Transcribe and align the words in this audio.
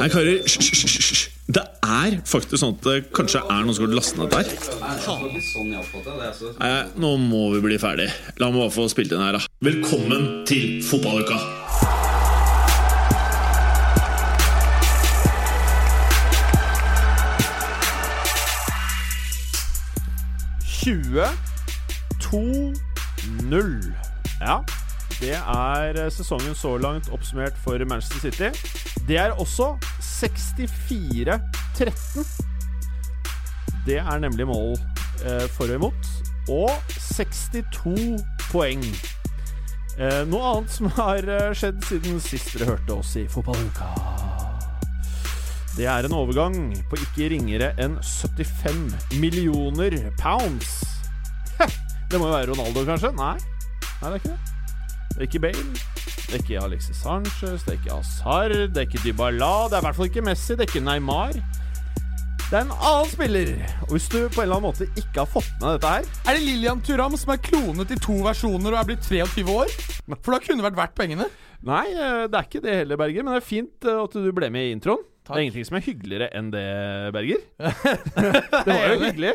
Nei, 0.00 0.06
karer, 0.08 0.38
hysj. 0.48 1.26
Det 1.52 1.60
er 1.84 2.14
faktisk 2.24 2.56
sånn 2.62 2.72
at 2.78 2.86
det 2.86 3.10
kanskje 3.12 3.42
er 3.42 3.66
noen 3.66 3.76
som 3.76 3.84
har 3.84 3.92
lastet 3.98 4.16
ned 4.16 4.32
der. 4.32 4.48
Nei, 6.56 6.70
nå 7.04 7.10
må 7.20 7.42
vi 7.52 7.60
bli 7.66 7.76
ferdig. 7.82 8.06
La 8.40 8.48
meg 8.48 8.62
bare 8.62 8.72
få 8.72 8.86
spilt 8.88 9.12
inn 9.12 9.20
her, 9.20 9.36
da. 9.36 9.44
Velkommen 9.60 10.46
til 10.48 10.80
fotballuka! 10.88 11.36
Ja, 24.40 24.62
det 25.20 25.36
er 25.36 26.08
sesongen 26.08 26.56
så 26.56 26.78
langt 26.80 27.12
oppsummert 27.12 27.58
for 27.60 27.76
Manchester 27.84 28.30
City. 28.30 28.48
Det 29.08 29.18
er 29.20 29.36
også 29.36 29.74
64-13. 30.20 32.24
Det 33.86 33.98
er 33.98 34.18
nemlig 34.20 34.46
mål 34.46 34.78
eh, 35.24 35.48
for 35.54 35.64
og 35.64 35.74
imot. 35.78 36.06
Og 36.50 36.70
62 36.98 38.18
poeng. 38.50 38.84
Eh, 40.00 40.28
noe 40.28 40.52
annet 40.52 40.70
som 40.72 40.86
har 40.98 41.18
eh, 41.24 41.54
skjedd 41.56 41.84
siden 41.88 42.20
sist 42.24 42.52
dere 42.54 42.66
hørte 42.74 42.92
oss 43.00 43.16
i 43.20 43.28
Fotballuka. 43.30 43.86
Det 45.76 45.86
er 45.88 46.04
en 46.04 46.18
overgang 46.18 46.56
på 46.90 46.94
ikke 47.00 47.28
ringere 47.32 47.68
enn 47.80 47.94
75 48.04 48.94
millioner 49.22 49.92
pounds. 50.20 50.70
Det 52.10 52.18
må 52.18 52.24
jo 52.26 52.34
være 52.34 52.50
Ronaldo, 52.50 52.80
kanskje? 52.88 53.10
Nei. 53.14 53.36
Nei, 54.00 54.08
det 54.08 54.10
er 54.10 54.18
ikke 54.18 54.32
det. 54.32 54.59
Det 55.10 55.18
er 55.18 55.26
ikke 55.26 55.42
Bale. 55.42 55.64
Det 56.30 56.36
er 56.36 56.42
ikke 56.44 56.60
Alexis 56.64 56.96
Sanchez. 56.96 57.64
Det 57.66 57.74
er 57.74 57.78
ikke 57.80 57.96
Hazard. 57.96 58.54
Det 58.70 58.76
er 58.76 58.86
ikke 58.86 59.02
Dybala. 59.04 59.54
Det 59.68 59.76
er 59.76 59.82
i 59.82 59.86
hvert 59.88 59.98
fall 59.98 60.10
ikke 60.10 60.22
Messi. 60.24 60.54
Det 60.54 60.64
er 60.64 60.70
ikke 60.70 60.84
Neymar. 60.86 61.34
Det 62.50 62.58
er 62.58 62.64
en 62.64 62.72
annen 62.74 63.10
spiller. 63.10 63.50
Og 63.86 63.92
hvis 63.94 64.08
du 64.10 64.16
på 64.26 64.40
en 64.40 64.46
eller 64.46 64.56
annen 64.56 64.68
måte 64.70 64.88
ikke 64.98 65.20
har 65.20 65.28
fått 65.30 65.52
med 65.60 65.76
dette 65.76 65.90
her 65.92 66.08
Er 66.26 66.38
det 66.38 66.42
Lillian 66.42 66.80
Turam 66.82 67.14
som 67.18 67.30
er 67.34 67.42
klonet 67.46 67.92
i 67.94 67.98
to 68.02 68.16
versjoner 68.24 68.74
og 68.74 68.80
er 68.80 68.88
blitt 68.88 69.06
23 69.06 69.44
år? 69.54 69.70
For 70.16 70.34
da 70.34 70.40
kunne 70.42 70.58
det 70.58 70.66
vært 70.66 70.80
verdt 70.80 70.96
pengene. 70.98 71.28
Nei, 71.66 71.84
eh, 71.92 72.24
det 72.30 72.40
er 72.40 72.48
ikke 72.48 72.64
det 72.64 72.74
heller, 72.80 72.98
Berger. 72.98 73.26
Men 73.26 73.36
det 73.36 73.42
er 73.42 73.46
fint 73.46 73.86
eh, 73.86 74.00
at 74.02 74.16
du 74.16 74.32
ble 74.34 74.50
med 74.50 74.66
i 74.66 74.74
introen. 74.74 75.04
Takk. 75.20 75.34
Det 75.34 75.38
er 75.38 75.46
ingenting 75.46 75.68
som 75.68 75.78
er 75.78 75.86
hyggeligere 75.86 76.30
enn 76.40 76.50
det, 76.50 76.66
Berger. 77.14 77.46
det 78.66 78.72
var 78.72 78.86
jo 78.94 79.00
hyggelig. 79.04 79.34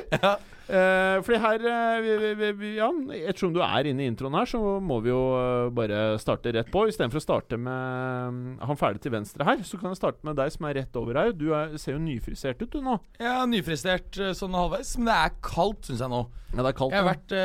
Eh, 0.65 1.19
fordi 1.21 1.37
her 1.43 1.61
uh, 1.61 1.99
vi, 2.01 2.13
vi, 2.39 2.47
vi, 2.57 2.69
Ja, 2.79 2.87
ettersom 3.29 3.51
du 3.53 3.59
er 3.61 3.85
inne 3.85 4.01
i 4.01 4.07
introen 4.09 4.33
her, 4.33 4.47
så 4.49 4.57
må 4.81 4.97
vi 5.05 5.11
jo 5.11 5.19
eh, 5.37 5.67
bare 5.75 6.15
starte 6.21 6.49
rett 6.55 6.71
på. 6.73 6.87
Istedenfor 6.89 7.19
å 7.21 7.25
starte 7.25 7.55
med 7.61 8.33
mm, 8.33 8.55
han 8.65 8.77
ferdig 8.79 9.01
til 9.03 9.13
venstre 9.13 9.45
her, 9.45 9.61
så 9.67 9.77
kan 9.81 9.89
jeg 9.93 9.99
starte 10.01 10.25
med 10.25 10.33
deg 10.39 10.49
som 10.55 10.65
er 10.69 10.73
rett 10.81 10.93
over 10.97 11.13
her. 11.21 11.29
Du 11.37 11.47
er, 11.53 11.65
ser 11.81 11.93
jo 11.97 12.01
nyfrisert 12.01 12.61
ut, 12.63 12.71
du 12.73 12.79
nå. 12.85 12.95
Ja, 13.21 13.35
nyfrisert 13.49 14.11
eh, 14.17 14.33
sånn 14.37 14.57
halvveis, 14.57 14.95
men 14.97 15.05
det 15.11 15.17
er 15.27 15.31
kaldt, 15.45 15.81
syns 15.89 16.01
jeg 16.01 16.09
nå. 16.15 16.21
Ja, 16.55 16.59
det 16.63 16.69
er 16.71 16.77
kaldt. 16.79 16.93
Jeg 16.95 17.01
har 17.03 17.11
vært 17.11 17.31
uh, 17.35 17.39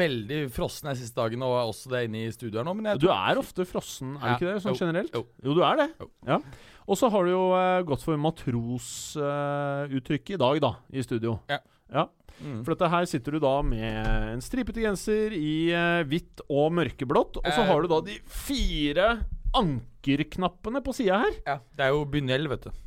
veldig 0.00 0.40
frossen 0.52 0.88
de 0.90 0.94
siste 0.98 1.16
dagene, 1.20 1.44
og 1.46 1.54
er 1.60 1.66
også 1.70 1.86
det 1.92 2.00
inne 2.08 2.20
i 2.26 2.34
studio 2.34 2.56
her 2.60 2.66
nå. 2.66 2.72
Men 2.76 2.98
Du 3.00 3.08
er 3.14 3.34
ofte 3.40 3.62
frossen, 3.68 4.08
er 4.18 4.20
du 4.20 4.26
Ja. 4.26 4.34
ikke 4.36 4.50
det? 4.50 4.58
Sånn 4.64 4.74
Jo. 4.74 4.80
generelt? 4.84 5.12
Jo. 5.14 5.22
Jo, 5.46 5.50
du 5.54 5.60
er 5.64 5.74
det. 5.84 5.88
Ja. 6.26 6.38
Og 6.86 6.94
så 6.98 7.08
har 7.10 7.24
du 7.26 7.30
jo 7.32 7.46
eh, 7.56 7.82
gått 7.86 8.02
for 8.04 8.16
matrosuttrykket 8.20 10.34
i 10.36 10.40
dag, 10.42 10.60
da, 10.62 10.70
i 10.92 11.02
studio. 11.02 11.38
Ja. 11.50 11.58
ja. 11.92 12.04
Mm. 12.40 12.60
For 12.66 12.74
dette 12.74 12.90
her 12.92 13.06
sitter 13.08 13.36
du 13.36 13.40
da 13.42 13.54
med 13.64 14.10
en 14.34 14.42
stripete 14.44 14.82
genser 14.84 15.34
i 15.36 15.72
eh, 15.72 16.02
hvitt 16.08 16.42
og 16.46 16.74
mørkeblått, 16.76 17.40
og 17.40 17.48
så 17.52 17.64
har 17.68 17.82
du 17.82 17.90
da 17.92 18.02
de 18.04 18.18
fire 18.28 19.08
ankerknappene 19.56 20.82
på 20.84 20.94
sida 20.96 21.22
her. 21.24 21.38
Ja, 21.46 21.60
det 21.76 21.86
er 21.86 21.94
jo 21.96 22.04
Bunell, 22.12 22.50
vet 22.52 22.68
du. 22.68 22.82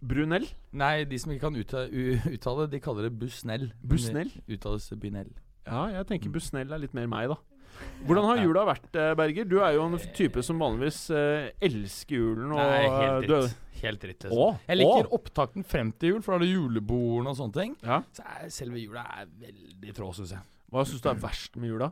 Brunell. 0.00 0.46
Nei, 0.72 1.04
de 1.04 1.18
som 1.20 1.32
ikke 1.34 1.50
kan 1.50 1.58
uttale 1.60 2.66
de 2.72 2.80
kaller 2.80 3.08
det 3.08 3.14
Busnell. 3.20 3.68
Busnell? 3.84 4.30
Uttales 4.48 4.88
Bunell. 4.96 5.32
Ja, 5.66 5.84
jeg 5.92 6.06
tenker 6.08 6.32
Busnell 6.32 6.72
er 6.72 6.80
litt 6.80 6.94
mer 6.96 7.10
meg, 7.10 7.34
da. 7.34 7.36
Hvordan 8.06 8.24
har 8.30 8.38
jula 8.42 8.62
vært, 8.68 8.88
eh, 8.96 9.14
Berger? 9.18 9.44
Du 9.48 9.58
er 9.60 9.74
jo 9.76 9.82
en 9.86 9.98
type 10.16 10.42
som 10.46 10.58
vanligvis 10.62 11.00
eh, 11.14 11.50
elsker 11.62 12.16
julen. 12.16 12.52
Og, 12.52 12.60
Nei, 12.60 12.84
eh, 12.84 13.00
helt 13.00 13.26
du 13.28 13.34
er- 13.36 13.42
dritt. 13.48 13.56
Helt 13.80 14.00
dritt. 14.02 14.24
liksom. 14.26 14.36
Å, 14.38 14.58
Jeg 14.68 14.76
liker 14.76 15.06
å. 15.08 15.12
opptakten 15.16 15.64
frem 15.64 15.92
til 15.98 16.10
jul, 16.14 16.22
for 16.22 16.32
da 16.32 16.36
er 16.36 16.46
det 16.46 16.52
julebordene 16.54 17.30
og 17.32 17.36
sånne 17.38 17.54
ting. 17.56 17.76
Ja. 17.82 18.02
Så 18.12 18.24
er 18.28 18.50
selve 18.52 18.76
jula 18.82 19.04
er 19.20 19.26
veldig 19.40 19.94
trå, 19.96 20.10
syns 20.16 20.30
jeg. 20.36 20.42
Hva 20.70 20.84
syns 20.84 21.00
du 21.00 21.08
er 21.08 21.14
verst 21.22 21.56
med 21.56 21.70
jula? 21.70 21.88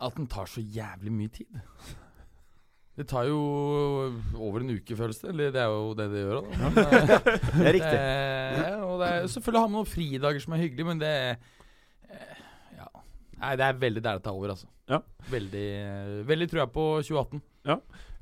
At 0.00 0.14
den 0.14 0.28
tar 0.30 0.46
så 0.46 0.60
jævlig 0.62 1.10
mye 1.10 1.32
tid. 1.32 1.58
Det 2.98 3.06
tar 3.10 3.28
jo 3.30 3.38
over 4.36 4.60
en 4.64 4.70
uke, 4.74 4.96
føles 4.98 5.20
det. 5.22 5.30
Eller 5.30 5.52
det 5.54 5.60
er 5.62 5.70
jo 5.70 5.94
det 5.98 6.06
det 6.12 6.22
gjør. 6.24 6.38
Da. 6.38 6.58
Men, 6.58 6.78
eh, 6.78 7.06
Det 7.58 7.66
er 7.66 7.76
riktig. 7.78 7.98
Det, 7.98 8.72
og 8.82 8.94
det 9.02 9.08
er, 9.12 9.26
selvfølgelig 9.34 9.60
har 9.62 9.68
man 9.70 9.78
noen 9.78 9.90
fridager 9.92 10.40
som 10.44 10.52
er 10.56 10.62
hyggelig, 10.64 10.86
men 10.86 10.98
det 11.02 11.12
eh, 11.14 11.28
Ja. 11.30 11.57
Nei, 13.40 13.54
det 13.56 13.64
er 13.68 13.78
veldig 13.78 14.02
der 14.02 14.18
det 14.18 14.24
tar 14.24 14.34
over, 14.36 14.50
altså. 14.56 14.66
Ja. 14.88 15.00
Veldig, 15.30 15.66
veldig 16.26 16.48
tror 16.50 16.62
jeg 16.64 16.72
på 16.74 16.84
2018. 17.06 17.42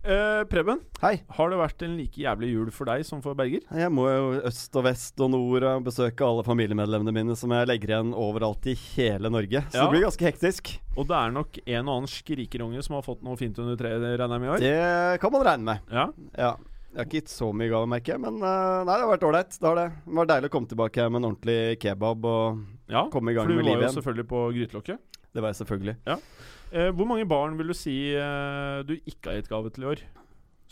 Eh, 0.06 0.44
Preben, 0.47 0.78
Hei. 1.03 1.16
har 1.34 1.50
det 1.50 1.56
vært 1.59 1.82
en 1.82 1.97
like 1.99 2.21
jævlig 2.22 2.50
jul 2.53 2.69
for 2.71 2.87
deg 2.87 3.03
som 3.09 3.19
for 3.25 3.34
Berger? 3.34 3.65
Jeg 3.75 3.91
må 3.91 4.05
jo 4.06 4.28
øst 4.47 4.76
og 4.78 4.84
vest 4.87 5.19
og 5.25 5.32
nord 5.32 5.65
og 5.66 5.82
besøke 5.88 6.22
alle 6.22 6.44
familiemedlemmene 6.47 7.10
mine 7.16 7.34
som 7.38 7.50
jeg 7.50 7.66
legger 7.66 7.91
igjen 7.91 8.12
overalt 8.15 8.69
i 8.71 8.76
hele 8.94 9.32
Norge. 9.34 9.65
Så 9.72 9.75
Ja. 9.81 9.82
det 9.88 9.91
blir 9.97 10.06
ganske 10.06 10.28
hektisk. 10.28 10.78
Og 10.97 11.09
det 11.09 11.16
er 11.19 11.31
nok 11.34 11.59
en 11.66 11.88
og 11.88 11.97
annen 11.97 12.06
skrikerunge 12.12 12.84
som 12.87 12.94
har 12.94 13.03
fått 13.03 13.25
noe 13.26 13.37
fint 13.37 13.59
under 13.59 13.75
treet, 13.75 13.99
regner 14.21 14.38
jeg 14.38 14.41
med 14.41 14.47
i 14.47 14.55
år? 14.55 14.60
Det 14.62 15.21
kan 15.21 15.32
man 15.32 15.43
regne 15.43 15.65
med. 15.65 15.81
Ja. 15.91 16.06
Ja. 16.38 16.55
Jeg 16.97 17.03
har 17.03 17.09
ikke 17.11 17.21
gitt 17.21 17.29
så 17.29 17.47
mye 17.53 17.69
gave, 17.69 17.87
merker 17.93 18.15
jeg, 18.15 18.21
men 18.25 18.39
uh, 18.41 18.81
nei, 18.89 18.95
det 18.95 19.03
har 19.03 19.11
vært 19.11 19.25
ålreit. 19.29 19.57
Det 19.61 19.67
har 19.69 19.77
det. 19.77 19.83
Det 20.01 20.15
var 20.17 20.29
deilig 20.31 20.49
å 20.49 20.53
komme 20.55 20.71
tilbake 20.71 21.05
med 21.11 21.19
en 21.19 21.27
ordentlig 21.29 21.57
kebab 21.83 22.23
og 22.25 22.62
ja. 22.89 23.03
komme 23.12 23.34
i 23.34 23.37
gang 23.37 23.51
med 23.51 23.59
livet 23.59 23.83
igjen. 23.83 23.83
Ja, 23.83 23.83
for 23.83 23.83
du 23.83 23.83
var 23.84 23.93
jo 23.93 23.97
selvfølgelig 23.99 24.25
på 24.31 24.45
grytelokket. 24.55 25.19
Det 25.37 25.43
var 25.45 25.53
jeg 25.53 25.59
selvfølgelig. 25.59 25.95
Eh, 26.09 26.87
hvor 26.97 27.09
mange 27.11 27.27
barn 27.29 27.59
vil 27.59 27.69
du 27.69 27.75
si 27.77 27.97
eh, 28.17 28.79
du 28.89 28.95
ikke 28.97 29.29
har 29.29 29.37
gitt 29.43 29.51
gave 29.51 29.73
til 29.75 29.85
i 29.85 29.91
år? 29.91 30.05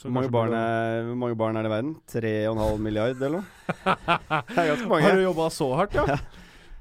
Hvor 0.00 0.14
mange, 0.16 0.30
barn 0.32 0.56
er, 0.56 1.02
hvor 1.10 1.18
mange 1.26 1.36
barn 1.38 1.58
er 1.60 1.66
det 1.66 1.68
i 1.68 1.74
verden? 1.74 1.92
3,5 2.14 2.80
milliard, 2.86 3.20
eller 3.20 3.42
noe? 3.42 3.44
Det 4.48 4.56
er 4.64 4.70
ganske 4.72 4.88
mange. 4.94 5.04
Har 5.04 5.20
du 5.20 5.26
jobba 5.26 5.50
så 5.52 5.68
hardt, 5.76 5.98
ja? 6.00 6.16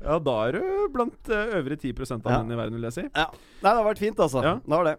Ja, 0.03 0.15
da 0.23 0.37
er 0.45 0.55
du 0.55 0.87
blant 0.95 1.31
uh, 1.31 1.57
øvre 1.59 1.75
10 1.75 1.91
av 2.15 2.31
Ja. 2.31 2.39
menn 2.39 2.55
i 2.55 2.61
verden, 2.61 2.79
vil 2.79 2.87
jeg 2.87 2.95
si. 2.95 3.03
Ja. 3.11 3.27
Nei, 3.59 3.67
det 3.67 3.75
har 3.75 3.85
vært 3.91 4.01
fint, 4.05 4.23
altså. 4.23 4.45
Ja. 4.47 4.55
Det 4.63 4.79
har 4.79 4.87
det. 4.87 4.95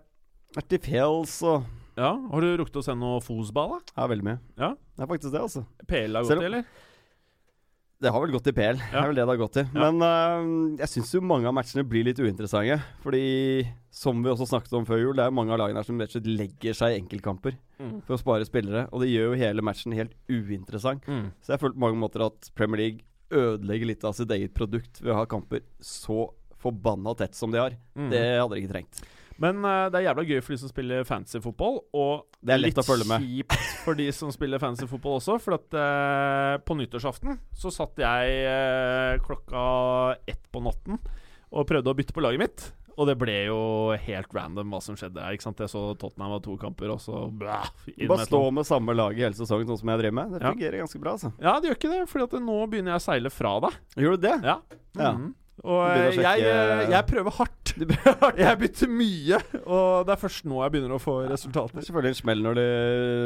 Vært 0.61 0.77
i 0.77 0.81
fjells 0.85 1.39
og 1.49 1.65
Ja, 1.97 2.11
Har 2.31 2.41
du 2.43 2.57
rukket 2.59 2.81
å 2.81 2.83
sende 2.85 3.05
noe 3.07 3.21
fosball, 3.23 3.77
da? 3.79 3.95
Ja, 4.03 4.09
veldig 4.11 4.27
mye. 4.27 4.41
Ja. 4.59 4.73
Det 4.97 5.05
er 5.07 5.11
faktisk 5.11 5.33
det, 5.35 5.41
altså. 5.47 5.63
PL 5.87 6.17
har 6.19 6.27
gått 6.27 6.43
i, 6.43 6.49
eller? 6.49 6.65
Det 8.05 8.11
har 8.13 8.21
vel 8.21 8.33
gått 8.35 8.49
i 8.51 8.53
PL. 8.53 8.77
Det 8.91 8.99
er 8.99 9.07
vel 9.09 9.15
det 9.17 9.23
det 9.23 9.31
har 9.31 9.39
gått 9.41 9.57
i. 9.57 9.63
Ja. 9.65 9.85
Men 9.87 10.03
uh, 10.03 10.81
jeg 10.83 10.91
syns 10.91 11.13
jo 11.15 11.23
mange 11.25 11.47
av 11.49 11.55
matchene 11.57 11.85
blir 11.89 12.05
litt 12.05 12.19
uinteressante. 12.21 12.77
Fordi, 13.05 13.23
som 13.95 14.19
vi 14.25 14.29
også 14.33 14.49
snakket 14.51 14.75
om 14.77 14.85
før 14.89 15.01
jul, 15.01 15.15
det 15.17 15.25
er 15.25 15.33
mange 15.33 15.55
av 15.55 15.63
lagene 15.63 15.81
her 15.81 15.87
som 15.89 16.03
rett 16.03 16.11
og 16.11 16.19
slett 16.19 16.29
legger 16.43 16.77
seg 16.77 16.97
i 16.97 17.01
enkeltkamper 17.03 17.57
Mm. 17.75 17.97
for 18.07 18.15
å 18.15 18.21
spare 18.21 18.45
spillere. 18.47 18.85
Og 18.93 19.01
det 19.03 19.09
gjør 19.11 19.33
jo 19.33 19.39
hele 19.41 19.63
matchen 19.67 19.95
helt 19.97 20.13
uinteressant. 20.31 21.03
Mm. 21.11 21.33
Så 21.43 21.55
jeg 21.55 21.63
føler 21.63 21.75
på 21.75 21.83
mange 21.87 21.99
måter 21.99 22.23
at 22.27 22.51
Premier 22.55 22.79
League 22.83 23.01
ødelegger 23.35 23.89
litt 23.91 24.05
av 24.07 24.15
sitt 24.15 24.31
eget 24.31 24.53
produkt 24.55 25.01
ved 25.03 25.11
å 25.15 25.17
ha 25.23 25.25
kamper 25.27 25.65
så 25.83 26.29
forbanna 26.63 27.17
tett 27.19 27.35
som 27.35 27.51
de 27.51 27.59
har. 27.59 27.75
Mm. 27.99 28.11
Det 28.13 28.21
hadde 28.39 28.55
de 28.55 28.61
ikke 28.63 28.73
trengt. 28.77 29.01
Men 29.43 29.65
uh, 29.65 29.89
det 29.91 29.99
er 30.01 30.07
jævla 30.09 30.25
gøy 30.29 30.41
for 30.45 30.55
de 30.55 30.61
som 30.63 30.71
spiller 30.71 31.07
fantasyfotball, 31.09 31.81
og 31.97 32.27
Det 32.39 32.55
er 32.55 32.63
lett 32.63 32.79
å 32.79 32.87
følge 32.87 33.09
med. 33.11 33.25
kjipt 33.25 33.57
for 33.85 33.99
de 33.99 34.07
som 34.15 34.31
spiller 34.35 34.63
fantasyfotball 34.63 35.19
også. 35.19 35.41
For 35.43 35.59
at 35.59 35.75
uh, 35.75 36.63
på 36.65 36.77
nyttårsaften 36.79 37.39
så 37.57 37.73
satt 37.75 37.99
jeg 38.05 38.47
uh, 38.47 39.19
klokka 39.25 39.67
ett 40.31 40.45
på 40.55 40.63
natten 40.65 41.01
og 41.55 41.69
prøvde 41.71 41.91
å 41.93 41.99
bytte 41.99 42.15
på 42.15 42.23
laget 42.25 42.43
mitt. 42.47 42.65
Og 42.95 43.09
det 43.11 43.17
ble 43.19 43.35
jo 43.49 43.59
helt 43.99 44.35
random 44.37 44.71
hva 44.71 44.79
som 44.83 44.95
skjedde. 44.99 45.23
Ikke 45.35 45.43
sant? 45.49 45.59
Jeg 45.59 45.71
så 45.73 45.83
Tottenham 45.99 46.37
var 46.37 46.43
to 46.45 46.55
kamper, 46.61 46.93
og 46.95 47.01
så 47.03 47.25
blæh, 47.27 47.71
Bare 48.07 48.27
stå 48.29 48.43
med 48.55 48.69
samme 48.69 48.95
lag 48.95 49.19
i 49.19 49.25
hele 49.25 49.35
sesongen, 49.35 49.67
sånn 49.67 49.81
som 49.83 49.91
jeg 49.91 50.03
driver 50.05 50.17
med. 50.21 50.37
Det 50.37 50.43
Ja. 50.45 50.53
fungerer 50.55 50.79
ganske 50.85 51.01
bra, 51.03 51.17
altså. 51.19 51.33
Ja, 51.43 51.59
det 51.59 51.71
gjør 51.71 51.79
ikke 51.81 51.91
det, 51.91 52.09
for 52.09 52.39
nå 52.39 52.59
begynner 52.71 52.95
jeg 52.95 53.03
å 53.03 53.07
seile 53.09 53.31
fra 53.35 53.57
deg. 53.67 53.81
Gjør 53.99 54.15
du 54.15 54.23
det? 54.29 54.37
Ja. 54.47 54.57
Ja. 54.95 55.11
Og 55.63 55.87
Du 55.87 56.19
jeg, 56.19 56.43
eh, 56.43 56.91
jeg 56.91 57.05
prøver 57.07 57.31
hardt. 57.31 57.61
Jeg 58.39 58.59
bytter 58.59 58.89
mye, 58.91 59.39
og 59.65 60.05
det 60.07 60.13
er 60.15 60.19
først 60.21 60.45
nå 60.47 60.61
jeg 60.63 60.73
begynner 60.75 60.95
å 60.95 60.99
få 61.03 61.15
Det 61.25 61.31
resultater. 61.33 61.79
er 61.79 61.83
selvfølgelig 61.87 62.13
en 62.13 62.19
smell 62.19 62.43
når, 62.43 62.55
det, 62.59 62.67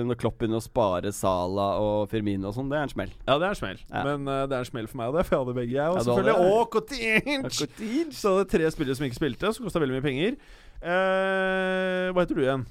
når 0.09 0.19
Klopp 0.21 0.37
begynner 0.41 0.61
å 0.61 0.65
spare 0.65 1.11
Sala 1.13 1.67
og 1.83 2.09
Firmino 2.13 2.51
og 2.51 2.55
sånn. 2.57 2.69
Det 2.71 2.77
er 2.79 2.85
en 2.87 2.93
smell. 2.93 3.13
Ja, 3.27 3.35
det 3.41 3.47
er 3.49 3.53
en 3.57 3.61
smell. 3.61 3.79
Ja. 3.89 4.03
Men 4.05 4.29
uh, 4.29 4.45
det 4.49 4.55
er 4.57 4.61
en 4.65 4.71
smell 4.71 4.89
for 4.91 4.97
meg 5.01 5.07
og 5.13 5.19
det, 5.19 5.25
for 5.29 5.33
jeg 5.37 5.43
hadde 5.45 5.57
begge, 5.59 5.75
jeg. 5.77 5.89
Og 5.89 5.95
Ja, 5.99 6.03
selvfølgelig 6.07 6.37
hadde 6.39 6.67
Cotinch! 6.77 7.57
Og 7.65 7.69
Så 8.21 8.29
det 8.37 8.43
er 8.45 8.51
tre 8.57 8.65
spillere 8.77 8.97
som 9.01 9.09
ikke 9.09 9.21
spilte, 9.21 9.47
som 9.57 9.63
kosta 9.69 9.79
veldig 9.85 9.97
mye 9.99 10.07
penger. 10.09 10.33
Uh, 10.85 12.05
hva 12.13 12.19
heter 12.25 12.37
du 12.39 12.43
igjen? 12.45 12.63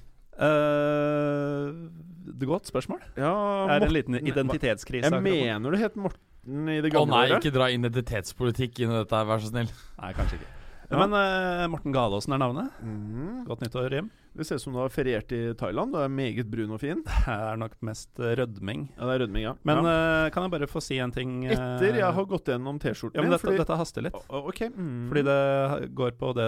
det 2.37 2.45
er 2.45 2.49
godt 2.51 2.67
spørsmål. 2.69 2.99
Ja, 3.17 3.31
Det 3.65 3.73
er 3.81 3.85
en 3.87 3.95
liten 3.95 4.17
identitetskrise. 4.21 5.09
Jeg 5.09 5.23
mener 5.25 5.73
du 5.73 5.77
het 5.81 5.95
Morten 5.97 6.21
i 6.47 6.81
det 6.85 6.93
Å 6.95 7.05
nei, 7.09 7.25
året. 7.27 7.41
ikke 7.43 7.53
dra 7.55 7.67
identitetspolitikk 7.73 8.79
inn 8.85 8.93
i 8.93 9.01
dette, 9.01 9.15
her, 9.19 9.25
vær 9.27 9.41
så 9.43 9.49
snill. 9.51 9.67
Nei, 10.01 10.13
kanskje 10.17 10.39
ikke. 10.39 10.53
Men 10.87 11.11
eh, 11.19 11.65
Morten 11.67 11.91
Galaasen 11.91 12.31
er 12.31 12.39
navnet. 12.39 12.71
Mm. 12.79 13.41
Godt 13.49 13.65
nyttår, 13.65 13.91
Jim. 13.97 14.05
Det 14.37 14.45
ser 14.47 14.55
ut 14.55 14.63
som 14.63 14.71
du 14.71 14.79
har 14.79 14.93
feriert 14.93 15.33
i 15.35 15.39
Thailand. 15.59 15.91
Du 15.91 15.97
er 15.99 16.07
meget 16.13 16.47
brun 16.47 16.71
og 16.71 16.79
fin. 16.79 17.01
Det 17.03 17.33
er 17.33 17.57
nok 17.59 17.73
mest 17.83 18.21
eh, 18.23 18.37
rødming. 18.39 18.85
Ja, 18.95 19.09
det 19.09 19.17
er 19.17 19.21
rødming, 19.25 19.43
ja. 19.49 19.51
Men 19.67 19.81
ja. 19.83 19.95
eh, 20.23 20.27
kan 20.31 20.45
jeg 20.47 20.53
bare 20.55 20.69
få 20.71 20.79
si 20.85 20.95
en 21.03 21.11
ting? 21.11 21.41
eh, 21.49 21.51
Etter 21.57 21.99
jeg 21.99 22.13
har 22.19 22.29
gått 22.31 22.47
gjennom 22.53 22.79
T-skjorten 22.79 23.19
Ja, 23.19 23.25
men 23.25 23.33
din, 23.33 23.35
dette, 23.35 23.57
dette 23.65 23.79
haster 23.81 24.07
litt. 24.07 24.15
Å, 24.15 24.43
Ok. 24.47 24.63
Mm. 24.77 25.09
Fordi 25.11 25.25
det 25.27 25.91
går 25.99 26.15
på 26.23 26.31
det, 26.39 26.47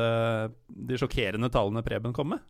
de 0.88 1.02
sjokkerende 1.04 1.52
tallene 1.52 1.84
Preben 1.84 2.16
kom 2.16 2.32
med. 2.38 2.46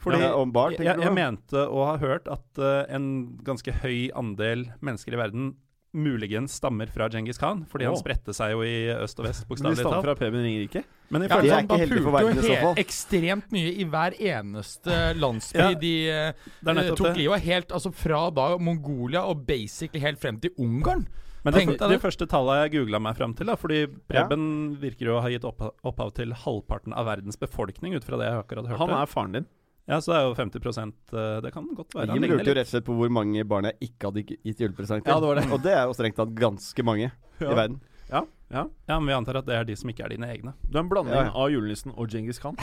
Fordi 0.00 0.22
Ja, 0.22 0.32
om 0.38 0.48
barn, 0.54 0.78
jeg, 0.78 0.80
tenker 0.80 0.94
jeg, 0.94 1.02
du? 1.02 1.08
da? 1.10 1.14
mente 1.20 1.66
å 1.68 1.84
ha 1.90 1.94
hørt 2.00 2.28
at 2.32 2.60
eh, 2.62 2.82
en 2.96 3.06
ganske 3.44 3.72
høy 3.82 4.08
andel 4.16 4.68
mennesker 4.80 5.12
i 5.12 5.20
verden 5.20 5.52
muligens 5.96 6.54
stammer 6.60 6.90
fra 6.92 7.08
Djengis 7.12 7.38
Khan, 7.40 7.64
fordi 7.70 7.86
han 7.88 7.96
spredte 7.98 8.34
seg 8.36 8.52
jo 8.52 8.62
i 8.66 8.74
øst 8.94 9.18
og 9.22 9.26
vest, 9.26 9.46
bokstavelig 9.48 9.82
talt. 9.86 10.04
fra 10.04 10.14
Preben 10.20 10.44
Ringerike? 10.44 10.84
Men 11.10 11.22
Ja, 11.26 11.40
de 11.40 11.48
er 11.48 11.54
han, 11.56 11.64
ikke 11.68 11.78
heldige 11.82 12.02
for 12.04 12.16
verden 12.18 12.38
i 12.38 12.46
så 12.46 12.56
fall. 12.62 12.80
ekstremt 12.82 13.52
mye 13.54 13.72
i 13.72 13.84
hver 13.88 14.16
eneste 14.20 14.96
landsby 15.20 15.58
Ja, 15.62 15.68
de 15.74 15.94
det 16.04 16.76
er 16.76 16.94
tok 16.96 17.06
det. 17.12 17.16
livet 17.22 17.34
av. 17.38 17.46
Helt 17.46 17.68
altså 17.78 17.92
fra 17.94 18.24
da 18.30 18.48
Mongolia 18.58 19.22
og 19.26 19.46
basically 19.46 20.00
helt 20.02 20.18
frem 20.20 20.40
til 20.42 20.50
Ungarn. 20.58 21.06
Men 21.46 21.54
det, 21.54 21.60
Tenk 21.62 21.78
det. 21.78 22.00
første 22.02 22.26
tallet 22.26 22.72
jeg 22.72 22.72
googla 22.80 22.98
meg 22.98 23.14
fram 23.16 23.32
til, 23.38 23.46
da, 23.46 23.54
fordi 23.54 23.84
Preben 24.10 24.76
virker 24.82 25.06
jo 25.06 25.18
å 25.18 25.22
ha 25.22 25.28
gitt 25.30 25.44
opphav 25.46 26.10
til 26.16 26.32
halvparten 26.34 26.92
av 26.92 27.06
verdens 27.06 27.36
befolkning, 27.38 27.94
ut 27.94 28.02
fra 28.02 28.18
det 28.18 28.26
jeg 28.26 28.40
akkurat 28.42 28.66
hørte. 28.66 28.78
Han 28.82 28.90
er 28.90 29.06
faren 29.06 29.32
din. 29.32 29.46
Ja, 29.86 30.00
så 30.02 30.10
det 30.12 30.18
er 30.18 30.24
jo 30.26 30.34
50 30.34 30.78
eh, 31.14 31.40
Det 31.44 31.52
kan 31.54 31.66
godt 31.78 31.94
være. 31.94 32.14
Jim 32.16 32.24
lurte 32.26 32.50
jo 32.50 32.54
rett 32.58 32.66
og 32.66 32.72
slett 32.74 32.86
på 32.88 32.94
hvor 32.98 33.12
mange 33.14 33.44
barn 33.46 33.68
jeg 33.70 33.76
ikke 33.86 34.08
hadde 34.10 34.24
gitt 34.26 34.62
julepresang 34.64 35.04
til. 35.04 35.12
Ja, 35.12 35.20
det 35.22 35.28
var 35.30 35.38
det. 35.38 35.44
Og 35.54 35.62
det 35.62 35.74
er 35.76 35.84
jo 35.86 35.94
strengt 35.94 36.18
tatt 36.18 36.32
ganske 36.34 36.86
mange 36.86 37.12
Ja. 37.38 37.50
i 37.52 37.54
verden. 37.54 37.80
Ja, 38.10 38.22
ja. 38.50 38.64
Ja, 38.88 38.98
men 38.98 39.06
vi 39.10 39.14
antar 39.14 39.38
at 39.42 39.46
det 39.46 39.54
er 39.54 39.64
de 39.68 39.76
som 39.78 39.90
ikke 39.90 40.04
er 40.06 40.14
dine 40.14 40.26
egne. 40.32 40.54
Du 40.66 40.78
er 40.78 40.82
en 40.82 40.90
blanding 40.90 41.14
Ja, 41.14 41.30
av 41.34 41.50
julenissen 41.54 41.92
og 41.94 42.08
Djengis 42.10 42.38
Khan. 42.42 42.56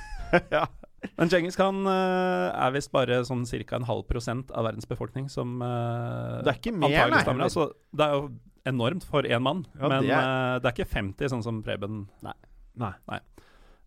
ja. 0.56 0.66
Men 1.16 1.28
Djengis 1.32 1.56
Khan 1.56 1.82
uh, 1.88 2.52
er 2.52 2.72
visst 2.76 2.92
bare 2.92 3.22
sånn 3.28 3.44
ca. 3.48 3.76
en 3.76 3.88
halv 3.88 4.04
prosent 4.08 4.50
av 4.52 4.64
verdens 4.68 4.88
befolkning 4.88 5.28
som 5.32 5.60
uh, 5.64 6.40
Det 6.44 6.52
er 6.54 6.60
ikke 6.60 6.76
mer, 6.76 7.10
nei. 7.12 7.22
stammer. 7.24 7.44
Altså, 7.48 7.70
det 7.96 8.06
er 8.06 8.16
jo 8.18 8.28
enormt 8.68 9.04
for 9.08 9.24
én 9.24 9.40
mann, 9.42 9.64
Ja, 9.80 9.88
men 9.88 10.02
det 10.04 10.12
er- 10.12 10.28
Uh, 10.30 10.58
det 10.60 10.68
er 10.68 10.76
ikke 10.76 10.92
50, 10.92 11.28
sånn 11.32 11.42
som 11.44 11.62
Preben 11.64 12.06
Nei. 12.22 12.36
Nei. 12.76 13.20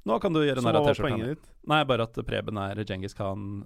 Nå 0.06 0.20
kan 0.22 0.34
du 0.36 0.42
gjøre 0.44 0.62
narr 0.66 0.76
av 0.82 0.90
T-skjorta. 0.90 1.38
Nei, 1.72 1.84
bare 1.88 2.04
at 2.10 2.14
Preben 2.28 2.58
er 2.60 2.84
Djengis 2.84 3.14
Khan 3.16 3.66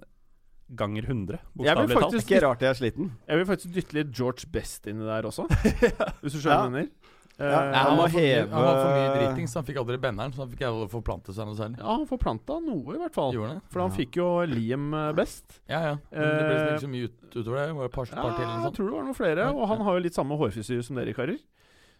ganger 0.77 1.05
100, 1.07 1.37
Jeg 1.39 1.39
vil 1.39 1.87
bokstavelig 1.87 1.87
talt. 1.95 2.03
faktisk- 2.11 2.31
Ikke 2.31 2.41
rart 2.43 2.59
jeg 2.65 2.69
er 2.69 2.77
sliten. 2.81 3.11
Jeg 3.29 3.37
vil 3.37 3.45
faktisk 3.47 3.73
dytte 3.73 3.93
litt 3.95 4.11
George 4.11 4.45
Best 4.51 4.85
inni 4.91 5.05
der 5.07 5.23
også, 5.29 5.45
hvis 6.21 6.33
du 6.35 6.39
skjønner 6.43 6.57
hva 6.57 6.63
jeg 6.67 6.71
mener. 6.73 6.89
Ja, 6.89 7.13
Eh, 7.37 7.53
han 7.53 7.73
han, 7.75 7.97
var 7.99 8.07
heve- 8.09 8.49
han 8.49 8.63
var 8.65 8.77
for 8.81 8.93
mye 8.97 9.09
driting, 9.13 9.45
så 9.47 9.59
han 9.59 9.65
fikk 9.67 9.77
aldri 9.77 9.97
benderen. 10.01 10.31
Så 10.33 10.41
han 10.41 10.49
fikk 10.49 10.63
aldri 10.65 10.87
forplante 10.89 11.29
seg 11.37 11.45
noe 11.45 11.53
særlig. 11.53 11.77
ja, 11.77 11.85
han 11.85 12.07
forplanta 12.09 12.55
noe, 12.65 12.95
i 12.95 12.97
hvert 12.97 13.13
fall. 13.13 13.29
Han 13.37 13.51
det? 13.59 13.61
For 13.69 13.79
han 13.83 13.91
fikk 13.93 14.17
jo 14.17 14.25
Liam 14.49 14.87
eh, 14.97 15.11
Best. 15.13 15.59
Ja, 15.69 15.81
ja. 15.85 15.91
Men 16.09 16.25
det 16.33 16.47
ble 16.47 16.55
liksom 16.55 16.65
Eh, 16.65 16.73
ikke 16.73 16.81
så 16.81 16.89
mye 16.95 17.03
ut, 17.11 17.19
utover 17.37 17.59
det. 17.61 17.67
Det 17.69 17.75
var 17.77 17.85
et 17.85 17.93
par, 17.93 18.05
Ja, 18.09 18.15
par 18.23 18.33
til 18.33 18.41
eller 18.47 18.65
jeg 18.65 18.73
tror 18.79 18.89
det 18.89 18.95
var 18.97 19.05
noen 19.05 19.19
flere. 19.21 19.45
Og 19.53 19.67
han 19.69 19.85
har 19.85 19.93
jo 19.93 20.03
litt 20.07 20.17
samme 20.17 20.33
hårfrisyre 20.41 20.83
som 20.89 20.95
dere 20.97 21.13
karer. 21.13 21.37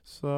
Så 0.08 0.34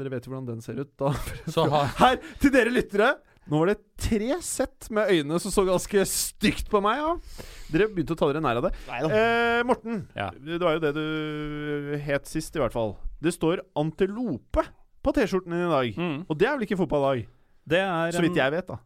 dere 0.00 0.10
vet 0.16 0.24
jo 0.24 0.32
hvordan 0.32 0.46
den 0.48 0.64
ser 0.64 0.80
ut. 0.80 0.96
Da. 0.96 1.12
Her, 2.00 2.16
til 2.40 2.50
dere 2.54 2.72
lyttere! 2.72 3.10
Nå 3.48 3.58
var 3.62 3.70
det 3.70 3.78
tre 3.96 4.36
sett 4.44 4.90
med 4.92 5.08
øyne 5.08 5.38
som 5.40 5.52
så 5.54 5.64
ganske 5.64 6.02
stygt 6.08 6.68
på 6.68 6.82
meg. 6.84 6.98
Ja. 7.00 7.14
Dere 7.72 7.86
begynte 7.88 8.12
å 8.12 8.18
ta 8.20 8.28
dere 8.28 8.42
nær 8.44 8.60
av 8.60 8.66
det. 8.68 8.72
Eh, 8.88 9.62
Morten, 9.64 10.02
Ja. 10.16 10.30
det 10.36 10.60
var 10.60 10.76
jo 10.76 10.82
det 10.84 10.92
du 10.94 11.96
het 12.04 12.26
sist, 12.28 12.54
i 12.56 12.60
hvert 12.60 12.72
fall. 12.76 12.96
Det 13.20 13.32
står 13.32 13.62
antilope 13.74 14.66
på 15.02 15.14
T-skjorten 15.16 15.50
din 15.54 15.64
i 15.64 15.72
dag. 15.72 15.96
Mm. 15.96 16.18
Og 16.28 16.36
det 16.38 16.46
er 16.48 16.56
vel 16.58 16.66
ikke 16.68 16.78
fotballag? 16.82 17.24
Det 17.68 17.80
er 17.80 18.12
Så 18.12 18.20
vidt 18.24 18.36
jeg 18.36 18.52
vet, 18.52 18.66
da. 18.68 18.78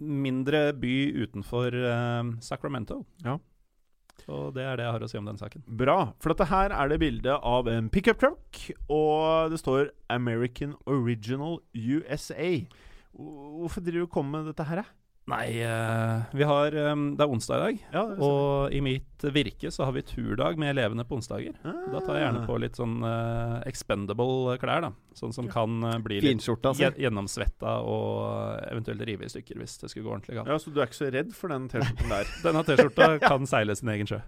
mindre 0.00 0.72
by 0.80 0.96
utenfor 1.26 1.74
eh, 1.74 2.32
Sacramento. 2.40 3.04
Ja. 3.24 3.38
Og 4.28 4.52
det 4.54 4.62
er 4.62 4.76
det 4.76 4.84
jeg 4.84 4.92
har 4.92 5.00
å 5.00 5.08
si 5.10 5.18
om 5.18 5.24
den 5.26 5.38
saken. 5.40 5.62
Bra. 5.66 6.12
For 6.20 6.34
dette 6.34 6.46
her 6.50 6.70
er 6.76 6.88
det 6.92 6.98
bilde 7.00 7.38
av 7.42 7.66
en 7.68 7.88
pickup 7.90 8.18
truck, 8.20 8.60
og 8.88 9.50
det 9.50 9.58
står 9.62 9.90
'American 10.10 10.74
Original 10.86 11.60
USA'. 11.74 12.66
Hvorfor 13.16 13.84
driver 13.84 14.04
du 14.04 14.08
og 14.08 14.14
kommer 14.14 14.40
med 14.40 14.52
dette 14.52 14.66
her, 14.68 14.82
da? 14.84 15.00
Nei, 15.30 15.60
eh, 15.62 16.22
vi 16.32 16.46
har 16.48 16.74
eh, 16.74 16.96
Det 17.14 17.22
er 17.22 17.30
onsdag 17.30 17.58
i 17.58 17.62
dag, 17.62 17.82
Ja, 17.94 18.02
og 18.24 18.72
i 18.74 18.80
mitt 18.82 19.22
virke 19.34 19.70
så 19.70 19.84
har 19.84 19.92
vi 19.94 20.02
turdag 20.06 20.56
med 20.58 20.72
elevene 20.72 21.04
på 21.04 21.18
onsdager. 21.18 21.58
Da 21.62 22.00
tar 22.00 22.16
jeg 22.16 22.24
gjerne 22.24 22.46
på 22.48 22.56
litt 22.62 22.78
sånn 22.78 22.94
uh, 23.04 23.60
expendable 23.68 24.56
klær, 24.62 24.86
da. 24.86 24.90
Sånn 25.14 25.34
som 25.36 25.50
kan 25.52 25.76
bli 26.00 26.22
litt 26.22 26.24
Finskjorta 26.24 26.72
gjennomsvetta 26.96 27.74
og 27.84 28.64
eventuelt 28.70 29.04
rive 29.04 29.28
i 29.28 29.32
stykker 29.32 29.60
hvis 29.60 29.76
det 29.82 29.90
skulle 29.92 30.06
gå 30.06 30.14
ordentlig 30.14 30.38
galt. 30.38 30.48
Ja, 30.48 30.56
Så 30.56 30.72
du 30.72 30.80
er 30.80 30.88
ikke 30.88 31.00
så 31.02 31.10
redd 31.12 31.34
for 31.36 31.52
den 31.52 31.68
T-skjorten 31.68 32.14
der? 32.16 32.32
Denne 32.46 32.64
T-skjorta 32.64 33.10
kan 33.30 33.44
seile 33.50 33.76
sin 33.76 33.92
egen 33.92 34.08
sjø. 34.08 34.22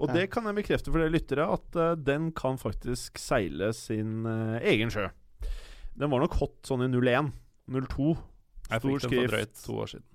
Og 0.00 0.16
det 0.16 0.30
kan 0.32 0.48
jeg 0.48 0.62
bekrefte 0.62 0.88
for 0.88 1.04
dere 1.04 1.12
lyttere, 1.12 1.50
at 1.58 1.76
uh, 1.76 1.92
den 2.00 2.32
kan 2.36 2.56
faktisk 2.60 3.20
seile 3.20 3.74
sin 3.76 4.24
uh, 4.24 4.56
egen 4.64 4.94
sjø. 4.94 5.10
Den 5.94 6.10
var 6.10 6.24
nok 6.24 6.40
hot 6.40 6.56
sånn 6.66 6.88
i 6.88 6.90
01. 6.90 7.34
02. 7.70 8.14
Jeg 8.70 8.82
fikk 8.82 9.04
den 9.04 9.14
for 9.14 9.34
drøyt 9.34 9.54
to 9.60 9.76
år 9.84 9.92
siden. 9.92 10.08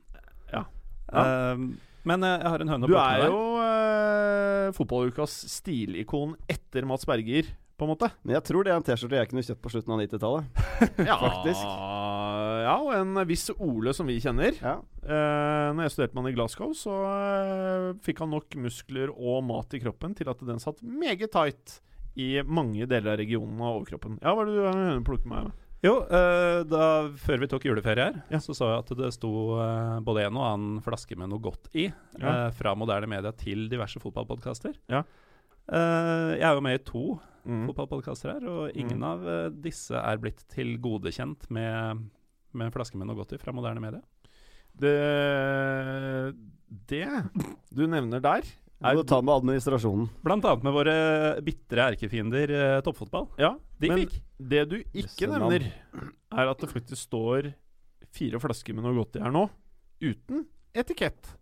Ja. 0.50 0.66
Eh, 1.14 1.64
men 2.08 2.26
eh, 2.26 2.38
jeg 2.42 2.54
har 2.54 2.64
en 2.64 2.74
høne 2.74 2.88
å 2.88 2.90
Du 2.90 2.98
er 3.00 3.24
jo 3.28 3.40
uh, 3.60 4.70
fotballukas 4.78 5.34
stilikon 5.52 6.36
etter 6.50 6.88
Mats 6.88 7.08
Berger, 7.10 7.50
på 7.80 7.88
en 7.88 7.94
måte. 7.94 8.10
Men 8.26 8.36
jeg 8.36 8.46
tror 8.50 8.66
det 8.66 8.74
er 8.74 8.80
en 8.80 8.86
T-skjorte 8.86 9.20
jeg 9.22 9.30
kunne 9.32 9.44
kjøpt 9.46 9.62
på 9.64 9.72
slutten 9.72 9.96
av 9.96 10.02
90-tallet. 10.04 10.64
Ja, 11.10 11.16
Faktisk. 11.20 11.64
Ja, 12.60 12.76
og 12.84 12.92
en 12.96 13.20
viss 13.28 13.46
Ole 13.56 13.94
som 13.96 14.10
vi 14.10 14.18
kjenner. 14.24 14.56
Ja. 14.60 14.78
Uh, 15.04 15.72
når 15.76 15.86
jeg 15.86 15.94
studerte 15.96 16.18
med 16.18 16.26
han 16.26 16.32
i 16.32 16.36
Glasgow, 16.36 16.74
så 16.76 16.96
uh, 17.08 17.92
fikk 18.04 18.24
han 18.24 18.34
nok 18.36 18.58
muskler 18.60 19.14
og 19.16 19.46
mat 19.48 19.76
i 19.76 19.82
kroppen 19.84 20.16
til 20.18 20.32
at 20.32 20.44
den 20.48 20.60
satt 20.62 20.84
meget 20.84 21.32
tight 21.36 21.80
i 22.20 22.34
mange 22.44 22.88
deler 22.90 23.14
av 23.14 23.22
regionen 23.22 23.60
av 23.64 23.80
overkroppen. 23.80 24.20
Ja, 24.20 24.36
hva 24.36 24.44
er 24.44 24.50
det 24.50 24.58
du 24.58 24.66
har 24.66 24.80
en 24.98 25.08
plukke 25.08 25.32
med? 25.32 25.52
Jo, 25.82 25.94
eh, 26.12 26.64
da, 26.68 27.08
før 27.16 27.40
vi 27.40 27.48
tok 27.48 27.64
juleferie 27.70 28.04
her, 28.10 28.18
Ja. 28.30 28.38
så 28.44 28.54
sa 28.56 28.66
jeg 28.74 28.80
at 28.84 28.98
det 29.00 29.14
sto 29.16 29.30
eh, 29.64 30.00
både 30.04 30.26
en 30.28 30.36
og 30.36 30.44
annen 30.50 30.82
flaske 30.84 31.16
med 31.18 31.30
noe 31.32 31.40
godt 31.40 31.70
i. 31.74 31.86
Ja. 32.20 32.48
eh, 32.48 32.52
fra 32.52 32.74
moderne 32.76 33.08
media 33.08 33.32
til 33.32 33.70
diverse 33.72 34.00
fotballpodkaster. 34.04 34.76
Ja. 34.90 35.04
Jeg 35.70 36.42
er 36.42 36.56
jo 36.56 36.62
med 36.66 36.80
i 36.80 36.84
to 36.84 37.20
Mm. 37.46 37.68
fotballpodkaster 37.70 38.34
her, 38.34 38.48
og 38.50 38.72
ingen 38.76 39.00
Mm. 39.00 39.04
av 39.04 39.52
disse 39.62 39.92
er 39.96 40.18
blitt 40.18 40.44
tilgodekjent 40.50 41.50
med, 41.50 42.10
med 42.54 42.66
en 42.66 42.72
flaske 42.72 42.98
med 42.98 43.08
noe 43.08 43.16
godt 43.16 43.34
i 43.34 43.38
fra 43.38 43.54
moderne 43.54 43.80
media. 43.80 44.02
Det 44.76 46.36
Det 46.90 47.08
du 47.74 47.88
nevner 47.88 48.20
der, 48.22 48.42
Du 48.80 48.96
må 48.96 49.04
ta 49.04 49.18
med 49.22 49.34
administrasjonen. 49.42 50.06
Blant 50.24 50.46
annet 50.48 50.64
med 50.64 50.72
våre 50.78 50.94
bitre 51.44 51.90
erkefiender 51.92 52.54
eh, 52.56 52.76
toppfotball. 52.86 53.26
Ja, 53.42 53.54
De 53.80 53.90
men 53.92 54.06
fikk. 54.06 54.14
det 54.40 54.62
du 54.72 54.78
ikke 54.80 55.02
Jøsse 55.04 55.28
navn. 55.34 55.52
nevner, 55.52 56.14
er 56.40 56.52
at 56.54 56.64
det 56.64 56.70
faktisk 56.72 57.02
står 57.10 57.50
fire 58.16 58.40
flasker 58.40 58.74
med 58.78 58.88
noe 58.88 58.96
godt 59.02 59.20
i 59.20 59.26
her 59.26 59.36
nå, 59.36 59.44
uten 60.02 60.46
etikett. 60.74 61.36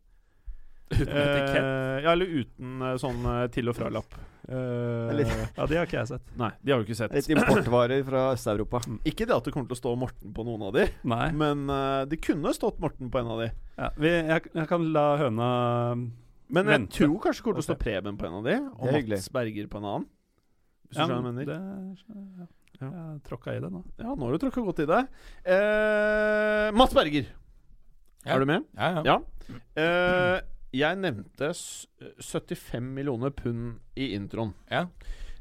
Uten 0.89 1.13
etikett. 1.13 1.61
Eh, 1.61 1.99
ja, 2.07 2.11
eller 2.15 2.33
uten 2.41 2.81
eh, 2.81 2.97
sånn 3.03 3.21
eh, 3.27 3.45
til- 3.53 3.69
og 3.69 3.75
fra-lapp. 3.77 4.17
Eh, 4.47 5.21
Ja, 5.57 5.65
de 5.67 5.75
har 5.77 5.85
ikke 5.85 5.97
jeg 5.99 6.07
sett. 6.07 6.29
nei, 6.39 6.49
de 6.63 6.71
har 6.71 6.79
jo 6.81 6.85
ikke 6.87 6.95
sett. 6.95 7.11
Litt 7.13 7.27
importvarer 7.35 8.01
fra 8.07 8.31
Øst-Europa. 8.33 8.79
Ikke 9.05 9.27
det 9.27 9.35
at 9.35 9.43
det 9.45 9.51
kommer 9.53 9.67
til 9.69 9.75
å 9.77 9.81
stå 9.83 9.93
Morten 9.99 10.33
på 10.33 10.45
noen 10.47 10.63
av 10.69 10.73
de, 10.73 10.85
Nei. 11.03 11.31
men 11.35 11.67
uh, 11.69 12.05
det 12.07 12.21
kunne 12.23 12.53
stått 12.55 12.79
Morten 12.79 13.11
på 13.11 13.19
en 13.21 13.27
av 13.35 13.41
de. 13.43 13.49
Ja, 13.77 13.89
vi, 13.99 14.13
jeg, 14.31 14.47
jeg 14.55 14.67
kan 14.71 14.87
la 14.95 15.05
høna 15.21 15.49
Men 16.49 16.65
jeg 16.65 16.79
Vente. 16.79 16.93
tror 16.97 17.17
kanskje 17.19 17.39
det 17.41 17.43
kommer 17.43 17.57
til 17.61 17.65
å 17.65 17.67
stå 17.67 17.77
Preben 17.81 18.17
på 18.17 18.25
en 18.27 18.33
av 18.39 18.43
de, 18.47 18.55
og. 18.79 19.09
Mats 19.09 19.29
Berger 19.35 19.67
på 19.67 19.77
en 19.81 19.87
annen. 19.89 20.05
Hvis 20.87 20.95
du 20.95 20.99
Ja, 21.01 21.07
skjønner 21.07 21.21
hva 21.21 21.33
jeg 21.33 21.35
mener. 21.35 21.45
det. 21.45 22.47
Ja. 22.77 22.87
Jeg 22.87 23.23
tråkka 23.25 23.55
i 23.57 23.59
det 23.59 23.71
nå. 23.73 23.83
Ja, 23.97 24.13
nå 24.15 24.21
har 24.27 24.31
du 24.37 24.37
tråkka 24.45 24.63
godt 24.63 24.79
i 24.79 24.85
det. 24.85 25.01
Eh, 25.45 26.71
Mats 26.77 26.93
Berger, 26.93 27.25
Ja. 28.25 28.35
er 28.35 28.39
du 28.39 28.45
med? 28.45 28.63
Ja, 28.77 28.89
ja. 29.03 29.03
Ja. 29.03 29.17
Eh, 29.75 30.41
jeg 30.73 30.97
nevnte 30.97 31.49
75 32.21 32.83
millioner 32.93 33.29
pund 33.31 33.79
i 33.95 34.13
introen. 34.15 34.53
Ja. 34.69 34.85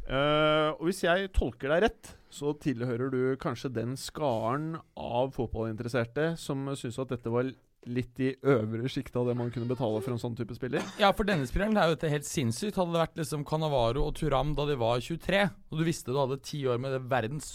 Eh, 0.09 0.71
og 0.79 0.83
hvis 0.87 1.03
jeg 1.03 1.33
tolker 1.35 1.69
deg 1.69 1.83
rett, 1.83 2.13
så 2.31 2.53
tilhører 2.59 3.11
du 3.11 3.37
kanskje 3.37 3.73
den 3.73 3.97
skaren 3.97 4.77
av 4.97 5.33
fotballinteresserte 5.35 6.37
som 6.39 6.67
syns 6.79 6.99
at 7.03 7.09
dette 7.09 7.31
var 7.33 7.51
litt 7.87 8.19
i 8.21 8.33
øvre 8.43 8.88
sjiktet 8.90 9.16
av 9.21 9.26
det 9.28 9.37
man 9.38 9.50
kunne 9.55 9.69
betale 9.71 10.00
for 10.02 10.12
en 10.14 10.19
sånn 10.21 10.37
type 10.38 10.55
spiller. 10.57 10.83
Ja, 10.99 11.12
for 11.16 11.25
denne 11.28 11.47
spilleren 11.47 11.76
er 11.78 11.88
jo 11.90 11.95
dette 11.97 12.11
helt 12.11 12.26
sinnssykt. 12.28 12.76
Hadde 12.76 12.93
det 12.97 13.02
vært 13.05 13.21
liksom 13.21 13.45
Canavaro 13.47 14.07
og 14.09 14.14
Turam 14.19 14.55
da 14.59 14.66
de 14.66 14.76
var 14.81 14.99
23, 15.00 15.43
og 15.71 15.78
du 15.78 15.85
visste 15.87 16.11
du 16.12 16.19
hadde 16.19 16.40
ti 16.43 16.64
år 16.66 16.78
med 16.83 16.93
det 16.97 17.02
verdens. 17.11 17.47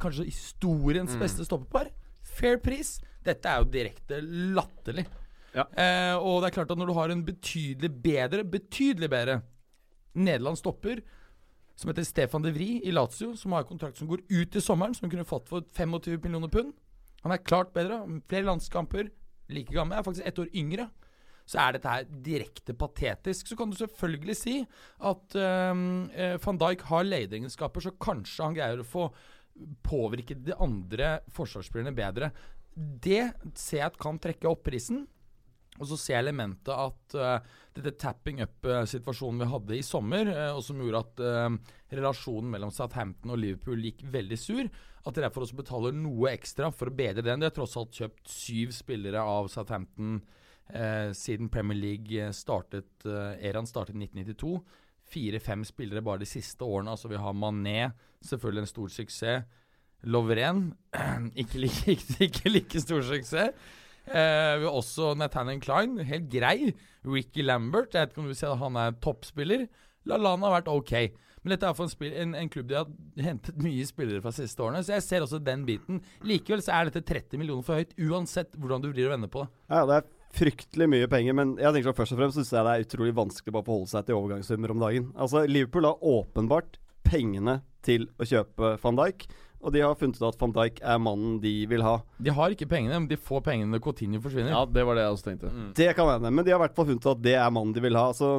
Kanskje 0.00 0.26
historiens 0.28 1.14
Mm. 1.16 1.20
beste 1.20 1.44
stoppepar. 1.48 1.90
Fair 2.22 2.58
pris. 2.58 3.00
Dette 3.24 3.44
er 3.48 3.58
jo 3.64 3.70
direkte 3.70 4.20
latterlig. 4.54 5.06
Ja. 5.54 5.64
Eh, 5.74 6.14
og 6.16 6.42
det 6.42 6.50
er 6.52 6.56
klart 6.62 6.70
at 6.70 6.78
når 6.78 6.86
du 6.86 6.94
har 6.94 7.10
en 7.10 7.24
betydelig 7.24 7.90
bedre, 8.02 8.44
betydelig 8.44 9.10
bedre 9.10 9.42
Nederland 10.14 10.56
stopper 10.58 11.00
som 11.76 11.88
heter 11.90 12.04
Stefan 12.04 12.42
de 12.42 12.52
Vrie 12.52 12.80
i 12.84 12.92
Lazio, 12.92 13.34
som 13.36 13.52
har 13.52 13.62
en 13.64 13.68
kontrakt 13.70 13.96
som 13.96 14.06
går 14.06 14.20
ut 14.28 14.54
i 14.56 14.60
sommeren, 14.60 14.94
som 14.94 15.08
kunne 15.10 15.24
fått 15.24 15.48
for 15.48 15.62
25 15.72 16.20
millioner 16.22 16.48
pund, 16.48 16.72
Han 17.22 17.32
er 17.32 17.38
klart 17.38 17.74
bedre. 17.74 17.98
Flere 18.28 18.44
landskamper. 18.46 19.10
Like 19.50 19.74
gammel. 19.74 19.96
jeg 19.96 20.00
Er 20.00 20.06
faktisk 20.06 20.26
ett 20.26 20.40
år 20.42 20.50
yngre. 20.56 20.88
Så 21.50 21.58
er 21.58 21.74
dette 21.74 21.90
her 21.90 22.06
direkte 22.24 22.76
patetisk. 22.78 23.50
Så 23.50 23.58
kan 23.58 23.72
du 23.72 23.78
selvfølgelig 23.78 24.36
si 24.38 24.56
at 25.10 25.36
øh, 25.36 26.38
van 26.44 26.60
Dijk 26.62 26.86
har 26.90 27.06
lederegenskaper, 27.06 27.82
så 27.82 27.96
kanskje 27.98 28.46
han 28.46 28.58
greier 28.58 28.82
å 28.82 28.86
få 28.86 29.08
påvirket 29.84 30.44
de 30.46 30.54
andre 30.62 31.18
forsvarsspillerne 31.34 31.96
bedre. 31.96 32.30
Det 32.74 33.32
ser 33.58 33.82
jeg 33.82 33.90
at 33.90 33.98
kan 34.00 34.20
trekke 34.22 34.48
opp 34.48 34.62
prisen. 34.68 35.04
Og 35.80 35.88
så 35.88 35.96
ser 35.96 36.18
jeg 36.18 36.26
elementet 36.26 36.70
at 36.74 37.16
uh, 37.16 37.56
dette 37.76 37.94
tapping 38.00 38.42
up-situasjonen 38.44 39.40
vi 39.40 39.48
hadde 39.54 39.78
i 39.78 39.86
sommer, 39.86 40.28
uh, 40.28 40.50
og 40.58 40.62
som 40.66 40.80
gjorde 40.82 41.00
at 41.06 41.22
uh, 41.24 41.76
relasjonen 41.96 42.50
mellom 42.52 42.72
Southampton 42.74 43.32
og 43.32 43.40
Liverpool 43.40 43.80
gikk 43.88 44.04
veldig 44.12 44.38
sur, 44.40 44.68
at 45.00 45.16
de 45.16 45.24
derfor 45.24 45.46
også 45.46 45.56
betaler 45.56 45.96
noe 45.96 46.34
ekstra 46.34 46.68
for 46.74 46.90
å 46.90 46.96
bedre 46.96 47.24
den. 47.24 47.40
De 47.40 47.48
har 47.48 47.56
tross 47.56 47.78
alt 47.80 47.96
kjøpt 47.96 48.28
syv 48.28 48.76
spillere 48.76 49.24
av 49.24 49.48
Southampton 49.52 50.20
siden 51.16 51.48
Premier 51.50 51.74
League 51.74 52.26
startet, 52.36 53.02
Eran 53.42 53.66
startet 53.66 53.96
i 53.96 54.04
1992. 54.04 54.52
Fire-fem 55.10 55.64
spillere 55.66 56.04
bare 56.06 56.22
de 56.22 56.28
siste 56.30 56.62
årene. 56.62 56.92
Altså 56.92 57.10
Vi 57.10 57.18
har 57.18 57.34
Mané, 57.34 57.88
selvfølgelig 58.22 58.62
en 58.62 58.70
stor 58.70 58.92
suksess. 58.94 59.48
Lovren, 60.02 60.74
ikke 61.42 61.64
like, 61.64 61.96
ikke, 62.20 62.52
like 62.52 62.80
stor 62.84 63.02
suksess. 63.02 63.50
Eh, 64.10 64.54
vi 64.58 64.66
har 64.66 64.74
også 64.74 65.14
Nathaniel 65.18 65.62
Klein, 65.62 65.98
helt 66.06 66.28
grei. 66.32 66.72
Ricky 67.06 67.44
Lambert, 67.46 67.94
jeg 67.94 68.02
vet 68.02 68.14
ikke 68.14 68.22
om 68.22 68.28
du 68.28 68.32
vil 68.34 68.40
si 68.40 68.48
at 68.48 68.60
han 68.60 68.78
er 68.80 68.96
toppspiller. 69.04 69.66
LaLana 70.08 70.48
har 70.48 70.60
vært 70.60 70.72
ok. 70.72 70.94
Men 71.40 71.54
dette 71.54 71.68
er 71.68 71.76
for 71.76 71.86
en, 71.86 71.92
spill, 71.92 72.12
en, 72.20 72.34
en, 72.36 72.48
klubb 72.52 72.68
de 72.68 72.76
har 72.76 72.88
hentet 73.24 73.60
mye 73.64 73.84
spillere 73.88 74.20
fra 74.20 74.32
siste 74.34 74.60
årene, 74.60 74.82
så 74.84 74.98
jeg 74.98 75.06
ser 75.06 75.24
også 75.24 75.40
den 75.40 75.62
biten. 75.68 76.02
Likevel 76.26 76.60
så 76.64 76.74
er 76.76 76.90
dette 76.90 77.04
30 77.08 77.40
millioner 77.40 77.64
for 77.64 77.80
høyt, 77.80 77.94
uansett 77.96 78.58
hvordan 78.60 78.84
du 78.84 78.90
vrir 78.90 79.08
og 79.08 79.14
vender 79.14 79.32
på. 79.32 79.46
Ja, 79.72 79.86
det 79.88 80.02
er 80.02 80.10
fryktelig 80.36 80.90
mye 80.92 81.08
penger, 81.10 81.36
men 81.38 81.54
jeg 81.58 81.72
tenker 81.72 81.90
så 81.90 81.96
først 81.96 82.16
og 82.16 82.20
fremst 82.20 82.38
synes 82.38 82.52
jeg 82.52 82.66
det 82.66 82.74
er 82.74 82.84
utrolig 82.84 83.16
vanskelig 83.16 83.54
bare 83.56 83.64
å 83.64 83.70
forholde 83.70 83.92
seg 83.94 84.06
til 84.06 84.20
overgangssummer 84.20 84.74
om 84.74 84.84
dagen. 84.84 85.08
Altså, 85.16 85.46
Liverpool 85.48 85.88
har 85.88 86.04
åpenbart 86.12 86.76
pengene 87.08 87.60
til 87.86 88.04
å 88.20 88.28
kjøpe 88.28 88.74
van 88.82 89.00
Dijk. 89.00 89.24
Og 89.60 89.74
de 89.74 89.82
har 89.84 89.98
funnet 90.00 90.16
ut 90.16 90.24
at 90.24 90.40
van 90.40 90.54
Dijk 90.56 90.80
er 90.80 91.02
mannen 91.02 91.36
de 91.42 91.52
vil 91.68 91.84
ha. 91.84 91.98
De 92.16 92.32
har 92.32 92.54
ikke 92.54 92.68
pengene, 92.70 92.96
men 92.96 93.10
de 93.10 93.20
får 93.20 93.44
pengene 93.44 93.74
når 93.74 93.84
Coutinho 93.84 94.22
forsvinner. 94.24 94.54
Ja, 94.54 94.64
det 94.64 94.86
var 94.88 94.96
det 94.96 95.04
jeg 95.04 95.16
også 95.16 95.28
tenkte. 95.28 95.52
Mm. 95.52 95.70
Det 95.76 95.92
kan 95.98 96.08
hende, 96.14 96.32
men 96.32 96.46
de 96.46 96.54
har 96.54 96.60
i 96.60 96.64
hvert 96.64 96.76
fall 96.78 96.88
funnet 96.88 97.04
ut 97.04 97.12
at 97.12 97.22
det 97.26 97.36
er 97.36 97.52
mannen 97.52 97.76
de 97.76 97.84
vil 97.84 97.98
ha. 98.00 98.08
Altså, 98.14 98.32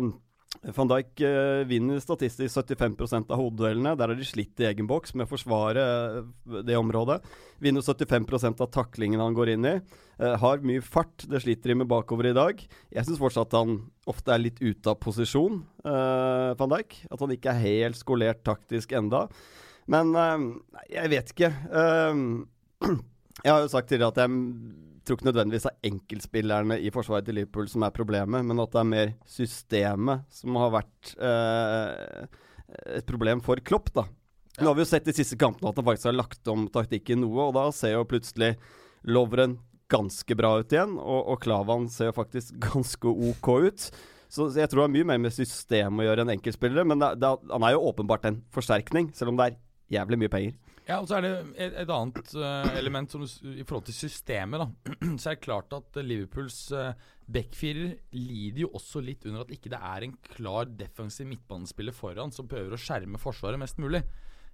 van 0.75 0.89
Dijk 0.91 1.21
uh, 1.23 1.63
vinner 1.65 2.01
statistisk 2.03 2.57
75% 2.57 3.31
av 3.31 3.39
hodeduellene. 3.39 3.95
Der 3.97 4.11
har 4.11 4.17
de 4.17 4.27
slitt 4.27 4.59
i 4.61 4.67
egen 4.67 4.89
boks 4.89 5.15
med 5.15 5.25
å 5.25 5.31
forsvare 5.31 5.85
uh, 6.21 6.59
det 6.67 6.75
området. 6.77 7.21
Vinner 7.63 7.85
75% 7.85 8.61
av 8.61 8.69
taklingen 8.73 9.23
han 9.23 9.37
går 9.37 9.53
inn 9.55 9.69
i. 9.69 9.77
Uh, 10.21 10.35
har 10.41 10.65
mye 10.67 10.83
fart, 10.85 11.25
det 11.29 11.41
sliter 11.45 11.71
de 11.71 11.79
med 11.81 11.89
bakover 11.89 12.29
i 12.29 12.35
dag. 12.37 12.61
Jeg 12.93 13.07
syns 13.07 13.21
fortsatt 13.21 13.55
han 13.57 13.79
ofte 14.09 14.35
er 14.35 14.43
litt 14.43 14.61
ute 14.61 14.91
av 14.91 14.99
posisjon, 15.01 15.61
van 15.85 16.71
Dijk. 16.73 16.97
At 17.13 17.21
han 17.23 17.33
ikke 17.33 17.53
er 17.53 17.63
helt 17.63 17.97
skolert 17.99 18.41
taktisk 18.45 18.91
enda. 18.97 19.27
Men 19.89 20.13
uh, 20.15 20.83
jeg 20.91 21.11
vet 21.13 21.33
ikke. 21.33 21.51
Uh, 21.71 22.45
jeg 23.45 23.53
har 23.53 23.63
jo 23.63 23.71
sagt 23.71 23.89
tidligere 23.89 24.13
at 24.13 24.21
jeg 24.23 24.38
tror 25.05 25.17
ikke 25.17 25.29
nødvendigvis 25.31 25.65
det 25.65 25.71
er 25.73 25.89
enkeltspillerne 25.89 26.77
i 26.77 26.91
forsvaret 26.93 27.25
til 27.25 27.39
Liverpool 27.39 27.69
som 27.71 27.85
er 27.88 27.95
problemet, 27.95 28.45
men 28.45 28.61
at 28.61 28.73
det 28.73 28.81
er 28.83 28.91
mer 28.91 29.13
systemet 29.25 30.27
som 30.33 30.59
har 30.61 30.75
vært 30.77 31.15
uh, 31.17 32.27
et 33.00 33.07
problem 33.09 33.41
for 33.43 33.61
Klopp, 33.65 33.89
da. 33.97 34.05
Nå 34.59 34.67
har 34.67 34.77
vi 34.77 34.83
jo 34.83 34.91
sett 34.91 35.07
de 35.07 35.15
siste 35.15 35.39
kampene 35.39 35.71
at 35.71 35.79
han 35.79 35.88
faktisk 35.88 36.09
har 36.11 36.19
lagt 36.19 36.50
om 36.51 36.67
taktikken 36.71 37.23
noe, 37.23 37.50
og 37.50 37.55
da 37.57 37.65
ser 37.75 37.95
jo 37.95 38.07
plutselig 38.07 38.53
Lovren 39.09 39.57
ganske 39.91 40.35
bra 40.38 40.53
ut 40.61 40.71
igjen, 40.71 40.95
og, 41.00 41.21
og 41.33 41.41
Klavan 41.43 41.88
ser 41.91 42.11
jo 42.11 42.17
faktisk 42.19 42.55
ganske 42.69 43.11
OK 43.31 43.51
ut. 43.67 43.88
Så 44.31 44.47
jeg 44.55 44.69
tror 44.71 44.83
det 44.83 44.85
har 44.85 44.93
mye 44.93 45.09
mer 45.09 45.19
med 45.25 45.35
system 45.35 46.00
å 46.00 46.05
gjøre 46.05 46.23
enn 46.23 46.35
enkeltspillere, 46.38 46.88
men 46.88 47.01
det, 47.01 47.15
det, 47.19 47.33
han 47.51 47.65
er 47.67 47.75
jo 47.75 47.83
åpenbart 47.89 48.29
en 48.29 48.39
forsterkning, 48.55 49.09
selv 49.17 49.33
om 49.33 49.39
det 49.39 49.50
er 49.50 49.59
jævlig 49.91 50.21
mye 50.21 50.31
penger. 50.31 50.60
Ja, 50.88 50.98
og 50.98 51.07
så 51.07 51.19
er 51.19 51.25
det 51.25 51.31
et, 51.62 51.75
et 51.83 51.91
annet 51.93 52.33
uh, 52.36 52.71
element 52.79 53.13
som, 53.13 53.24
i 53.24 53.63
forhold 53.67 53.86
til 53.88 53.95
systemet. 53.95 54.63
da, 54.63 54.95
Så 55.21 55.31
er 55.31 55.38
det 55.38 55.45
klart 55.45 55.75
at 55.77 56.00
Liverpools 56.01 56.57
uh, 56.75 56.91
backfirer 57.31 57.95
lider 58.15 58.65
jo 58.65 58.71
også 58.75 59.03
litt 59.03 59.27
under 59.29 59.45
at 59.45 59.53
ikke 59.53 59.71
det 59.71 59.79
er 59.79 60.07
en 60.07 60.17
klar 60.33 60.67
defensiv 60.67 61.29
midtbanespiller 61.29 61.95
foran 61.95 62.33
som 62.36 62.50
prøver 62.51 62.75
å 62.75 62.81
skjerme 62.81 63.21
Forsvaret 63.21 63.62
mest 63.62 63.79
mulig. 63.81 64.03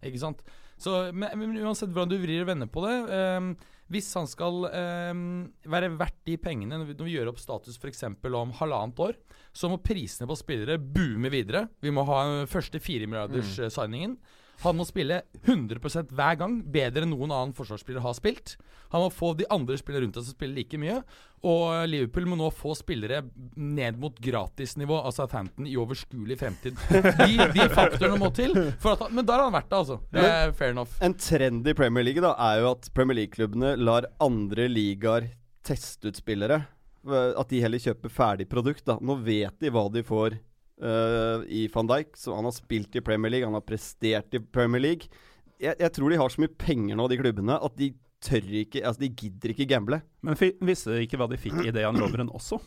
Ikke 0.06 0.22
sant? 0.22 0.44
Så 0.78 0.92
men, 1.10 1.32
men 1.40 1.58
Uansett 1.64 1.90
hvordan 1.90 2.12
du 2.12 2.20
vrir 2.22 2.44
og 2.44 2.52
vender 2.52 2.70
på 2.70 2.84
det 2.86 2.98
um, 3.10 3.48
Hvis 3.90 4.12
han 4.14 4.28
skal 4.30 4.68
um, 4.70 5.22
være 5.66 5.90
verdt 5.98 6.20
de 6.30 6.36
pengene 6.38 6.78
når 6.78 6.92
vi, 6.92 6.98
når 7.00 7.08
vi 7.08 7.16
gjør 7.16 7.32
opp 7.32 7.42
status 7.42 7.80
f.eks. 7.82 8.04
om 8.06 8.54
halvannet 8.60 9.02
år, 9.08 9.18
så 9.58 9.72
må 9.72 9.80
prisene 9.82 10.30
på 10.30 10.38
spillere 10.38 10.78
boome 10.78 11.32
videre. 11.34 11.66
Vi 11.82 11.90
må 11.90 12.06
ha 12.06 12.46
første 12.52 12.82
fire 12.84 13.10
milliarders 13.10 13.56
mm. 13.58 13.72
signingen. 13.74 14.20
Han 14.64 14.78
må 14.80 14.86
spille 14.88 15.22
100 15.44 16.08
hver 16.18 16.38
gang, 16.40 16.58
bedre 16.74 17.06
enn 17.06 17.12
noen 17.14 17.30
annen 17.30 17.54
forsvarsspiller 17.58 18.02
har 18.02 18.16
spilt. 18.18 18.56
Han 18.94 19.04
må 19.04 19.10
få 19.14 19.34
de 19.38 19.46
andre 19.54 19.78
spillerne 19.78 20.08
rundt 20.08 20.18
seg 20.18 20.32
å 20.32 20.34
spille 20.34 20.58
like 20.58 20.80
mye. 20.82 21.02
Og 21.46 21.86
Liverpool 21.92 22.26
må 22.32 22.38
nå 22.40 22.48
få 22.56 22.74
spillere 22.78 23.22
ned 23.54 24.00
mot 24.02 24.18
gratisnivå 24.18 24.98
av 24.98 25.14
Southampton 25.14 25.68
i 25.70 25.76
overskuelig 25.78 26.40
fremtid. 26.42 26.80
De, 26.90 27.38
de 27.54 27.68
faktorene 27.70 28.18
må 28.18 28.32
til. 28.34 28.56
At, 28.58 29.04
men 29.12 29.28
da 29.28 29.38
har 29.38 29.46
han 29.46 29.58
vært 29.58 29.70
det, 29.70 29.82
altså. 29.84 30.00
Det 30.14 30.26
er 30.26 30.56
fair 30.58 30.74
enough. 30.74 30.98
En 31.06 31.14
trend 31.14 31.68
i 31.70 31.76
Premier 31.78 32.08
League 32.08 32.24
da 32.24 32.34
er 32.50 32.64
jo 32.64 32.72
at 32.74 32.90
Premier 32.98 33.22
League-klubbene 33.22 33.76
lar 33.78 34.10
andre 34.24 34.66
ligaer 34.72 35.30
teste 35.68 36.10
ut 36.10 36.18
spillere. 36.18 36.64
At 37.08 37.52
de 37.52 37.62
heller 37.64 37.80
kjøper 37.80 38.12
ferdig 38.12 38.50
produkt. 38.50 38.88
da 38.88 38.98
Nå 39.04 39.20
vet 39.22 39.54
de 39.62 39.72
hva 39.72 39.86
de 39.94 40.04
får 40.08 40.40
uh, 40.84 41.46
i 41.48 41.68
van 41.74 41.90
Dijk. 41.90 42.16
Så 42.18 42.36
han 42.36 42.48
har 42.48 42.56
spilt 42.56 42.96
i 42.96 43.04
Premier 43.06 43.34
League, 43.34 43.48
han 43.48 43.58
har 43.58 43.66
prestert 43.66 44.34
i 44.38 44.42
Premier 44.42 44.84
League. 44.84 45.12
Jeg, 45.58 45.76
jeg, 45.80 45.92
tror 45.94 46.14
de 46.14 46.20
har 46.22 46.30
så 46.30 46.44
mye 46.44 46.54
penger 46.54 46.98
nå, 46.98 47.08
de 47.10 47.20
klubbene, 47.20 47.58
at 47.58 47.78
de 47.80 47.92
tør 48.22 48.46
ikke 48.62 48.82
Altså, 48.86 49.02
de 49.04 49.14
gidder 49.14 49.54
ikke 49.54 49.70
gamble. 49.70 50.02
Men 50.26 50.38
visste 50.38 50.94
de 50.94 51.06
ikke 51.06 51.20
hva 51.22 51.30
de 51.30 51.40
fikk 51.42 51.62
i 51.66 51.74
Dejan 51.74 51.98
Lovren 51.98 52.30
også? 52.34 52.60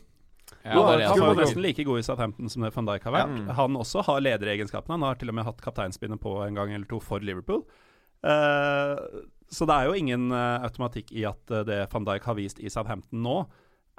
Ja, 0.64 0.74
det 0.98 1.06
han 1.06 1.20
var 1.22 1.38
nesten 1.38 1.62
like 1.62 1.84
god 1.86 2.00
i 2.00 2.04
Southampton 2.04 2.50
som 2.50 2.64
det 2.64 2.72
van 2.74 2.88
Dijk 2.88 3.06
har 3.06 3.14
vært. 3.14 3.36
Ja. 3.46 3.56
Han 3.60 3.78
også 3.78 4.02
har 4.06 4.22
lederegenskapene. 4.22 4.98
Han 4.98 5.06
har 5.06 5.20
til 5.20 5.30
og 5.32 5.38
med 5.38 5.46
hatt 5.46 5.62
kapteinspinnet 5.64 6.20
på 6.22 6.34
en 6.44 6.58
gang 6.58 6.74
eller 6.74 6.88
to 6.90 7.00
for 7.02 7.22
Liverpool. 7.24 7.62
Uh, 8.20 8.98
så 9.50 9.66
det 9.66 9.76
er 9.76 9.88
jo 9.88 9.96
ingen 9.96 10.28
uh, 10.34 10.60
automatikk 10.66 11.14
i 11.16 11.24
at 11.28 11.54
uh, 11.54 11.62
det 11.66 11.84
van 11.92 12.06
Dijk 12.08 12.26
har 12.28 12.36
vist 12.38 12.60
i 12.60 12.72
Southampton 12.72 13.22
nå, 13.24 13.38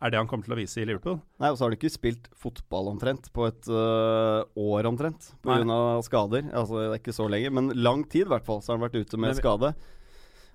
er 0.02 0.12
det 0.12 0.18
han 0.18 0.28
kommer 0.30 0.48
til 0.48 0.56
å 0.56 0.60
vise 0.60 0.82
i 0.82 0.88
Liverpool. 0.88 1.20
Nei, 1.42 1.52
og 1.52 1.58
så 1.58 1.66
har 1.66 1.72
han 1.72 1.78
ikke 1.78 1.94
spilt 1.94 2.28
fotball 2.38 2.90
omtrent 2.92 3.30
på 3.36 3.46
et 3.48 3.70
uh, 3.70 4.42
år 4.58 4.90
omtrent 4.90 5.32
pga. 5.46 5.80
skader. 6.08 6.50
Altså, 6.50 6.80
det 6.82 6.88
er 6.90 7.02
ikke 7.02 7.18
så 7.18 7.30
lenge, 7.30 7.54
men 7.54 7.74
lang 7.78 8.06
tid 8.10 8.26
i 8.26 8.32
hvert 8.34 8.48
fall, 8.48 8.64
så 8.64 8.74
har 8.74 8.80
han 8.80 8.88
vært 8.88 9.02
ute 9.02 9.20
med 9.20 9.36
men, 9.36 9.38
skade. 9.38 9.74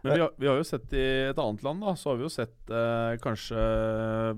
Men 0.02 0.12
vi 0.12 0.22
har, 0.22 0.34
vi 0.38 0.50
har, 0.50 0.58
jo 0.58 0.66
sett 0.66 0.92
i 0.94 1.04
et 1.30 1.38
annet 1.42 1.62
land, 1.66 1.82
da, 1.82 1.94
så 1.98 2.10
har 2.10 2.18
vi 2.18 2.26
jo 2.26 2.32
sett 2.32 2.72
uh, 2.74 3.14
kanskje 3.22 3.62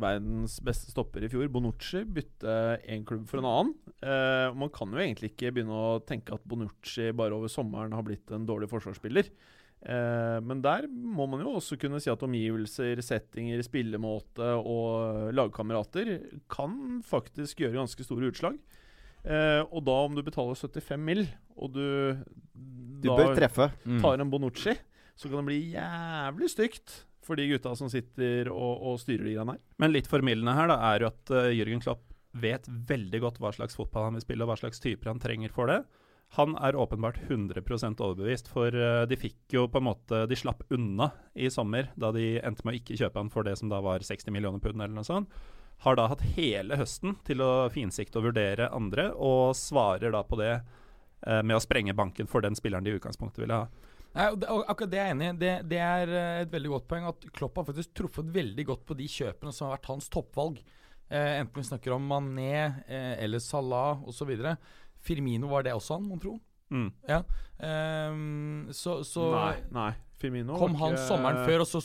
verdens 0.01 0.59
beste 0.65 0.93
stopper 0.93 1.25
i 1.25 1.31
fjor, 1.33 1.49
Bonucci, 1.53 2.05
bytte 2.05 2.57
én 2.89 3.05
klubb 3.09 3.27
for 3.31 3.41
en 3.41 3.49
annen. 3.49 3.75
Uh, 4.05 4.53
man 4.61 4.73
kan 4.75 4.93
jo 4.93 5.01
egentlig 5.03 5.33
ikke 5.33 5.55
begynne 5.57 5.77
å 5.77 6.01
tenke 6.09 6.37
at 6.37 6.45
Bonucci 6.49 7.11
bare 7.17 7.37
over 7.37 7.53
sommeren 7.53 7.97
har 7.97 8.05
blitt 8.07 8.33
en 8.37 8.49
dårlig 8.49 8.71
forsvarsspiller. 8.73 9.33
Eh, 9.79 10.39
men 10.43 10.63
der 10.65 10.89
må 10.91 11.29
man 11.31 11.45
jo 11.45 11.55
også 11.61 11.79
kunne 11.79 12.01
si 12.03 12.11
at 12.11 12.25
omgivelser, 12.27 12.99
settinger, 13.05 13.63
spillemåte 13.67 14.51
og 14.59 15.31
lagkamerater 15.37 16.15
kan 16.51 16.99
faktisk 17.07 17.63
gjøre 17.63 17.79
ganske 17.79 18.07
store 18.07 18.33
utslag. 18.33 18.59
Eh, 19.29 19.63
og 19.67 19.83
da 19.87 19.97
om 20.07 20.17
du 20.17 20.23
betaler 20.27 20.59
75 20.59 21.03
mill., 21.03 21.27
og 21.59 21.75
du, 21.75 21.85
du 23.03 23.09
da 23.11 23.33
tar 23.35 23.49
mm. 23.83 24.03
en 24.15 24.31
Bonucci, 24.31 24.75
så 25.19 25.31
kan 25.31 25.41
det 25.41 25.49
bli 25.51 25.61
jævlig 25.75 26.51
stygt 26.53 27.03
for 27.27 27.39
de 27.39 27.49
gutta 27.51 27.75
som 27.77 27.91
sitter 27.93 28.49
og, 28.53 28.85
og 28.89 29.01
styrer 29.03 29.27
de 29.27 29.35
greiene 29.35 29.57
her. 29.57 29.65
Men 29.83 29.93
litt 29.93 30.09
formildende 30.11 30.55
her 30.57 30.71
da 30.71 30.79
er 30.93 31.03
jo 31.05 31.11
at 31.11 31.33
uh, 31.35 31.49
Jørgen 31.53 31.83
Klopp 31.85 32.05
vet 32.39 32.69
veldig 32.69 33.21
godt 33.25 33.41
hva 33.43 33.51
slags 33.57 33.77
fotball 33.77 34.09
han 34.09 34.19
vil 34.19 34.25
spille, 34.25 34.45
og 34.45 34.53
hva 34.53 34.59
slags 34.61 34.81
typer 34.83 35.11
han 35.11 35.21
trenger 35.23 35.53
for 35.53 35.71
det. 35.71 35.81
Han 36.37 36.57
er 36.61 36.77
åpenbart 36.77 37.17
100 37.25 37.63
overbevist, 38.05 38.51
for 38.53 38.75
uh, 38.75 39.07
de 39.09 39.17
fikk 39.17 39.55
jo 39.57 39.65
på 39.73 39.81
en 39.81 39.87
måte 39.89 40.27
De 40.29 40.37
slapp 40.37 40.61
unna 40.69 41.11
i 41.35 41.49
sommer, 41.51 41.89
da 41.97 42.13
de 42.13 42.37
endte 42.45 42.67
med 42.67 42.77
å 42.77 42.81
ikke 42.83 42.99
kjøpe 43.01 43.23
han 43.23 43.33
for 43.33 43.49
det 43.49 43.57
som 43.57 43.73
da 43.73 43.81
var 43.81 44.05
60 44.05 44.35
millioner 44.35 44.61
pund, 44.61 44.77
eller 44.77 44.95
noe 44.95 45.09
sånt. 45.09 45.33
Har 45.87 45.97
da 45.97 46.09
hatt 46.11 46.25
hele 46.35 46.77
høsten 46.77 47.17
til 47.25 47.41
å 47.41 47.69
finsikte 47.73 48.19
og 48.21 48.29
vurdere 48.29 48.69
andre, 48.75 49.13
og 49.15 49.55
svarer 49.57 50.13
da 50.13 50.25
på 50.27 50.37
det 50.41 50.57
eh, 50.57 51.43
med 51.47 51.55
å 51.55 51.63
sprenge 51.63 51.95
banken 51.95 52.27
for 52.27 52.43
den 52.43 52.59
spilleren 52.59 52.85
de 52.85 52.91
i 52.91 52.99
utgangspunktet 52.99 53.45
ville 53.45 53.61
ha. 53.63 53.69
Nei, 54.17 54.27
akkurat 54.33 54.91
Det 54.91 54.99
er 54.99 55.07
jeg 55.07 55.15
enig 55.15 55.29
i. 55.29 55.37
Det, 55.39 55.53
det, 55.71 55.79
er 55.85 56.11
eh, 56.11 56.41
et 56.43 56.53
veldig 56.53 56.73
godt 56.75 56.89
poeng 56.91 57.07
at 57.11 57.29
Klopp 57.37 57.61
har 57.61 57.69
faktisk 57.69 57.95
truffet 58.01 58.35
veldig 58.35 58.67
godt 58.73 58.85
på 58.89 58.97
de 58.99 59.07
kjøpene 59.13 59.55
som 59.55 59.69
har 59.69 59.77
vært 59.77 59.91
hans 59.93 60.11
toppvalg. 60.13 60.59
Eh, 61.09 61.39
enten 61.39 61.63
vi 61.63 61.69
snakker 61.69 61.95
om 61.95 62.11
Mané 62.11 62.53
eh, 62.87 63.15
eller 63.23 63.41
Salah 63.45 64.03
osv. 64.09 64.35
Firmino 65.01 65.49
var 65.49 65.63
det 65.63 65.73
også 65.73 65.95
han, 65.99 66.09
mon 66.09 66.21
tro? 66.21 66.39
Mm. 66.71 66.91
Ja. 67.09 67.23
Um, 67.65 68.69
så, 68.77 69.01
så, 69.05 69.31
Nei. 69.33 69.57
nei. 69.73 69.91
Firmino 70.19 70.57
Kom 70.59 70.75
han 70.81 70.97
ikke- 70.97 71.05
sommeren 71.07 71.45
før, 71.47 71.61
og 71.63 71.67
så 71.71 71.79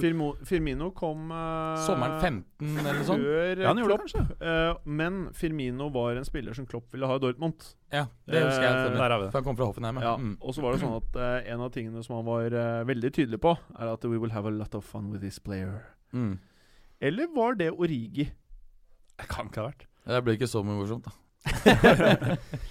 Firmo, 0.00 0.30
Firmino 0.48 0.86
kom 0.96 1.26
uh, 1.30 1.76
sommeren 1.84 2.16
15 2.24 2.78
eller 2.80 2.96
noe 2.96 3.04
sånt? 3.04 3.20
Før 3.26 3.60
Ja, 3.60 3.66
han 3.68 3.76
gjorde 3.82 3.92
det 3.92 3.98
kanskje. 4.06 4.22
Eh, 4.40 4.78
men 4.88 5.18
Firmino 5.36 5.90
var 5.92 6.16
en 6.16 6.24
spiller 6.24 6.56
som 6.56 6.64
Klopp 6.66 6.88
ville 6.96 7.06
ha 7.06 7.18
i 7.18 7.22
Dortmund. 7.22 7.66
Ja, 7.92 8.06
det 8.26 8.40
husker 8.46 8.64
jeg. 8.64 8.72
Eh. 8.72 8.96
Der 8.96 9.10
er 9.12 9.18
vi 9.20 9.26
det. 9.26 9.30
For 9.34 9.42
han 9.42 9.44
kom 9.50 9.58
fra 9.60 9.68
Hoffenheim. 9.68 10.00
Ja, 10.00 10.14
Mm. 10.16 10.38
Og 10.40 10.54
så 10.56 10.62
var 10.64 10.72
det 10.72 10.80
sånn 10.80 10.96
at 10.96 11.20
en 11.52 11.60
av 11.60 11.70
tingene 11.76 12.02
som 12.02 12.16
han 12.16 12.24
var 12.24 12.48
veldig 12.88 13.12
tydelig 13.12 13.38
på, 13.44 13.52
er 13.78 13.92
at 13.92 14.04
we 14.08 14.16
will 14.18 14.32
have 14.32 14.46
a 14.48 14.50
lot 14.50 14.74
of 14.74 14.82
fun 14.84 15.10
with 15.12 15.20
this 15.20 15.38
player. 15.38 15.84
Mm. 16.14 16.38
Eller 17.02 17.28
var 17.36 17.54
det 17.60 17.70
Origi? 17.76 18.30
Det 19.20 19.28
kan 19.28 19.48
ikke 19.52 19.60
ha 19.60 19.68
vært. 19.68 19.84
Det 20.06 20.24
blir 20.24 20.38
ikke 20.40 20.48
så 20.48 20.64
mye 20.64 20.80
morsomt, 20.80 21.04
da. 21.04 21.12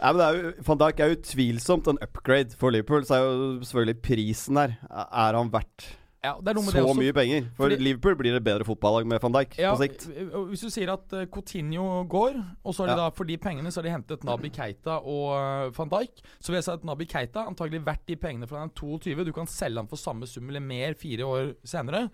Nei, 0.00 0.12
men 0.16 0.20
jo, 0.40 0.50
Van 0.64 0.78
Dijk 0.80 1.00
er 1.04 1.14
utvilsomt 1.14 1.88
en 1.92 1.98
upgrade 2.00 2.56
for 2.56 2.72
Liverpool. 2.72 3.04
Så 3.04 3.18
er 3.18 3.24
jo 3.26 3.48
selvfølgelig 3.68 3.98
prisen 4.04 4.56
her. 4.60 4.76
Er 4.88 5.36
han 5.36 5.50
verdt 5.52 5.90
Ja, 6.20 6.34
er 6.36 6.58
så 6.60 6.92
mye 6.96 7.12
penger? 7.16 7.46
For 7.56 7.64
Fordi- 7.64 7.78
Liverpool 7.80 8.16
blir 8.16 8.34
et 8.36 8.44
bedre 8.44 8.64
fotballag 8.68 9.06
med 9.08 9.20
van 9.22 9.32
Dijk 9.32 9.54
Ja, 9.58 9.70
på 9.74 9.80
sikt. 9.80 10.06
Hvis 10.50 10.60
du 10.60 10.68
sier 10.72 10.92
at 10.92 11.12
uh, 11.16 11.24
Coutinho 11.32 12.04
går, 12.04 12.36
og 12.64 12.74
så 12.76 12.84
har 12.84 12.90
de 12.90 12.96
Ja. 12.96 13.04
da 13.06 13.10
for 13.16 13.24
de 13.24 13.36
pengene 13.40 13.72
så 13.72 13.80
har 13.80 13.88
de 13.88 13.94
hentet 13.94 14.24
Nabi 14.28 14.50
Keita 14.52 14.98
og 15.00 15.72
van 15.76 15.88
Dijk, 15.88 16.20
så 16.40 16.52
vil 16.52 16.58
jeg 16.60 16.64
si 16.64 16.70
at 16.72 16.84
Nabi 16.84 17.06
Keita 17.08 17.46
antagelig 17.48 17.84
verdt 17.86 18.04
de 18.06 18.16
pengene 18.16 18.46
for 18.48 18.58
han 18.60 18.68
er 18.68 18.74
22. 18.76 19.24
Du 19.24 19.32
kan 19.32 19.46
selge 19.46 19.80
han 19.80 19.88
for 19.88 19.96
samme 19.96 20.26
sum 20.28 20.48
eller 20.48 20.60
mer 20.60 20.92
fire 20.94 21.24
år 21.24 21.54
senere. 21.64 22.10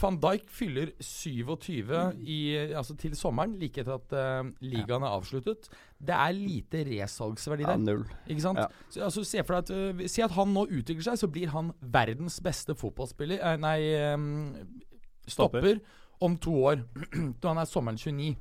Van 0.00 0.14
Dijk 0.20 0.44
fyller 0.52 0.90
27 1.00 2.12
i, 2.22 2.36
altså 2.76 2.94
til 2.96 3.16
sommeren, 3.18 3.56
like 3.58 3.80
etter 3.82 3.96
at 3.96 4.12
uh, 4.14 4.50
ligaen 4.62 5.02
er 5.02 5.10
avsluttet. 5.16 5.66
Det 5.98 6.14
er 6.14 6.32
lite 6.36 6.84
resalgsverdi 6.86 7.64
Ja, 7.66 7.72
der. 7.72 7.82
null. 7.82 8.04
Ikke 8.30 8.44
sant? 8.44 8.58
Ja. 8.62 8.66
Så, 8.90 9.02
altså, 9.08 9.24
se 9.26 9.42
for 9.44 9.58
deg 9.58 9.72
at 9.72 9.96
uh, 10.02 10.06
Si 10.12 10.22
at 10.22 10.30
han 10.36 10.52
nå 10.54 10.66
utvikler 10.68 11.02
seg, 11.08 11.18
så 11.18 11.28
blir 11.34 11.50
han 11.54 11.72
verdens 11.82 12.38
beste 12.44 12.76
fotballspiller 12.78 13.42
uh, 13.42 13.56
Nei, 13.62 13.78
um, 14.14 14.54
stopper, 15.26 15.66
Stopper. 15.66 15.82
om 16.20 16.36
to 16.38 16.54
år. 16.70 16.84
da 17.42 17.48
han 17.54 17.58
er 17.64 17.70
sommeren 17.70 17.98
29. 17.98 18.36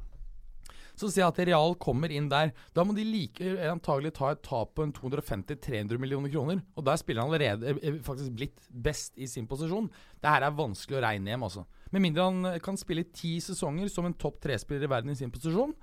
Så 1.02 1.10
si 1.10 1.22
at 1.26 1.40
Real 1.42 1.74
kommer 1.82 2.12
inn 2.14 2.28
der. 2.30 2.52
Da 2.78 2.84
må 2.86 2.94
de 2.94 3.06
like 3.08 3.56
antagelig 3.66 4.14
ta 4.20 4.32
et 4.36 4.44
tap 4.46 4.76
på 4.78 4.86
en 4.86 4.94
250-300 4.94 5.98
millioner 5.98 6.30
kroner. 6.30 6.62
Og 6.78 6.86
der 6.86 7.00
spiller 7.02 7.26
han 7.26 7.32
allerede 7.32 7.72
eh, 7.72 7.80
eh, 7.90 7.98
faktisk 8.06 8.36
blitt 8.38 8.68
best 8.70 9.18
i 9.18 9.26
sin 9.30 9.48
posisjon. 9.50 9.90
Det 10.22 10.30
her 10.30 10.46
er 10.46 10.60
vanskelig 10.60 11.00
å 11.00 11.04
regne 11.08 11.34
hjem, 11.34 11.48
altså. 11.48 11.66
Med 11.92 12.06
mindre 12.06 12.28
han 12.30 12.52
eh, 12.52 12.62
kan 12.62 12.78
spille 12.78 13.08
ti 13.10 13.40
sesonger 13.42 13.90
som 13.90 14.06
en 14.06 14.18
topp 14.22 14.38
tre-spiller 14.46 14.86
i 14.86 14.92
verden 14.94 15.16
i 15.16 15.18
sin 15.18 15.34
posisjon, 15.34 15.74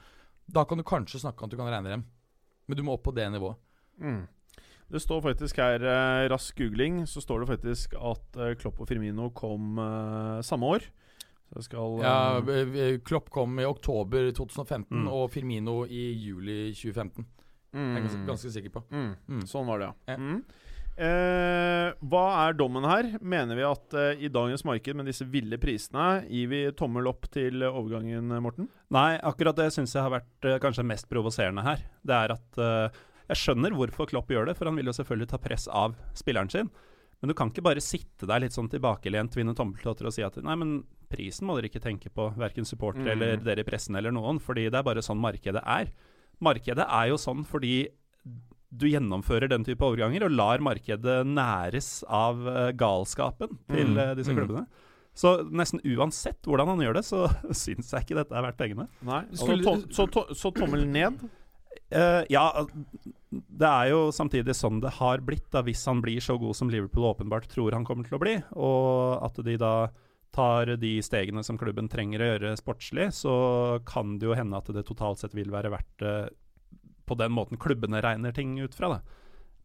da 0.48 0.62
kan 0.64 0.78
du 0.78 0.86
kanskje 0.86 1.24
snakke 1.24 1.42
om 1.42 1.50
at 1.50 1.56
du 1.56 1.58
kan 1.58 1.72
regne 1.72 1.96
dem. 1.96 2.06
Men 2.68 2.78
du 2.78 2.84
må 2.86 2.94
opp 2.94 3.08
på 3.08 3.16
det 3.16 3.26
nivået. 3.34 3.58
Mm. 3.98 4.22
Det 4.88 5.02
står 5.02 5.20
faktisk 5.20 5.58
her, 5.60 5.82
rask 6.30 6.56
googling, 6.56 7.02
så 7.10 7.20
står 7.20 7.42
det 7.42 7.50
faktisk 7.50 7.96
at 7.98 8.38
Klopp 8.60 8.78
og 8.80 8.88
Firmino 8.88 9.26
kom 9.36 9.76
eh, 9.82 10.38
samme 10.46 10.70
år. 10.78 10.86
Så 11.54 11.62
skal 11.64 11.98
eh, 11.98 12.04
Ja, 12.04 12.40
v- 12.44 12.98
Klopp 13.04 13.30
kom 13.32 13.58
i 13.60 13.64
oktober 13.64 14.30
2015, 14.36 14.86
Mm. 15.04 15.08
og 15.08 15.30
Firmino 15.32 15.84
i 15.86 16.12
juli 16.12 16.72
2015. 16.74 17.24
mm, 17.72 17.94
Jeg 17.94 17.96
er 17.96 18.06
ganske, 18.08 18.26
ganske 18.26 18.50
sikker 18.52 18.70
på. 18.74 18.82
mm. 18.90 19.14
Mm. 19.28 19.42
Sånn 19.48 19.66
var 19.66 19.78
det, 19.78 19.86
ja. 19.88 19.94
Ja. 20.14 20.16
Mm. 20.16 20.42
Eh, 20.98 21.92
hva 22.10 22.22
er 22.48 22.56
dommen 22.58 22.82
her? 22.88 23.06
Mener 23.22 23.54
vi 23.54 23.62
at 23.62 23.94
eh, 23.94 24.24
i 24.26 24.30
dagens 24.34 24.64
marked 24.66 24.96
med 24.98 25.06
disse 25.06 25.22
ville 25.30 25.56
prisene 25.62 26.24
gir 26.26 26.48
vi 26.50 26.62
tommel 26.74 27.06
opp 27.06 27.28
til 27.30 27.62
overgangen, 27.68 28.32
Morten? 28.42 28.66
Nei, 28.90 29.12
akkurat 29.22 29.54
det 29.60 29.68
syns 29.76 29.94
jeg 29.94 30.02
har 30.02 30.10
vært 30.16 30.48
eh, 30.50 30.58
kanskje 30.58 30.84
mest 30.90 31.06
provoserende 31.08 31.62
her. 31.62 31.84
Det 32.02 32.16
er 32.18 32.34
at 32.34 32.58
eh, 32.58 32.98
Jeg 33.28 33.36
skjønner 33.44 33.74
hvorfor 33.76 34.08
Klopp 34.10 34.28
gjør 34.32 34.46
det, 34.50 34.56
for 34.58 34.64
han 34.70 34.74
vil 34.80 34.88
jo 34.90 34.96
selvfølgelig 34.96 35.28
ta 35.28 35.38
press 35.38 35.68
av 35.68 35.94
spilleren 36.18 36.50
sin. 36.50 36.70
Men 37.20 37.28
du 37.28 37.34
kan 37.36 37.50
ikke 37.52 37.62
bare 37.66 37.82
sitte 37.84 38.26
der 38.26 38.40
litt 38.40 38.54
sånn 38.56 38.70
tilbakelent, 38.72 39.34
vinne 39.36 39.54
tommeltotter 39.54 40.06
og 40.08 40.14
si 40.16 40.22
at 40.24 40.38
nei, 40.42 40.54
men 40.56 40.80
prisen 41.10 41.46
må 41.48 41.56
dere 41.56 41.68
ikke 41.70 41.82
tenke 41.82 42.10
på, 42.14 42.28
verken 42.36 42.64
supportere 42.68 43.14
Mm. 43.16 43.22
eller 43.22 43.36
dere 43.36 43.60
i 43.60 43.68
pressen 43.68 43.96
eller 43.96 44.10
noen, 44.12 44.38
fordi 44.40 44.68
det 44.70 44.74
er 44.78 44.82
bare 44.86 45.02
sånn 45.04 45.18
markedet 45.20 45.62
er. 45.64 45.90
Markedet 46.40 46.86
er 46.88 47.08
jo 47.08 47.16
sånn 47.16 47.44
fordi 47.46 47.88
du 48.70 48.86
gjennomfører 48.86 49.48
den 49.48 49.64
type 49.64 49.80
overganger 49.80 50.24
og 50.26 50.30
lar 50.36 50.58
markedet 50.60 51.24
næres 51.26 52.04
av 52.08 52.46
eh, 52.46 52.72
galskapen 52.72 53.56
til 53.70 53.86
Mm. 53.94 53.98
eh, 53.98 54.14
disse 54.14 54.28
Mm. 54.30 54.36
klubbene. 54.36 54.66
Så 55.18 55.48
nesten 55.50 55.80
uansett 55.82 56.42
hvordan 56.44 56.68
han 56.68 56.78
gjør 56.78 56.94
det, 56.94 57.04
så 57.04 57.26
syns 57.52 57.90
jeg 57.90 58.04
ikke 58.04 58.14
dette 58.20 58.32
er 58.36 58.42
verdt 58.42 58.58
pengene. 58.58 58.88
Nei. 59.02 59.24
Skulle- 59.32 59.64
så, 59.64 59.82
to, 59.82 59.88
så, 59.88 60.06
to, 60.12 60.34
så 60.34 60.52
tommel 60.54 60.86
ned? 60.86 61.18
Uh, 61.90 62.22
ja, 62.28 62.66
det 63.32 63.66
er 63.68 63.88
jo 63.90 64.10
samtidig 64.12 64.52
sånn 64.56 64.80
det 64.82 64.90
har 64.98 65.18
blitt, 65.24 65.48
da, 65.50 65.62
hvis 65.62 65.84
han 65.88 66.02
blir 66.02 66.20
så 66.20 66.38
god 66.38 66.54
som 66.54 66.68
Liverpool 66.68 67.14
åpenbart 67.14 67.48
tror 67.48 67.72
han 67.72 67.84
kommer 67.84 68.04
til 68.06 68.18
å 68.18 68.20
bli, 68.20 68.34
og 68.56 69.22
at 69.24 69.40
de 69.44 69.56
da 69.56 69.88
tar 70.34 70.74
de 70.76 70.90
stegene 71.02 71.42
som 71.44 71.58
klubben 71.58 71.88
trenger 71.88 72.20
å 72.22 72.28
gjøre 72.32 72.56
sportslig, 72.60 73.08
så 73.16 73.32
kan 73.88 74.18
det 74.20 74.28
jo 74.28 74.36
hende 74.36 74.58
at 74.60 74.68
det 74.74 74.84
totalt 74.88 75.22
sett 75.22 75.34
vil 75.34 75.50
være 75.50 75.72
verdt 75.72 75.94
det 76.04 76.16
på 77.08 77.16
den 77.16 77.32
måten 77.32 77.56
klubbene 77.60 78.02
regner 78.04 78.34
ting 78.36 78.58
ut 78.60 78.74
fra. 78.76 78.88
da. 78.98 79.00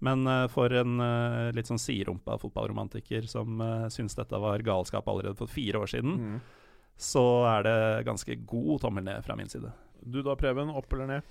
Men 0.03 0.27
eh, 0.27 0.47
for 0.51 0.71
en 0.75 0.99
eh, 1.03 1.51
litt 1.55 1.67
sånn 1.69 1.79
siderumpa 1.79 2.37
fotballromantiker 2.41 3.27
som 3.27 3.59
uh, 3.63 3.87
syns 3.91 4.15
dette 4.15 4.39
var 4.39 4.63
galskap 4.63 5.07
allerede 5.07 5.35
for 5.39 5.51
fire 5.51 5.83
år 5.83 5.91
siden, 5.91 6.15
Mm. 6.19 6.39
så 6.99 7.23
er 7.47 7.63
det 7.67 8.05
ganske 8.07 8.35
god 8.47 8.81
tommel 8.81 9.03
ned 9.03 9.23
fra 9.25 9.35
min 9.35 9.49
side. 9.51 9.71
Du 10.03 10.21
da, 10.23 10.35
Preben? 10.35 10.69
Opp 10.75 10.91
eller 10.93 11.07
ned? 11.07 11.21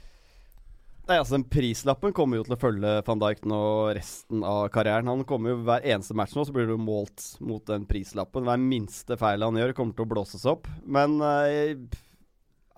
Nei, 1.09 1.17
altså 1.19 1.35
Den 1.35 1.45
prislappen 1.51 2.13
kommer 2.15 2.39
jo 2.39 2.45
til 2.47 2.55
å 2.55 2.61
følge 2.63 2.91
van 3.07 3.21
Dijk 3.23 3.41
nå 3.51 3.63
resten 3.99 4.45
av 4.47 4.69
karrieren. 4.75 5.11
Han 5.11 5.25
kommer 5.29 5.51
jo 5.53 5.63
Hver 5.67 5.83
eneste 5.83 6.15
match 6.19 6.37
nå 6.39 6.45
så 6.47 6.55
blir 6.55 6.71
du 6.71 6.77
målt 6.79 7.25
mot 7.43 7.65
den 7.67 7.89
prislappen. 7.91 8.47
Hver 8.47 8.61
minste 8.63 9.19
feil 9.19 9.43
han 9.43 9.59
gjør, 9.59 9.75
kommer 9.75 9.99
til 9.99 10.07
å 10.07 10.13
blåses 10.13 10.47
opp. 10.47 10.71
Men 10.87 11.19
eh, 11.27 11.75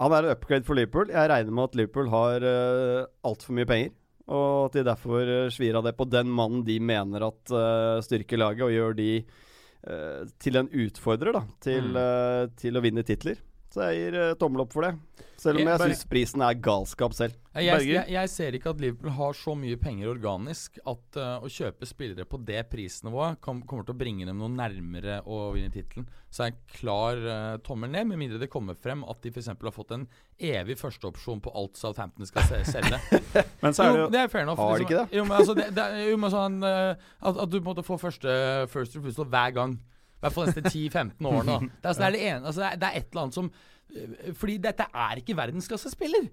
han 0.01 0.17
er 0.17 0.25
en 0.25 0.33
upgrade 0.35 0.65
for 0.67 0.75
Liverpool. 0.81 1.13
Jeg 1.13 1.31
regner 1.31 1.55
med 1.55 1.69
at 1.69 1.77
Liverpool 1.79 2.09
har 2.11 2.43
uh, 2.49 3.05
altfor 3.29 3.55
mye 3.61 3.69
penger. 3.69 3.93
Og 4.25 4.71
at 4.71 4.79
de 4.79 4.87
derfor 4.89 5.29
uh, 5.29 5.51
svir 5.53 5.77
av 5.77 5.85
det 5.85 5.93
på 5.99 6.09
den 6.09 6.33
mannen 6.33 6.65
de 6.67 6.79
mener 6.81 7.29
at 7.29 7.53
uh, 7.53 8.01
styrker 8.03 8.41
laget, 8.41 8.65
og 8.65 8.73
gjør 8.73 8.97
de 8.99 9.11
uh, 9.21 10.25
til 10.41 10.57
en 10.63 10.71
utfordrer 10.73 11.37
da 11.37 11.45
til, 11.63 11.93
Mm. 11.93 12.01
eh, 12.01 12.47
til 12.59 12.75
å 12.75 12.83
vinne 12.83 13.05
titler. 13.07 13.37
Så 13.75 13.89
jeg 13.91 14.05
gir 14.05 14.17
uh, 14.23 14.35
tommel 14.39 14.63
opp 14.63 14.71
for 14.75 14.87
det. 14.87 14.93
Selv 15.35 15.59
om 15.59 15.65
Jeg- 15.67 15.81
jeg 15.81 15.91
syns 15.91 16.05
prisen 16.09 16.43
er 16.47 16.55
galskap 16.63 17.13
selv. 17.13 17.35
Jeg, 17.59 17.87
jeg, 17.87 18.05
jeg 18.09 18.29
ser 18.31 18.55
ikke 18.57 18.71
at 18.71 18.81
Liverpool 18.81 19.11
har 19.17 19.35
så 19.35 19.53
mye 19.59 19.77
penger 19.83 20.09
organisk 20.13 20.79
at 20.87 21.19
uh, 21.19 21.43
å 21.43 21.51
kjøpe 21.51 21.87
spillere 21.87 22.25
på 22.27 22.39
det 22.47 22.63
prisnivået 22.71 23.41
kom, 23.43 23.61
kommer 23.67 23.85
til 23.85 23.95
å 23.97 23.99
bringe 23.99 24.27
dem 24.29 24.39
noe 24.39 24.49
nærmere 24.55 25.19
å 25.27 25.51
vinne 25.55 25.73
tittelen. 25.75 26.07
Så 26.31 26.47
er 26.47 26.53
en 26.53 26.61
klar 26.77 27.19
uh, 27.19 27.57
tommel 27.67 27.91
ned, 27.91 28.07
med 28.13 28.23
mindre 28.23 28.39
det 28.43 28.49
kommer 28.53 28.79
frem 28.79 29.03
at 29.11 29.21
de 29.27 29.33
f.eks. 29.35 29.51
har 29.51 29.75
fått 29.75 29.91
en 29.99 30.07
evig 30.39 30.79
førsteopsjon 30.79 31.43
på 31.43 31.53
alt 31.59 31.77
Southampton 31.83 32.31
skal 32.31 32.47
se, 32.51 32.63
selge. 32.71 33.01
Men 33.63 33.75
så 33.75 33.89
er 33.89 33.91
det 33.91 33.99
jo, 33.99 34.05
jo 34.07 34.13
det 34.15 34.23
er 34.23 34.31
fair 34.31 34.47
enough. 34.47 34.63
Har 34.63 34.79
de 34.79 34.85
liksom. 34.87 34.95
ikke 34.95 35.03
det? 35.03 35.19
Jo, 35.19 35.27
men 35.27 35.37
altså, 35.41 35.59
det, 35.59 35.67
det 35.75 35.89
jo 36.13 36.17
men 36.23 36.33
sånn 36.39 36.63
uh, 36.63 37.11
at, 37.27 37.43
at 37.43 37.51
du 37.51 37.59
måte 37.67 37.83
får 37.87 38.01
første 38.07 38.39
first 38.71 38.95
refusal 39.01 39.27
hver 39.35 39.59
gang. 39.59 39.77
Hvert 40.25 40.37
fall 40.37 40.49
neste 40.51 40.65
10-15 40.71 41.29
årene. 41.31 41.59
Det 41.69 41.85
er, 41.85 41.89
altså, 41.91 42.01
det, 42.01 42.07
er 42.07 42.17
det, 42.17 42.23
ene, 42.31 42.41
altså, 42.49 42.61
det, 42.65 42.71
er, 42.71 42.81
det 42.83 42.89
er 42.89 42.99
et 43.01 43.09
eller 43.13 43.23
annet 43.27 43.39
som 43.39 43.51
uh, 43.53 44.33
Fordi 44.41 44.57
dette 44.65 44.87
er 45.05 45.21
ikke 45.23 45.37
verdensklassespiller. 45.39 46.29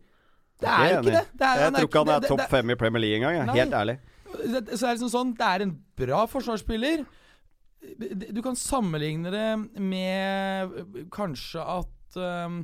Det 0.61 0.69
er 0.69 0.83
jo 0.87 0.97
Enig. 0.99 1.09
ikke 1.09 1.17
det. 1.17 1.39
det 1.41 1.47
er, 1.47 1.61
Jeg 1.65 1.73
tror 1.75 1.89
ikke 1.89 2.03
han 2.05 2.13
er 2.15 2.27
topp 2.27 2.43
det- 2.43 2.49
fem 2.51 2.69
i 2.69 2.77
Premier 2.79 3.01
League 3.05 3.17
engang. 3.21 3.47
Nei. 3.49 3.55
Helt 3.59 3.73
ærlig. 3.81 3.97
det, 4.31 4.61
så 4.77 4.85
er 4.85 4.91
det 4.91 4.95
liksom 4.99 5.11
sånn 5.15 5.33
Det 5.39 5.47
er 5.47 5.65
en 5.65 5.73
bra 5.97 6.21
forsvarsspiller. 6.29 7.05
Du 8.31 8.41
kan 8.45 8.55
sammenligne 8.55 9.31
det 9.33 9.81
med 9.81 10.75
kanskje 11.11 11.63
at 11.65 12.17
um, 12.45 12.59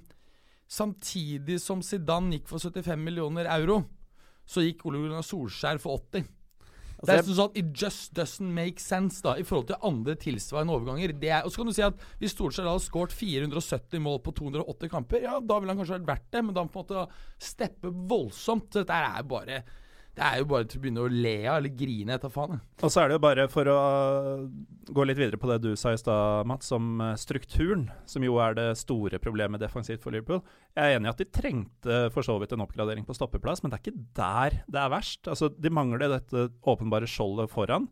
samtidig 0.69 1.57
som 1.63 1.81
Zidane 1.81 2.37
gikk 2.37 2.49
for 2.51 2.61
75 2.61 3.01
millioner 3.01 3.49
euro, 3.57 3.79
så 4.47 4.61
gikk 4.61 4.85
Ole 4.85 5.01
Gunnar 5.01 5.25
Solskjær 5.25 5.79
for 5.81 5.97
80. 6.13 6.27
Det 6.97 7.13
er 7.13 7.19
Altså, 7.21 7.35
sånn 7.37 7.51
at 7.51 7.57
It 7.61 7.71
just 7.77 8.13
doesn't 8.17 8.53
make 8.57 8.81
sense 8.81 9.21
da 9.21 9.35
i 9.37 9.45
forhold 9.45 9.67
til 9.69 9.81
andre 9.85 10.15
tilsvarende 10.17 10.73
overganger. 10.73 11.13
Det 11.21 11.29
er, 11.29 11.43
og 11.45 11.53
så 11.53 11.61
kan 11.61 11.69
du 11.69 11.75
si 11.77 11.85
at 11.85 12.05
Hvis 12.21 12.33
Solskjær 12.37 12.69
hadde 12.71 12.85
skåret 12.85 13.13
470 13.13 14.01
mål 14.01 14.21
på 14.25 14.33
280 14.39 14.93
kamper, 14.93 15.25
ja, 15.27 15.37
da 15.37 15.59
ville 15.59 15.75
han 15.75 15.81
kanskje 15.81 15.99
vært 15.99 16.09
verdt 16.09 16.31
det, 16.33 16.45
men 16.45 16.57
da 16.57 16.65
på 16.65 16.81
en 16.81 16.85
måte 16.85 17.05
steppe 17.49 17.91
voldsomt. 18.09 18.71
Dette 18.79 18.97
er 18.97 19.27
bare 19.29 19.61
Det 20.17 20.25
er 20.25 20.39
jo 20.41 20.47
bare 20.49 20.65
til 20.65 20.79
å 20.79 20.81
begynne 20.81 21.03
å 21.05 21.09
le 21.13 21.33
av 21.45 21.59
eller 21.59 21.73
grine 21.77 22.15
etter 22.15 22.31
faen. 22.33 22.57
Og 22.81 22.89
så 22.89 23.03
er 23.03 23.11
det 23.11 23.17
jo 23.19 23.21
bare 23.21 23.43
for 23.53 23.69
å 23.69 23.75
gå 24.89 25.03
litt 25.05 25.19
videre 25.19 25.37
på 25.37 25.49
det 25.51 25.59
du 25.61 25.75
sa 25.77 25.91
i 25.93 25.99
stad, 26.01 26.47
Mats, 26.49 26.71
om 26.73 26.99
eh, 27.05 27.11
strukturen, 27.21 27.83
som 28.09 28.25
jo 28.25 28.39
er 28.41 28.55
det 28.57 28.65
store 28.79 29.19
problemet 29.21 29.61
defensivt 29.61 30.01
for 30.01 30.15
Liverpool. 30.15 30.41
Jeg 30.73 30.81
er 30.81 30.97
enig 30.97 31.09
i 31.09 31.13
at 31.13 31.21
de 31.21 31.27
trengte 31.37 31.99
for 32.15 32.25
så 32.25 32.39
vidt 32.41 32.55
en 32.57 32.65
oppgradering 32.65 33.05
på 33.05 33.13
stoppeplass, 33.17 33.61
men 33.61 33.69
det 33.73 33.77
er 33.79 33.85
ikke 33.85 34.05
der 34.17 34.57
det 34.65 34.81
er 34.81 34.93
verst. 34.95 35.29
Altså, 35.29 35.51
De 35.53 35.69
mangler 35.73 36.09
dette 36.17 36.47
åpenbare 36.65 37.05
skjoldet 37.09 37.53
foran. 37.53 37.85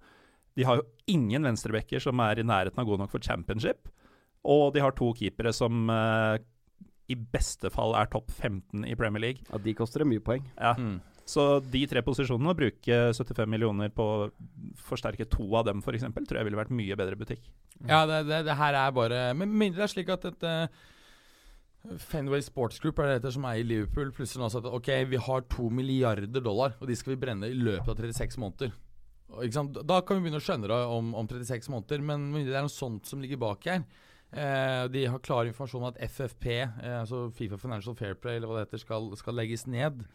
De 0.58 0.66
har 0.66 0.80
jo 0.82 0.88
ingen 1.12 1.46
venstrebacker 1.46 2.02
som 2.02 2.20
er 2.26 2.40
i 2.42 2.48
nærheten 2.48 2.80
av 2.82 2.90
god 2.90 3.04
nok 3.06 3.14
for 3.14 3.22
championship. 3.22 3.90
Og 4.46 4.72
de 4.74 4.82
har 4.82 4.94
to 4.98 5.12
keepere 5.18 5.54
som 5.54 5.90
eh, 5.94 6.38
i 7.12 7.16
beste 7.18 7.70
fall 7.74 7.94
er 7.98 8.10
topp 8.10 8.32
15 8.34 8.86
i 8.90 8.96
Premier 8.98 9.22
League. 9.22 9.46
ja, 9.52 9.60
de 9.62 9.74
koster 9.78 10.02
det 10.02 10.10
mye 10.10 10.24
poeng. 10.26 10.48
Ja, 10.58 10.74
Mm. 10.80 11.02
Så 11.26 11.44
de 11.74 11.82
tre 11.90 12.04
posisjonene, 12.06 12.54
å 12.54 12.58
bruke 12.58 12.98
75 13.18 13.50
millioner 13.50 13.90
på 13.94 14.06
å 14.06 14.26
forsterke 14.86 15.26
to 15.26 15.48
av 15.58 15.66
dem 15.66 15.82
f.eks., 15.82 16.06
tror 16.14 16.38
jeg 16.38 16.48
ville 16.48 16.60
vært 16.60 16.74
mye 16.76 16.98
bedre 17.00 17.18
butikk. 17.18 17.48
Ja, 17.90 18.04
det, 18.10 18.28
det, 18.30 18.44
det 18.46 18.58
her 18.60 18.78
er 18.80 18.94
bare 18.96 19.18
Men 19.36 19.52
mindre 19.52 19.82
det 19.82 19.88
er 19.90 19.92
slik 19.92 20.12
at 20.14 20.24
dette 20.24 20.52
Fenway 22.02 22.42
Sports 22.46 22.80
Group 22.82 23.00
er 23.00 23.10
det 23.10 23.18
heter, 23.20 23.34
som 23.36 23.46
eier 23.50 23.66
Liverpool, 23.66 24.14
plutselig 24.16 24.42
nå 24.42 24.50
at 24.62 24.70
ok, 24.70 24.90
vi 25.10 25.22
har 25.22 25.46
to 25.52 25.70
milliarder 25.70 26.42
dollar, 26.42 26.74
og 26.80 26.90
de 26.90 26.98
skal 26.98 27.14
vi 27.14 27.22
brenne 27.26 27.50
i 27.50 27.58
løpet 27.58 27.92
av 27.92 28.02
36 28.02 28.40
måneder. 28.42 28.74
Da 29.86 30.00
kan 30.06 30.18
vi 30.18 30.26
begynne 30.26 30.42
å 30.42 30.46
skjønne 30.46 30.70
det 30.72 30.80
om, 30.96 31.14
om 31.18 31.30
36 31.30 31.70
måneder, 31.74 32.02
men 32.06 32.30
det 32.38 32.56
er 32.56 32.66
noe 32.66 32.74
sånt 32.74 33.10
som 33.10 33.22
ligger 33.22 33.42
bak 33.42 33.66
her. 33.70 33.86
Eh, 34.36 34.84
de 34.92 35.06
har 35.06 35.22
klar 35.24 35.48
informasjon 35.48 35.84
om 35.84 35.90
at 35.92 36.00
FFP, 36.10 36.48
eh, 36.64 36.96
altså 37.00 37.28
Fifa 37.36 37.60
Financial 37.62 37.96
Fair 37.98 38.18
Play, 38.20 38.40
eller 38.40 38.50
hva 38.50 38.60
det 38.60 38.68
heter, 38.68 38.82
skal, 38.82 39.12
skal 39.20 39.38
legges 39.38 39.68
ned. 39.70 40.06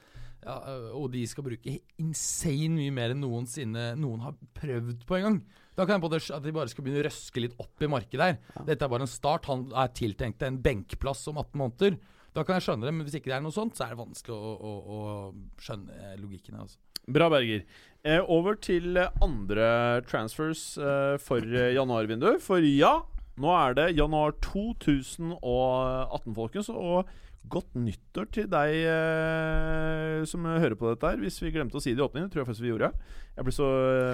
Ja, 0.40 0.57
eh, 0.72 0.90
og 0.96 1.11
de 1.14 1.24
skal 1.29 1.46
bruke 1.46 1.79
insane 2.00 2.76
mye 2.79 2.94
mer 2.96 3.14
enn 3.14 3.20
noensinne 3.24 3.90
noen 4.00 4.22
har 4.24 4.38
prøvd 4.57 5.05
på 5.09 5.18
en 5.18 5.26
gang. 5.26 5.40
Da 5.76 5.87
kan 5.87 5.96
jeg 5.96 6.05
på 6.05 6.12
det, 6.12 6.22
at 6.35 6.44
de 6.44 6.55
bare 6.55 6.72
skal 6.72 6.85
begynne 6.85 7.03
å 7.03 7.07
røske 7.07 7.42
litt 7.44 7.59
opp 7.62 7.85
i 7.85 7.88
markedet 7.90 8.26
her. 8.26 8.64
Dette 8.68 8.85
er 8.85 8.92
bare 8.92 9.07
en 9.07 9.11
start. 9.11 9.48
Han 9.48 9.68
er 9.72 9.92
tiltenkt 9.96 10.42
en 10.44 10.59
benkplass 10.61 11.26
om 11.31 11.38
18 11.40 11.61
måneder. 11.61 12.00
Da 12.37 12.44
kan 12.46 12.59
jeg 12.59 12.66
skjønne 12.68 12.87
det, 12.87 12.92
men 12.94 13.07
hvis 13.07 13.16
ikke 13.18 13.31
det 13.33 13.38
er 13.38 13.44
noe 13.44 13.55
sånt, 13.55 13.76
så 13.76 13.87
er 13.87 13.94
det 13.94 14.03
vanskelig 14.03 14.37
å, 14.37 14.50
å, 14.55 14.72
å 14.96 15.62
skjønne 15.62 16.12
logikken 16.20 16.59
her. 16.59 16.66
Altså. 16.66 16.79
Bra, 17.11 17.31
Berger. 17.33 17.64
Eh, 18.07 18.20
over 18.33 18.59
til 18.62 18.96
eh, 19.00 19.16
andre 19.24 19.70
transfers 20.09 20.62
eh, 20.79 21.16
for 21.22 21.42
eh, 21.42 21.72
januarvinduet. 21.74 22.38
For 22.44 22.62
ja, 22.64 23.00
nå 23.40 23.50
er 23.57 23.74
det 23.79 23.88
januar 23.98 24.37
2018, 24.44 26.37
folkens. 26.37 26.70
Og 26.70 27.11
godt 27.50 27.74
nyttår 27.79 28.26
til 28.35 28.46
deg 28.50 28.74
eh, 28.87 30.20
som 30.29 30.44
hører 30.44 30.76
på 30.79 30.90
dette 30.92 31.09
her. 31.09 31.22
Hvis 31.22 31.40
vi 31.42 31.53
glemte 31.55 31.79
å 31.79 31.83
si 31.83 31.94
det 31.94 32.03
i 32.03 32.05
åpningen, 32.05 32.29
tror 32.31 32.42
jeg 32.42 32.48
faktisk 32.50 32.66
vi 32.66 32.72
gjorde. 32.72 32.90
Jeg 33.38 33.46
ble 33.46 33.55
så 33.55 33.68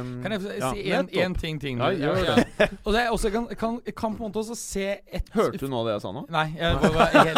um, 0.04 0.12
Kan 0.22 0.34
jeg 0.36 0.42
få 0.44 0.54
ja, 0.54 0.70
si 0.70 0.84
en, 1.24 1.34
ting 1.40 1.58
ting? 1.60 1.82
Ja, 1.82 1.90
gjør 1.90 2.20
det. 2.22 2.68
Og 2.86 2.94
det 2.94 3.02
også, 3.10 3.32
kan, 3.34 3.48
kan, 3.58 3.80
kan 3.90 4.14
på 4.14 4.22
en 4.22 4.28
måte 4.28 4.42
også 4.44 4.56
se 4.58 4.86
et 5.02 5.28
Hørte 5.34 5.60
du 5.60 5.66
nå 5.72 5.82
det 5.88 5.96
jeg 5.96 6.04
sa 6.04 6.14
nå? 6.14 6.22
Nei, 6.32 6.46
jeg 6.54 6.94
var, 6.94 7.16
jeg, 7.16 7.34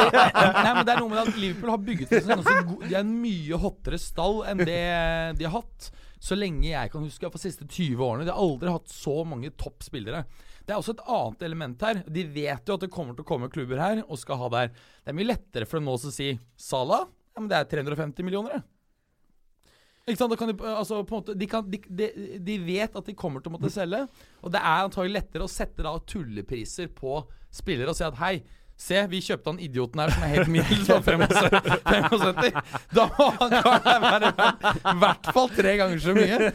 nei, 0.66 0.74
men 0.76 0.84
det 0.84 0.94
er 0.94 1.00
noe 1.00 1.12
med 1.14 1.22
at 1.24 1.40
Liverpool 1.40 1.72
har 1.72 1.82
bygget 1.88 2.16
en 2.20 2.44
De 2.44 2.92
er 2.92 3.00
en 3.00 3.18
mye 3.24 3.60
hottere 3.64 4.00
stall 4.02 4.42
enn 4.52 4.64
det 4.66 4.80
de 5.38 5.48
har 5.48 5.56
hatt. 5.62 5.92
Så 6.22 6.38
lenge 6.38 6.68
jeg 6.68 6.90
kan 6.92 7.02
huske, 7.02 7.26
for 7.26 7.40
de 7.40 7.48
siste 7.48 7.66
20 7.66 7.98
årene. 7.98 8.26
De 8.28 8.30
har 8.30 8.38
aldri 8.38 8.70
hatt 8.70 8.90
så 8.92 9.22
mange 9.26 9.50
toppspillere. 9.58 10.22
Det 10.62 10.74
er 10.74 10.78
også 10.78 10.94
et 10.94 11.06
annet 11.10 11.46
element 11.48 11.82
her. 11.82 12.02
De 12.06 12.22
vet 12.34 12.68
jo 12.68 12.76
at 12.76 12.84
det 12.84 12.92
kommer 12.94 13.16
til 13.16 13.24
å 13.24 13.28
komme 13.28 13.50
klubber 13.52 13.80
her 13.82 14.04
og 14.04 14.20
skal 14.20 14.38
ha 14.44 14.50
der. 14.54 14.70
Det 15.02 15.12
er 15.12 15.18
mye 15.18 15.32
lettere 15.32 15.68
for 15.68 15.80
dem 15.80 15.88
nå 15.90 15.96
å 15.98 16.12
si 16.12 16.28
Sala, 16.60 17.02
ja, 17.32 17.40
men 17.40 17.50
det 17.50 17.58
er 17.58 17.70
350 17.72 18.26
millioner, 18.26 18.60
det. 18.60 18.68
Ikke 20.02 20.18
sant? 20.18 20.32
Da 20.34 20.38
kan 20.38 20.50
de, 20.50 20.56
altså, 20.66 21.02
måte, 21.06 21.34
de, 21.38 21.46
kan, 21.46 21.68
de, 21.70 22.08
de 22.42 22.56
vet 22.66 22.96
at 22.98 23.06
de 23.06 23.14
kommer 23.18 23.42
til 23.42 23.52
å 23.52 23.54
måtte 23.56 23.70
selge. 23.70 24.02
Og 24.42 24.50
det 24.54 24.58
er 24.58 24.88
antagelig 24.88 25.20
lettere 25.20 25.46
å 25.46 25.50
sette 25.50 25.84
da 25.86 25.94
tullepriser 26.10 26.90
på 26.96 27.20
spillere 27.54 27.92
og 27.92 27.98
si 27.98 28.06
at 28.06 28.18
hei, 28.18 28.34
se, 28.82 29.00
vi 29.12 29.20
kjøpte 29.24 29.52
han 29.52 29.58
idioten 29.62 30.02
her 30.02 30.12
som 30.14 30.24
er 30.26 30.32
helt 30.34 30.50
middels 30.52 30.88
på 30.90 30.98
75. 31.06 32.60
Da 32.98 33.06
må 33.14 33.28
han 33.38 33.54
være 34.02 34.30
i 34.92 34.94
hvert 35.02 35.30
fall 35.36 35.50
tre 35.56 35.74
ganger 35.80 36.02
så 36.02 36.14
mye. 36.16 36.50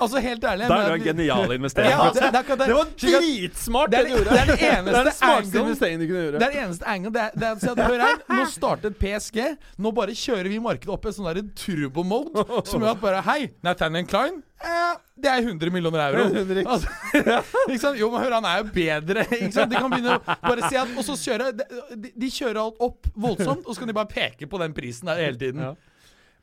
Altså, 0.00 0.22
helt 0.24 0.44
ærlig. 0.50 0.68
Da 0.70 0.78
er 0.80 0.88
det 0.90 0.98
en 1.00 1.06
genial 1.10 1.54
investering. 1.56 1.92
Ja, 1.92 2.08
det, 2.16 2.30
det, 2.32 2.42
det, 2.48 2.58
Det 2.66 2.78
var 2.80 2.90
dritsmart, 3.04 3.92
det 3.94 4.02
du 4.06 4.12
gjorde! 4.14 4.30
det 4.30 4.40
er 4.40 4.50
den 4.52 4.64
eneste 4.70 5.04
er 5.14 5.36
angle- 5.36 5.62
investeringen 5.66 6.00
du 6.02 6.06
kunne 6.10 6.24
gjøre. 6.24 6.40
det 6.40 6.48
er 6.48 6.56
det 6.56 6.62
eneste 6.64 6.90
angle. 6.96 7.14
Det 7.16 7.22
er, 7.26 7.30
det 7.36 7.52
er 7.52 7.86
hør 7.86 8.04
her, 8.06 8.18
nå 8.32 8.48
startet 8.50 8.98
PSG. 9.00 9.40
Nå 9.82 9.92
bare 9.96 10.16
kjører 10.16 10.50
vi 10.52 10.58
markedet 10.62 10.92
opp 10.96 11.06
i 11.06 11.12
en 11.12 11.18
sånn 11.20 11.52
turbo-mode 11.56 12.46
som 12.68 12.82
gjør 12.82 12.96
at 12.96 13.02
bare 13.02 13.22
Hei, 13.26 13.40
Nathaniel 13.66 14.06
Klein. 14.10 14.42
Eh, 14.56 14.85
det 15.16 15.30
er 15.32 15.46
100 15.48 15.72
millioner 15.72 16.02
euro. 16.10 16.24
Altså, 16.68 16.90
ikke 17.70 17.80
sant? 17.80 17.96
Jo, 17.96 18.10
men 18.12 18.20
hør, 18.20 18.36
han 18.36 18.48
er 18.50 18.60
jo 18.60 18.68
bedre. 18.74 19.24
Ikke 19.38 19.52
sant? 19.54 19.70
De 19.72 19.80
kan 19.80 19.88
begynne 19.92 20.18
å 20.18 20.36
bare 20.44 20.68
si 20.68 20.76
at 20.76 20.92
Og 20.92 21.06
så 21.06 21.16
kjøre 21.16 21.50
de, 21.56 22.10
de 22.12 22.30
kjører 22.32 22.60
alt 22.60 22.82
opp 22.84 23.08
voldsomt, 23.14 23.64
og 23.64 23.72
så 23.72 23.82
kan 23.82 23.90
de 23.92 23.96
bare 23.96 24.10
peke 24.12 24.48
på 24.50 24.60
den 24.60 24.76
prisen 24.76 25.08
der 25.08 25.22
hele 25.24 25.40
tiden. 25.40 25.62
Ja. 25.64 25.72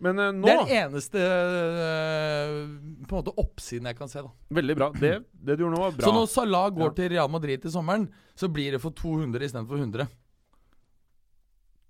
Men 0.04 0.20
uh, 0.20 0.32
nå 0.36 0.48
Det 0.48 0.54
er 0.56 0.64
den 0.64 0.74
eneste 0.82 1.22
uh, 1.22 2.58
På 3.08 3.14
en 3.14 3.22
måte 3.22 3.36
oppsiden 3.40 3.88
jeg 3.92 4.00
kan 4.00 4.10
se. 4.12 4.26
da 4.26 4.58
Veldig 4.58 4.76
bra. 4.80 4.90
Det, 4.98 5.14
det 5.38 5.58
du 5.60 5.68
gjorde 5.68 5.78
nå, 5.78 5.84
var 5.86 5.96
bra. 6.00 6.08
Så 6.10 6.16
når 6.18 6.28
Salah 6.34 6.68
går 6.74 6.98
til 6.98 7.14
Real 7.14 7.32
Madrid 7.32 7.64
til 7.64 7.74
sommeren, 7.74 8.10
så 8.36 8.50
blir 8.52 8.76
det 8.76 8.82
for 8.84 8.96
200 8.98 9.52
istedenfor 9.52 9.80
100. 9.80 10.10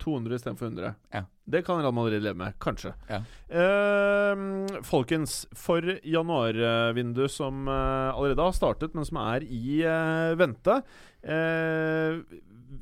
200 0.01 0.35
istedenfor 0.35 0.67
100. 0.71 0.93
Ja. 1.13 1.23
Det 1.45 1.61
kan 1.67 1.81
Real 1.81 1.93
Madrid 1.95 2.23
leve 2.23 2.39
med, 2.39 2.55
kanskje. 2.63 2.93
Ja. 3.09 3.19
Eh, 3.51 4.79
folkens, 4.87 5.43
for 5.55 5.83
januarvinduet 5.83 7.31
som 7.31 7.67
eh, 7.67 8.09
allerede 8.15 8.45
har 8.47 8.55
startet, 8.55 8.95
men 8.95 9.07
som 9.07 9.19
er 9.23 9.43
i 9.43 9.81
eh, 9.83 10.33
vente 10.39 10.79
eh, 11.21 12.21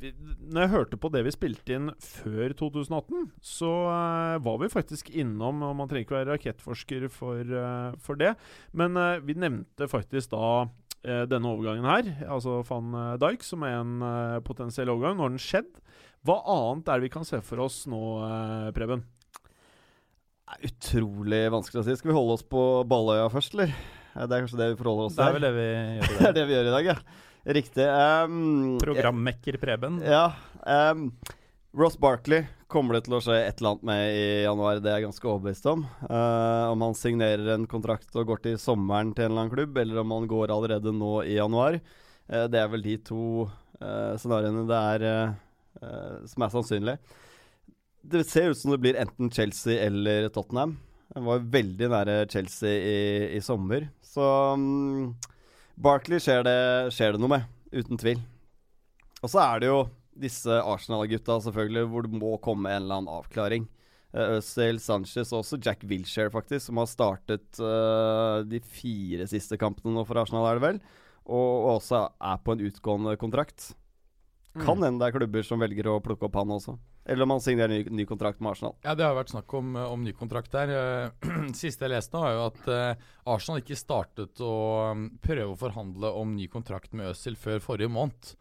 vi, 0.01 0.13
Når 0.47 0.61
jeg 0.61 0.71
hørte 0.71 0.99
på 1.01 1.09
det 1.13 1.23
vi 1.25 1.33
spilte 1.33 1.75
inn 1.75 1.89
før 2.01 2.53
2018, 2.57 3.25
så 3.43 3.71
eh, 3.91 4.37
var 4.45 4.61
vi 4.61 4.69
faktisk 4.71 5.09
innom 5.13 5.65
Og 5.67 5.75
man 5.81 5.89
trenger 5.89 6.05
ikke 6.05 6.19
være 6.19 6.31
rakettforsker 6.35 7.09
for, 7.11 7.41
eh, 7.41 7.97
for 8.01 8.21
det, 8.21 8.35
men 8.77 8.97
vi 9.25 9.37
nevnte 9.37 9.89
faktisk 9.91 10.35
da 10.37 10.69
denne 11.01 11.49
overgangen 11.49 11.87
her, 11.89 12.09
altså 12.29 12.59
van 12.67 12.91
Dijk, 13.17 13.41
som 13.41 13.63
er 13.65 13.79
en 13.79 14.03
potensiell 14.45 14.91
overgang. 14.93 15.15
Nå 15.17 15.23
har 15.25 15.31
den 15.33 15.41
skjedd. 15.41 15.79
Hva 16.27 16.35
annet 16.53 16.89
er 16.91 16.99
det 17.01 17.07
vi 17.07 17.13
kan 17.15 17.25
se 17.25 17.39
for 17.41 17.63
oss 17.65 17.83
nå, 17.89 17.99
eh, 18.27 18.67
Preben? 18.75 19.01
Utrolig 20.67 21.45
vanskelig 21.53 21.81
å 21.81 21.85
si. 21.87 21.95
Skal 21.97 22.11
vi 22.11 22.17
holde 22.17 22.35
oss 22.35 22.43
på 22.45 22.61
Balløya 22.89 23.29
først, 23.31 23.55
eller? 23.55 23.71
Det 24.11 24.27
er 24.35 24.43
kanskje 24.43 24.59
det 24.59 24.65
vi 24.73 24.79
forholder 24.81 25.05
oss 25.07 25.15
Det 25.15 25.23
er 25.23 25.31
til? 25.31 25.37
vel 25.37 25.45
det 25.47 25.51
vi 25.55 25.67
gjør 25.67 25.85
i 25.87 25.99
Det 26.01 26.17
er 26.17 26.25
dag. 26.25 26.35
det 26.35 26.43
vi 26.49 26.55
gjør 26.57 26.67
i 26.67 26.73
dag, 26.75 26.89
ja. 26.91 26.95
Riktig. 27.57 27.85
Um, 27.87 28.41
Programmekker 28.83 29.57
Preben. 29.61 29.95
Ja. 30.05 30.25
Um, 30.67 31.05
Ross 31.73 31.95
Barkley 31.97 32.43
kommer 32.69 32.97
det 32.97 33.05
til 33.07 33.15
å 33.15 33.21
skje 33.23 33.37
et 33.47 33.61
eller 33.61 33.71
annet 33.71 33.87
med 33.87 34.01
i 34.19 34.25
januar, 34.43 34.81
det 34.83 34.91
er 34.91 34.99
jeg 34.99 35.07
ganske 35.07 35.29
overbevist 35.31 35.65
om. 35.71 35.85
Uh, 36.03 36.67
om 36.75 36.83
han 36.85 36.97
signerer 36.99 37.53
en 37.55 37.65
kontrakt 37.71 38.13
og 38.19 38.27
går 38.29 38.43
til 38.43 38.59
sommeren 38.61 39.15
til 39.15 39.25
en 39.25 39.31
eller 39.31 39.45
annen 39.47 39.55
klubb, 39.55 39.79
eller 39.81 40.03
om 40.03 40.13
han 40.19 40.27
går 40.29 40.53
allerede 40.53 40.93
nå 40.93 41.13
i 41.23 41.39
januar. 41.39 41.79
Uh, 42.27 42.45
det 42.51 42.59
er 42.61 42.69
vel 42.75 42.83
de 42.85 42.97
to 43.07 43.23
uh, 43.47 44.13
scenarioene 44.19 44.67
det 44.69 44.81
er 44.91 45.07
som 45.79 46.43
er 46.43 46.51
sannsynlig. 46.53 46.95
Det 48.01 48.23
ser 48.27 48.51
ut 48.51 48.59
som 48.59 48.73
det 48.73 48.81
blir 48.83 48.97
enten 48.99 49.29
Chelsea 49.33 49.77
eller 49.85 50.27
Tottenham. 50.33 50.75
Den 51.11 51.27
var 51.27 51.43
veldig 51.53 51.89
nære 51.91 52.15
Chelsea 52.31 52.71
i, 52.71 52.99
i 53.37 53.41
sommer. 53.43 53.89
Så 54.05 54.23
um, 54.55 55.11
Barkley 55.75 56.21
skjer 56.23 56.45
det, 56.47 56.59
skjer 56.95 57.15
det 57.15 57.21
noe 57.21 57.33
med, 57.33 57.49
uten 57.75 57.99
tvil. 57.99 58.21
Og 59.21 59.31
så 59.33 59.41
er 59.43 59.61
det 59.61 59.69
jo 59.69 59.81
disse 60.21 60.55
Arsenal-gutta, 60.63 61.37
selvfølgelig, 61.43 61.85
hvor 61.91 62.07
det 62.07 62.21
må 62.23 62.31
komme 62.43 62.71
en 62.71 62.83
eller 62.83 63.01
annen 63.01 63.13
avklaring. 63.19 63.67
Uh, 64.15 64.39
Sanchez 64.43 65.31
og 65.31 65.41
også 65.41 65.59
Jack 65.59 65.83
Wilshere, 65.87 66.31
faktisk, 66.31 66.69
som 66.69 66.79
har 66.79 66.89
startet 66.91 67.59
uh, 67.59 68.41
de 68.47 68.63
fire 68.63 69.27
siste 69.31 69.59
kampene 69.59 69.95
nå 69.95 70.07
for 70.07 70.19
Arsenal, 70.19 70.47
er 70.47 70.59
det 70.59 70.67
vel. 70.67 70.81
Og, 71.27 71.51
og 71.51 71.69
også 71.75 72.05
er 72.07 72.41
på 72.43 72.55
en 72.55 72.65
utgående 72.71 73.19
kontrakt. 73.19 73.73
Kan 74.59 74.83
hende 74.83 74.99
det 74.99 75.07
er 75.07 75.15
klubber 75.15 75.45
som 75.47 75.61
velger 75.63 75.87
å 75.87 75.99
plukke 76.03 76.27
opp 76.27 76.35
han 76.35 76.51
også. 76.51 76.75
Eller 77.07 77.23
om 77.23 77.33
han 77.33 77.41
signerer 77.41 77.71
ny, 77.71 77.79
ny 78.01 78.05
kontrakt 78.05 78.41
med 78.43 78.51
Arsenal. 78.51 78.75
Ja, 78.83 78.93
det 78.99 79.05
har 79.07 79.15
vært 79.15 79.31
snakk 79.31 79.53
om, 79.57 79.73
om 79.79 80.03
ny 80.03 80.11
kontrakt 80.17 80.51
der. 80.53 80.73
Eh, 80.75 81.29
Siste 81.61 81.87
jeg 81.87 81.93
leste 81.95 82.19
var 82.19 82.35
jo 82.35 82.43
at 82.49 82.71
eh, 82.71 83.05
Arsenal 83.31 83.63
ikke 83.63 83.79
startet 83.79 84.43
å 84.43 84.53
um, 84.91 85.07
prøve 85.23 85.53
å 85.53 85.59
forhandle 85.59 86.11
om 86.19 86.35
ny 86.35 86.49
kontrakt 86.51 86.91
med 86.97 87.13
Øzil 87.13 87.39
før 87.39 87.63
forrige 87.63 87.91
måned. 87.91 88.33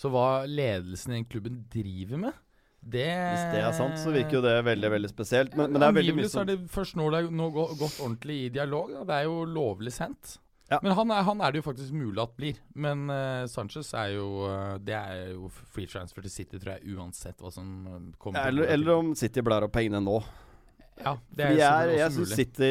Så 0.00 0.08
hva 0.08 0.46
ledelsen 0.48 1.18
i 1.18 1.26
klubben 1.28 1.60
driver 1.70 2.24
med, 2.24 2.46
det 2.80 3.04
Hvis 3.04 3.48
det 3.52 3.60
er 3.60 3.74
sant, 3.76 3.98
så 4.00 4.08
virker 4.14 4.38
jo 4.38 4.44
det 4.46 4.54
veldig 4.64 4.90
veldig 4.94 5.08
spesielt. 5.10 5.52
Men, 5.52 5.74
men 5.74 5.82
det 5.82 5.88
er 5.90 5.96
veldig 5.98 6.14
mye 6.16 6.28
som... 6.30 6.32
så 6.38 6.44
er 6.46 6.48
det 6.48 6.70
først 6.72 6.96
nå 6.96 7.10
det 7.12 7.18
er 7.20 7.34
nå 7.36 7.48
gått 7.52 7.98
ordentlig 8.00 8.36
i 8.46 8.52
dialog. 8.54 8.94
Da. 8.94 9.02
Det 9.10 9.18
er 9.18 9.26
jo 9.28 9.42
lovlig 9.44 9.92
sendt. 9.92 10.38
Ja. 10.70 10.78
Men 10.82 10.94
han 10.94 11.10
er, 11.10 11.24
han 11.26 11.40
er 11.42 11.50
det 11.50 11.60
jo 11.60 11.66
faktisk 11.66 11.94
mulig 11.98 12.20
at 12.22 12.36
blir. 12.38 12.58
Men 12.78 13.08
uh, 13.10 13.46
Sanchez 13.50 13.90
er 13.98 14.12
jo 14.14 14.28
uh, 14.46 14.76
Det 14.78 14.94
er 14.94 15.32
jo 15.32 15.50
free 15.50 15.90
transfer 15.90 16.22
til 16.22 16.30
City, 16.30 16.60
tror 16.60 16.76
jeg, 16.76 16.94
uansett 16.94 17.42
hva 17.42 17.50
som 17.54 17.72
eh, 17.88 18.04
kommer. 18.20 18.38
til 18.38 18.54
eller, 18.54 18.70
eller 18.76 19.00
om 19.00 19.10
City 19.18 19.42
blar 19.42 19.66
opp 19.66 19.74
pengene 19.74 20.02
nå. 20.04 20.20
Ja, 21.00 21.16
det 21.32 21.46
er 21.46 21.58
er 21.64 21.90
jeg, 21.94 22.12
syns. 22.12 22.34
City, 22.36 22.70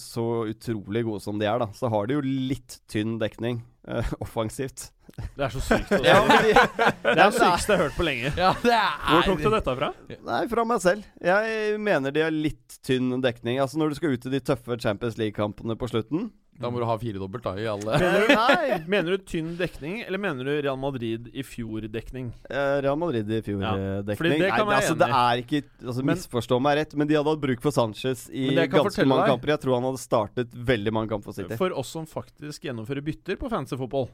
så 0.00 0.24
utrolig 0.48 1.02
gode 1.06 1.20
som 1.22 1.38
de 1.38 1.46
er, 1.46 1.60
da, 1.60 1.68
så 1.76 1.90
har 1.92 2.08
de 2.08 2.16
jo 2.16 2.22
litt 2.24 2.78
tynn 2.90 3.18
dekning 3.20 3.60
uh, 3.88 4.14
offensivt. 4.24 4.88
Det 5.36 5.46
er 5.46 5.52
så 5.52 5.62
sykt. 5.64 5.92
Ja, 6.08 6.16
de, 6.26 6.50
det 6.50 7.12
er 7.12 7.20
det 7.20 7.28
sykeste 7.36 7.72
jeg 7.72 7.78
har 7.78 7.84
hørt 7.84 7.98
på 7.98 8.06
lenge. 8.08 8.32
Ja, 8.34 8.50
det 8.64 8.74
er 8.74 8.96
Hvor 9.04 9.28
tok 9.28 9.44
du 9.44 9.50
dette 9.54 9.76
fra? 9.78 9.92
nei, 10.30 10.40
fra 10.50 10.64
meg 10.72 10.82
selv. 10.82 11.06
Jeg 11.22 11.78
mener 11.84 12.16
de 12.16 12.24
har 12.26 12.34
litt 12.34 12.80
tynn 12.84 13.14
dekning. 13.24 13.60
Altså 13.62 13.78
Når 13.80 13.94
du 13.94 14.00
skal 14.00 14.16
ut 14.16 14.26
i 14.26 14.34
de 14.34 14.42
tøffe 14.50 14.80
Champions 14.82 15.20
League-kampene 15.20 15.78
på 15.78 15.88
slutten, 15.92 16.30
Da 16.60 16.70
må 16.72 16.80
du 16.80 16.86
ha 16.88 16.94
firedobbelt 17.00 17.44
da 17.44 17.52
i 17.60 17.66
alle. 17.68 17.96
Nei! 18.40 18.78
Mener 18.88 19.16
du 19.16 19.24
tynn 19.28 19.54
dekning, 19.58 19.98
eller 20.06 20.20
mener 20.22 20.46
du 20.48 20.52
Real 20.64 20.78
Madrid 20.80 21.28
i 21.36 21.44
fjor-dekning? 21.44 22.30
Eh, 22.48 22.76
Real 22.86 22.96
Madrid 23.00 23.28
i 23.28 23.40
fjor-dekning. 23.44 24.40
Ja. 24.40 24.56
det 24.56 24.78
altså, 24.78 24.96
det 24.96 25.10
er 25.10 25.42
ikke 25.44 25.62
altså, 25.84 26.04
Men- 26.04 26.16
Misforstå 26.16 26.60
meg 26.64 26.78
rett, 26.80 26.94
men 26.96 27.10
de 27.10 27.18
hadde 27.18 27.28
hatt 27.34 27.42
bruk 27.42 27.60
for 27.64 27.74
Sanchez 27.76 28.26
i 28.32 28.48
ganske 28.56 29.04
mange 29.04 29.26
deg- 29.26 29.34
kamper. 29.34 29.52
Jeg 29.56 29.62
tror 29.66 29.76
han 29.80 29.88
hadde 29.90 30.00
startet 30.02 30.56
veldig 30.72 30.94
mange 30.96 31.12
kamper 31.12 31.28
for 31.30 31.36
City. 31.36 31.58
For 31.60 31.76
oss 31.76 31.92
som 31.92 32.08
faktisk 32.08 32.64
gjennomfører 32.70 33.04
bytter 33.04 33.36
på 33.40 33.50
fancy 33.52 33.76
fotball, 33.76 34.08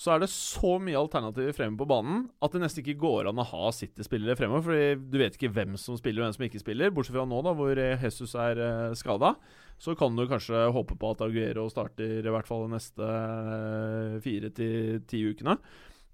så 0.00 0.14
er 0.14 0.22
det 0.22 0.30
så 0.32 0.78
mye 0.80 0.96
alternativer 0.96 1.52
fremme 1.52 1.76
på 1.76 1.84
banen 1.90 2.22
at 2.40 2.54
det 2.54 2.62
nesten 2.62 2.80
ikke 2.80 2.94
går 3.02 3.28
an 3.28 3.40
å 3.42 3.44
ha 3.50 3.68
City-spillere 3.76 4.32
fremover. 4.38 4.64
Fordi 4.64 5.10
du 5.12 5.18
vet 5.20 5.36
ikke 5.36 5.50
hvem 5.52 5.74
som 5.76 5.98
spiller 6.00 6.22
og 6.22 6.30
hvem 6.30 6.36
som 6.38 6.46
ikke 6.46 6.62
spiller. 6.62 6.94
Bortsett 6.96 7.18
fra 7.18 7.26
nå, 7.28 7.42
da, 7.44 7.52
hvor 7.58 7.76
eh, 7.76 8.00
Jesus 8.00 8.32
er 8.40 8.62
uh, 8.64 8.94
skada. 8.96 9.34
Så 9.80 9.92
kan 10.00 10.16
du 10.16 10.24
kanskje 10.28 10.62
håpe 10.72 10.96
på 11.00 11.10
at 11.12 11.20
Aguero 11.26 11.66
starter 11.72 12.24
i 12.24 12.32
hvert 12.32 12.48
fall 12.48 12.64
de 12.64 12.72
neste 12.78 13.10
eh, 13.12 14.16
fire 14.24 14.50
til 14.56 15.02
ti 15.08 15.20
ukene. 15.34 15.58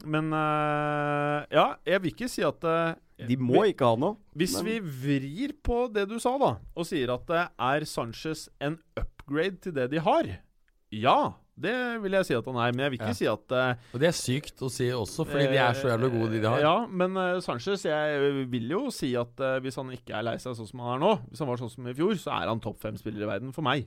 Men 0.05 0.35
uh, 0.35 1.47
ja, 1.55 1.69
jeg 1.87 2.03
vil 2.03 2.13
ikke 2.13 2.29
si 2.29 2.43
at 2.45 2.67
uh, 2.69 2.99
De 3.23 3.39
må 3.41 3.63
vi- 3.63 3.71
ikke 3.73 3.87
ha 3.89 3.97
noe. 4.03 4.19
hvis 4.37 4.59
Men- 4.59 4.67
vi 4.67 4.77
vrir 5.07 5.55
på 5.65 5.87
det 5.95 6.09
du 6.11 6.19
sa, 6.21 6.35
da, 6.43 6.57
og 6.77 6.85
sier 6.91 7.15
at 7.15 7.25
det 7.31 7.47
er 7.71 7.87
Sanchez 7.89 8.49
en 8.61 8.77
upgrade 8.99 9.63
til 9.63 9.73
det 9.79 9.89
de 9.95 10.03
har 10.05 10.35
Ja, 10.93 11.35
det 11.57 11.73
vil 12.03 12.13
jeg 12.19 12.27
si 12.29 12.35
at 12.37 12.45
han 12.51 12.57
er, 12.61 12.73
men 12.77 12.83
jeg 12.85 12.91
vil 12.93 12.99
ikke 13.01 13.13
Ja. 13.15 13.17
si 13.17 13.27
at 13.31 13.53
uh, 13.57 13.93
Og 13.97 14.01
det 14.03 14.09
er 14.11 14.17
sykt 14.17 14.61
å 14.61 14.69
si 14.73 14.91
også, 14.93 15.25
fordi 15.25 15.47
de 15.55 15.57
er 15.63 15.73
så 15.79 15.89
jævlig 15.89 16.11
gode, 16.13 16.31
de 16.35 16.41
de 16.43 16.49
har. 16.53 16.61
Ja, 16.61 16.75
men 16.87 17.17
uh, 17.17 17.41
Sanchez 17.41 17.87
Jeg 17.89 18.47
vil 18.53 18.69
jo 18.75 18.91
si 18.93 19.15
at 19.17 19.41
eh, 19.41 19.59
hvis 19.65 19.79
han 19.81 19.89
ikke 19.97 20.19
er 20.19 20.27
lei 20.29 20.37
seg 20.43 20.53
sånn 20.59 20.69
som 20.69 20.83
han 20.85 20.99
er 20.99 21.05
nå, 21.07 21.13
hvis 21.31 21.41
han 21.41 21.49
var 21.49 21.57
sånn 21.63 21.73
som 21.73 21.89
i 21.89 21.95
fjor, 21.97 22.13
så 22.21 22.35
er 22.37 22.51
han 22.53 22.61
topp 22.61 22.81
fem-spiller 22.85 23.25
i 23.25 23.31
verden 23.31 23.55
for 23.57 23.65
meg. 23.65 23.87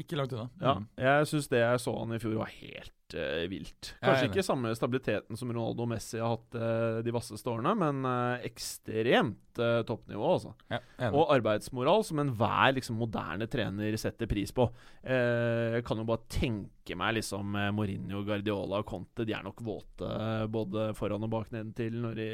Ikke 0.00 0.18
langt 0.18 0.32
unna. 0.34 0.48
Ja, 0.58 0.78
Mm. 0.80 0.86
Jeg 0.98 1.28
syns 1.30 1.48
det 1.50 1.60
jeg 1.62 1.80
så 1.82 1.92
han 1.98 2.14
i 2.14 2.18
fjor, 2.22 2.34
var 2.40 2.50
helt 2.50 3.14
uh, 3.14 3.44
vilt. 3.50 3.92
Kanskje 4.02 4.28
ikke 4.30 4.44
samme 4.46 4.72
stabiliteten 4.74 5.38
som 5.38 5.50
Ronaldo 5.50 5.84
og 5.84 5.90
Messi 5.92 6.18
har 6.18 6.32
hatt 6.32 6.56
uh, 6.58 7.00
de 7.04 7.14
vasseste 7.14 7.50
årene, 7.50 7.74
men 7.78 8.06
uh, 8.06 8.42
ekstremt 8.46 9.60
toppnivå, 9.60 10.24
altså. 10.24 10.54
Og 11.10 11.32
arbeidsmoral 11.34 12.04
som 12.06 12.22
enhver 12.22 12.74
liksom, 12.76 12.96
moderne 13.02 13.48
trener 13.50 13.96
setter 14.00 14.30
pris 14.30 14.54
på. 14.56 14.64
Jeg 15.04 15.82
kan 15.84 16.00
jo 16.00 16.06
bare 16.08 16.22
tenke 16.32 16.96
meg 16.96 17.18
liksom 17.18 17.58
Mourinho, 17.76 18.22
Guardiola 18.24 18.78
og 18.80 18.86
Conte. 18.88 19.26
De 19.28 19.34
er 19.36 19.44
nok 19.44 19.60
våte 19.66 20.08
både 20.54 20.86
foran 20.96 21.26
og 21.26 21.34
bak 21.34 21.50
nedentil 21.52 21.98
når 22.06 22.22
de 22.22 22.30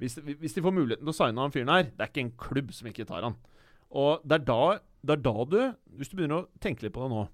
hvis, 0.00 0.16
hvis 0.22 0.56
de 0.56 0.64
får 0.64 0.72
muligheten 0.72 1.04
til 1.04 1.12
å 1.12 1.18
signe 1.18 1.44
han 1.44 1.52
fyren 1.52 1.74
her. 1.74 1.90
Det 1.90 2.06
er 2.06 2.12
ikke 2.14 2.24
en 2.24 2.36
klubb 2.46 2.72
som 2.72 2.88
ikke 2.88 3.08
tar 3.10 3.26
han. 3.26 3.36
Og 3.90 4.22
det 4.24 4.40
er 4.40 4.44
da, 4.46 4.78
det 5.02 5.16
er 5.16 5.22
da 5.24 5.44
du 5.50 5.58
Hvis 5.98 6.10
du 6.12 6.16
begynner 6.18 6.44
å 6.44 6.48
tenke 6.62 6.84
litt 6.86 6.94
på 6.94 7.02
det 7.02 7.10
nå 7.14 7.24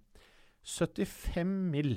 75 0.66 1.47
mill. 1.71 1.97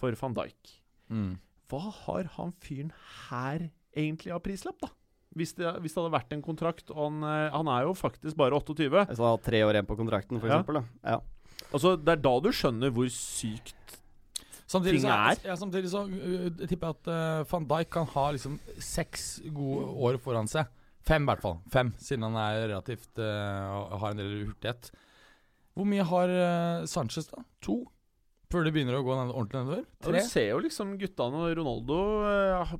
for 0.00 0.16
van 0.16 0.32
Dijk. 0.32 0.70
Mm. 1.12 1.34
Hva 1.68 1.80
har 2.06 2.24
han 2.38 2.54
fyren 2.64 2.90
her 3.28 3.66
egentlig 3.92 4.32
av 4.32 4.40
prislapp, 4.40 4.78
da? 4.80 4.88
Hvis 5.36 5.52
det, 5.58 5.68
hvis 5.84 5.92
det 5.92 6.00
hadde 6.00 6.14
vært 6.14 6.32
en 6.32 6.42
kontrakt, 6.42 6.88
og 6.90 6.96
han, 7.04 7.18
eh, 7.22 7.50
han 7.52 7.68
er 7.68 7.84
jo 7.84 7.92
faktisk 7.94 8.34
bare 8.40 8.56
28. 8.56 9.04
Så 9.12 9.20
han 9.20 9.34
har 9.36 9.42
tre 9.44 9.60
år 9.66 9.76
igjen 9.76 9.86
på 9.86 9.96
kontrakten, 10.00 10.40
for 10.40 10.48
Ja. 10.48 10.56
eksempel. 10.62 10.80
Da. 10.80 11.10
Ja. 11.12 11.20
Altså, 11.70 11.96
Det 12.02 12.08
er 12.16 12.16
da 12.24 12.40
du 12.40 12.48
skjønner 12.48 12.90
hvor 12.90 13.06
sykt 13.12 13.76
Samtidig 14.66 15.00
ting 15.00 15.10
så, 15.10 15.12
er. 15.30 15.36
ja, 15.44 15.54
samtidig 15.56 15.90
så 15.90 16.02
uh, 16.08 16.66
tipper 16.66 16.86
jeg 16.86 16.96
at 16.96 17.08
uh, 17.10 17.44
van 17.52 17.66
Dijk 17.66 17.90
kan 17.90 18.06
ha 18.06 18.30
liksom 18.32 18.58
seks 18.78 19.40
gode 19.52 19.84
år 20.00 20.18
foran 20.18 20.48
seg. 20.48 20.64
Fem, 21.06 21.24
i 21.24 21.30
hvert 21.30 21.44
fall. 21.44 21.56
Fem, 21.72 21.94
siden 22.00 22.26
han 22.28 22.36
er 22.40 22.66
relativt 22.68 23.20
uh, 23.22 23.96
har 24.02 24.12
en 24.12 24.20
del 24.20 24.34
hurtighet. 24.50 24.90
Hvor 25.78 25.88
mye 25.88 26.04
har 26.06 26.34
uh, 26.34 26.86
Sanchez, 26.90 27.30
da? 27.30 27.42
To? 27.66 27.82
Før 28.50 28.66
det 28.66 28.72
begynner 28.74 28.98
å 28.98 29.04
gå 29.06 29.14
ned- 29.14 29.32
ordentlig 29.32 29.60
nedover? 29.62 29.82
Ja, 29.86 30.06
Tre? 30.06 30.20
Du 30.20 30.28
ser 30.28 30.48
jo 30.50 30.62
liksom 30.64 30.96
guttene 30.98 31.50
Ronaldo 31.54 31.98
uh, 32.26 32.72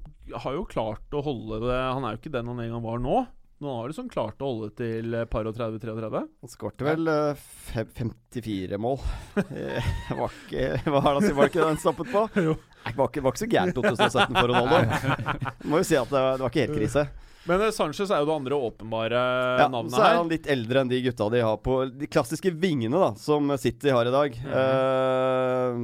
har 0.45 0.57
jo 0.57 0.65
klart 0.69 1.15
å 1.15 1.23
holde 1.23 1.61
det 1.63 1.77
Han 1.79 2.07
er 2.07 2.17
jo 2.17 2.21
ikke 2.21 2.33
den 2.35 2.51
han 2.51 2.65
en 2.65 2.75
gang 2.75 2.83
var 2.85 2.99
nå. 3.03 3.21
Men 3.61 3.69
han 3.69 3.79
har 3.83 3.93
liksom 3.93 4.09
klart 4.09 4.41
å 4.41 4.49
holde 4.49 4.71
til 4.79 5.15
par 5.31 5.45
og 5.45 5.53
30-33. 5.53 6.21
Han 6.25 6.51
skårte 6.51 6.87
vel 6.87 7.11
ja. 7.13 7.35
fem, 7.37 7.91
54 8.33 8.79
mål. 8.81 8.97
Var 9.37 10.23
ikke, 10.31 10.63
hva 10.87 11.03
er 11.03 11.19
det 11.19 11.27
han 11.29 11.37
var 11.39 11.51
ikke 11.51 11.61
det 11.61 11.67
han 11.69 11.83
stoppet 11.83 12.09
på? 12.09 12.23
Jo. 12.41 12.55
Det 12.87 12.95
var 12.97 13.11
var 13.13 13.35
ikke 13.35 13.43
så 13.43 13.51
gærent 13.53 13.77
2017 13.77 14.39
for 14.39 14.49
Ronaldo. 14.49 15.43
Må 15.69 15.83
jo 15.83 15.89
si 15.91 15.99
at 16.01 16.09
det, 16.09 16.23
det 16.25 16.47
var 16.47 16.49
ikke 16.49 16.65
helt 16.65 16.79
krise. 16.79 17.05
Men 17.51 17.65
eh, 17.67 17.73
Sanchez 17.75 18.13
er 18.13 18.23
jo 18.23 18.29
det 18.29 18.37
andre 18.37 18.61
åpenbare 18.69 19.25
Ja, 19.59 19.67
navnet 19.73 19.97
så 19.97 20.05
er 20.07 20.21
han 20.21 20.31
litt 20.31 20.47
eldre 20.51 20.85
enn 20.85 20.93
de 20.93 21.01
gutta 21.09 21.27
de 21.35 21.43
har 21.43 21.59
på 21.65 21.83
de 21.91 22.09
klassiske 22.11 22.53
vingene 22.63 23.01
da 23.03 23.11
som 23.19 23.51
City 23.59 23.91
har 23.95 24.07
i 24.07 24.15
dag. 24.15 24.39
Eh, 24.39 25.83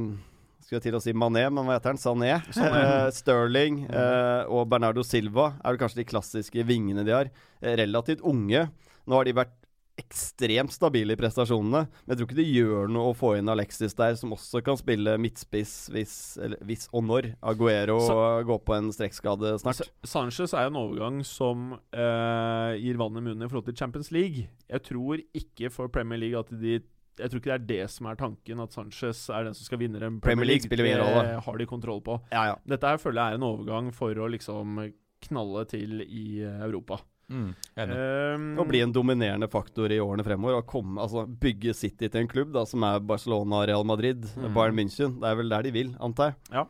skulle 0.67 0.81
jeg 0.81 0.87
til 0.89 0.97
å 0.99 1.03
si 1.03 1.13
Mané, 1.15 1.45
men 1.47 1.63
hva 1.63 1.77
heter 1.77 1.93
han? 1.93 1.99
Sané. 2.01 2.33
Eh, 2.51 3.09
Sterling 3.15 3.85
eh, 3.87 4.47
og 4.51 4.67
Bernardo 4.71 5.03
Silva 5.07 5.53
er 5.61 5.71
vel 5.75 5.79
kanskje 5.79 6.01
de 6.01 6.07
klassiske 6.09 6.65
vingene 6.67 7.05
de 7.07 7.15
har. 7.15 7.29
Eh, 7.61 7.77
relativt 7.79 8.23
unge. 8.27 8.65
Nå 9.07 9.15
har 9.15 9.27
de 9.27 9.35
vært 9.37 9.55
ekstremt 9.97 10.71
stabile 10.71 11.15
i 11.15 11.19
prestasjonene. 11.19 11.81
Men 11.89 12.13
jeg 12.13 12.19
tror 12.19 12.27
ikke 12.29 12.37
det 12.39 12.47
gjør 12.51 12.91
noe 12.93 13.11
å 13.11 13.15
få 13.17 13.31
inn 13.39 13.49
Alexis 13.49 13.95
der, 13.97 14.13
som 14.19 14.35
også 14.35 14.61
kan 14.65 14.77
spille 14.79 15.15
midtspiss 15.21 15.73
hvis, 15.93 16.13
eller, 16.43 16.61
hvis 16.69 16.85
og 16.93 17.05
når 17.09 17.31
Aguero 17.41 17.97
går 18.47 18.61
på 18.67 18.75
en 18.77 18.91
strekkskade 18.93 19.55
snart. 19.63 19.79
Sa- 19.81 20.11
Sanchez 20.17 20.53
er 20.53 20.69
en 20.69 20.77
overgang 20.79 21.23
som 21.25 21.71
eh, 21.91 22.77
gir 22.81 22.99
vann 23.01 23.17
i 23.17 23.23
munnen 23.25 23.45
i 23.45 23.49
forhold 23.49 23.67
til 23.71 23.77
Champions 23.79 24.11
League. 24.13 24.45
Jeg 24.69 24.85
tror 24.85 25.23
ikke 25.35 25.71
for 25.73 25.89
Premier 25.93 26.21
League 26.21 26.39
at 26.39 26.53
de 26.61 26.77
Jeg 27.17 27.31
tror 27.33 27.39
ikke 27.41 27.49
det 27.49 27.57
er 27.57 27.67
det 27.71 27.89
som 27.89 28.05
er 28.11 28.15
tanken, 28.19 28.59
at 28.61 28.75
Sanchez 28.77 29.23
er 29.33 29.47
den 29.47 29.55
som 29.57 29.65
skal 29.65 29.79
vinne 29.81 29.97
en 30.05 30.19
Premier 30.21 30.45
League 30.45 30.61
spiller 30.67 30.85
ingen 30.91 31.01
rolle. 31.01 31.23
Det 31.31 31.43
har 31.47 31.57
de 31.57 31.65
kontroll 31.65 32.01
på. 32.05 32.19
Ja, 32.29 32.43
ja. 32.51 32.55
Dette 32.69 32.91
her 32.93 32.99
føler 33.01 33.23
jeg 33.23 33.33
er 33.33 33.39
en 33.41 33.47
overgang 33.49 33.89
for 33.97 34.13
å 34.21 34.27
liksom 34.29 34.77
knalle 35.25 35.63
til 35.65 36.03
i 36.05 36.43
eh, 36.45 36.59
Europa. 36.67 36.99
Mm. 37.27 37.49
Um, 37.75 38.45
Og 38.61 38.69
bli 38.69 38.79
en 38.83 38.93
dominerende 38.95 39.49
faktor 39.51 39.91
i 39.91 39.99
årene 39.99 40.23
fremover. 40.25 40.61
Og 40.61 40.69
komme, 40.69 40.99
altså, 41.03 41.25
bygge 41.27 41.75
City 41.75 42.07
til 42.07 42.23
en 42.23 42.31
klubb 42.31 42.53
da, 42.55 42.63
som 42.69 42.85
er 42.87 43.03
Barcelona, 43.03 43.65
Real 43.67 43.85
Madrid, 43.87 44.23
mm. 44.35 44.49
Bayern 44.55 44.77
München. 44.79 45.17
Det 45.21 45.29
er 45.29 45.39
vel 45.41 45.51
der 45.51 45.67
de 45.67 45.75
vil, 45.75 45.93
antar 46.03 46.31
jeg. 46.31 46.39
Ja. 46.53 46.65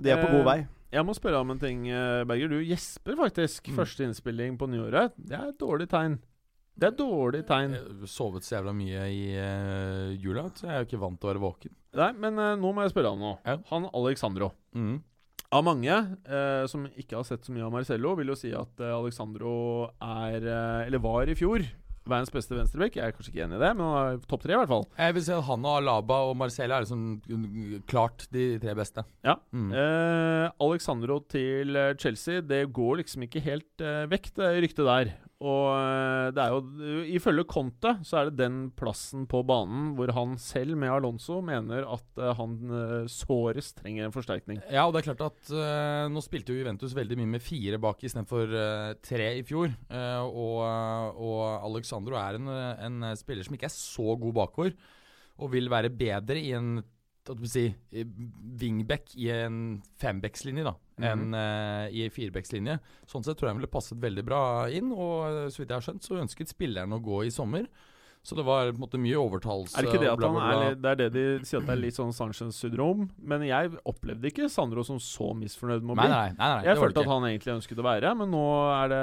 De 0.00 0.12
er 0.12 0.22
på 0.22 0.30
god 0.32 0.40
Eh, 0.40 0.48
vei. 0.48 0.58
Jeg 0.90 1.06
må 1.06 1.14
spørre 1.14 1.44
om 1.44 1.52
en 1.52 1.60
ting, 1.60 1.86
eh, 1.88 2.24
Berger. 2.26 2.50
Du 2.50 2.58
gjesper 2.58 3.14
faktisk. 3.20 3.68
Mm. 3.68 3.76
Første 3.78 4.04
innspilling 4.08 4.58
på 4.58 4.66
nyåret. 4.66 5.14
Det 5.16 5.38
er 5.38 5.52
et 5.52 5.60
dårlig 5.60 5.88
tegn. 5.92 6.18
Det 6.80 6.88
er 6.88 6.94
et 6.94 6.98
dårlig 6.98 7.42
tegn. 7.46 7.74
Jeg 7.76 8.08
sovet 8.08 8.46
så 8.46 8.56
jævla 8.56 8.72
mye 8.72 9.04
i 9.12 9.24
uh, 9.36 10.16
jula, 10.16 10.46
så 10.56 10.64
jeg 10.64 10.72
er 10.72 10.78
jo 10.80 10.88
ikke 10.88 11.00
vant 11.02 11.20
til 11.20 11.28
å 11.28 11.32
være 11.34 11.42
våken. 11.42 11.74
Nei, 11.98 12.12
men 12.22 12.38
uh, 12.40 12.54
nå 12.56 12.70
må 12.72 12.86
jeg 12.86 12.94
spørre 12.94 13.10
om 13.12 13.20
nå. 13.20 13.32
Ja. 13.44 13.58
Han 13.68 13.88
Alexandro. 13.92 14.52
Mm. 14.72 15.02
Av 15.50 15.64
mange 15.66 15.90
eh, 15.90 16.64
som 16.70 16.84
ikke 16.94 17.16
har 17.18 17.26
sett 17.26 17.42
så 17.42 17.50
mye 17.50 17.64
av 17.66 17.72
Marcello, 17.74 18.12
vil 18.20 18.30
jo 18.30 18.38
si 18.38 18.52
at 18.54 18.82
eh, 18.82 18.94
Alexandro 18.94 19.54
er, 19.98 20.44
eh, 20.46 20.82
eller 20.86 21.02
var 21.02 21.26
i 21.26 21.34
fjor, 21.34 21.64
verdens 22.06 22.30
beste 22.30 22.54
venstreback. 22.54 22.94
Jeg 22.94 23.10
er 23.10 23.16
kanskje 23.16 23.32
ikke 23.32 23.42
enig 23.48 23.58
i 23.58 23.62
det, 23.64 23.70
men 23.74 23.82
han 23.86 24.12
er 24.12 24.20
topp 24.30 24.44
tre, 24.44 24.54
i 24.54 24.60
hvert 24.60 24.70
fall. 24.70 24.86
Jeg 24.94 25.16
vil 25.16 25.24
si 25.26 25.34
at 25.34 25.46
han 25.48 25.66
og 25.66 25.80
Alaba 25.80 26.20
og 26.28 26.36
Marcello 26.38 26.76
er 26.76 26.86
liksom 26.86 27.02
mm, 27.26 27.74
klart 27.90 28.28
de 28.34 28.46
tre 28.62 28.76
beste. 28.78 29.04
Ja. 29.26 29.40
Mm. 29.50 29.72
Eh, 29.74 30.46
Alexandro 30.68 31.18
til 31.34 31.82
eh, 31.82 31.96
Chelsea, 31.98 32.44
det 32.46 32.62
går 32.76 33.02
liksom 33.02 33.26
ikke 33.26 33.42
helt 33.42 33.84
eh, 33.84 34.06
vekk, 34.10 34.30
det 34.38 34.52
ryktet 34.68 34.86
der. 34.86 35.12
Og 35.40 35.70
eh, 35.72 36.26
det 36.36 36.42
er 36.42 36.52
jo 36.52 36.96
Ifølge 37.16 37.46
Conte 37.48 37.94
så 38.04 38.18
er 38.20 38.28
det 38.28 38.42
den 38.42 38.58
plassen 38.76 39.24
på 39.30 39.40
banen 39.48 39.94
hvor 39.96 40.12
han 40.12 40.34
selv 40.40 40.76
med 40.76 40.92
Alonso 40.92 41.38
mener 41.44 41.86
at 41.88 42.20
eh, 42.20 42.34
han 42.36 42.58
eh, 42.76 43.08
sårest 43.08 43.78
trenger 43.80 44.06
en 44.06 44.14
forsterkning. 44.14 44.60
Ja, 44.68 44.84
og 44.84 44.92
det 44.92 45.00
er 45.00 45.08
klart 45.08 45.24
at 45.30 45.52
uh, 45.54 46.04
nå 46.12 46.20
spilte 46.24 46.52
jo 46.52 46.60
Juventus 46.60 46.92
veldig 46.96 47.16
mye 47.22 47.32
med 47.38 47.44
fire 47.44 47.80
bak 47.80 48.04
istedenfor 48.04 48.52
uh, 48.52 48.92
tre 49.04 49.32
i 49.38 49.44
fjor. 49.46 49.72
Uh, 49.88 50.28
og, 50.28 50.60
og 51.16 51.42
Alexandro 51.70 52.20
er 52.20 52.36
en, 52.36 52.50
en 52.50 53.10
spiller 53.18 53.46
som 53.46 53.56
ikke 53.56 53.70
er 53.70 53.74
så 53.74 54.16
god 54.20 54.36
bakover, 54.42 54.76
og 55.40 55.54
vil 55.54 55.72
være 55.72 55.92
bedre 55.94 56.36
i 56.36 56.52
en 56.56 56.82
si, 57.50 57.66
wingback 58.60 59.14
i 59.20 59.30
en 59.34 59.58
fembackslinje 60.00 60.64
da, 60.66 60.74
enn 61.10 61.36
uh, 61.36 61.86
i 61.92 62.04
en 62.04 62.14
firebackslinje. 62.14 62.78
Sånn 63.10 63.26
sett 63.26 63.38
tror 63.40 63.48
jeg 63.48 63.56
han 63.56 63.62
ville 63.62 63.72
passet 63.72 64.00
veldig 64.02 64.24
bra 64.26 64.42
inn, 64.72 64.92
og 64.94 65.50
så 65.52 65.62
vidt 65.62 65.70
jeg 65.70 65.76
har 65.76 65.86
skjønt, 65.88 66.06
så 66.06 66.20
ønsket 66.22 66.52
spilleren 66.52 66.96
å 66.96 67.02
gå 67.04 67.24
i 67.26 67.34
sommer. 67.34 67.68
Så 68.22 68.36
det 68.36 68.44
var 68.44 68.68
på 68.68 68.76
en 68.76 68.82
måte 68.82 68.98
mye 69.00 69.16
overtalelse. 69.16 69.78
Er 69.78 69.86
det 69.86 69.94
ikke 69.94 70.02
det 70.02 70.10
at 70.10 70.18
bla, 70.20 70.28
han 70.28 70.36
bla, 70.36 70.48
er 70.52 70.74
litt, 70.74 70.80
Det 70.84 70.90
er 70.90 70.98
det 71.00 71.06
de 71.14 71.22
sier 71.48 71.62
at 71.62 71.68
det 71.70 71.72
er 71.72 71.80
litt 71.80 71.96
sånn 71.96 72.10
Sanchez-syndrom. 72.12 73.06
Men 73.32 73.44
jeg 73.48 73.70
opplevde 73.88 74.28
ikke 74.28 74.48
Sandro 74.52 74.84
som 74.84 74.98
så 75.00 75.30
misfornøyd 75.38 75.80
med 75.80 75.94
å 75.94 75.98
bli. 76.02 76.08
nei, 76.12 76.26
nei, 76.36 76.50
nei, 76.58 76.66
Jeg 76.68 76.76
følte 76.82 77.00
at 77.00 77.10
han 77.10 77.26
egentlig 77.30 77.54
ønsket 77.56 77.80
å 77.80 77.86
være, 77.86 78.12
men 78.20 78.30
nå 78.34 78.44
er 78.74 78.92
det 78.92 79.00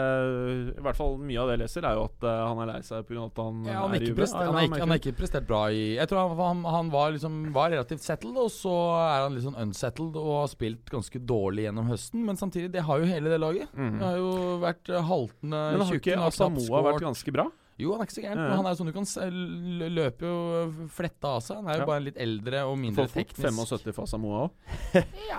I 0.77 0.85
hvert 0.85 0.99
fall 0.99 1.17
mye 1.17 1.41
av 1.41 1.49
det 1.49 1.57
jeg 1.57 1.63
leser, 1.63 1.89
er 1.89 1.97
jo 1.97 2.05
at 2.11 2.27
eh, 2.29 2.43
han 2.45 2.61
er 2.61 2.71
lei 2.71 2.77
seg 2.85 3.09
pga. 3.09 3.25
at 3.25 3.41
han 3.41 3.65
Ja, 3.65 3.79
han, 3.81 3.97
er 3.97 4.05
i 4.05 4.13
Ja, 4.13 4.45
han, 4.45 4.61
ikke, 4.67 4.81
han 4.85 4.95
er 4.95 5.01
ikke 5.01 5.17
prestert 5.17 5.49
bra 5.49 5.63
i 5.73 5.83
Jeg 5.97 6.13
tror 6.13 6.21
han, 6.21 6.37
han, 6.37 6.63
han 6.77 6.93
var, 6.93 7.11
liksom, 7.17 7.41
var 7.57 7.73
relativt 7.73 8.05
settled, 8.05 8.37
og 8.37 8.53
så 8.53 8.77
er 9.01 9.25
han 9.25 9.33
litt 9.33 9.47
sånn 9.49 9.57
unsettled 9.65 10.21
og 10.21 10.33
har 10.43 10.51
spilt 10.53 10.93
ganske 10.93 11.25
dårlig 11.25 11.65
gjennom 11.65 11.89
høsten. 11.89 12.21
Men 12.27 12.37
samtidig, 12.37 12.69
det 12.77 12.85
har 12.85 13.01
jo 13.01 13.09
hele 13.09 13.33
det 13.33 13.41
laget. 13.41 13.73
Mm. 13.73 13.95
Det 13.97 14.05
har 14.11 14.19
jo 14.21 14.33
vært 14.61 14.93
haltende, 14.93 15.07
haltende 15.07 15.63
Men 15.73 15.87
har 15.89 16.03
ikke 16.03 16.19
Asamoa 16.27 16.83
vært 16.91 17.07
ganske 17.07 17.33
bra? 17.33 17.47
Jo, 17.77 17.91
han 17.93 18.01
er 18.01 18.07
ikke 18.07 18.15
så 18.17 18.23
gæren. 18.23 18.37
Ja, 18.39 18.43
ja. 18.43 18.49
men 18.49 18.57
Han 18.57 18.65
er 18.65 18.73
jo 18.73 18.79
sånn 18.79 18.89
du 18.89 18.95
kan 18.95 19.91
løpe 19.97 20.25
jo 20.25 20.87
fletta 20.89 21.35
av 21.37 21.43
seg. 21.45 21.59
Han 21.61 21.67
er 21.69 21.77
jo 21.77 21.83
Ja. 21.85 21.89
bare 21.91 22.03
litt 22.07 22.17
eldre 22.17 22.63
og 22.65 22.77
mindre 22.81 23.05
fort 23.07 23.27
teknisk. 23.29 23.43
75 23.45 23.93
for 23.93 24.05
Samoa 24.09 24.47
òg. 24.47 24.51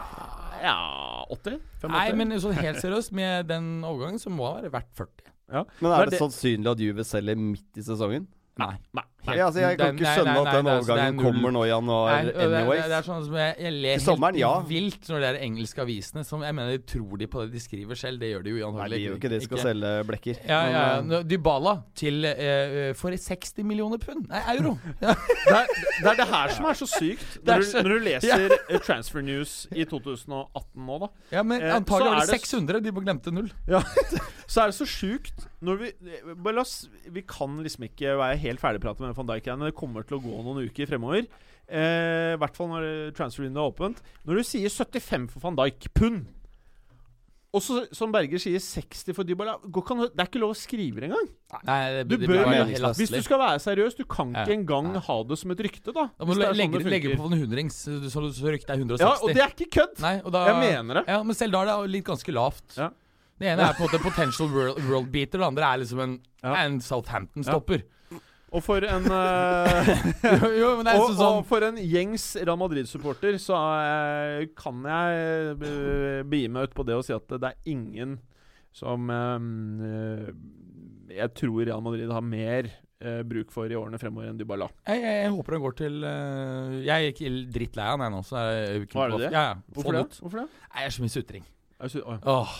ja 0.62 1.24
80? 1.30 1.58
85? 1.82 1.92
Nei, 1.92 2.06
men 2.18 2.34
sånn 2.42 2.56
helt 2.58 2.80
seriøst, 2.82 3.12
med 3.16 3.48
den 3.50 3.68
overgangen 3.86 4.22
så 4.22 4.30
må 4.32 4.52
han 4.52 4.62
være 4.62 4.72
verdt 4.78 4.94
40. 4.96 5.32
ja. 5.52 5.64
Men 5.80 5.92
er 5.92 6.00
er 6.02 6.10
det 6.12 6.20
sannsynlig 6.22 6.70
at 6.72 6.82
Juve 6.82 7.04
selger 7.04 7.36
midt 7.40 7.78
i 7.78 7.84
sesongen? 7.86 8.26
Nei. 8.58 8.74
Nei. 8.96 9.04
Ja, 9.28 9.44
altså, 9.48 9.60
jeg 9.60 9.76
kan 9.76 9.96
ikke 9.98 10.08
skjønne 10.14 10.32
nei, 10.32 10.40
at 10.40 10.54
den 10.56 10.66
er- 10.66 10.72
altså, 10.78 10.92
er 10.92 10.94
overgangen 10.94 11.16
null. 11.18 11.24
kommer 11.26 11.50
nå 11.52 11.62
i 11.64 11.68
januar 11.68 12.06
Nei, 12.08 12.24
det, 12.24 12.34
anyways. 12.38 12.80
det, 12.82 12.88
det 12.88 12.96
er 12.98 13.02
sånn 13.08 13.24
som 13.26 13.34
jeg, 13.36 13.54
jeg 13.58 13.72
ler 13.74 13.98
sommeren, 14.00 14.34
helt 14.38 14.40
ja. 14.40 14.52
vilt 14.70 15.08
når 15.10 15.18
det 15.24 15.28
er 15.28 15.38
engelske 15.44 15.82
avisene 15.84 16.24
som 16.24 16.42
Jeg 16.46 16.54
mener, 16.56 16.70
de 16.78 16.78
tror 16.92 17.18
de 17.18 17.26
på 17.28 17.42
det 17.42 17.52
de 17.52 17.60
skriver 17.60 17.94
selv? 17.98 18.20
Det 18.22 18.30
gjør 18.30 18.42
de 18.46 18.50
jo 18.50 18.56
Nei, 18.56 18.68
antagelig 18.70 18.96
de 18.96 19.02
gjør 19.04 19.18
ikke 19.18 19.28
det. 19.34 19.40
De 19.42 19.48
skal 19.50 19.58
selge 19.66 19.90
blekker. 20.08 20.40
Ja, 20.48 20.60
ja, 20.70 20.84
eh, 21.00 21.10
ja. 21.12 21.20
Dybala 21.28 21.74
til 21.98 22.24
eh, 22.24 22.92
for 22.94 23.10
60 23.10 23.64
millioner 23.68 23.98
pund. 23.98 24.28
Nei, 24.30 24.40
euro. 24.56 24.78
Det 25.00 25.56
er, 25.56 25.66
det 25.66 26.08
er 26.12 26.16
det 26.22 26.28
her 26.32 26.48
som 26.56 26.64
er 26.70 26.74
så 26.78 26.86
sykt. 26.88 27.38
Når 27.44 27.58
du, 27.58 27.68
så- 27.68 27.82
når 27.82 27.92
du 27.98 28.04
leser 28.08 28.48
ja. 28.72 28.78
Transfer 28.86 29.20
News 29.20 29.66
i 29.74 29.84
2018 29.84 30.86
nå, 30.88 30.98
da, 31.04 31.08
Ja, 31.32 31.42
men 31.42 31.60
Eh, 31.62 31.74
antagelig 31.74 32.10
var 32.14 32.20
det 32.24 32.30
det 32.32 32.40
600. 32.40 32.80
De 32.84 32.92
glemte 32.92 33.32
null. 33.34 33.50
så 34.48 34.62
er 34.62 34.70
det 34.72 34.76
så 34.78 34.86
sjukt 34.88 35.46
når 35.60 35.78
vi 35.80 35.88
eh, 36.06 36.34
bare 36.38 36.54
la 36.54 36.62
oss, 36.62 36.88
Vi 37.10 37.22
kan 37.26 37.56
liksom 37.64 37.82
ikke 37.88 38.12
være 38.18 38.36
helt 38.38 38.60
ferdigpratet 38.62 39.00
med 39.02 39.07
van 39.16 39.28
Dijk-greiene. 39.30 39.68
Det 39.70 39.76
kommer 39.78 40.06
til 40.06 40.18
å 40.18 40.22
gå 40.22 40.42
noen 40.44 40.64
uker 40.68 40.86
fremover. 40.90 41.26
Eh, 41.68 42.34
I 42.34 42.40
hvert 42.40 42.56
fall 42.56 42.68
når 42.72 42.88
transfer-vinduet 43.16 43.60
er 43.62 43.72
åpent. 43.72 44.02
Når 44.24 44.40
du 44.40 44.42
sier 44.48 44.68
75 44.72 45.30
for 45.34 45.40
van 45.40 45.56
Dijk, 45.56 45.88
pund 45.94 46.26
og 47.48 47.62
så, 47.64 47.78
som 47.96 48.10
Berger 48.12 48.40
sier, 48.42 48.60
60 48.60 49.14
for 49.16 49.24
Dybala 49.24 49.54
ikke 49.64 49.94
Det 50.12 50.20
er 50.20 50.26
ikke 50.28 50.40
lov 50.42 50.50
å 50.52 50.56
skrive 50.58 51.00
det 51.00 51.06
engang. 51.08 51.28
Nei, 51.64 51.78
det, 51.96 52.02
Du 52.10 52.16
det 52.20 52.28
bør, 52.28 52.44
helt 52.44 52.98
hvis 52.98 53.12
du 53.14 53.22
skal 53.24 53.40
være 53.40 53.62
seriøs, 53.64 53.96
du 53.96 54.04
kan 54.04 54.34
Ja. 54.34 54.42
ikke 54.44 54.58
engang 54.58 54.90
ha 55.00 55.16
det 55.24 55.38
som 55.40 55.50
et 55.54 55.62
rykte, 55.64 55.94
da. 55.96 56.10
Da 56.12 56.26
må 56.28 56.36
du 56.36 56.40
det 56.42 56.44
er 56.44 56.52
sånn 56.52 56.60
legge, 56.60 56.82
det 56.84 56.92
legge 56.92 57.16
på 57.16 57.24
en 57.24 57.38
hundrings, 57.40 57.78
så, 57.88 57.96
så, 58.12 58.44
ryktet 58.52 58.68
er 58.74 58.82
160. 58.84 59.00
Ja, 59.00 59.14
og 59.16 59.32
det 59.32 59.40
er 59.40 59.54
ikke 59.56 59.70
kødd! 59.78 59.96
Nei, 60.04 60.20
og 60.20 60.32
da, 60.32 60.44
Jeg 60.50 60.60
mener 60.60 61.00
det. 61.00 61.04
Ja, 61.08 61.22
Men 61.22 61.34
selv 61.34 61.52
da 61.56 61.62
er 61.64 61.86
det 61.86 61.90
litt 61.96 62.04
ganske 62.04 62.32
lavt. 62.36 62.76
Ja. 62.76 62.90
Det 63.38 63.46
ene 63.48 63.64
er 63.64 63.72
på 63.78 63.86
en 63.86 63.88
måte 63.88 64.02
potential 64.02 64.48
world, 64.52 64.84
world 64.84 65.10
beater, 65.10 65.38
det 65.40 65.46
andre 65.48 65.64
er 65.72 65.78
liksom 65.80 66.00
en, 66.04 66.20
Ja. 66.44 66.54
en 66.66 66.80
Southampton-stopper. 66.80 67.82
Og 68.48 68.64
for 68.64 68.84
en 68.88 69.10
uh, 69.12 69.90
jo, 70.40 70.48
jo, 70.56 70.70
men 70.78 70.86
det 70.88 70.94
er 70.94 71.02
og, 71.02 71.10
sånn 71.12 71.42
og 71.42 71.44
for 71.50 71.66
en 71.66 71.76
gjengs 71.82 72.30
Real 72.40 72.56
Madrid-supporter 72.60 73.36
så 73.42 73.58
uh, 73.58 74.46
kan 74.56 74.88
jeg 74.88 75.58
uh, 75.60 76.24
begi 76.24 76.48
meg 76.52 76.70
ut 76.70 76.76
på 76.78 76.86
det 76.88 76.96
og 76.96 77.04
si 77.04 77.12
at 77.16 77.36
det 77.36 77.52
er 77.52 77.72
ingen 77.74 78.16
som 78.78 79.10
eh, 79.10 80.28
jeg 81.18 81.34
tror 81.36 81.64
Real 81.66 81.84
Madrid 81.84 82.10
har 82.12 82.24
mer 82.24 82.68
eh, 83.00 83.20
bruk 83.26 83.52
for 83.54 83.70
i 83.70 83.78
årene 83.78 84.00
fremover 84.00 84.30
enn 84.30 84.40
Dybala. 84.40 84.68
jeg, 84.86 85.02
jeg, 85.02 85.20
jeg 85.24 85.34
håper 85.36 85.56
det 85.56 85.62
går 85.64 85.78
til 85.82 86.00
eh, 86.08 86.74
Jeg 86.86 87.14
ikke 87.14 87.32
drittlei 87.54 87.86
av 87.86 87.96
han 87.96 88.06
jeg 88.06 88.16
nå. 88.16 88.24
Så 88.28 88.40
er 88.40 88.50
jeg, 88.56 88.88
Hva 88.92 89.06
er 89.06 89.14
det 89.14 89.22
det? 89.24 89.30
Ja, 89.34 89.46
ja. 89.50 89.54
Hvorfor 89.76 89.98
det? 89.98 90.04
Hvorfor 90.22 90.42
det? 90.44 90.48
Nei, 90.68 90.82
jeg 90.82 90.90
er 90.92 90.96
så 90.98 91.06
mye 91.06 91.16
sutring. 91.16 91.48
Åh. 91.78 92.58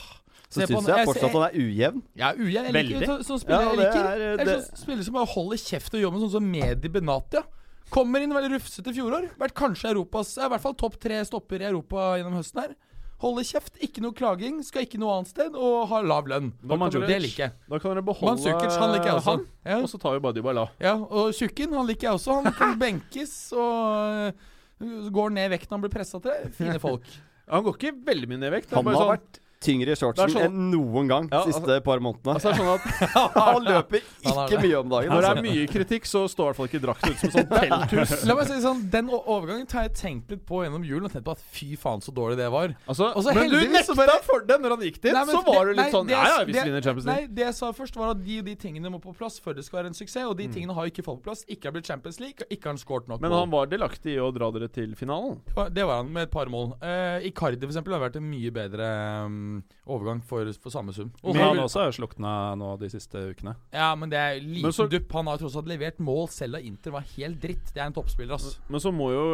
Så 0.49 0.63
Se 0.63 0.67
syns 0.67 0.87
jeg 0.89 0.97
jeg 0.97 1.07
fortsatt 1.11 1.33
han 1.37 1.43
er 1.45 1.57
ujevn. 1.61 2.03
Ja, 2.17 2.33
ujevn. 2.33 2.65
Jeg 2.65 2.73
liker 2.73 3.01
Veldig. 3.01 3.07
så, 3.07 3.17
sånn 3.29 3.41
spiller 3.43 3.61
Ja, 3.61 3.69
jeg 3.69 3.79
liker. 3.79 4.05
er, 4.09 4.19
Det 4.19 4.41
er 4.41 4.45
det- 4.45 4.65
sånn 4.65 4.79
spiller 4.83 5.03
som 5.05 5.15
bare 5.15 5.27
holder 5.27 5.57
kjeft 5.61 5.95
og 5.95 6.01
jobber, 6.01 6.19
sånn 6.25 6.31
som 6.31 6.51
Medi 6.51 6.89
Benatia. 6.89 7.43
Kommer 7.91 8.21
inn 8.21 8.33
veldig 8.33 8.51
rufsete 8.57 8.93
fjorår. 8.97 9.31
Vært 9.39 9.53
kanskje 9.55 9.91
Europas 9.95 10.37
I 10.39 10.49
hvert 10.49 10.61
fall 10.61 10.75
topp 10.75 10.99
tre 11.01 11.21
stopper 11.25 11.61
i 11.61 11.65
Europa 11.69 12.17
gjennom 12.17 12.33
høsten 12.37 12.61
her. 12.63 12.75
Holder 13.21 13.43
kjeft, 13.43 13.77
ikke 13.83 14.01
noe 14.01 14.13
klaging, 14.13 14.63
skal 14.65 14.85
ikke 14.87 14.99
noe 14.99 15.11
annet 15.19 15.27
sted, 15.29 15.53
og 15.55 15.89
har 15.89 16.03
lav 16.05 16.25
lønn. 16.29 16.53
Da 16.65 16.77
kan 16.79 16.91
dere- 16.91 17.07
Det 17.09 17.21
liker 17.23 17.37
jeg. 17.45 17.53
Da 17.69 17.79
kan 17.79 17.95
dere 17.95 18.03
beholde 18.05 18.37
Manzukic, 18.39 18.79
han 18.79 18.93
liker 18.95 19.05
jeg 19.05 19.15
også. 19.15 19.25
han, 19.25 19.47
Ja. 19.67 19.79
og 19.81 19.89
så 19.89 19.99
tar 20.01 20.13
vi 20.13 20.21
bare 20.21 20.33
Dybala. 20.35 20.69
Ja, 20.81 20.95
og 20.95 21.33
Tjukken, 21.35 21.73
han 21.75 21.87
liker 21.87 22.03
jeg 22.09 22.13
også. 22.15 22.43
Han 22.45 22.53
kan 22.53 22.79
benkes 22.85 23.53
og 23.53 24.33
øh, 24.81 25.11
går 25.11 25.31
ned 25.33 25.51
i 25.51 25.57
vekt 25.59 25.69
når 25.69 25.77
han 25.77 25.81
blir 25.83 25.91
pressa 25.99 26.23
til 26.23 26.31
det. 26.31 26.55
Fine 26.55 26.79
folk. 26.79 27.03
Han 27.51 27.65
går 27.65 27.77
ikke 27.79 28.05
veldig 28.05 28.29
mye 28.29 28.39
ned 28.39 28.53
i 28.53 28.57
vekt. 28.61 28.71
Han 28.71 28.85
har 28.85 28.95
sånn- 28.95 29.19
vært 29.19 29.39
tyngre 29.61 29.91
i 29.91 29.99
shortsen 29.99 30.31
sånn- 30.31 30.45
enn 30.47 30.71
noen 30.71 31.09
gang 31.11 31.27
de 31.29 31.35
Ja, 31.37 31.45
siste 31.49 31.81
par 31.83 31.99
månedene. 31.99 32.35
altså, 32.39 32.53
det 32.53 32.59
er 32.59 32.63
sånn 32.63 32.75
at 32.79 33.35
han 33.35 33.65
løper 33.65 34.01
ikke 34.31 34.61
mye 34.63 34.79
om 34.79 34.89
dagen. 34.93 35.11
Når 35.11 35.21
det 35.21 35.29
Altså. 35.29 35.39
er 35.39 35.43
mye 35.49 35.67
kritikk, 35.73 36.05
så 36.07 36.23
står 36.31 36.45
i 36.45 36.47
hvert 36.53 36.57
fall 36.61 36.69
ikke 36.71 36.83
drakten 36.85 37.11
ut 37.11 37.19
som 37.19 37.31
sånn 37.35 37.49
telthus. 37.51 38.13
La 38.29 38.35
meg 38.39 38.47
si 38.47 38.61
sånn, 38.63 38.85
Den 38.91 39.09
overgangen 39.11 39.67
har 39.73 39.89
jeg 39.89 39.95
tenkt 39.99 40.31
litt 40.31 40.45
på 40.47 40.63
gjennom 40.63 40.85
julen 40.87 41.05
og 41.09 41.13
tenkt 41.13 41.27
på 41.27 41.35
at 41.35 41.43
fy 41.53 41.75
faen 41.77 42.01
så 42.05 42.15
dårlig 42.15 42.37
det 42.39 42.49
var. 42.55 42.77
Altså, 42.89 43.11
Og 43.17 43.25
men 43.35 43.51
du 43.51 43.57
nekta 43.69 43.95
bare- 43.99 44.23
for 44.23 44.41
det 44.47 44.61
når 44.63 44.77
han 44.77 44.81
gikk 44.87 45.01
dit! 45.03 45.13
Nei, 45.13 45.25
men 45.25 45.35
så 45.35 45.43
var 45.45 45.65
du 45.67 45.73
litt 45.75 45.83
nei, 45.83 45.91
sånn 45.91 46.09
Ja 46.09 46.23
Ja, 46.29 46.39
hvis 46.45 46.55
vi 46.55 46.65
vinner 46.71 46.83
Champions 46.83 47.07
Nei, 47.07 47.27
det 47.27 47.45
jeg 47.49 47.55
sa 47.55 47.73
først, 47.73 47.97
var 47.97 48.11
at 48.15 48.23
de 48.25 48.39
og 48.39 48.45
de 48.47 48.55
tingene 48.55 48.91
må 48.95 49.01
på 49.03 49.15
plass 49.17 49.41
før 49.41 49.55
det 49.59 49.65
skal 49.67 49.83
være 49.83 49.91
en 49.91 49.99
suksess. 49.99 50.25
Og 50.29 50.37
de 50.39 50.47
tingene 50.49 50.75
har 50.75 50.87
ikke 50.87 51.03
falt 51.05 51.19
på 51.23 51.31
plass. 51.31 51.45
Ikke 51.51 51.67
har 51.69 51.73
blitt 51.75 51.87
Champions 51.91 52.21
League, 52.21 52.39
og 52.47 52.49
ikke 52.55 52.69
har 52.71 52.75
han 52.77 52.81
skåret 52.83 53.09
nok 53.09 53.21
Men 53.21 53.33
han 53.35 53.51
var 53.51 53.67
delaktig 53.67 54.15
i 54.15 54.21
å 54.23 54.31
dra 54.35 54.51
dere 54.55 54.69
til 54.71 54.95
finalen. 54.95 55.41
Det 55.75 55.85
var 55.87 56.03
han, 56.05 56.13
med 56.13 56.29
et 56.29 56.31
par 56.31 56.47
mål. 56.47 56.75
Uh, 56.83 57.19
Icardi 57.27 57.59
for 57.61 57.73
eksempel, 57.73 57.95
har 57.99 58.03
vært 58.07 58.17
en 58.21 58.29
mye 58.31 58.51
bedre 58.55 58.89
um, 59.27 59.48
overgang 59.89 60.21
for, 60.25 60.49
for 60.63 60.75
samme 60.75 60.95
sum. 60.97 61.11
Og 61.23 61.35
Men 61.35 61.45
han 61.45 61.63
også 61.65 61.85
har 61.87 61.95
slukna 61.97 62.33
nå 62.59 62.73
de 62.81 62.91
siste 62.93 63.23
ukene. 63.33 63.55
ja, 63.73 63.91
men 63.99 64.13
det 64.13 64.19
er 64.19 64.41
liten 64.45 64.75
så- 64.75 64.89
dupp. 64.91 65.13
Han 65.13 65.31
har 65.31 65.41
tross 65.41 65.57
alt 65.57 65.71
levert 65.71 65.99
mål 65.99 66.29
selv 66.35 66.59
da 66.59 66.63
Inter 66.65 66.95
var 66.95 67.07
helt 67.17 67.41
dritt. 67.41 67.73
Det 67.75 67.83
er 67.83 67.87
en 67.87 67.97
toppspiller, 67.97 68.35
ass. 68.35 68.59
Men 68.69 68.81
så 68.81 68.93
må 68.95 69.11
jo 69.13 69.25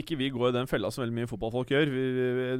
ikke 0.00 0.18
vi 0.18 0.30
gå 0.30 0.48
i 0.48 0.54
den 0.54 0.66
fella 0.70 0.90
som 0.90 1.04
veldig 1.04 1.18
mye 1.20 1.30
fotballfolk 1.30 1.74
gjør. 1.74 1.90
Vi, 1.94 2.04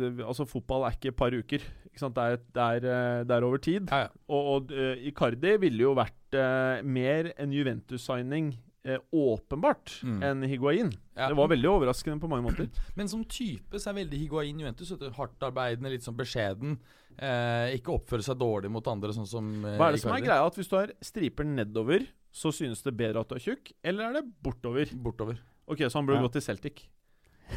vi, 0.03 0.23
altså 0.23 0.47
Fotball 0.49 0.85
er 0.87 0.97
ikke 0.97 1.13
et 1.13 1.17
par 1.17 1.35
uker. 1.35 1.65
Ikke 1.91 2.03
sant? 2.03 2.15
Det, 2.15 2.25
er, 2.25 2.37
det, 2.55 2.63
er, 2.63 2.91
eh, 2.91 3.25
det 3.25 3.37
er 3.37 3.47
over 3.47 3.59
tid. 3.59 3.89
Ja, 3.91 4.07
ja. 4.07 4.09
Og, 4.29 4.47
og 4.55 4.73
uh, 4.75 4.95
Icardi 5.09 5.57
ville 5.63 5.85
jo 5.85 5.95
vært 5.97 6.37
uh, 6.39 6.83
mer 6.83 7.33
en 7.39 7.53
Juventus-signing 7.55 8.55
eh, 8.85 8.99
åpenbart 9.13 10.01
Mm. 10.05 10.23
enn 10.23 10.43
Higuain. 10.49 10.93
Ja. 11.17 11.29
Det 11.29 11.37
var 11.37 11.49
veldig 11.49 11.69
overraskende 11.71 12.21
på 12.21 12.29
mange 12.29 12.45
måter. 12.51 12.69
Men 12.97 13.09
som 13.09 13.25
type 13.25 13.79
så 13.81 13.91
er 13.91 14.05
veldig 14.05 14.19
Higuain 14.21 14.59
Juventus. 14.61 14.93
Hardtarbeidende, 15.17 15.91
litt 15.91 16.03
sånn 16.05 16.17
beskjeden. 16.19 16.79
Eh, 17.17 17.77
ikke 17.79 17.95
oppføre 17.95 18.23
seg 18.27 18.37
dårlig 18.41 18.71
mot 18.75 18.87
andre, 18.91 19.13
sånn 19.15 19.27
som 19.31 19.49
eh, 19.65 19.77
Hva 19.79 19.89
er 19.89 19.93
det 19.97 20.01
som 20.03 20.13
er 20.17 20.21
greia? 20.25 20.45
At 20.47 20.57
hvis 20.59 20.69
du 20.69 20.77
har 20.77 20.91
striper 21.01 21.45
nedover, 21.47 22.07
så 22.35 22.51
synes 22.53 22.83
det 22.83 22.97
bedre 22.99 23.21
at 23.23 23.29
du 23.31 23.37
er 23.37 23.45
tjukk? 23.45 23.73
Eller 23.85 24.09
er 24.11 24.13
det 24.21 24.25
bortover? 24.43 24.91
Bortover. 24.99 25.39
Ok, 25.71 25.79
så 25.87 25.95
han 26.01 26.07
burde 26.07 26.19
Ja. 26.21 26.27
gått 26.27 26.33
til 26.41 26.43
Celtic. 26.43 26.89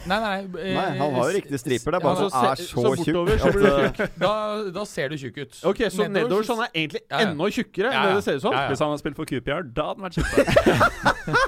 Nei, 0.08 0.18
nei, 0.22 0.36
eh, 0.62 0.74
Nei, 0.76 0.98
han 1.00 1.14
har 1.16 1.30
jo 1.32 1.34
riktige 1.38 1.58
striper. 1.60 1.92
Det 1.92 1.98
er 1.98 2.04
bare 2.06 2.20
Ja, 2.20 2.28
at 2.28 2.32
han 2.32 2.32
så 2.32 2.52
er 2.52 2.56
så 2.56 2.84
så 2.84 2.92
tjukk 3.04 4.02
eh, 4.04 4.08
da, 4.22 4.32
da 4.76 4.84
ser 4.86 5.10
du 5.10 5.18
tjukk 5.18 5.38
ut. 5.42 5.58
Ok, 5.72 5.82
Så 5.92 6.08
nedover 6.12 6.44
så 6.48 6.56
han 6.60 6.68
er 6.68 6.72
egentlig 6.76 7.02
Ja, 7.10 7.20
ja. 7.22 7.30
enda 7.32 7.50
tjukkere 7.52 7.92
Ja, 7.92 7.92
enn 7.92 8.04
ja. 8.04 8.10
det 8.10 8.16
det 8.16 8.24
ser 8.28 8.36
ut 8.36 8.42
som? 8.46 8.54
Ja, 8.54 8.62
ja. 8.62 8.68
Hvis 8.72 8.80
han 8.84 8.92
hadde 8.94 9.02
spilt 9.04 9.16
for 9.20 9.26
QPR, 9.32 9.64
da 9.74 9.88
hadde 9.90 10.00
han 10.00 10.08
vært 10.08 10.16
kjempe. 10.20 10.38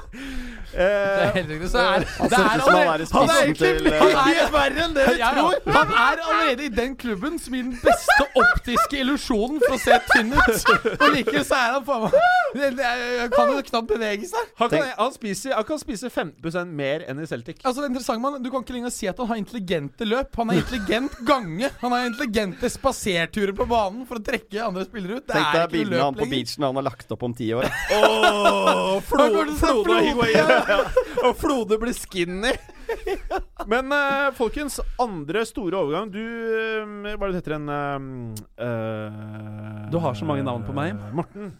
Det 0.70 0.78
er 0.86 1.30
helt 1.34 1.48
riktig. 1.50 1.68
Så 1.72 1.78
er, 1.82 2.04
Han 2.20 2.28
det 2.30 2.38
er 2.38 2.44
ut 2.44 2.62
han 2.62 2.74
er 2.74 2.80
allerede- 2.80 3.06
spissen 3.10 3.54
til 3.58 3.86
eh, 3.86 3.92
er- 4.42 4.52
verre 4.54 4.84
enn 4.84 4.92
det 4.94 5.06
ja. 5.18 5.30
tror! 5.34 5.54
Han 5.74 5.88
er 5.90 6.20
allerede 6.30 6.64
i 6.64 6.68
den 6.76 6.92
klubben 6.96 7.38
som 7.42 7.54
gir 7.56 7.64
den 7.66 7.78
beste 7.82 8.26
optiske 8.38 9.00
illusjonen 9.02 9.58
for 9.66 9.74
å 9.74 9.80
se 9.82 9.96
tynn 10.12 10.30
ut. 10.36 10.70
Og 11.00 11.08
likevel 11.16 11.44
så 11.48 11.58
er 11.58 11.74
han 11.74 11.84
faen 11.88 12.06
meg 12.06 12.84
Han 12.84 13.34
kan 13.34 13.50
jo 13.56 13.64
knapt 13.66 13.90
bevege 13.90 14.28
seg. 14.30 14.52
Han 14.62 14.70
kan, 14.70 14.86
han, 15.00 15.12
spiser, 15.16 15.56
han 15.58 15.66
kan 15.72 15.82
spise 15.82 16.10
15 16.10 16.70
mer 16.70 17.02
enn 17.10 17.18
i 17.18 17.26
Celtic. 17.26 17.58
Altså 17.64 17.80
det 17.82 17.88
er 17.88 17.92
interessant, 17.96 18.22
man, 18.22 18.29
Du 18.38 18.50
kan 18.52 18.64
ikke 18.64 18.76
lenger 18.76 18.92
si 18.94 19.08
at 19.10 19.18
han 19.20 19.30
har 19.32 19.40
intelligente 19.40 20.06
løp. 20.06 20.36
Han 20.40 20.52
har 20.52 20.60
intelligent 20.60 21.18
gange. 21.30 21.70
Han 21.80 21.94
har 21.94 22.06
intelligente 22.06 22.70
spaserturer 22.70 23.54
på 23.56 23.66
banen 23.70 24.06
for 24.08 24.20
å 24.20 24.24
trekke 24.24 24.62
andre 24.64 24.86
spillere 24.88 25.20
ut. 25.20 25.26
Det 25.26 25.36
Tenk 25.36 25.48
er 25.48 25.64
deg 25.64 25.74
bildene 25.74 26.02
han 26.08 26.18
på 26.18 26.28
beachen 26.30 26.68
han 26.68 26.80
har 26.80 26.86
lagt 26.90 27.14
opp 27.16 27.24
om 27.26 27.36
ti 27.36 27.50
år. 27.56 27.68
Han 27.90 28.10
å 28.70 29.00
se 29.00 29.06
Flode 29.10 29.42
og 29.50 29.84
Flode. 29.86 30.02
Higuain. 30.06 30.38
Ja. 30.70 30.82
Og 31.26 31.34
Flode 31.38 31.76
blir 31.80 31.94
skinny. 31.96 32.52
Men 33.70 33.92
uh, 33.92 34.30
folkens, 34.36 34.80
andre 35.00 35.44
store 35.46 35.78
overgang 35.78 36.08
Du 36.10 36.20
eh, 36.20 37.14
Hva 37.14 37.28
er 37.28 37.30
det 37.30 37.38
heter 37.38 37.54
en 37.54 37.68
uh, 37.70 38.40
eh, 38.66 39.84
Du 39.92 39.98
har 40.02 40.16
så 40.18 40.26
mange 40.28 40.46
navn 40.46 40.64
på 40.66 40.74
meg. 40.76 40.96
Morten. 41.14 41.52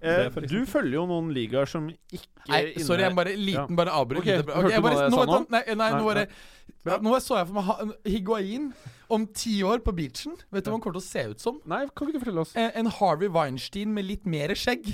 Eh, 0.00 0.28
du 0.46 0.60
følger 0.70 0.92
jo 0.94 1.06
noen 1.10 1.32
ligaer 1.34 1.66
som 1.66 1.88
ikke 1.88 2.26
Nei, 2.48 2.60
inne- 2.76 2.84
sorry, 2.86 3.02
jeg 3.02 3.14
bare 3.16 3.32
liten 3.36 3.76
bare 3.76 3.90
avbryter. 3.90 4.20
Ok, 4.20 4.48
okay, 4.48 4.54
hørte 4.54 4.68
du 4.68 4.72
jeg 4.72 4.82
bare, 4.82 4.94
hva 4.94 5.02
jeg 5.02 5.10
sa 5.12 5.24
nå? 5.26 5.38
du- 5.38 5.50
Nei, 5.50 5.62
nei, 5.74 5.90
nå 5.98 6.04
bare 6.04 6.28
Ja. 6.86 6.98
Nå 7.02 7.16
så 7.20 7.36
jeg 7.38 7.46
for 7.48 7.54
meg 7.58 7.96
Higuain 8.06 8.72
om 9.10 9.26
ti 9.26 9.62
år 9.62 9.78
på 9.82 9.92
beachen. 9.96 10.36
Vet 10.52 10.64
du 10.64 10.70
hva 10.70 10.74
han 10.76 10.80
kommer 10.80 11.00
til 11.00 11.02
å 11.02 11.08
se 11.08 11.24
ut 11.32 11.40
som? 11.40 11.60
Nei, 11.66 11.86
kan 11.94 12.06
ikke 12.06 12.12
du 12.12 12.24
fortelle 12.24 12.40
oss? 12.40 12.54
En, 12.54 12.70
en 12.74 12.86
Harvey 12.86 13.28
Weinstein 13.28 13.92
med 13.92 14.04
litt 14.06 14.24
mer 14.26 14.48
skjegg. 14.54 14.86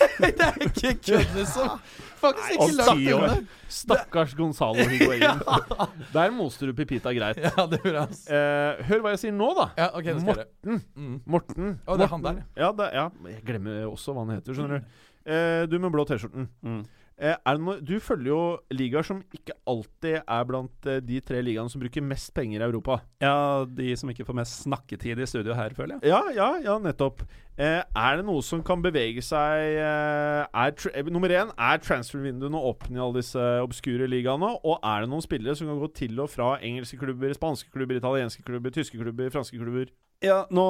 det 0.22 0.46
er 0.46 0.62
ikke 0.66 0.94
kødd, 1.00 1.34
liksom. 1.36 1.80
Faktisk 2.20 2.54
ikke 2.56 2.76
langt 2.76 3.12
unna. 3.16 3.34
Stakkars 3.70 4.34
Gonzalo 4.36 4.86
Higuain. 4.90 5.42
Der 6.16 6.32
moste 6.36 6.68
du 6.68 6.74
Pipita 6.76 7.12
greit. 7.16 7.40
Ja, 7.40 7.66
det 7.70 7.80
gjorde 7.84 8.06
han. 8.06 8.16
Eh, 8.28 8.82
hør 8.90 9.04
hva 9.04 9.14
jeg 9.14 9.22
sier 9.24 9.36
nå, 9.36 9.50
da. 9.56 9.68
Ja, 9.78 9.90
ok, 9.96 10.08
det 10.10 10.16
skal. 10.24 10.40
Morten. 10.42 10.82
Mm. 10.96 11.14
Morten. 11.36 11.74
Å, 11.86 11.96
det 11.96 12.06
er 12.06 12.14
han 12.14 12.26
der, 12.26 12.42
Ja, 12.60 12.72
det, 12.76 12.88
ja, 12.96 13.06
jeg 13.32 13.44
glemmer 13.48 13.86
også 13.88 14.16
hva 14.16 14.26
han 14.26 14.34
heter, 14.36 14.56
skjønner 14.56 14.80
du. 14.80 14.98
Eh, 15.30 15.62
du 15.70 15.78
med 15.80 15.92
blå 15.94 16.04
T-skjorten. 16.08 16.48
Mm. 16.66 16.82
Eh, 17.20 17.36
noe, 17.60 17.76
du 17.84 17.98
følger 18.00 18.30
jo 18.32 18.42
ligaer 18.72 19.04
som 19.04 19.18
ikke 19.36 19.52
alltid 19.68 20.22
er 20.22 20.46
blant 20.48 20.86
eh, 20.88 21.02
de 21.04 21.18
tre 21.20 21.42
ligaene 21.44 21.68
som 21.68 21.82
bruker 21.82 22.04
mest 22.04 22.32
penger 22.36 22.62
i 22.62 22.64
Europa. 22.64 23.02
Ja, 23.20 23.66
de 23.68 23.92
som 24.00 24.08
ikke 24.08 24.24
får 24.24 24.38
mest 24.40 24.62
snakketid 24.64 25.20
i 25.20 25.28
studio 25.28 25.56
her, 25.56 25.76
føler 25.76 25.98
jeg. 25.98 26.14
Ja, 26.14 26.22
ja, 26.32 26.48
ja, 26.64 26.78
nettopp. 26.80 27.20
Eh, 27.60 27.82
er 27.84 28.16
det 28.16 28.24
noe 28.24 28.40
som 28.46 28.62
kan 28.64 28.80
bevege 28.80 29.20
seg 29.20 29.76
eh, 29.84 31.02
Nummer 31.12 31.34
én, 31.34 31.50
er 31.60 31.82
transfer-vinduene 31.84 32.62
åpne 32.70 32.96
i 32.96 33.02
alle 33.04 33.20
disse 33.20 33.48
obskure 33.60 34.08
ligaene? 34.08 34.54
Og 34.64 34.80
er 34.80 35.04
det 35.04 35.12
noen 35.12 35.26
spillere 35.26 35.58
som 35.58 35.68
kan 35.68 35.82
gå 35.82 35.90
til 36.00 36.24
og 36.24 36.32
fra 36.32 36.54
engelske 36.64 36.96
klubber, 37.02 37.36
spanske 37.36 37.68
klubber, 37.74 38.00
italienske 38.00 38.46
klubber, 38.46 38.72
tyske 38.72 38.96
klubber, 38.96 39.28
franske 39.34 39.60
klubber? 39.60 39.92
Ja, 40.24 40.46
nå 40.52 40.64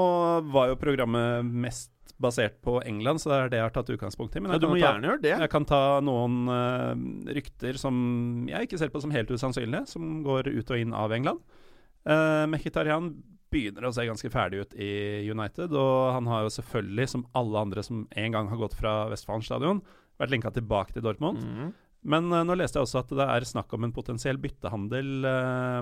var 0.51 0.73
jo 0.73 0.83
programmet 0.83 1.47
mest 1.47 1.95
basert 2.21 2.59
på 2.63 2.79
England, 2.85 3.21
så 3.23 3.31
det 3.33 3.37
er 3.39 3.49
det 3.53 3.59
jeg 3.61 3.67
har 3.69 3.75
tatt 3.75 3.91
utgangspunkt 3.95 4.37
i. 4.37 4.43
Men 4.45 4.53
Ja, 4.53 4.59
du 4.61 4.67
kan 4.67 4.75
må 4.75 4.79
ta, 4.81 4.85
gjerne 4.87 5.09
gjøre 5.09 5.23
det. 5.25 5.35
jeg 5.41 5.51
kan 5.51 5.65
ta 5.69 5.83
noen 6.05 6.37
uh, 6.53 7.33
rykter 7.33 7.79
som 7.81 7.97
jeg 8.51 8.69
ikke 8.69 8.79
ser 8.79 8.93
på 8.93 9.01
som 9.03 9.11
helt 9.15 9.31
usannsynlige, 9.33 9.87
som 9.89 10.23
går 10.27 10.51
ut 10.53 10.71
og 10.71 10.79
inn 10.85 10.93
av 10.97 11.13
England. 11.17 11.41
Uh, 12.05 12.45
Mkhitarian 12.53 13.15
begynner 13.51 13.89
å 13.89 13.93
se 13.93 14.05
ganske 14.07 14.31
ferdig 14.31 14.61
ut 14.63 14.75
i 14.79 14.91
United, 15.31 15.73
og 15.75 16.13
han 16.15 16.29
har 16.31 16.45
jo 16.47 16.53
selvfølgelig, 16.61 17.09
som 17.09 17.25
alle 17.35 17.59
andre 17.65 17.83
som 17.83 18.05
en 18.15 18.33
gang 18.37 18.49
har 18.53 18.61
gått 18.61 18.77
fra 18.79 19.09
Westfalen 19.11 19.43
stadion, 19.43 19.81
vært 20.21 20.31
linka 20.37 20.53
tilbake 20.55 20.93
til 20.95 21.03
Dortmund. 21.03 21.41
Mhm. 21.43 21.73
Men 22.03 22.31
uh, 22.33 22.41
nå 22.49 22.57
leste 22.57 22.79
jeg 22.79 22.87
også 22.87 23.03
at 23.03 23.13
det 23.13 23.27
er 23.27 23.47
snakk 23.49 23.73
om 23.77 23.85
en 23.85 23.93
potensiell 23.93 24.39
byttehandel 24.41 25.27
uh, 25.27 25.81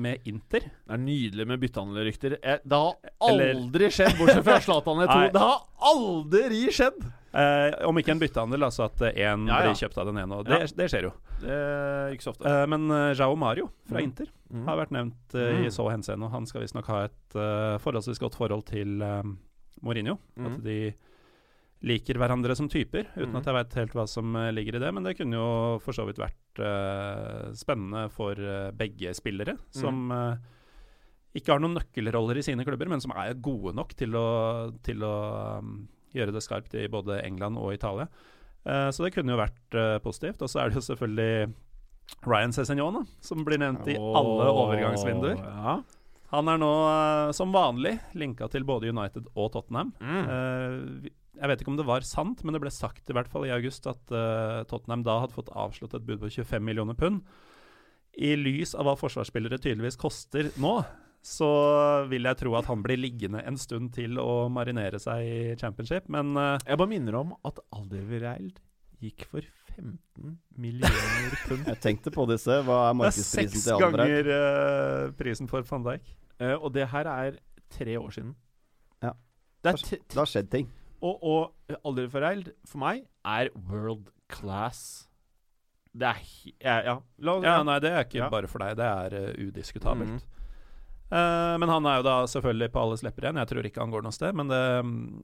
med 0.00 0.28
Inter. 0.28 0.64
Det 0.64 0.96
er 0.96 1.02
nydelig 1.02 1.46
med 1.50 1.60
byttehandlerrykter. 1.60 2.38
Eh, 2.40 2.62
Det 2.64 2.80
har 2.80 2.94
Eller- 3.28 3.54
aldri 3.54 3.90
skjedd, 3.92 4.16
bortsett 4.18 4.44
fra 4.46 4.58
Zlatan 4.66 5.02
i 5.04 5.08
to. 5.10 5.18
Det 5.34 5.42
har 5.44 5.90
aldri 5.92 6.62
skjedd! 6.72 7.00
Uh, 7.28 7.74
om 7.84 7.98
ikke 8.00 8.14
en 8.14 8.22
byttehandel, 8.22 8.64
altså 8.64 8.86
at 8.86 9.02
én 9.10 9.44
Ja, 9.44 9.58
ja. 9.58 9.58
blir 9.66 9.76
kjøpt 9.76 9.98
av 10.00 10.08
den 10.08 10.16
ene. 10.22 10.38
Det, 10.46 10.60
Ja. 10.62 10.70
det 10.80 10.86
skjer 10.88 11.10
jo. 11.10 11.12
Det 11.42 11.58
ikke 12.16 12.24
så 12.24 12.32
ofte. 12.32 12.54
Men 12.72 12.88
Jao 13.14 13.36
Mario 13.36 13.68
fra 13.86 14.00
mm. 14.00 14.06
Inter 14.08 14.30
mm. 14.48 14.64
har 14.66 14.80
vært 14.80 14.94
nevnt 14.96 15.36
mm. 15.36 15.66
i 15.66 15.70
så 15.70 15.90
henseende, 15.92 16.24
og 16.24 16.32
han 16.32 16.48
skal 16.48 16.64
visstnok 16.64 16.88
ha 16.88 17.02
et 17.04 17.36
forholdsvis 17.84 18.18
godt 18.18 18.34
forhold 18.40 18.64
til 18.72 18.96
Mourinho. 19.84 20.16
At 20.40 20.56
de 20.64 20.78
liker 21.86 22.18
hverandre 22.18 22.56
som 22.58 22.68
typer, 22.70 23.06
uten 23.14 23.30
mm. 23.30 23.38
at 23.38 23.48
jeg 23.48 23.54
veit 23.54 23.76
helt 23.78 23.92
hva 23.94 24.04
som 24.10 24.36
eh, 24.38 24.50
ligger 24.54 24.78
i 24.78 24.82
det. 24.82 24.90
Men 24.94 25.06
det 25.06 25.14
kunne 25.18 25.38
jo 25.38 25.50
for 25.84 25.94
så 25.94 26.06
vidt 26.08 26.20
vært 26.20 26.62
uh, 26.62 27.50
spennende 27.58 28.08
for 28.14 28.38
uh, 28.38 28.70
begge 28.74 29.12
spillere, 29.14 29.54
som 29.74 30.08
uh, 30.10 30.34
ikke 31.38 31.54
har 31.54 31.62
noen 31.62 31.76
nøkkelroller 31.78 32.40
i 32.40 32.46
sine 32.46 32.66
klubber, 32.66 32.90
men 32.90 33.02
som 33.04 33.14
er 33.14 33.38
gode 33.38 33.76
nok 33.78 33.94
til 33.98 34.16
å, 34.18 34.28
til 34.82 35.04
å 35.06 35.14
um, 35.62 35.76
gjøre 36.16 36.34
det 36.34 36.42
skarpt 36.42 36.74
i 36.80 36.88
både 36.90 37.20
England 37.22 37.60
og 37.60 37.76
Italia. 37.76 38.08
Så 38.68 39.04
det 39.04 39.14
kunne 39.14 39.32
jo 39.32 39.38
vært 39.38 39.74
positivt. 40.04 40.42
Og 40.44 40.50
så 40.50 40.58
er 40.60 40.68
det 40.68 40.76
jo 40.76 40.82
selvfølgelig 40.84 41.46
Ryan 42.26 42.52
Cézignon, 42.52 42.98
som 43.24 43.44
blir 43.46 43.60
nevnt 43.62 43.86
i 43.88 43.94
alle 43.96 44.48
overgangsvinduer. 44.50 45.38
Ja. 45.38 45.76
Han 46.34 46.50
er 46.52 46.60
nå 46.60 46.72
som 47.38 47.54
vanlig 47.54 47.94
linka 48.18 48.48
til 48.52 48.66
både 48.68 48.90
United 48.90 49.30
og 49.30 49.52
Tottenham. 49.54 49.94
Mm. 50.02 51.06
Jeg 51.38 51.50
vet 51.50 51.60
ikke 51.62 51.70
om 51.72 51.78
det 51.78 51.86
var 51.86 52.06
sant, 52.06 52.40
men 52.42 52.54
det 52.54 52.60
ble 52.62 52.72
sagt 52.74 53.10
i 53.10 53.14
hvert 53.16 53.28
fall 53.30 53.46
i 53.46 53.52
august 53.54 53.86
at 53.90 54.14
uh, 54.14 54.64
Tottenham 54.70 55.04
da 55.06 55.20
hadde 55.22 55.36
fått 55.36 55.52
avslått 55.54 55.94
et 55.94 56.06
bud 56.06 56.22
på 56.22 56.30
25 56.40 56.64
millioner 56.64 56.98
pund. 56.98 57.20
I 58.18 58.32
lys 58.38 58.74
av 58.74 58.88
hva 58.88 58.96
forsvarsspillere 58.98 59.60
tydeligvis 59.62 59.98
koster 60.00 60.50
nå, 60.58 60.80
så 61.22 61.50
vil 62.10 62.26
jeg 62.26 62.40
tro 62.40 62.54
at 62.58 62.66
han 62.70 62.82
blir 62.82 62.98
liggende 62.98 63.42
en 63.46 63.58
stund 63.60 63.92
til 63.94 64.18
å 64.22 64.48
marinere 64.50 64.98
seg 65.02 65.22
i 65.26 65.38
championship, 65.60 66.08
men 66.10 66.34
uh, 66.38 66.56
Jeg 66.64 66.80
bare 66.80 66.90
minner 66.90 67.20
om 67.20 67.36
at 67.46 67.60
Alderweireld 67.74 68.58
gikk 68.98 69.28
for 69.30 69.46
15 69.76 70.34
millioner 70.58 71.36
pund. 71.46 71.68
Jeg 71.70 71.82
tenkte 71.84 72.10
på 72.14 72.24
disse. 72.30 72.56
Hva 72.66 72.88
er 72.88 72.98
markedsprisen 72.98 73.62
til 73.62 73.76
Alderweireld? 73.76 74.32
det 74.32 74.34
er 74.34 74.42
seks 74.42 74.42
ganger 74.42 75.06
uh, 75.06 75.14
prisen 75.20 75.50
for 75.50 75.70
van 75.70 75.86
Dijk. 75.86 76.10
Og 76.58 76.70
det 76.74 76.84
her 76.90 77.06
er 77.10 77.38
tre 77.70 77.94
år 77.98 78.10
siden. 78.14 78.34
Ja. 79.02 79.14
Det 79.62 79.74
er 79.74 79.98
Det 79.98 80.18
har 80.18 80.30
skjedd 80.30 80.50
ting. 80.50 80.68
Og, 81.02 81.52
og 81.84 82.00
Foreld, 82.10 82.52
for 82.66 82.78
meg 82.82 83.04
er 83.24 83.50
world 83.70 84.08
class. 84.32 85.06
Det 85.98 86.06
er 86.10 86.18
ja, 86.62 86.74
ja. 86.84 86.96
La 87.24 87.36
oss 87.38 87.44
Ja, 87.46 87.62
nei, 87.66 87.78
det 87.82 87.90
er 87.92 88.04
ikke 88.04 88.18
Ja. 88.24 88.28
bare 88.30 88.46
for 88.50 88.58
deg. 88.62 88.76
Det 88.76 88.84
er 88.86 89.14
uh, 89.18 89.46
udiskutabelt. 89.48 90.18
Mhm. 90.18 90.34
Uh, 91.08 91.56
men 91.56 91.70
han 91.72 91.86
er 91.88 91.96
jo 91.96 92.04
da 92.04 92.14
selvfølgelig 92.28 92.68
på 92.74 92.80
alles 92.82 93.02
lepper 93.02 93.24
igjen. 93.24 93.38
Jeg 93.40 93.48
tror 93.48 93.64
ikke 93.64 93.80
han 93.80 93.90
går 93.94 94.02
noe 94.04 94.12
sted, 94.12 94.34
men 94.36 94.50
det, 94.52 94.58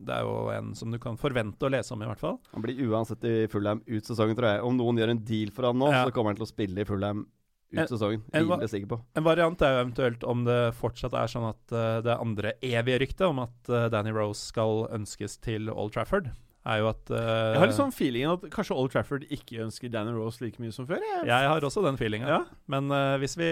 det 0.08 0.14
er 0.16 0.22
jo 0.24 0.48
en 0.54 0.70
som 0.74 0.90
du 0.90 0.96
kan 0.98 1.18
forvente 1.20 1.60
å 1.66 1.68
lese 1.68 1.92
om, 1.92 2.00
i 2.00 2.08
hvert 2.08 2.22
fall. 2.22 2.38
Han 2.54 2.64
blir 2.64 2.80
uansett 2.88 3.22
i 3.28 3.34
Fulham 3.52 3.82
ut 3.84 4.08
sesongen, 4.08 4.32
tror 4.38 4.48
jeg. 4.54 4.62
Om 4.64 4.78
noen 4.80 4.96
gjør 5.02 5.12
en 5.12 5.20
deal 5.28 5.52
for 5.52 5.68
han 5.68 5.76
nå, 5.76 5.90
Ja. 5.92 6.06
så 6.06 6.14
kommer 6.16 6.32
han 6.32 6.36
til 6.40 6.46
å 6.46 6.52
spille 6.54 6.80
i 6.80 6.88
Fulham 6.88 7.26
ut 7.74 7.82
En- 7.84 7.90
sesongen. 7.90 8.22
Rimelig 8.34 8.70
sikker 8.72 8.88
på. 8.94 8.98
En 9.18 9.26
variant 9.26 9.62
er 9.66 9.74
jo 9.76 9.82
eventuelt 9.84 10.24
om 10.30 10.44
det 10.46 10.60
fortsatt 10.78 11.12
er 11.18 11.30
sånn 11.30 11.48
at 11.50 11.74
uh, 11.74 11.98
det 12.06 12.16
andre 12.16 12.54
evige 12.62 13.00
ryktet 13.04 13.26
om 13.28 13.42
at 13.44 13.70
uh, 13.72 13.88
Danny 13.92 14.14
Rose 14.14 14.40
skal 14.52 14.86
ønskes 14.94 15.36
til 15.44 15.68
Old 15.72 15.92
Trafford, 15.96 16.30
er 16.64 16.78
jo 16.80 16.86
at 16.88 17.10
uh, 17.12 17.18
Jeg 17.52 17.58
har 17.60 17.68
litt 17.68 17.76
sånn 17.76 17.92
feelingen 17.92 18.38
at 18.38 18.46
kanskje 18.54 18.76
Old 18.80 18.94
Trafford 18.94 19.26
ikke 19.28 19.60
ønsker 19.66 19.90
Danny 19.92 20.14
Rose 20.16 20.40
like 20.40 20.62
mye 20.62 20.72
som 20.72 20.86
før. 20.88 21.02
Jeg. 21.04 21.26
Jeg 21.28 21.50
har 21.52 21.66
også 21.68 21.82
den 21.84 21.98
feelinga. 22.00 22.30
Ja. 22.30 22.40
Men 22.72 22.88
hvis, 23.20 23.36
vi, 23.36 23.50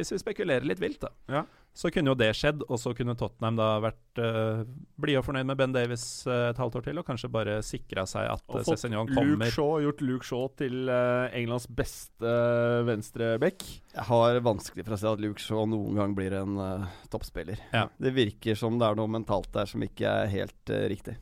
hvis 0.00 0.14
vi 0.14 0.22
spekulerer 0.22 0.64
litt 0.64 0.80
vilt, 0.80 1.02
da, 1.04 1.12
Ja. 1.28 1.44
Så 1.74 1.90
kunne 1.90 2.12
jo 2.12 2.16
det 2.18 2.30
skjedd. 2.38 2.62
Og 2.68 2.78
så 2.78 2.92
kunne 2.94 3.16
Tottenham 3.18 3.56
da 3.58 3.68
vært 3.82 4.20
uh, 4.22 4.62
blide 5.00 5.18
og 5.18 5.26
fornøyd 5.26 5.48
med 5.50 5.58
Ben 5.58 5.74
Davies 5.74 6.04
uh, 6.30 6.52
et 6.52 6.60
halvt 6.62 6.78
år 6.78 6.86
til, 6.86 7.00
og 7.02 7.08
kanskje 7.08 7.32
bare 7.34 7.56
sikra 7.66 8.06
seg 8.06 8.28
at 8.30 8.44
uh, 8.46 8.60
fått 8.60 8.78
Cézignon 8.78 9.10
Luke. 9.10 9.50
Shaw, 9.54 9.80
gjort 9.82 10.04
Luke 10.06 10.28
Shaw 10.28 10.46
til 10.60 10.86
uh, 10.86 11.26
Englands 11.34 11.66
beste 11.66 12.22
uh, 12.22 12.84
venstreback. 12.86 13.66
Jeg 13.94 14.06
har 14.08 14.38
vanskelig 14.46 14.86
for 14.86 14.96
å 14.96 15.00
se 15.02 15.10
at 15.10 15.22
Luke 15.22 15.42
Shaw 15.42 15.66
noen 15.70 15.98
gang 15.98 16.14
blir 16.16 16.34
en 16.34 16.56
eh, 16.58 16.86
toppspiller. 17.12 17.60
Ja. 17.74 17.84
Det 18.02 18.10
virker 18.16 18.58
som 18.58 18.78
det 18.80 18.88
er 18.88 18.98
noe 18.98 19.10
mentalt 19.10 19.50
der 19.54 19.68
som 19.70 19.82
ikke 19.86 20.08
er 20.08 20.30
helt 20.32 20.72
eh, 20.72 20.86
riktig. 20.90 21.14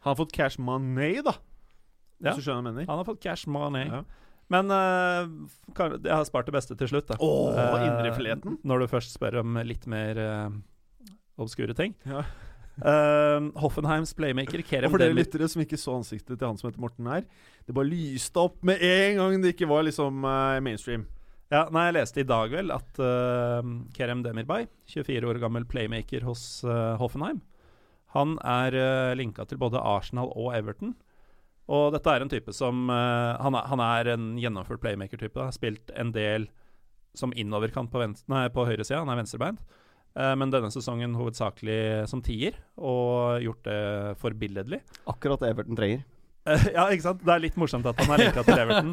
Han 0.00 0.14
har 0.14 0.18
fått 0.22 0.32
cash 0.32 0.56
money, 0.56 1.20
da. 1.24 1.34
Ja. 2.20 2.30
Hvis 2.30 2.40
du 2.40 2.46
skjønner 2.46 2.62
hva 2.62 2.70
jeg 2.70 2.78
mener. 2.78 2.88
Han 2.88 3.02
har 3.02 3.08
fått 3.08 3.20
cash 3.24 3.50
money. 3.52 3.84
Ja. 3.90 4.00
Men 4.50 4.70
uh, 4.74 5.30
jeg 5.78 6.10
har 6.10 6.26
spart 6.26 6.48
det 6.48 6.56
beste 6.56 6.76
til 6.78 6.90
slutt, 6.90 7.10
da. 7.10 7.18
Eh, 7.20 7.86
indrefileten. 7.86 8.58
Når 8.66 8.82
du 8.82 8.90
først 8.90 9.14
spør 9.14 9.40
om 9.44 9.60
litt 9.66 9.86
mer 9.90 10.18
uh, 10.18 10.56
obskure 11.40 11.76
ting. 11.78 11.94
Ja. 12.08 12.24
Uh, 12.80 13.50
Hoffenheims 13.60 14.14
playmaker 14.16 14.62
Kerem 14.64 14.88
Og 14.88 14.94
for 14.94 15.02
dere 15.02 15.12
lyttere 15.12 15.48
som 15.52 15.60
ikke 15.60 15.76
så 15.76 15.98
ansiktet 15.98 16.38
til 16.38 16.46
han 16.46 16.56
som 16.56 16.70
heter 16.70 16.80
Morten 16.80 17.08
her, 17.10 17.26
det 17.68 17.76
bare 17.76 17.90
lyste 17.90 18.40
opp 18.40 18.62
med 18.64 18.80
en 18.80 19.20
gang 19.20 19.42
det 19.42 19.52
ikke 19.54 19.68
var 19.70 19.84
liksom 19.86 20.24
uh, 20.24 20.58
mainstream. 20.64 21.06
Ja, 21.50 21.64
nei, 21.74 21.88
Jeg 21.88 21.98
leste 21.98 22.22
i 22.22 22.26
dag 22.26 22.52
vel 22.54 22.72
at 22.72 23.02
uh, 23.02 23.60
Kerem 23.94 24.24
Demirbay, 24.26 24.66
24 24.90 25.30
år 25.30 25.40
gammel 25.42 25.66
playmaker 25.68 26.24
hos 26.26 26.64
Hoffenheim, 27.02 27.42
han 28.14 28.38
er 28.42 28.74
uh, 28.74 29.12
linka 29.18 29.46
til 29.46 29.60
både 29.60 29.78
Arsenal 29.78 30.32
og 30.34 30.54
Everton. 30.56 30.96
Og 31.70 31.92
dette 31.94 32.10
er 32.10 32.24
en 32.24 32.30
type 32.30 32.54
som 32.56 32.88
uh, 32.90 33.36
han, 33.38 33.54
er, 33.54 33.66
han 33.70 33.82
er 33.84 34.08
en 34.14 34.30
gjennomført 34.40 34.80
playmaker-type. 34.82 35.38
Har 35.38 35.54
spilt 35.54 35.92
en 35.94 36.14
del 36.14 36.48
som 37.14 37.34
innoverkant 37.34 37.90
på, 37.92 38.00
venstre, 38.00 38.26
nei, 38.30 38.46
på 38.54 38.64
høyresida. 38.66 39.02
Han 39.02 39.10
er 39.12 39.20
venstrebeint. 39.20 39.60
Uh, 40.18 40.32
men 40.34 40.50
denne 40.50 40.72
sesongen 40.74 41.12
hovedsakelig 41.14 42.08
som 42.10 42.22
tier, 42.26 42.56
og 42.74 43.38
gjort 43.44 43.68
det 43.68 43.82
forbilledlig. 44.22 44.80
Akkurat 45.10 45.44
det 45.44 45.52
Everton 45.54 45.78
trenger. 45.78 46.02
Uh, 46.48 46.64
ja, 46.74 46.88
ikke 46.90 47.04
sant? 47.04 47.22
Det 47.22 47.34
er 47.36 47.44
litt 47.44 47.58
morsomt 47.60 47.86
at 47.86 48.00
han 48.02 48.16
er 48.16 48.24
linka 48.24 48.42
til 48.46 48.58
Everton. 48.64 48.90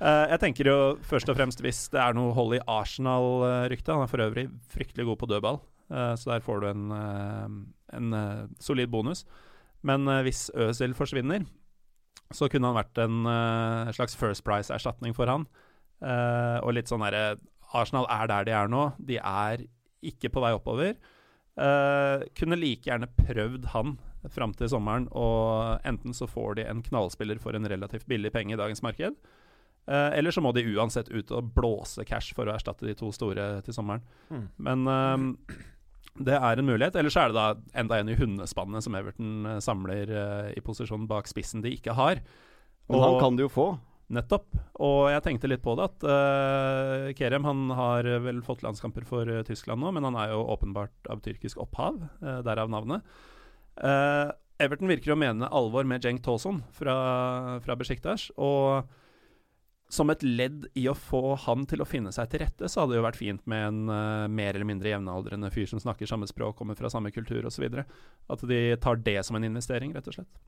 Jeg 0.00 0.40
tenker 0.42 0.70
jo 0.72 0.78
først 1.06 1.30
og 1.30 1.38
fremst 1.38 1.62
hvis 1.62 1.84
det 1.94 2.00
er 2.02 2.16
noe 2.16 2.34
hold 2.34 2.56
i 2.58 2.62
Arsenal-ryktet. 2.66 3.92
Han 3.94 4.02
er 4.02 4.10
for 4.10 4.24
øvrig 4.24 4.48
fryktelig 4.72 5.06
god 5.06 5.20
på 5.20 5.28
dødball, 5.30 5.60
så 5.90 6.32
der 6.32 6.42
får 6.42 6.64
du 6.64 6.66
en, 6.72 6.96
en 7.94 8.16
solid 8.58 8.90
bonus. 8.90 9.22
Men 9.86 10.08
hvis 10.26 10.48
Øzil 10.56 10.96
forsvinner, 10.98 11.44
så 12.34 12.48
kunne 12.50 12.70
han 12.70 12.78
vært 12.78 12.98
en 13.02 13.26
uh, 13.28 13.92
slags 13.94 14.16
First 14.18 14.44
Price-erstatning 14.46 15.14
for 15.16 15.30
han. 15.30 15.46
Uh, 16.02 16.58
og 16.64 16.74
litt 16.76 16.90
sånn 16.90 17.04
derre 17.04 17.36
Arsenal 17.76 18.08
er 18.12 18.30
der 18.30 18.48
de 18.48 18.54
er 18.56 18.72
nå. 18.72 18.88
De 18.98 19.20
er 19.20 19.64
ikke 20.06 20.30
på 20.32 20.42
vei 20.44 20.52
oppover. 20.56 20.96
Uh, 21.56 22.26
kunne 22.36 22.58
like 22.58 22.88
gjerne 22.88 23.08
prøvd 23.16 23.70
han 23.72 23.96
fram 24.32 24.52
til 24.58 24.70
sommeren, 24.72 25.06
og 25.14 25.80
enten 25.86 26.14
så 26.16 26.28
får 26.28 26.58
de 26.58 26.66
en 26.66 26.82
knallspiller 26.84 27.38
for 27.42 27.56
en 27.56 27.68
relativt 27.70 28.08
billig 28.10 28.32
penge 28.34 28.56
i 28.56 28.58
dagens 28.58 28.82
marked, 28.82 29.14
uh, 29.86 30.10
eller 30.10 30.34
så 30.34 30.42
må 30.42 30.50
de 30.52 30.66
uansett 30.74 31.08
ut 31.14 31.30
og 31.30 31.52
blåse 31.54 32.04
cash 32.08 32.34
for 32.36 32.50
å 32.50 32.56
erstatte 32.56 32.88
de 32.88 32.96
to 32.98 33.12
store 33.14 33.48
til 33.64 33.76
sommeren. 33.76 34.02
Mm. 34.28 34.46
Men 34.66 34.90
det 36.18 36.36
er 36.36 36.60
en 36.60 36.68
mulighet. 36.68 36.96
Ellers 36.96 37.16
er 37.20 37.30
det 37.30 37.36
da 37.36 37.80
enda 37.80 37.98
en 38.00 38.10
i 38.12 38.16
hundespannet 38.16 38.84
som 38.84 38.96
Everton 38.96 39.48
eh, 39.48 39.60
samler 39.64 40.12
uh, 40.12 40.48
i 40.56 40.62
posisjon 40.64 41.08
bak 41.10 41.28
spissen 41.30 41.64
de 41.64 41.74
ikke 41.76 41.96
har. 41.96 42.22
Men 42.88 43.02
han 43.02 43.20
kan 43.20 43.36
det 43.36 43.46
jo 43.46 43.52
få. 43.52 43.68
Nettopp. 44.16 44.52
Og 44.86 45.08
jeg 45.10 45.24
tenkte 45.24 45.50
litt 45.50 45.64
på 45.64 45.74
det 45.78 45.88
at 45.88 46.04
uh, 46.06 47.08
Kerem 47.18 47.46
han 47.48 47.64
har 47.74 48.06
vel 48.22 48.38
fått 48.46 48.62
landskamper 48.62 49.06
for 49.08 49.26
uh, 49.26 49.42
Tyskland 49.46 49.82
nå, 49.82 49.90
men 49.96 50.06
han 50.06 50.18
er 50.20 50.30
jo 50.30 50.44
åpenbart 50.54 51.10
av 51.10 51.24
tyrkisk 51.24 51.58
opphav, 51.64 51.98
uh, 52.22 52.38
derav 52.46 52.70
navnet. 52.72 53.02
Everton 54.56 54.88
virker 54.88 55.12
å 55.12 55.18
mene 55.20 55.50
alvor 55.52 55.84
med 55.84 56.00
Cenk 56.06 56.22
Tauson 56.24 56.62
fra, 56.72 56.94
fra 57.60 57.74
Besiktas, 57.76 58.30
og 58.40 58.86
som 59.88 60.10
et 60.10 60.22
ledd 60.26 60.66
i 60.74 60.88
å 60.90 60.96
få 60.98 61.36
han 61.44 61.66
til 61.70 61.82
å 61.82 61.86
finne 61.86 62.10
seg 62.14 62.30
til 62.30 62.42
rette, 62.42 62.68
så 62.68 62.82
hadde 62.82 62.94
det 62.94 63.00
jo 63.00 63.06
vært 63.06 63.20
fint 63.20 63.44
med 63.50 63.68
en 63.68 63.92
uh, 63.92 64.26
mer 64.26 64.56
eller 64.56 64.66
mindre 64.66 64.90
jevnaldrende 64.90 65.50
fyr 65.54 65.68
som 65.70 65.82
snakker 65.82 66.10
samme 66.10 66.26
språk, 66.26 66.56
kommer 66.58 66.78
fra 66.78 66.90
samme 66.90 67.12
kultur 67.14 67.46
osv. 67.46 67.68
At 68.26 68.46
de 68.50 68.60
tar 68.82 69.02
det 69.06 69.20
som 69.28 69.38
en 69.38 69.46
investering, 69.46 69.94
rett 69.94 70.10
og 70.10 70.18
slett. 70.18 70.42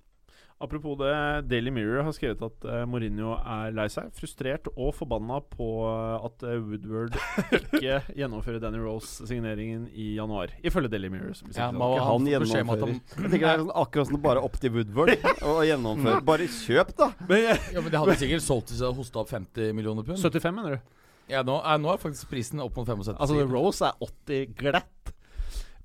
Apropos 0.61 0.97
det, 0.99 1.11
Daily 1.47 1.71
Mirror 1.71 2.03
har 2.03 2.15
skrevet 2.17 2.41
at 2.43 2.65
uh, 2.67 2.81
Mourinho 2.91 3.37
er 3.39 3.71
lei 3.77 3.85
seg, 3.95 4.09
frustrert 4.17 4.67
og 4.75 4.89
forbanna 4.97 5.37
på 5.53 5.69
uh, 5.87 6.25
at 6.27 6.43
uh, 6.43 6.57
Woodward 6.67 7.15
ikke 7.53 8.01
gjennomfører 8.19 8.59
Danny 8.65 8.81
Rose-signeringen 8.83 9.85
i 9.95 10.09
januar. 10.17 10.51
Ifølge 10.67 10.91
Daily 10.91 11.13
Mirror. 11.15 11.37
Som 11.39 11.53
Ja, 11.55 11.69
men 11.71 11.81
han, 11.83 12.03
han 12.09 12.27
gjennomfører. 12.33 12.81
han- 12.81 12.99
Jeg 12.99 13.31
tenker 13.31 13.47
det 13.47 13.53
er 13.53 13.63
sånn, 13.63 13.73
akkurat 13.85 14.11
som 14.11 14.23
bare 14.25 14.43
opp 14.43 14.59
til 14.59 14.75
Woodward 14.75 15.15
å 15.53 15.55
gjennomføre. 15.69 16.25
Bare 16.27 16.49
kjøp, 16.51 16.91
da! 16.99 17.13
Men, 17.29 17.47
eh, 17.55 17.69
Ja, 17.77 17.81
men 17.85 17.93
Det 17.95 18.03
hadde 18.03 18.19
sikkert 18.25 18.47
solgt 18.49 18.73
hvis 18.75 18.83
de 18.83 18.89
hadde 18.89 18.99
hosta 18.99 19.23
opp 19.23 19.31
50 19.31 19.71
millioner 19.79 20.03
pund. 20.11 20.19
75, 20.19 20.55
mener 20.59 20.75
du? 20.81 20.95
Ja, 21.31 21.43
nå, 21.47 21.61
er, 21.63 21.79
nå 21.79 21.93
er 21.93 22.03
faktisk 22.03 22.31
prisen 22.35 22.59
opp 22.65 22.75
mot 22.81 22.89
75. 22.89 23.15
Altså, 23.21 23.39
Rose 23.47 23.85
er 23.93 23.95
80 24.03 24.55
glatt. 24.59 25.15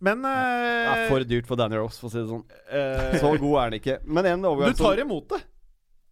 Men 0.03 0.25
Det 0.25 0.35
eh, 0.35 0.91
er 0.91 1.09
for 1.11 1.23
dyrt 1.27 1.47
for 1.47 1.59
Danny 1.59 1.79
Ross, 1.79 2.01
for 2.01 2.09
å 2.09 2.13
si 2.13 2.19
det 2.19 2.27
sånn. 2.27 2.43
Uh, 2.67 3.17
Så 3.21 3.33
god 3.39 3.53
er 3.55 3.63
han 3.63 3.79
ikke. 3.79 3.97
Men 4.03 4.31
en 4.33 4.43
Du 4.43 4.73
tar 4.75 4.99
imot 4.99 5.29
det. 5.31 5.43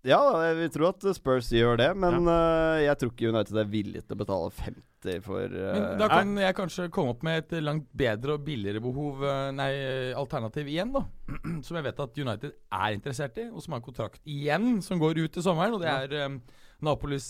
Ja, 0.01 0.53
vi 0.57 0.65
tror 0.73 0.89
at 0.89 1.03
Spurs 1.13 1.51
gjør 1.53 1.77
det, 1.77 1.91
men 1.93 2.25
eh, 2.25 2.87
jeg 2.87 2.97
tror 2.97 3.11
ikke 3.11 3.29
United 3.29 3.57
er 3.61 3.67
villig 3.69 4.01
til 4.01 4.15
å 4.15 4.19
betale 4.23 4.47
50 4.57 5.19
for 5.25 5.53
uh, 5.53 5.67
Men 5.75 5.99
da 6.01 6.07
kan 6.09 6.31
jeg 6.41 6.55
kanskje 6.57 6.87
komme 6.93 7.13
opp 7.13 7.21
med 7.25 7.43
et 7.43 7.61
langt 7.61 7.85
bedre 7.97 8.35
og 8.37 8.43
billigere 8.45 8.81
behov 8.81 9.21
eh, 9.25 9.51
Nei, 9.53 9.69
alternativ 10.17 10.71
igjen, 10.73 10.93
da. 10.95 11.03
Som 11.67 11.77
jeg 11.77 11.85
vet 11.85 12.01
at 12.01 12.17
United 12.17 12.57
er 12.81 12.97
interessert 12.97 13.37
i, 13.43 13.47
og 13.51 13.61
som 13.61 13.75
har 13.75 13.83
en 13.83 13.85
kontrakt 13.91 14.21
igjen 14.25 14.79
som 14.85 15.01
går 15.01 15.21
ut 15.21 15.35
til 15.37 15.45
sommeren. 15.45 15.77
Og 15.77 15.83
det 15.85 15.93
er 15.93 16.29
um, 16.29 16.39
Napolis 16.85 17.27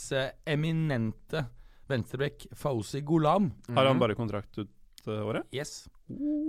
eminente 0.48 1.44
venstrebekk 1.92 2.48
Fauzi 2.56 3.04
Golam. 3.04 3.52
Har 3.76 3.90
han 3.90 4.00
bare 4.00 4.16
kontrakt 4.16 4.64
ut 4.64 5.12
året? 5.12 5.44
Yes. 5.52 5.90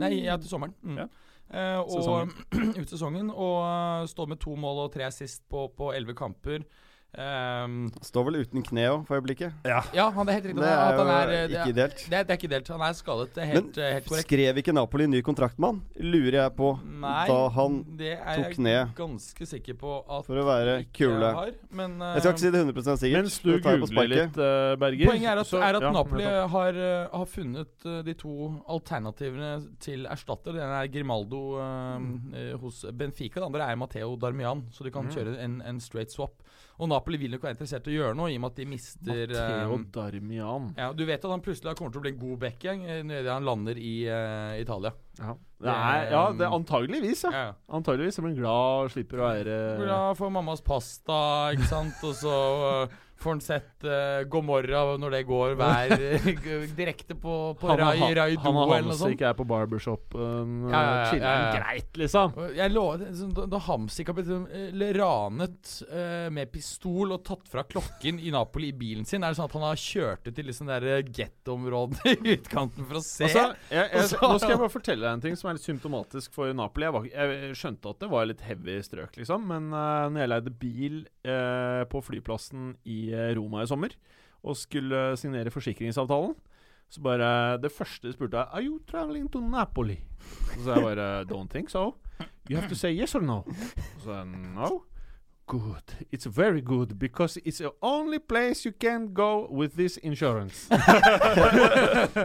Nei, 0.00 0.14
ja, 0.24 0.36
til 0.40 0.50
sommeren. 0.50 0.74
Mm. 0.82 1.02
Ja. 1.02 1.08
Uh, 1.52 1.80
og 1.84 2.30
ut 2.80 2.88
sesongen. 2.88 3.30
Og 3.30 3.58
uh, 3.60 4.06
står 4.08 4.30
med 4.32 4.40
to 4.40 4.56
mål 4.56 4.86
og 4.86 4.94
tre 4.94 5.10
sist 5.12 5.44
på 5.52 5.66
på 5.76 5.92
elleve 5.92 6.16
kamper. 6.16 6.64
Ehm, 7.12 7.90
Står 8.00 8.24
vel 8.24 8.38
uten 8.40 8.62
kne 8.64 8.86
òg, 8.88 9.02
for 9.04 9.18
øyeblikket. 9.18 9.52
ja, 9.68 9.82
han 10.16 10.28
er 10.28 10.32
helt 10.38 10.46
riktig. 10.48 10.62
Det 10.62 10.68
at 10.72 10.94
er 10.94 10.96
han 10.96 11.06
jo 11.06 11.12
er, 11.12 11.28
eh, 11.28 11.42
det, 11.42 11.50
ikke 11.50 11.60
er, 11.60 11.72
ideelt. 11.74 11.96
det, 12.08 12.16
er, 12.16 12.22
det 12.24 12.32
er 12.32 12.38
ikke 12.38 12.48
ideelt. 12.48 12.68
Han 12.72 12.84
er 12.86 12.92
skadet. 12.96 13.26
Det 13.34 13.42
er 13.42 13.50
helt, 13.50 13.76
eh, 13.76 13.90
helt 13.98 14.06
korrekt. 14.08 14.24
Skrev 14.30 14.60
ikke 14.62 14.72
Napoli 14.72 15.06
ny 15.12 15.20
kontrakt 15.20 15.58
med 15.60 15.68
han? 15.74 15.82
Lurer 16.00 16.38
jeg 16.38 16.54
på. 16.56 16.70
Nei, 17.02 17.26
da 17.28 17.36
han 17.52 17.76
det 18.00 18.14
er 18.16 18.40
tok 18.40 18.56
jeg 18.64 18.88
ganske 18.96 19.48
sikker 19.52 19.76
på 19.82 19.92
at 20.08 20.24
For 20.30 20.40
å 20.40 20.46
være 20.48 20.78
kule. 20.96 21.32
har. 21.36 21.52
Men 21.70 21.98
uh, 22.00 22.14
Jeg 22.16 22.24
skal 22.24 22.32
ikke 22.32 22.44
si 22.46 22.50
det 22.54 22.64
100 22.64 22.96
sikkert. 23.02 23.22
Mens 23.22 23.38
du 23.44 23.50
det 23.52 23.60
tar 23.62 23.76
jeg 23.76 23.82
på 23.84 23.90
googler 23.92 24.08
litt, 24.14 24.40
uh, 24.40 24.72
Berger 24.80 25.12
Poenget 25.12 25.30
er 25.34 25.42
at, 25.44 25.46
så- 25.52 25.60
er 25.60 25.76
at 25.76 25.82
ja, 25.82 25.92
Napoli 25.92 26.24
har, 26.24 26.72
eh, 26.72 27.08
har 27.12 27.26
funnet 27.26 27.86
uh, 27.86 28.00
de 28.02 28.14
to 28.14 28.64
alternativene 28.72 29.52
til 29.84 30.06
erstatter. 30.08 30.56
Den 30.56 30.72
er 30.80 30.88
Grimaldo 30.88 31.42
mm. 31.60 32.34
eh, 32.34 32.52
hos 32.56 32.84
Benfica. 32.96 33.40
Den 33.40 33.50
andre 33.52 33.68
er 33.68 33.76
Matteo 33.76 34.16
Darmian. 34.16 34.64
Så 34.72 34.84
du 34.84 34.90
kan 34.90 35.02
Mm. 35.02 35.10
kjøre 35.12 35.38
en, 35.42 35.60
en 35.66 35.80
straight 35.80 36.12
swap. 36.12 36.40
Og 36.82 36.88
Napoli 36.90 37.20
vil 37.20 37.30
nok 37.30 37.44
være 37.46 37.54
interessert 37.54 37.86
i 37.86 37.92
å 37.92 37.98
gjøre 38.00 38.16
noe, 38.18 38.32
i 38.32 38.36
og 38.38 38.42
med 38.42 38.50
at 38.50 38.56
de 38.58 38.64
mister 38.66 39.12
Matteo 39.12 39.76
um, 39.76 39.84
Darmian. 39.94 40.64
ja, 40.74 40.88
Du 40.98 41.04
vet 41.06 41.22
at 41.22 41.30
han 41.30 41.44
plutselig 41.44 41.76
kommer 41.78 41.94
til 41.94 42.00
å 42.00 42.04
bli 42.08 42.12
en 42.14 42.18
god 42.24 42.40
backgang 42.42 42.82
idet 42.88 43.28
han 43.30 43.46
lander 43.46 43.78
i 43.78 43.94
uh, 44.10 44.56
Italia. 44.58 44.90
Ja. 45.20 45.36
Det 45.62 45.70
er, 45.70 46.08
ja, 46.10 46.22
det 46.34 46.42
er 46.48 46.54
antageligvis, 46.56 47.22
ja. 47.28 47.30
Ja. 47.36 47.44
Antageligvis. 47.70 48.16
som 48.18 48.26
en 48.26 48.34
glad 48.34 48.90
slipper 48.90 49.20
å 49.22 49.28
være 49.28 49.58
Glad 49.78 50.18
for 50.18 50.34
mammas 50.34 50.64
pasta, 50.66 51.20
ikke 51.54 51.68
sant? 51.70 52.02
Og 52.02 52.16
så 52.18 52.34
uh, 52.82 52.96
får 53.22 53.36
han 53.36 53.42
sett 53.44 53.86
uh, 53.86 54.22
God 54.30 54.44
morgen 54.48 55.00
når 55.02 55.14
det 55.16 55.22
går 55.28 55.54
hver 55.60 55.94
direkte 56.76 57.14
på, 57.18 57.36
på 57.60 57.70
Han 57.70 57.78
Rai 57.80 57.96
og 58.02 58.14
Rai 58.18 58.34
han- 58.36 58.42
han 58.44 58.54
Do 58.54 58.62
og 58.66 58.74
eller 58.76 58.88
noe 58.90 58.98
Hamsik 58.98 59.22
er 59.28 59.36
på 59.38 59.46
barbershopen. 59.48 60.54
Ja, 60.68 60.82
ja, 60.82 60.92
ja, 60.96 61.06
chiller'n 61.10 61.42
ja, 61.42 61.46
ja. 61.46 61.60
greit, 61.62 61.96
liksom. 62.02 62.34
Og 62.36 62.60
lover, 62.72 63.04
sånn, 63.18 63.32
Da, 63.36 63.46
da 63.54 63.60
Hamsik 63.68 64.10
har 64.10 64.18
blitt 64.18 64.30
uh, 64.32 64.84
ranet 64.98 65.72
uh, 65.88 66.28
med 66.34 66.50
pistol 66.52 67.14
og 67.16 67.24
tatt 67.26 67.46
fra 67.50 67.64
klokken 67.68 68.18
i 68.22 68.32
Napoli 68.34 68.72
i 68.72 68.76
bilen 68.76 69.06
sin, 69.08 69.22
er 69.24 69.32
det 69.32 69.38
sånn 69.40 69.48
at 69.50 69.56
han 69.58 69.66
har 69.66 69.80
kjørt 69.80 70.30
til 70.32 70.48
liksom 70.48 70.70
det 70.70 70.80
der 70.84 71.02
gettoområdet 71.20 72.16
i 72.16 72.36
utkanten 72.36 72.86
for 72.88 73.00
å 73.00 73.04
se? 73.04 73.28
Altså, 73.28 73.46
jeg, 73.72 73.88
jeg, 73.92 74.08
så- 74.12 74.22
nå 74.22 74.38
skal 74.42 74.54
jeg 74.56 74.62
bare 74.64 74.74
fortelle 74.76 75.06
deg 75.06 75.12
en 75.18 75.24
ting 75.28 75.36
som 75.38 75.50
er 75.52 75.58
litt 75.58 75.66
symptomatisk 75.68 76.32
for 76.34 76.52
Napoli. 76.56 76.88
Jeg, 76.88 76.94
var, 76.96 77.08
jeg 77.12 77.56
skjønte 77.58 77.92
at 77.94 78.02
det 78.02 78.10
var 78.12 78.28
litt 78.30 78.42
heavy 78.46 78.78
strøk, 78.84 79.16
liksom. 79.20 79.46
Men 79.48 79.70
uh, 79.74 80.08
når 80.12 80.24
jeg 80.24 80.32
leide 80.32 80.52
bil 80.62 80.96
eh, 81.26 81.82
på 81.90 82.00
flyplassen 82.04 82.72
i 82.88 82.98
eh, 83.11 83.11
Roma 83.38 83.62
i 83.62 83.68
sommer 83.70 83.94
og 84.42 84.56
skulle 84.58 85.16
signere 85.20 85.52
forsikringsavtalen, 85.54 86.34
så 86.92 87.00
bare 87.00 87.58
Det 87.62 87.70
første 87.72 88.08
jeg 88.08 88.14
spurte, 88.16 88.36
er 88.36 88.50
Are 88.52 88.62
you 88.64 88.80
traveling 88.90 89.28
to 89.32 89.40
Napoli? 89.40 89.98
Så 90.54 90.64
sa 90.64 90.74
jeg 90.76 90.82
bare 90.82 91.24
Don't 91.30 91.48
think 91.48 91.70
so. 91.70 91.94
You 92.50 92.58
have 92.58 92.68
to 92.68 92.74
say 92.74 92.92
yes 92.92 93.14
or 93.14 93.22
no. 93.24 93.42
Så 93.98 94.04
sa 94.04 94.18
jeg 94.22 94.26
no. 94.56 94.82
Good. 95.46 96.06
It's 96.12 96.24
very 96.24 96.60
good 96.60 96.98
because 96.98 97.36
it's 97.44 97.58
the 97.58 97.72
only 97.82 98.18
place 98.18 98.64
you 98.64 98.72
can 98.72 99.12
go 99.12 99.48
with 99.50 99.74
this 99.76 99.98
insurance. 99.98 100.68
Da 100.70 100.78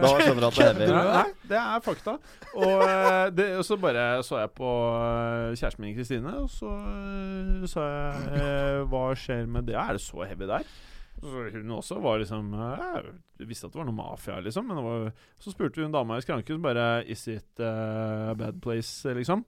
skjønner 0.06 0.40
du 0.40 0.46
at 0.46 0.54
det 0.56 0.64
er 0.64 0.78
heavy. 0.78 0.86
Nei, 0.94 1.32
det 1.50 1.58
er 1.58 1.82
fakta. 1.84 2.14
Og, 2.54 2.84
eh, 2.86 3.26
det, 3.34 3.48
og 3.58 3.66
så 3.66 3.76
bare 3.76 4.22
så 4.24 4.38
jeg 4.38 4.52
på 4.56 4.70
eh, 4.70 5.56
kjæresten 5.58 5.84
min 5.84 5.96
Kristine, 5.98 6.36
og 6.44 6.48
så 6.50 6.72
eh, 6.78 7.66
sa 7.68 7.84
jeg 7.90 8.38
eh, 8.38 8.80
Hva 8.88 9.04
skjer 9.18 9.46
med 9.50 9.68
det? 9.68 9.76
Er 9.76 9.98
det 9.98 10.04
så 10.06 10.24
heavy 10.24 10.48
der? 10.48 10.70
Så 11.18 11.44
hun 11.52 11.70
også 11.74 11.98
var 12.00 12.20
liksom 12.22 12.52
Jeg 12.54 13.48
visste 13.50 13.66
at 13.66 13.74
det 13.74 13.80
var 13.82 13.88
noe 13.90 13.98
mafia, 13.98 14.38
liksom. 14.40 14.70
Men 14.70 14.78
det 14.78 14.84
var, 14.86 15.08
så 15.42 15.52
spurte 15.52 15.82
hun 15.82 15.92
dama 15.92 16.16
i 16.16 16.22
skranken 16.24 16.62
bare 16.62 17.02
Is 17.10 17.26
it 17.28 17.60
a 17.60 18.34
bad 18.38 18.62
place, 18.62 19.02
liksom? 19.04 19.44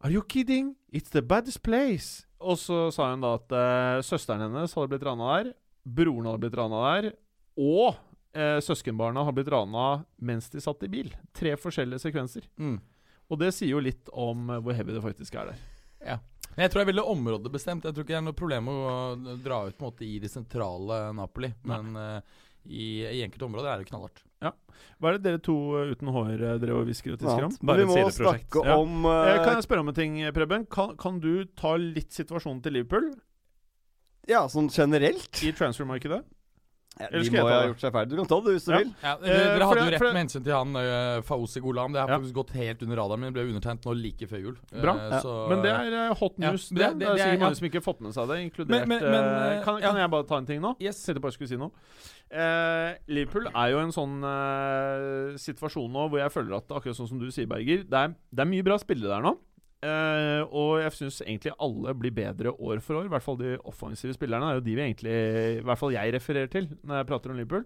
Are 0.00 0.12
you 0.12 0.22
kidding? 0.22 0.76
It's 0.92 1.10
the 1.10 1.22
baddest 1.22 1.62
place. 1.62 2.26
Og 2.38 2.58
så 2.60 2.88
sa 2.94 3.10
hun 3.10 3.24
da 3.24 3.34
at 3.38 3.54
uh, 3.54 4.02
søsteren 4.06 4.44
hennes 4.46 4.74
hadde 4.76 4.92
blitt 4.92 5.06
rana 5.06 5.30
der, 5.38 5.50
broren 5.82 6.28
hadde 6.28 6.42
blitt 6.44 6.58
rana 6.58 6.82
der, 6.92 7.10
og 7.58 7.98
uh, 8.38 8.58
søskenbarna 8.62 9.24
hadde 9.26 9.40
blitt 9.40 9.50
rana 9.52 9.88
mens 10.22 10.50
de 10.52 10.62
satt 10.62 10.84
i 10.86 10.92
bil. 10.92 11.10
Tre 11.34 11.56
forskjellige 11.58 12.04
sekvenser. 12.06 12.46
Mm. 12.60 12.78
Og 13.28 13.40
det 13.42 13.50
sier 13.56 13.74
jo 13.74 13.82
litt 13.84 14.08
om 14.16 14.48
eh, 14.48 14.60
hvor 14.64 14.72
heavy 14.72 14.94
det 14.96 15.02
faktisk 15.04 15.34
er 15.36 15.50
der. 15.50 15.64
Men 16.54 16.64
jeg 16.64 16.72
tror 16.72 16.80
jeg 16.80 16.86
er 16.86 16.90
veldig 16.94 17.10
områdebestemt. 17.12 17.84
Jeg 17.84 17.94
tror 17.94 18.06
ikke 18.06 18.14
det 18.14 18.20
er 18.22 18.24
noe 18.24 18.38
problem 18.38 18.70
å 18.72 18.78
dra 19.44 19.58
ut 19.68 19.82
måte 19.82 20.06
i 20.06 20.14
det 20.22 20.30
sentrale 20.32 21.10
Napoli. 21.14 21.50
Men 21.68 21.92
uh, 21.92 22.38
i, 22.64 23.04
i 23.04 23.20
enkelte 23.26 23.44
områder 23.46 23.68
er 23.70 23.82
det 23.82 23.90
knallhardt. 23.90 24.24
Hva 24.42 25.10
er 25.12 25.18
det 25.18 25.22
dere 25.24 25.38
to 25.42 25.54
eh, 25.78 25.92
uten 25.94 26.08
hår 26.14 26.40
eh, 26.42 26.56
drev 26.62 26.80
og 26.80 26.86
hvisker 26.88 27.12
og 27.14 27.18
tisker 27.20 27.44
om? 27.48 27.52
Bare 27.66 27.82
et 27.84 27.90
sideprosjekt. 27.90 28.48
snakke 28.50 28.64
Ja. 28.66 28.76
om 28.78 29.04
eh, 29.06 29.36
kan 29.44 29.54
jeg 29.58 29.64
spørre 29.66 29.80
om 29.84 29.88
en 29.92 29.94
ting, 29.94 30.18
Preben? 30.34 30.66
Kan, 30.70 30.96
kan 30.98 31.20
du 31.22 31.44
ta 31.58 31.76
litt 31.78 32.10
situasjonen 32.14 32.62
til 32.62 32.72
Liverpool 32.78 33.08
Ja, 34.28 34.44
sånn 34.50 34.68
generelt. 34.70 35.42
i 35.42 35.52
transfermarkedet? 35.52 36.22
Ja, 36.98 37.08
de 37.14 37.30
må 37.30 37.44
ha 37.48 37.66
gjort 37.68 37.80
seg 37.80 37.92
ferdig. 37.94 38.10
Du 38.10 38.16
kan 38.16 38.26
ta 38.26 38.40
det 38.42 38.52
hvis 38.56 38.64
du 38.66 38.72
Ja. 38.72 38.78
vil. 38.78 38.92
Ja, 39.02 39.12
Eh, 39.14 39.26
dere 39.28 39.58
dere 39.58 39.66
hadde 39.68 39.84
jo 39.84 39.90
rett 39.94 40.00
med 40.12 40.20
hensyn 40.26 40.42
til 40.44 40.52
han 40.52 40.76
uh, 40.76 41.20
Fauzi 41.22 41.60
Golam. 41.62 41.92
Det 41.92 42.00
har 42.00 42.08
Ja. 42.08 42.18
faktisk 42.18 42.34
gått 42.34 42.50
helt 42.58 42.82
under 42.82 42.96
radaren 42.96 43.20
min. 43.20 43.32
Ble 43.32 43.42
undertegnet 43.46 43.84
nå 43.86 43.94
like 44.02 44.26
før 44.26 44.40
jul. 44.42 44.56
Eh, 44.72 44.80
Bra. 44.82 44.94
så, 45.22 45.48
Men 45.48 45.62
det 45.62 45.70
er 45.70 45.94
eh, 46.10 46.14
hot 46.14 46.38
news. 46.38 46.68
det- 46.68 46.78
det, 46.78 46.86
det- 46.88 46.98
det, 46.98 47.06
er 47.08 47.14
det 47.14 47.20
er- 47.20 47.24
sikkert 47.24 47.38
ja. 47.38 47.44
mange 47.46 47.56
som 47.56 47.66
ikke 47.68 47.74
har 47.80 47.86
fått 47.92 48.00
med 48.00 48.12
seg 48.14 48.28
det, 48.28 48.38
inkludert 48.50 48.68
Men- 48.68 48.88
men- 48.88 49.02
men, 49.02 49.24
eh, 49.24 49.58
eh, 49.58 49.64
kan, 49.64 49.80
kan 49.80 49.96
jeg 49.96 50.10
bare 50.10 50.24
ta 50.26 50.36
en 50.38 50.46
ting 50.46 50.60
nå? 50.60 50.76
Yes. 50.80 51.06
Jeg 51.06 51.14
tenkte 51.16 51.22
bare 51.22 51.32
skulle 51.32 51.48
si 51.48 51.56
noe. 51.56 51.70
Eh, 52.30 52.94
Liverpool 53.08 53.46
er 53.54 53.70
jo 53.70 53.78
en 53.78 53.90
sånn 53.94 54.20
eh, 54.24 55.36
situasjon 55.40 55.90
nå 55.90 56.08
hvor 56.10 56.18
jeg 56.18 56.30
føler 56.34 56.56
at 56.58 56.68
akkurat 56.68 56.96
sånn 56.98 57.08
som 57.08 57.18
du 57.18 57.30
sier, 57.30 57.46
Berger, 57.48 57.84
det 57.88 57.92
er, 57.94 58.08
det 58.34 58.40
er 58.44 58.50
mye 58.50 58.64
bra 58.66 58.76
spillere 58.80 59.08
der 59.16 59.22
nå. 59.22 59.36
Eh, 59.78 60.42
og 60.50 60.80
jeg 60.82 60.94
syns 60.96 61.20
egentlig 61.22 61.52
alle 61.62 61.94
blir 61.94 62.14
bedre 62.14 62.54
år 62.54 62.80
for 62.82 63.00
år. 63.00 63.06
I 63.06 63.12
hvert 63.12 63.26
fall 63.26 63.38
de 63.40 63.54
offensive 63.68 64.16
spillerne. 64.16 64.50
Er 64.50 64.58
jo 64.58 64.66
de 64.66 64.74
vi 64.74 64.84
egentlig 64.84 65.14
I 65.60 65.62
hvert 65.66 65.80
fall 65.80 65.94
jeg 65.94 66.14
refererer 66.16 66.50
til 66.50 66.66
når 66.82 67.02
jeg 67.02 67.08
prater 67.12 67.34
om 67.34 67.38
Liverpool. 67.38 67.64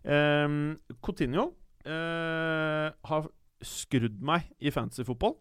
Um, 0.00 0.78
Coutinho 1.04 1.50
uh, 1.84 2.88
har 2.88 3.28
skrudd 3.60 4.22
meg 4.24 4.48
i 4.64 4.72
fantasyfotball. 4.72 5.36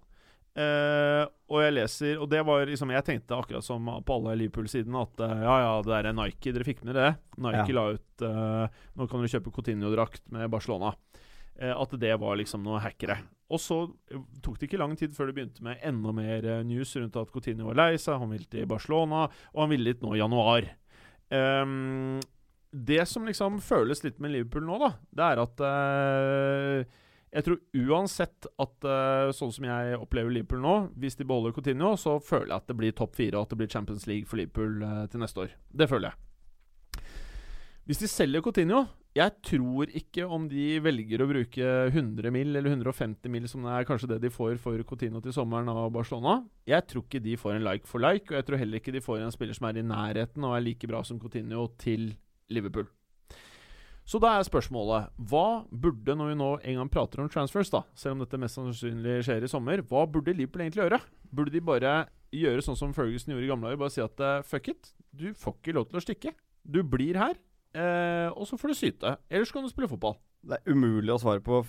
Uh, 0.60 1.24
og 1.54 1.62
jeg 1.62 1.72
leser 1.76 2.18
Og 2.20 2.26
det 2.28 2.40
var 2.44 2.66
liksom 2.68 2.90
Jeg 2.92 3.06
tenkte 3.06 3.38
akkurat 3.38 3.64
som 3.64 3.86
på 3.86 4.16
alle 4.18 4.34
Liverpool-sidene 4.42 5.04
at 5.06 5.22
uh, 5.22 5.44
ja, 5.46 5.56
ja, 5.62 5.74
det 5.86 6.00
er 6.02 6.12
Nike. 6.18 6.52
Dere 6.52 6.68
fikk 6.68 6.84
med 6.84 7.00
det? 7.00 7.14
Nike 7.40 7.70
Ja. 7.70 7.78
la 7.78 7.86
ut 7.96 8.26
uh, 8.26 8.82
Nå 8.98 9.08
kan 9.08 9.24
dere 9.24 9.32
kjøpe 9.38 9.54
Coutinho-drakt 9.56 10.26
med 10.36 10.52
Barcelona. 10.52 10.92
Eh, 11.60 11.76
at 11.76 11.96
det 12.00 12.16
var 12.20 12.40
liksom 12.40 12.64
noe 12.64 12.80
hackere. 12.84 13.20
Og 13.50 13.62
så 13.62 13.80
eh, 14.12 14.22
tok 14.46 14.60
det 14.60 14.70
ikke 14.70 14.82
lang 14.82 14.96
tid 15.00 15.16
før 15.18 15.30
det 15.30 15.38
begynte 15.40 15.66
med 15.66 15.82
enda 15.86 16.14
mer 16.16 16.46
eh, 16.46 16.66
news 16.68 16.94
rundt 16.98 17.18
at 17.20 17.34
Coutinho 17.34 17.70
var 17.72 17.80
lei 17.80 17.92
seg, 17.98 18.22
han 18.22 18.34
ville 18.34 18.50
til 18.50 18.70
Barcelona, 18.70 19.26
og 19.56 19.64
han 19.64 19.74
ville 19.74 19.94
dit 19.94 20.06
nå 20.06 20.14
i 20.16 20.22
januar. 20.22 20.70
Um, 21.30 22.20
det 22.70 23.04
som 23.10 23.26
liksom 23.26 23.60
føles 23.62 24.04
litt 24.06 24.18
med 24.22 24.34
Liverpool 24.34 24.66
nå, 24.66 24.78
da, 24.82 24.92
det 25.18 25.28
er 25.28 25.42
at 25.44 25.64
uh, 25.66 26.98
jeg 27.30 27.46
tror 27.46 27.60
uansett 27.78 28.48
at 28.62 28.86
uh, 28.90 29.30
sånn 29.34 29.52
som 29.54 29.68
jeg 29.70 29.98
opplever 29.98 30.34
Liverpool 30.34 30.62
nå, 30.64 30.76
hvis 31.02 31.18
de 31.18 31.28
beholder 31.30 31.54
Coutinho, 31.54 31.96
så 32.02 32.18
føler 32.22 32.52
jeg 32.52 32.58
at 32.58 32.72
det 32.72 32.78
blir 32.80 32.96
topp 32.98 33.18
fire 33.18 33.38
og 33.38 33.46
at 33.46 33.54
det 33.54 33.60
blir 33.62 33.74
Champions 33.74 34.08
League 34.10 34.30
for 34.30 34.42
Liverpool 34.42 34.82
uh, 34.82 35.04
til 35.10 35.22
neste 35.22 35.46
år. 35.46 35.54
Det 35.70 35.90
føler 35.90 36.12
jeg. 36.12 37.06
Hvis 37.90 38.02
de 38.02 38.10
selger 38.10 38.46
Coutinho 38.46 38.84
Jeg 39.18 39.34
tror 39.42 39.90
ikke 39.98 40.28
om 40.30 40.44
de 40.52 40.78
velger 40.86 41.24
å 41.24 41.28
bruke 41.32 41.70
100 41.90 42.30
mil 42.30 42.52
eller 42.54 42.70
150 42.70 43.32
mil, 43.34 43.48
som 43.50 43.66
er 43.66 43.88
kanskje 43.88 44.12
det 44.12 44.20
de 44.22 44.30
får 44.30 44.60
for 44.62 44.78
Coutinho 44.86 45.18
til 45.26 45.34
sommeren 45.34 45.72
av 45.74 45.88
Barcelona. 45.96 46.44
Jeg 46.70 46.86
tror 46.92 47.08
ikke 47.08 47.24
de 47.26 47.34
får 47.40 47.56
en 47.56 47.66
like 47.66 47.90
for 47.90 48.04
like, 48.06 48.30
og 48.30 48.38
jeg 48.38 48.46
tror 48.46 48.62
heller 48.62 48.78
ikke 48.78 48.94
de 48.94 49.02
får 49.02 49.24
en 49.26 49.34
spiller 49.34 49.58
som 49.58 49.66
er 49.66 49.82
i 49.82 49.86
nærheten 49.90 50.46
og 50.46 50.54
er 50.54 50.62
like 50.68 50.92
bra 50.92 51.02
som 51.08 51.18
Coutinho 51.22 51.66
til 51.82 52.12
Liverpool. 52.54 52.86
Så 54.10 54.18
da 54.22 54.32
er 54.36 54.46
spørsmålet 54.46 55.12
Hva 55.30 55.66
burde, 55.70 56.16
når 56.18 56.32
vi 56.32 56.38
nå 56.38 56.54
en 56.58 56.80
gang 56.80 56.94
prater 56.94 57.22
om 57.22 57.34
transfers, 57.34 57.74
da 57.74 57.84
selv 57.98 58.16
om 58.16 58.24
dette 58.24 58.40
mest 58.42 58.58
sannsynlig 58.58 59.20
skjer 59.26 59.46
i 59.46 59.50
sommer, 59.50 59.82
hva 59.90 60.06
burde 60.10 60.38
Liverpool 60.38 60.68
egentlig 60.68 60.86
gjøre? 60.86 61.02
Burde 61.34 61.54
de 61.54 61.66
bare 61.66 61.98
gjøre 62.34 62.62
sånn 62.62 62.78
som 62.78 62.94
Ferguson 62.94 63.34
gjorde 63.34 63.50
i 63.50 63.52
gamle 63.52 63.72
dager, 63.72 63.82
bare 63.82 63.98
si 63.98 64.06
at 64.06 64.22
eh, 64.22 64.42
fuck 64.46 64.70
it, 64.70 64.94
du 65.18 65.32
får 65.34 65.58
ikke 65.58 65.78
lov 65.78 65.90
til 65.90 65.98
å 65.98 66.06
stikke. 66.06 66.34
Du 66.62 66.84
blir 66.86 67.18
her, 67.18 67.38
eh, 67.76 68.28
og 68.34 68.48
så 68.50 68.58
får 68.60 68.74
du 68.74 68.78
syte. 68.80 69.16
Ellers 69.30 69.52
kan 69.54 69.64
du 69.66 69.70
spille 69.72 69.90
fotball. 69.92 70.18
Det 70.46 70.60
er 70.60 70.72
umulig 70.74 71.12
å 71.14 71.20
svare 71.22 71.44
på, 71.44 71.62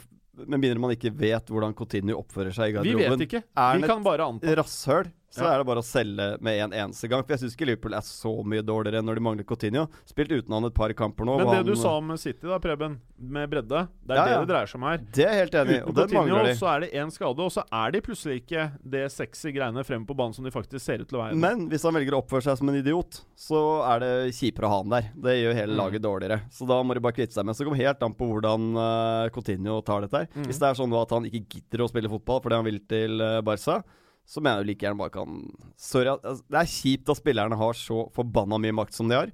med 0.47 0.61
mindre 0.63 0.79
man 0.81 0.93
ikke 0.95 1.11
vet 1.19 1.51
hvordan 1.51 1.75
Coutinho 1.77 2.19
oppfører 2.21 2.55
seg 2.55 2.71
i 2.71 2.77
garderoben. 2.79 3.03
Vi 3.03 3.17
vet 3.17 3.25
ikke. 3.27 3.43
Er 3.59 3.81
Vi 3.81 3.89
kan 3.91 4.05
bare 4.07 4.29
anta. 4.31 4.55
rasshøl, 4.61 5.11
så 5.31 5.45
Ja. 5.45 5.53
er 5.55 5.59
det 5.59 5.67
bare 5.67 5.79
å 5.79 5.87
selge 5.87 6.41
med 6.43 6.59
en 6.61 6.73
eneste 6.73 7.09
gang. 7.09 7.23
For 7.23 7.37
jeg 7.37 7.41
syns 7.45 7.55
ikke 7.57 7.67
Liverpool 7.71 7.95
er 7.95 8.03
så 8.03 8.33
mye 8.45 8.63
dårligere 8.67 9.03
når 9.03 9.15
de 9.15 9.21
mangler 9.23 9.45
Coutinho. 9.47 9.87
Spilt 10.05 10.31
uten 10.35 10.51
han 10.53 10.65
et 10.67 10.75
par 10.75 10.91
kamper 10.93 11.25
nå. 11.25 11.37
Men 11.39 11.47
det 11.55 11.65
det 11.65 11.75
du 11.75 11.77
sa 11.81 11.97
om 11.99 12.11
City, 12.19 12.47
da, 12.49 12.59
Preben, 12.59 12.99
med 13.21 13.49
bredde, 13.51 13.87
det 14.07 14.11
er 14.11 14.17
Ja, 14.17 14.25
det 14.27 14.47
det 14.47 14.49
dreier 14.55 14.67
seg 14.67 14.75
om 14.81 14.87
her. 14.89 14.99
Det 15.13 15.27
er 15.27 15.37
helt 15.39 15.55
enig 15.55 15.77
Uten 15.83 15.89
og 15.89 15.95
Coutinho 16.01 16.43
de. 16.45 16.55
så 16.59 16.67
er 16.75 16.81
det 16.81 16.93
én 16.99 17.11
skade, 17.15 17.39
og 17.39 17.53
så 17.53 17.63
er 17.71 17.91
de 17.93 18.01
plutselig 18.01 18.43
ikke 18.43 18.73
det 18.83 19.05
sexy 19.13 19.53
greiene 19.55 19.85
fremme 19.87 20.07
på 20.07 20.17
banen 20.17 20.35
som 20.35 20.45
de 20.45 20.51
faktisk 20.51 20.81
ser 20.83 20.99
ut 21.05 21.09
til 21.09 21.19
å 21.19 21.23
være. 21.29 21.37
Men 21.37 21.69
hvis 21.71 21.83
han 21.87 21.95
velger 21.95 22.13
å 22.19 22.23
oppføre 22.25 22.43
seg 22.43 22.59
som 22.59 22.69
en 22.69 22.75
idiot, 22.83 23.21
så 23.37 23.63
er 23.95 24.01
det 24.01 24.35
kjipere 24.35 24.67
å 24.67 24.69
ha 24.75 24.79
han 24.83 24.89
der. 24.91 25.11
Det 25.15 25.37
gjør 25.45 25.55
hele 25.55 25.71
Mm. 25.71 25.77
laget 25.79 26.03
dårligere. 26.03 26.41
Så 26.51 26.67
da 26.67 26.83
må 26.83 26.95
de 26.95 27.01
bare 27.01 27.13
kvitte 27.15 27.33
seg 27.35 27.45
med. 27.47 27.55
Så 27.55 27.59
det 27.63 27.67
kommer 27.71 27.85
helt 27.87 28.03
an 28.03 28.15
på 28.15 28.27
hvordan 28.27 28.75
uh, 28.77 29.29
Coutinho 29.31 29.81
tar 29.85 30.01
dette 30.03 30.19
her. 30.19 30.27
Mm. 30.35 30.45
Hvis 30.47 30.59
det 30.59 30.67
er 30.69 30.75
sånn 30.75 30.93
at 31.01 31.11
han 31.11 31.25
ikke 31.25 31.47
gidder 31.49 31.85
å 31.85 31.89
spille 31.89 32.09
fotball 32.11 32.41
fordi 32.43 32.57
han 32.57 32.65
vil 32.65 32.81
til 32.81 33.21
uh, 33.21 33.41
Barca, 33.43 33.85
så 34.31 34.43
mener 34.43 34.61
jeg 34.61 34.65
jo 34.65 34.71
like 34.71 34.87
gjerne 34.87 35.01
bare 35.01 35.15
kan 35.15 35.39
Sorry, 35.81 36.13
altså, 36.13 36.45
det 36.47 36.61
er 36.61 36.71
kjipt 36.71 37.11
at 37.11 37.19
spillerne 37.19 37.59
har 37.59 37.79
så 37.79 38.05
forbanna 38.15 38.61
mye 38.63 38.77
makt 38.79 38.95
som 38.95 39.11
de 39.11 39.19
har, 39.19 39.33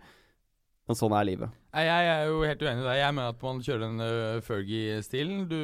men 0.86 0.96
sånn 0.98 1.12
er 1.18 1.26
livet. 1.28 1.52
Jeg 1.76 2.08
er 2.08 2.28
jo 2.30 2.40
helt 2.46 2.62
uenig 2.62 2.80
i 2.80 2.86
det. 2.86 2.96
Jeg 3.02 3.14
mener 3.16 3.34
at 3.34 3.42
man 3.44 3.58
kjører 3.66 3.82
den 3.82 4.00
uh, 4.00 4.40
Fergie-stilen. 4.46 5.42
Du 5.50 5.58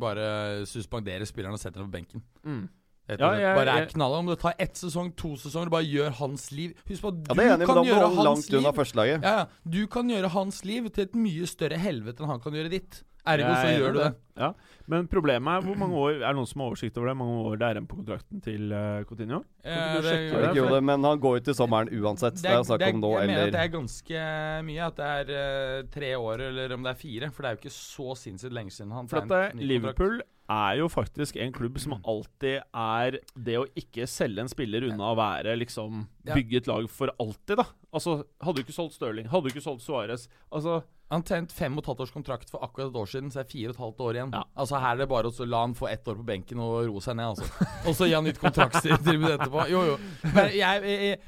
bare 0.00 0.28
suspenderer 0.70 1.28
spilleren 1.28 1.58
og 1.58 1.60
setter 1.60 1.82
dem 1.82 1.90
på 1.90 1.96
benken. 1.98 2.22
Mm. 2.46 2.62
Etter, 3.08 3.24
Ja, 3.24 3.40
jeg- 3.40 3.56
bare 3.56 3.74
er 3.82 3.86
knalla. 3.90 4.18
Om 4.22 4.26
det 4.26 4.38
tar 4.38 4.54
ett 4.58 4.76
sesong, 4.76 5.14
to 5.16 5.34
sesonger, 5.36 5.70
bare 5.70 5.84
gjør 5.84 6.10
hans 6.20 6.50
liv 6.52 6.74
Husk 6.88 7.02
på 7.02 7.08
at 7.08 7.22
du 7.24 7.32
er 7.32 7.56
enig, 7.56 7.66
kan 7.66 7.84
gjøre 7.84 8.08
hans 8.16 8.50
liv 8.50 8.62
ja, 8.62 9.18
ja. 9.22 9.46
Du 9.64 9.86
kan 9.86 10.08
gjøre 10.08 10.30
hans 10.30 10.64
liv 10.64 10.88
til 10.90 11.04
et 11.04 11.14
mye 11.14 11.46
større 11.46 11.78
helvete 11.78 12.20
enn 12.22 12.28
han 12.28 12.40
kan 12.40 12.52
gjøre 12.52 12.70
ditt. 12.70 13.02
Ergo 13.34 13.52
så 13.54 13.72
gjør 13.74 13.94
du 13.94 14.00
det. 14.02 14.10
Ja. 14.38 14.52
Men 14.88 15.08
problemet 15.10 15.50
er 15.58 15.64
hvor 15.66 15.76
mange 15.76 15.98
år 15.98 16.20
Er 16.22 16.30
det 16.30 16.36
noen 16.38 16.46
som 16.48 16.62
har 16.62 16.70
oversikt 16.70 16.96
over 16.96 17.10
det? 17.10 17.14
Hvor 17.18 17.26
mange 17.26 17.48
år 17.50 17.58
det 17.58 17.66
er 17.66 17.74
igjen 17.76 17.88
på 17.90 17.98
kontrakten 17.98 18.44
til 18.44 18.70
uh, 18.72 19.02
Coutinho? 19.08 19.40
Ja, 19.66 19.98
det, 20.04 20.14
ikke 20.28 20.40
det- 20.46 20.54
jo 20.56 20.68
det, 20.70 20.80
men 20.92 21.04
han 21.04 21.20
går 21.20 21.36
jo 21.40 21.44
til 21.50 21.58
sommeren 21.58 21.90
uansett. 21.92 22.38
Det 22.40 22.54
er 22.54 22.62
det 22.62 22.88
er, 22.88 22.94
om 22.94 23.02
nå 23.02 23.12
jeg 23.18 23.32
mener 23.32 23.50
at 23.50 23.56
det 23.58 23.64
er 23.64 23.74
ganske 23.74 24.24
mye. 24.70 24.88
At 24.88 25.02
det 25.02 25.12
er 25.18 25.34
uh, 25.34 25.92
tre 25.98 26.14
år, 26.16 26.46
eller 26.48 26.74
om 26.78 26.86
det 26.86 26.94
er 26.94 27.00
fire. 27.02 27.30
For 27.34 27.42
det 27.44 27.50
er 27.50 27.58
jo 27.58 27.62
ikke 27.64 27.76
så 27.76 28.18
sinnssykt 28.22 28.54
lenge 28.54 28.74
siden 28.74 28.94
han 28.96 29.10
tegnet 29.10 29.36
eh, 29.36 29.44
ny 29.44 29.48
kontrakt. 29.50 29.72
Liverpool 29.74 30.20
er 30.48 30.78
jo 30.80 30.88
faktisk 30.88 31.36
en 31.36 31.52
klubb 31.52 31.76
som 31.82 31.98
alltid 32.08 32.62
er 32.72 33.18
det 33.36 33.58
å 33.60 33.66
ikke 33.76 34.06
selge 34.08 34.40
en 34.40 34.48
spiller 34.48 34.86
unna 34.88 35.10
å 35.12 35.18
være 35.18 35.58
liksom 35.60 36.06
bygge 36.24 36.62
et 36.62 36.70
lag 36.70 36.88
for 36.88 37.12
alltid, 37.20 37.58
da. 37.60 37.66
Altså, 37.92 38.22
hadde 38.40 38.56
du 38.56 38.64
ikke 38.64 38.76
solgt 38.76 38.96
Stirling, 38.96 39.28
hadde 39.28 39.48
du 39.48 39.52
ikke 39.52 39.64
solgt 39.64 39.84
Suárez 39.84 40.26
Altså, 40.52 40.80
Han 41.08 41.24
tegnet 41.24 41.54
fem 41.56 41.72
og 41.76 41.82
et 41.82 41.88
halvt 41.88 42.02
års 42.04 42.12
kontrakt 42.12 42.50
for 42.52 42.64
akkurat 42.64 42.90
et 42.90 42.98
år 43.00 43.08
siden, 43.08 43.30
så 43.32 43.40
er 43.40 43.46
det 43.46 43.52
fire 43.54 43.70
og 43.70 43.74
et 43.74 43.80
halvt 43.80 44.02
år 44.04 44.18
igjen. 44.18 44.34
Ja. 44.36 44.42
Altså 44.60 44.80
Her 44.82 44.92
er 44.92 45.00
det 45.00 45.08
bare 45.08 45.32
å 45.32 45.48
la 45.48 45.62
han 45.64 45.76
få 45.78 45.88
ett 45.88 46.08
år 46.10 46.18
på 46.20 46.26
benken 46.28 46.60
og 46.64 46.74
roe 46.90 47.04
seg 47.04 47.16
ned, 47.16 47.32
altså. 47.32 47.68
og 47.88 47.96
så 47.96 48.08
gi 48.08 48.16
han 48.18 48.28
nytt 48.28 48.40
kontraktstilbud 48.42 49.28
etterpå. 49.32 49.64
Jo, 49.72 49.84
jo. 49.92 49.98
Men 50.36 50.52
jeg, 50.52 50.82
jeg, 50.92 51.20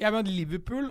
jeg 0.00 0.12
mener 0.12 0.24
at 0.24 0.32
Liverpool 0.32 0.88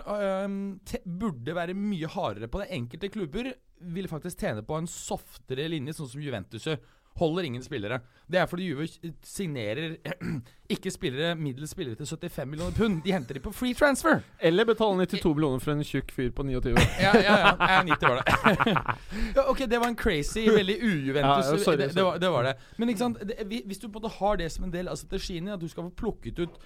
te, 0.86 1.02
burde 1.06 1.56
være 1.58 1.74
mye 1.78 2.10
hardere 2.14 2.50
på 2.50 2.62
det. 2.62 2.70
Enkelte 2.78 3.10
klubber 3.14 3.50
vil 3.96 4.08
faktisk 4.08 4.40
tjene 4.40 4.62
på 4.66 4.78
en 4.78 4.86
softere 4.90 5.66
linje, 5.70 5.96
sånn 5.98 6.10
som 6.14 6.22
Juventus 6.22 6.66
gjør. 6.70 6.78
Holder 7.16 7.42
ingen 7.48 7.62
spillere. 7.64 8.00
Det 8.28 8.38
er 8.40 8.46
fordi 8.46 8.66
Juve 8.68 8.86
signerer 9.24 9.96
ikke 10.74 10.90
spillere, 10.90 11.34
middels 11.34 11.70
spillere 11.70 11.94
til 11.96 12.06
75 12.06 12.48
millioner 12.50 12.74
pund. 12.76 13.02
De 13.04 13.12
henter 13.12 13.38
de 13.38 13.40
på 13.40 13.52
free 13.52 13.74
transfer. 13.74 14.20
Eller 14.40 14.64
betaler 14.68 15.06
92 15.06 15.34
millioner 15.34 15.62
for 15.64 15.72
en 15.72 15.84
tjukk 15.86 16.12
fyr 16.12 16.30
på 16.36 16.46
29. 16.46 16.76
Ja, 17.00 17.12
ja, 17.14 17.36
ja. 17.40 17.52
ja 17.60 17.82
90 17.82 18.08
var 18.08 18.22
det. 18.22 19.44
ok, 19.48 19.58
det 19.70 19.78
var 19.78 19.88
en 19.88 19.96
crazy, 19.96 20.46
veldig 20.50 20.78
ujuventus. 20.90 21.50
Ja, 21.52 21.58
sorry, 21.58 21.76
det, 21.76 21.94
det, 21.94 22.04
var, 22.04 22.18
det 22.18 22.30
var 22.30 22.50
det. 22.50 22.56
Men 22.76 22.92
ikke 22.92 23.04
sant, 23.04 23.20
det, 23.22 23.62
hvis 23.66 23.78
du 23.78 23.88
på 23.88 23.98
en 23.98 24.02
måte 24.02 24.14
har 24.18 24.40
det 24.42 24.52
som 24.52 24.64
en 24.68 24.72
del 24.74 24.88
av 24.88 25.00
strategien, 25.00 25.48
at 25.48 25.60
du 25.60 25.68
skal 25.68 25.88
få 25.88 25.94
plukket 26.04 26.44
ut 26.44 26.58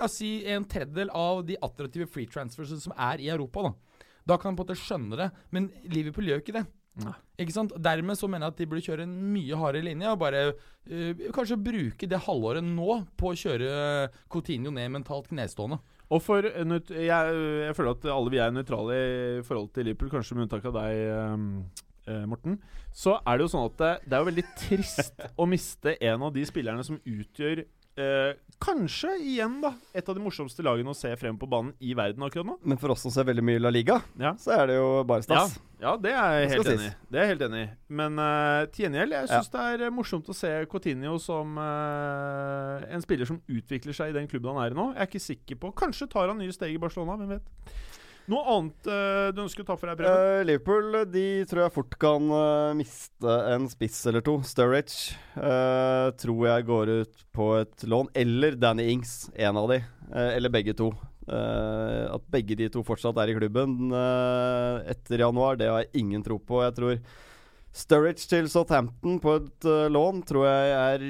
ja, 0.00 0.08
si 0.10 0.40
en 0.50 0.64
tredjedel 0.66 1.10
av 1.14 1.44
de 1.46 1.56
attraktive 1.62 2.06
free 2.10 2.26
transfers 2.26 2.72
som 2.82 2.94
er 2.98 3.22
i 3.22 3.28
Europa, 3.30 3.68
da. 3.68 4.00
Da 4.24 4.38
kan 4.40 4.54
du 4.54 4.58
på 4.58 4.64
en 4.64 4.66
måte 4.66 4.80
skjønne 4.80 5.18
det. 5.20 5.28
Men 5.54 5.68
Liverpool 5.92 6.26
gjør 6.28 6.40
jo 6.40 6.44
ikke 6.46 6.56
det. 6.56 6.64
Nei. 7.02 7.14
Ikke 7.42 7.54
sant? 7.56 7.72
Dermed 7.82 8.18
så 8.18 8.28
mener 8.30 8.46
jeg 8.46 8.54
at 8.54 8.60
de 8.60 8.66
burde 8.70 8.84
kjøre 8.86 9.06
en 9.08 9.14
mye 9.32 9.56
hardere 9.58 9.88
linje, 9.88 10.12
og 10.12 10.20
bare 10.20 10.42
uh, 10.52 11.24
kanskje 11.34 11.58
bruke 11.58 12.06
det 12.10 12.20
halvåret 12.28 12.62
nå 12.62 13.00
på 13.18 13.32
å 13.32 13.38
kjøre 13.38 13.72
Coutinho 14.30 14.70
ned 14.74 14.92
mentalt 14.94 15.26
knestående. 15.32 15.80
Og 16.12 16.20
for 16.22 16.46
eh, 16.46 16.74
jeg, 17.06 17.38
jeg 17.64 17.76
føler 17.76 17.94
at 17.94 18.06
alle 18.12 18.32
vi 18.32 18.40
er 18.42 18.52
nøytrale 18.54 18.98
i 18.98 19.44
forhold 19.46 19.70
til 19.74 19.88
Liverpool, 19.88 20.12
kanskje 20.12 20.36
med 20.36 20.46
unntak 20.46 20.66
av 20.68 20.76
deg, 20.76 21.00
eh, 21.14 21.86
eh, 22.12 22.26
Morten. 22.30 22.58
Så 22.94 23.16
er 23.20 23.38
det 23.38 23.46
jo 23.46 23.52
sånn 23.54 23.70
at 23.70 23.78
det, 23.80 23.92
det 24.04 24.16
er 24.16 24.22
jo 24.22 24.30
veldig 24.30 24.46
trist 24.60 25.24
å 25.40 25.48
miste 25.50 25.96
en 25.96 26.28
av 26.28 26.34
de 26.34 26.44
spillerne 26.48 26.84
som 26.86 27.00
utgjør 27.00 27.64
eh, 28.00 28.32
Kanskje 28.64 29.10
igjen 29.20 29.58
da 29.60 29.74
et 29.92 30.06
av 30.08 30.16
de 30.16 30.22
morsomste 30.22 30.62
lagene 30.64 30.92
å 30.92 30.96
se 30.96 31.10
frem 31.20 31.36
på 31.36 31.48
banen 31.50 31.74
i 31.84 31.92
verden 31.96 32.22
akkurat 32.24 32.46
nå. 32.48 32.54
Men 32.64 32.78
for 32.80 32.94
oss 32.94 33.02
som 33.04 33.12
ser 33.12 33.26
veldig 33.28 33.42
mye 33.44 33.60
La 33.60 33.72
Liga, 33.74 33.98
Ja. 34.20 34.32
så 34.40 34.54
er 34.56 34.70
det 34.70 34.76
jo 34.78 35.02
bare 35.04 35.26
stas. 35.26 35.58
Ja, 35.82 35.96
det 36.00 36.14
er 36.14 36.38
jeg 36.38 36.52
helt 36.54 36.70
enig. 36.72 36.90
Det 37.10 37.18
er 37.18 37.26
jeg 37.26 37.32
helt 37.34 37.44
enig 37.44 37.62
i. 37.64 37.68
Men 37.92 38.16
uh, 38.16 38.64
til 38.72 38.86
gjengjeld, 38.86 39.16
jeg 39.18 39.28
syns 39.28 39.50
det 39.52 39.64
er 39.72 39.84
eh, 39.84 39.92
morsomt 39.92 40.30
å 40.32 40.36
se 40.36 40.52
Coutinho 40.70 41.18
som 41.20 41.58
uh, 41.60 42.80
en 42.88 43.04
spiller 43.04 43.28
som 43.28 43.42
utvikler 43.50 43.96
seg 43.96 44.14
i 44.14 44.16
den 44.16 44.30
klubben 44.30 44.54
han 44.54 44.64
er 44.64 44.72
i 44.72 44.78
nå. 44.78 44.86
Jeg 44.94 45.02
er 45.02 45.10
ikke 45.10 45.24
sikker 45.26 45.60
på 45.66 45.74
Kanskje 45.84 46.08
tar 46.14 46.32
han 46.32 46.40
nye 46.40 46.54
steg 46.54 46.72
i 46.72 46.80
Barcelona, 46.80 47.18
hvem 47.20 47.36
vet. 47.36 47.74
Noe 48.32 48.44
annet 48.54 48.88
uh, 48.88 49.28
du 49.36 49.42
ønsker 49.44 49.64
å 49.64 49.68
ta 49.68 49.74
for 49.76 49.90
deg, 49.90 49.98
Preben? 50.00 50.14
Uh, 50.16 50.44
Liverpool 50.48 51.00
de 51.12 51.24
tror 51.50 51.66
jeg 51.66 51.74
fort 51.74 51.96
kan 52.00 52.30
uh, 52.32 52.72
miste 52.76 53.34
en 53.52 53.66
spiss 53.68 53.98
eller 54.08 54.24
to. 54.24 54.38
Sturridge 54.48 55.16
eh, 55.36 56.08
tror 56.20 56.46
jeg 56.48 56.66
går 56.68 56.92
ut 57.02 57.24
på 57.36 57.50
et 57.58 57.84
lån. 57.88 58.08
Eller 58.16 58.56
Danny 58.56 58.88
Ings, 58.94 59.28
en 59.36 59.60
av 59.60 59.68
de. 59.72 59.82
Eh, 60.12 60.30
eller 60.38 60.52
begge 60.52 60.74
to. 60.78 60.90
Eh, 61.24 62.04
at 62.14 62.24
begge 62.32 62.56
de 62.58 62.68
to 62.72 62.82
fortsatt 62.84 63.16
er 63.22 63.32
i 63.32 63.36
klubben 63.36 63.92
eh, 63.96 64.90
etter 64.92 65.24
januar, 65.24 65.56
det 65.60 65.70
har 65.70 65.84
jeg 65.84 66.04
ingen 66.04 66.24
tro 66.24 66.36
på. 66.40 66.60
Jeg 66.64 66.76
tror 66.76 66.98
Sturridge 67.74 68.28
til 68.30 68.46
Southampton 68.52 69.16
på 69.22 69.32
et 69.40 69.66
uh, 69.66 69.88
lån 69.90 70.20
tror 70.28 70.46
jeg 70.46 70.74
er 70.78 71.04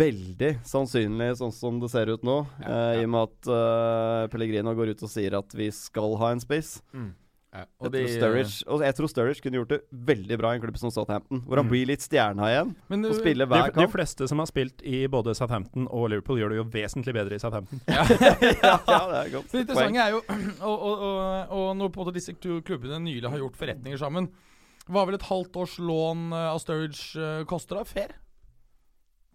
veldig 0.00 0.52
sannsynlig, 0.64 1.34
sånn 1.42 1.52
som 1.52 1.76
det 1.82 1.90
ser 1.92 2.08
ut 2.08 2.24
nå. 2.24 2.38
Ja, 2.62 2.70
ja. 2.70 2.80
Uh, 2.96 3.02
I 3.02 3.04
og 3.04 3.12
med 3.12 3.26
at 3.28 3.50
uh, 3.52 4.24
Pellegrino 4.32 4.72
går 4.78 4.94
ut 4.94 5.04
og 5.04 5.12
sier 5.12 5.36
at 5.36 5.56
vi 5.56 5.68
skal 5.76 6.16
ha 6.22 6.32
en 6.32 6.40
spiss. 6.40 6.78
Mm. 6.96 7.10
Ja, 7.56 7.62
Og 7.80 7.88
tror, 7.88 8.08
Sturridge, 8.12 8.64
og 8.68 8.82
jeg 8.84 8.94
tror 8.98 9.08
Sturridge 9.08 9.40
kunne 9.44 9.56
gjort 9.60 9.70
det 9.70 9.78
veldig 10.08 10.36
bra 10.40 10.50
i 10.52 10.58
en 10.58 10.64
klubb 10.64 10.76
som 10.80 10.90
Southampton, 10.92 11.40
hvor 11.46 11.56
han 11.56 11.64
Mm. 11.64 11.70
blir 11.72 11.86
litt 11.88 12.02
stjerna 12.04 12.48
igjen 12.52 12.72
Men 12.92 13.06
og 13.08 13.14
spiller 13.16 13.46
De, 13.48 13.52
hver 13.54 13.70
de 13.70 13.78
kamp. 13.78 13.92
fleste 13.94 14.28
som 14.28 14.42
har 14.42 14.48
spilt 14.50 14.82
i 14.84 15.06
både 15.08 15.32
Southampton 15.36 15.86
og 15.88 16.10
Liverpool, 16.12 16.36
gjør 16.42 16.52
det 16.52 16.58
jo 16.58 16.66
vesentlig 16.74 17.14
bedre 17.16 17.38
i 17.38 17.40
Southampton. 17.40 17.80
ja, 17.88 18.02
ja, 18.64 18.76
det 18.82 19.20
er 19.22 19.30
godt. 19.36 19.48
Det 19.52 19.62
interessante 19.62 20.04
er 20.04 20.10
jo 20.16 20.20
og, 20.68 20.76
og, 20.76 21.06
og, 21.06 21.56
og 21.60 21.70
når 21.80 22.12
disse 22.18 22.36
to 22.40 22.60
klubbene 22.66 23.00
nylig 23.04 23.30
har 23.30 23.40
gjort 23.40 23.56
forretninger 23.56 24.00
sammen 24.04 24.28
Hva 24.86 25.02
vil 25.08 25.18
et 25.18 25.26
halvt 25.26 25.58
års 25.58 25.76
lån 25.82 26.30
eh, 26.30 26.48
av 26.52 26.60
Sturridge 26.62 27.18
eh, 27.18 27.44
koste, 27.48 27.74
da? 27.74 27.82
Fair? 27.86 28.14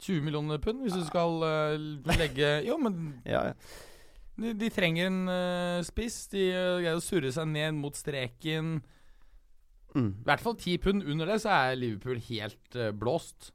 20 0.02 0.24
millioner 0.26 0.62
pund, 0.64 0.82
hvis 0.82 0.96
du 0.98 1.04
skal 1.06 1.44
uh, 1.46 1.76
legge 2.18 2.48
Jo, 2.70 2.80
men 2.82 3.20
Ja, 3.22 3.52
ja. 3.52 3.54
de, 4.42 4.56
de 4.58 4.70
trenger 4.74 5.12
en 5.12 5.20
uh, 5.30 5.84
spiss. 5.86 6.24
De 6.32 6.48
greier 6.50 6.98
å 6.98 7.04
surre 7.04 7.30
seg 7.36 7.52
ned 7.52 7.78
mot 7.78 7.94
streken. 7.94 8.80
Mm. 9.94 10.10
I 10.24 10.26
hvert 10.26 10.42
fall 10.42 10.58
10 10.58 10.82
pund 10.82 11.06
under 11.06 11.30
det, 11.30 11.38
så 11.44 11.54
er 11.54 11.78
Liverpool 11.78 12.18
helt 12.32 12.80
uh, 12.80 12.90
blåst. 12.96 13.52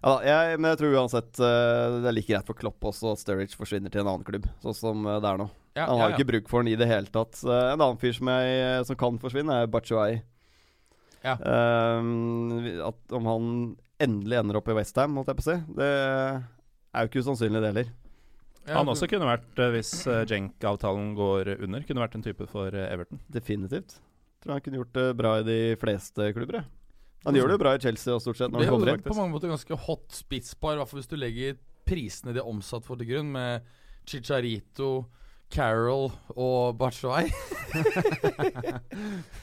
ja 0.00 0.14
jeg, 0.24 0.56
men 0.56 0.70
jeg 0.70 0.80
tror 0.80 0.96
uansett 1.02 1.34
det 1.36 2.08
er 2.08 2.16
like 2.16 2.30
greit 2.30 2.48
for 2.48 2.56
Klopp 2.56 2.86
også 2.94 3.12
at 3.12 3.20
Sturridge 3.20 3.58
forsvinner 3.58 3.92
til 3.92 4.00
en 4.00 4.14
annen 4.14 4.24
klubb, 4.24 4.48
sånn 4.64 4.78
som 4.78 5.04
det 5.04 5.20
er 5.20 5.42
nå. 5.42 5.50
Ja, 5.76 5.84
Han 5.84 6.00
har 6.00 6.16
ikke 6.16 6.30
bruk 6.30 6.48
for 6.48 6.64
den 6.64 6.72
i 6.72 6.80
det 6.80 6.88
hele 6.88 7.12
tatt. 7.12 7.42
En 7.44 7.76
annen 7.76 8.00
fyr 8.00 8.16
som, 8.16 8.30
jeg, 8.32 8.86
som 8.88 8.96
kan 8.98 9.20
forsvinne, 9.20 9.60
er 9.60 9.68
Bachuay. 9.70 10.22
Ja. 11.24 11.36
Uh, 11.36 12.80
at 12.88 13.14
om 13.16 13.28
han 13.28 13.48
endelig 14.00 14.40
ender 14.40 14.60
opp 14.60 14.70
i 14.72 14.76
Westham, 14.78 15.18
holdt 15.18 15.32
jeg 15.32 15.40
på 15.40 15.44
å 15.44 15.48
si, 15.50 15.56
det 15.76 15.88
er 15.90 17.04
jo 17.04 17.10
ikke 17.10 17.24
usannsynlig, 17.24 17.60
det 17.60 17.72
heller. 17.72 17.90
ja. 18.64 18.76
Han 18.78 18.88
også 18.92 19.08
kunne 19.10 19.28
vært, 19.28 19.50
eh, 19.60 19.72
hvis 19.74 19.92
Jenk-avtalen 20.30 21.12
går 21.18 21.52
under, 21.58 21.84
kunne 21.84 22.04
vært 22.04 22.16
en 22.16 22.24
type 22.24 22.46
for 22.50 22.72
eh, 22.72 22.88
Everton. 22.94 23.20
Definitivt. 23.28 23.98
Tror 24.40 24.56
han 24.56 24.64
kunne 24.64 24.80
gjort 24.80 24.96
det 24.96 25.06
bra 25.20 25.34
i 25.40 25.44
de 25.44 25.58
fleste 25.80 26.30
klubber. 26.36 26.64
Han 27.26 27.36
gjør 27.36 27.52
det 27.52 27.58
jo 27.58 27.60
bra 27.60 27.74
i 27.76 27.82
Chelsea 27.82 28.14
og 28.14 28.22
stort 28.24 28.38
sett 28.40 28.52
når 28.52 28.62
Det 28.64 28.70
er 28.70 28.96
jo 28.96 29.04
på 29.04 29.18
mange 29.18 29.34
måter 29.34 29.52
ganske 29.52 29.76
hot 29.84 30.06
spisspar, 30.16 30.78
i 30.78 30.80
hvert 30.80 30.88
fall 30.88 31.02
hvis 31.02 31.10
du 31.10 31.18
legger 31.20 31.58
prisene 31.84 32.32
de 32.32 32.40
er 32.40 32.48
omsatt 32.48 32.86
for 32.86 33.00
til 33.00 33.10
grunn, 33.10 33.34
med 33.34 33.66
Chicharito, 34.08 35.04
Carol 35.50 36.10
og 36.36 36.76
Batshuay. 36.78 37.30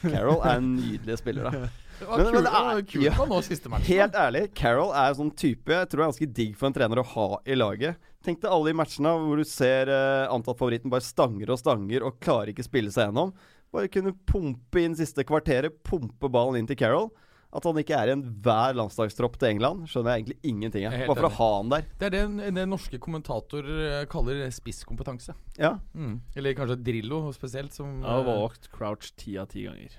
Carol 0.02 0.40
er 0.44 0.56
en 0.58 0.70
nydelig 0.78 1.18
spiller, 1.20 1.48
da. 1.48 1.68
Det 1.98 2.06
var 2.06 2.18
Men- 2.18 2.26
kult, 2.26 2.34
men 2.34 2.44
det 2.44 2.52
er- 2.54 2.82
kult 2.92 3.04
ja. 3.04 3.26
nå 3.26 3.40
siste 3.42 3.68
matchen. 3.68 3.86
Helt 3.90 4.14
ærlig, 4.14 4.54
Carol 4.54 4.92
er 4.94 5.14
sånn 5.18 5.32
type 5.34 5.66
jeg 5.74 5.88
tror 5.90 6.02
er 6.04 6.10
ganske 6.12 6.32
digg 6.32 6.56
for 6.56 6.66
en 6.68 6.72
trener 6.76 6.98
å 7.02 7.06
ha 7.06 7.26
i 7.44 7.54
laget. 7.58 7.96
Tenk 8.22 8.40
deg 8.40 8.50
alle 8.50 8.70
de 8.70 8.76
matchene 8.78 9.10
hvor 9.18 9.36
du 9.36 9.44
ser 9.44 9.88
uh, 9.90 10.28
antatt-favoritten 10.34 10.90
bare 10.90 11.00
stanger 11.06 11.50
og 11.50 11.58
stanger 11.58 12.02
og 12.06 12.20
klarer 12.20 12.52
ikke 12.52 12.64
spille 12.66 12.90
seg 12.90 13.08
gjennom. 13.10 13.32
Bare 13.72 13.88
kunne 13.88 14.14
pumpe 14.26 14.80
inn 14.80 14.94
siste 14.96 15.24
kvarteret, 15.24 15.82
pumpe 15.84 16.30
ballen 16.30 16.56
inn 16.62 16.66
til 16.70 16.76
Carroll. 16.76 17.10
At 17.48 17.64
han 17.64 17.78
ikke 17.80 17.96
er 17.96 18.10
i 18.10 18.12
enhver 18.12 18.74
landslagstropp 18.76 19.38
til 19.40 19.54
England, 19.54 19.86
skjønner 19.88 20.12
jeg 20.12 20.20
egentlig 20.20 20.50
ingenting 20.50 20.84
av. 20.84 20.96
Bare 21.08 21.16
for 21.16 21.28
å 21.30 21.36
ha 21.38 21.48
han 21.54 21.70
der. 21.72 21.86
Det 21.96 22.10
er 22.10 22.12
det, 22.14 22.50
det 22.58 22.66
norske 22.68 23.00
kommentatorer 23.00 23.78
eh, 23.86 24.02
kaller 24.12 24.42
spisskompetanse. 24.52 25.32
Ja. 25.56 25.78
Mm. 25.96 26.18
Eller 26.36 26.58
kanskje 26.58 26.76
Drillo 26.84 27.22
spesielt, 27.32 27.72
som 27.72 28.02
har 28.04 28.20
eh, 28.20 28.28
valgt 28.28 28.68
Crouch 28.74 29.14
ti 29.16 29.38
av 29.40 29.48
ti 29.54 29.64
ganger. 29.64 29.96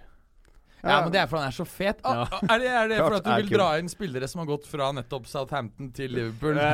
Ja, 0.80 1.02
men 1.04 1.12
det 1.12 1.20
er 1.20 1.28
fordi 1.28 1.42
han 1.42 1.50
er 1.50 1.58
så 1.58 1.66
fet. 1.68 2.00
Ah, 2.08 2.22
ja. 2.22 2.40
er 2.54 2.62
det, 2.62 2.70
er 2.70 2.92
det 2.94 3.00
fordi 3.02 3.10
for 3.10 3.18
at 3.18 3.26
du 3.26 3.32
vil 3.34 3.58
dra 3.58 3.70
inn 3.82 3.90
spillere 3.92 4.30
som 4.32 4.44
har 4.44 4.48
gått 4.54 4.70
fra 4.70 4.94
nettopp 4.96 5.26
Southampton 5.28 5.90
til 5.98 6.14
Liverpool? 6.16 6.62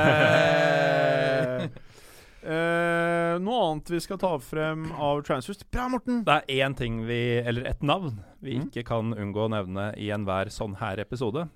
Eh, 2.45 3.35
noe 3.41 3.61
annet 3.71 3.89
vi 3.89 3.99
skal 4.03 4.19
ta 4.21 4.35
frem 4.43 4.83
av 5.01 5.23
transfers? 5.25 5.63
Bra, 5.73 5.87
Morten! 5.89 6.19
Det 6.27 6.35
er 6.43 6.65
én 6.67 6.75
ting 6.77 6.99
vi, 7.07 7.39
eller 7.41 7.65
et 7.71 7.81
navn, 7.81 8.19
vi 8.43 8.59
Mm. 8.59 8.67
ikke 8.69 8.83
kan 8.85 9.13
unngå 9.17 9.47
å 9.47 9.49
nevne 9.49 9.87
i 9.97 10.11
enhver 10.13 10.51
sånn 10.53 10.75
her 10.77 10.99
episode. 11.01 11.47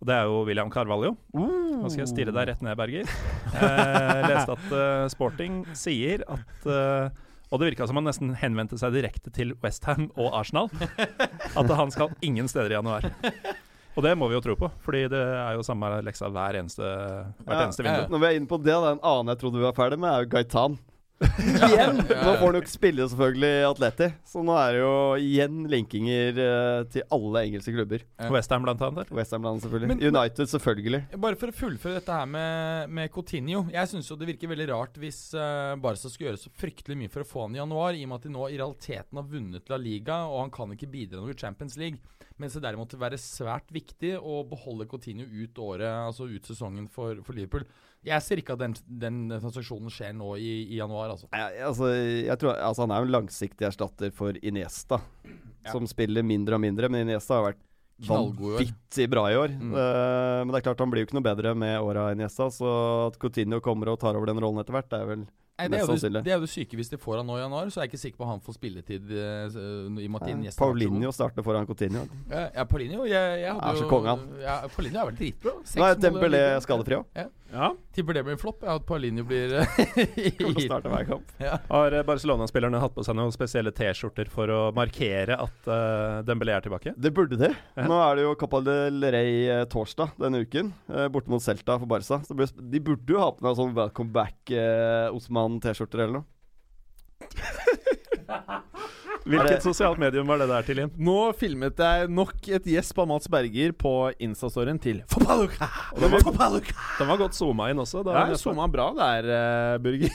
Og 0.00 0.06
det 0.06 0.14
er 0.14 0.24
jo 0.26 0.44
William 0.46 0.70
Carvalho. 0.70 1.16
Nå 1.34 1.88
skal 1.90 2.04
jeg 2.04 2.10
stirre 2.12 2.34
deg 2.34 2.48
rett 2.50 2.62
ned, 2.62 2.76
Berger. 2.78 3.06
Jeg 3.54 4.28
leste 4.28 4.52
at 4.54 4.66
uh, 4.74 5.06
Sporting 5.10 5.64
sier 5.74 6.22
at 6.28 6.66
uh, 6.66 7.08
Og 7.50 7.58
det 7.58 7.70
virka 7.72 7.86
som 7.88 7.96
han 7.96 8.04
nesten 8.06 8.34
henvendte 8.36 8.76
seg 8.78 8.92
direkte 8.94 9.30
til 9.34 9.54
Westham 9.62 10.10
og 10.16 10.34
Arsenal. 10.36 10.68
At 11.56 11.70
han 11.70 11.90
skal 11.90 12.10
ingen 12.22 12.46
steder 12.46 12.74
i 12.74 12.76
januar. 12.78 13.08
Og 13.98 14.04
det 14.06 14.12
må 14.14 14.28
vi 14.30 14.36
jo 14.36 14.42
tro 14.44 14.54
på, 14.54 14.68
fordi 14.84 15.08
det 15.10 15.18
er 15.18 15.56
jo 15.58 15.64
samme 15.66 15.88
leksa 16.06 16.28
hver 16.30 16.60
eneste, 16.60 16.86
hvert 17.42 17.56
Ja, 17.56 17.64
eneste 17.64 17.82
vindu. 17.82 18.04
Når 18.14 18.22
vi 18.22 18.28
er 18.28 18.36
inne 18.38 18.50
på 18.50 18.60
det, 18.62 18.70
det 18.70 18.76
er 18.78 18.94
en 18.94 19.02
annen 19.02 19.34
jeg 19.34 19.40
trodde 19.40 19.58
vi 19.58 19.66
var 19.66 19.74
ferdig 19.74 19.98
med, 19.98 20.12
er 20.12 20.22
jo 20.22 20.30
Gaitan. 20.36 20.78
igjen! 21.42 21.96
Nå 21.98 22.32
får 22.38 22.44
han 22.44 22.56
jo 22.56 22.60
ikke 22.62 22.70
spille 22.70 23.06
selvfølgelig 23.10 23.64
Atleti, 23.66 24.06
så 24.30 24.42
nå 24.46 24.54
er 24.54 24.76
det 24.76 24.82
jo 24.84 24.92
igjen 25.18 25.64
linkinger 25.72 26.38
eh, 26.44 26.82
til 26.92 27.02
alle 27.16 27.42
engelske 27.48 27.74
klubber. 27.74 28.04
Westham 28.30 28.62
blant 28.62 28.84
annet. 28.86 29.10
Westham 29.18 29.48
Land 29.48 29.64
selvfølgelig. 29.64 29.90
Men- 29.90 30.04
United 30.12 30.52
selvfølgelig. 30.52 31.00
Bare 31.18 31.40
for 31.40 31.50
å 31.50 31.56
fullføre 31.58 31.98
dette 31.98 32.20
her 32.20 32.30
med, 32.30 32.94
med 32.94 33.10
Coutinho. 33.14 33.64
Jeg 33.74 33.90
syns 33.90 34.12
det 34.14 34.30
virker 34.30 34.52
veldig 34.52 34.68
rart 34.70 35.02
hvis 35.02 35.18
uh, 35.34 35.74
Barca 35.82 36.06
skulle 36.06 36.30
gjøre 36.30 36.42
så 36.44 36.54
fryktelig 36.54 37.00
mye 37.02 37.10
for 37.10 37.26
å 37.26 37.28
få 37.34 37.48
han 37.48 37.58
i 37.58 37.62
januar, 37.64 37.98
i 37.98 38.06
og 38.06 38.12
med 38.12 38.20
at 38.20 38.28
de 38.28 38.34
nå 38.36 38.46
i 38.46 38.60
realiteten 38.60 39.18
har 39.18 39.26
vunnet 39.34 39.74
La 39.74 39.80
Liga, 39.82 40.22
og 40.30 40.44
han 40.44 40.54
kan 40.54 40.78
ikke 40.78 40.90
bidra 40.94 41.24
noe 41.24 41.34
i 41.34 41.38
Champions 41.38 41.74
League. 41.80 41.98
Mens 42.38 42.54
det 42.54 42.62
derimot 42.62 42.92
vil 42.94 43.02
være 43.02 43.18
svært 43.18 43.70
viktig 43.74 44.14
å 44.18 44.40
beholde 44.46 44.86
Coutinho 44.90 45.26
ut 45.26 45.58
året, 45.62 45.90
altså 45.90 46.28
ut 46.30 46.46
sesongen 46.46 46.86
for, 46.92 47.18
for 47.26 47.34
Liverpool. 47.34 47.66
Jeg 48.06 48.22
ser 48.22 48.38
ikke 48.38 48.54
at 48.54 48.62
den, 48.62 48.76
den 48.86 49.24
transaksjonen 49.32 49.90
skjer 49.90 50.12
nå 50.14 50.36
i, 50.38 50.52
i 50.70 50.78
januar, 50.78 51.10
altså. 51.16 51.26
Jeg, 51.34 51.64
altså, 51.66 51.90
jeg 51.90 52.38
tror, 52.38 52.54
altså, 52.54 52.86
han 52.86 52.94
er 52.94 53.06
en 53.08 53.16
langsiktig 53.16 53.66
erstatter 53.66 54.14
for 54.14 54.38
Iniesta, 54.38 55.00
som 55.66 55.88
spiller 55.90 56.26
mindre 56.26 56.60
og 56.60 56.62
mindre. 56.62 56.90
Men 56.92 57.08
Iniesta 57.08 57.40
har 57.40 57.48
vært 57.50 57.64
vanvittig 58.06 59.08
bra 59.10 59.26
i 59.32 59.36
år. 59.40 59.56
Mm. 59.58 59.74
Uh, 59.74 60.38
men 60.44 60.54
det 60.54 60.60
er 60.60 60.66
klart 60.68 60.84
han 60.84 60.94
blir 60.94 61.02
jo 61.02 61.08
ikke 61.08 61.18
noe 61.18 61.26
bedre 61.26 61.54
med 61.58 61.74
åra 61.82 62.12
Iniesta, 62.14 62.46
så 62.54 62.70
at 63.08 63.18
Coutinho 63.18 63.58
kommer 63.64 63.90
og 63.90 63.98
tar 64.02 64.18
over 64.18 64.30
den 64.30 64.38
rollen 64.44 64.62
etter 64.62 64.78
hvert, 64.78 64.90
det 64.92 65.02
er 65.02 65.10
vel 65.10 65.26
Nei, 65.58 65.68
det, 65.72 65.80
er 65.80 65.88
jo 65.88 65.96
det, 65.98 66.22
det 66.22 66.32
er 66.32 66.38
jo 66.38 66.44
det 66.46 66.50
syke 66.52 66.78
hvis 66.78 66.92
de 66.92 67.00
får 67.02 67.20
han 67.20 67.26
nå 67.28 67.38
i 67.38 67.42
januar, 67.42 67.70
så 67.74 67.80
er 67.80 67.88
jeg 67.88 67.92
ikke 67.92 68.02
sikker 68.04 68.22
på 68.22 68.30
han 68.30 68.44
får 68.44 68.58
spilletid 68.60 69.14
Uh, 69.18 69.98
i 70.02 70.08
Martin 70.10 70.42
har 70.42 70.50
god. 70.50 70.58
Paulinho 70.58 71.10
starter 71.14 71.44
foran 71.46 71.66
Coutinho. 71.66 72.04
Ja, 72.30 72.44
ja 72.54 72.64
Paulinho 72.68 73.06
jeg, 73.08 73.40
jeg 73.42 73.54
hadde 73.54 73.72
Er 73.72 73.80
så 73.80 73.88
konge, 73.90 74.14
han. 74.14 74.40
Ja, 74.42 74.60
Paulinho 74.74 75.00
har 75.00 75.10
vært 75.10 75.20
dritbra. 75.22 75.54
Seks 75.64 75.80
Nå 75.80 75.86
er 75.86 75.98
mål 75.98 76.02
Dembélé 76.04 76.42
skadefri 76.64 76.98
òg. 76.98 77.28
Ja. 77.48 77.70
Tipper 77.96 78.12
det 78.12 78.22
blir 78.26 78.36
en 78.36 78.40
flopp. 78.40 78.64
Ja, 78.66 78.76
at 78.76 78.84
Paulinho 78.86 79.24
blir 79.26 79.54
Kommer 79.56 80.36
til 80.36 80.50
å 80.50 80.64
starte 80.66 80.92
hver 80.92 81.06
kamp. 81.08 81.30
Har 81.70 81.96
eh, 81.96 82.04
Barcelona-spillerne 82.06 82.80
hatt 82.82 82.94
på 82.94 83.04
seg 83.06 83.16
noen 83.16 83.32
spesielle 83.34 83.72
T-skjorter 83.74 84.28
for 84.32 84.52
å 84.52 84.60
markere 84.76 85.38
at 85.40 85.70
uh, 85.70 86.20
Dembélé 86.28 86.54
er 86.58 86.66
tilbake? 86.66 86.92
Det 86.96 87.12
burde 87.16 87.38
de. 87.40 87.50
Ja. 87.78 87.86
Nå 87.88 87.98
er 88.04 88.18
det 88.18 88.26
jo 88.26 88.34
Copa 88.38 88.60
del 88.66 89.00
Rey 89.14 89.48
uh, 89.48 89.64
torsdag 89.70 90.18
denne 90.20 90.42
uken, 90.44 90.72
eh, 90.92 91.08
borte 91.12 91.32
mot 91.32 91.42
Celta 91.42 91.78
for 91.80 91.88
Barca. 91.90 92.20
De 92.58 92.82
burde 92.84 93.16
jo 93.16 93.22
ha 93.22 93.30
på 93.32 93.46
seg 93.46 93.58
sånn 93.62 93.74
Welcome 93.76 94.12
back 94.14 94.52
eh, 94.52 95.08
Osman-T-skjorter 95.48 96.04
eller 96.04 96.20
noe. 96.20 96.26
Hvilket 99.28 99.60
sosialt 99.60 99.98
medium 100.00 100.28
var 100.30 100.38
det 100.40 100.46
der 100.48 100.64
til, 100.64 100.78
Jim? 100.80 100.92
Nå 101.04 101.16
filmet 101.36 101.80
jeg 101.82 102.08
nok 102.12 102.46
et 102.56 102.68
gjesp 102.72 103.00
av 103.02 103.08
Mats 103.10 103.28
Berger 103.28 103.74
på 103.76 103.90
Instastoryen 104.24 104.78
til 104.80 105.02
Fopalluka! 105.10 105.68
Og 105.92 106.00
den 106.00 106.14
var, 106.14 106.22
den 106.62 107.10
var 107.10 107.20
godt 107.20 107.36
zooma 107.36 107.66
inn 107.72 107.82
også. 107.82 108.00
Da 108.06 108.14
Ja, 108.16 108.38
zooma 108.40 108.68
bra 108.72 108.86
der, 108.96 109.28
uh, 109.28 109.74
Burger. 109.84 110.08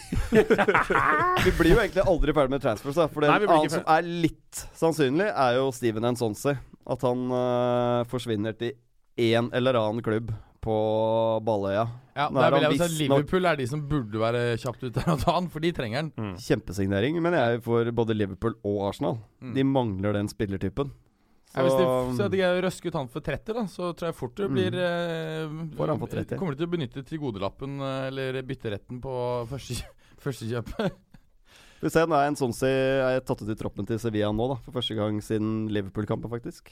Vi 1.46 1.54
blir 1.60 1.76
jo 1.76 1.82
egentlig 1.84 2.08
aldri 2.08 2.34
ferdig 2.34 2.56
med 2.56 2.66
transfers, 2.66 2.98
da. 3.04 3.06
For 3.12 3.22
det 3.22 3.30
Nei, 3.30 3.52
annet 3.58 3.76
som 3.76 3.86
er 3.98 4.10
litt 4.26 4.64
sannsynlig, 4.80 5.30
er 5.30 5.60
jo 5.60 5.70
Steven 5.76 6.10
Ensonsi. 6.10 6.56
At 6.90 7.06
han 7.06 7.30
uh, 7.30 8.02
forsvinner 8.10 8.58
til 8.58 8.74
en 9.30 9.54
eller 9.54 9.78
annen 9.78 10.02
klubb 10.06 10.34
på 10.64 10.76
Balløya. 11.46 11.84
Ja, 12.16 12.28
Nå 12.30 12.40
der 12.42 12.48
er 12.56 12.70
vil 12.70 12.78
jeg 12.80 12.90
si 12.94 13.08
Liverpool 13.08 13.48
er 13.50 13.58
de 13.60 13.66
som 13.68 13.82
burde 13.90 14.20
være 14.22 14.42
kjapt 14.62 14.84
ute 14.86 15.04
og 15.10 15.20
ta 15.24 15.34
han, 15.36 15.48
for 15.52 15.64
de 15.64 15.72
trenger 15.76 16.00
han. 16.04 16.12
Mm. 16.16 16.36
Kjempesignering, 16.40 17.18
men 17.26 17.34
jeg 17.38 17.64
for 17.66 17.90
både 17.96 18.16
Liverpool 18.16 18.56
og 18.64 18.84
Arsenal. 18.92 19.18
Mm. 19.42 19.54
De 19.58 19.66
mangler 19.68 20.14
den 20.20 20.30
spillertypen. 20.32 20.92
Ja, 21.54 21.62
hvis 21.68 21.76
de, 21.78 21.84
Så- 21.86 22.16
så 22.18 22.30
de 22.34 22.40
røsker 22.66 22.90
ut 22.90 22.94
han 22.98 23.08
for 23.14 23.22
30, 23.22 23.54
da, 23.54 23.64
så 23.70 23.92
tror 23.94 24.08
jeg 24.10 24.16
fort 24.18 24.36
det 24.36 24.50
Mm. 24.50 24.54
blir 24.56 24.72
mm. 24.74 25.76
Får 25.78 25.88
han 25.88 26.00
for 26.00 26.08
30. 26.08 26.38
Kommer 26.40 26.56
de 26.56 26.58
til 26.64 26.68
å 26.68 26.72
benytte 26.72 27.04
tilgodelappen 27.06 27.80
eh, 27.82 28.08
eller 28.08 28.42
bytteretten 28.42 29.02
på 29.02 29.48
første, 29.50 29.84
første 30.24 30.48
Du 30.50 30.62
Vi 31.84 31.90
ser, 31.92 32.08
nå 32.08 32.16
er 32.16 32.28
en 32.32 32.36
sånn 32.40 32.54
Jeg 32.56 33.18
er 33.18 33.20
tatt 33.22 33.42
ut 33.44 33.50
i 33.50 33.56
troppen 33.60 33.86
til 33.86 34.00
Sevilla 34.00 34.32
nå, 34.32 34.48
da. 34.48 34.56
For 34.64 34.72
første 34.72 34.96
gang 34.96 35.20
siden 35.22 35.68
Liverpool-kampen, 35.70 36.30
faktisk. 36.32 36.72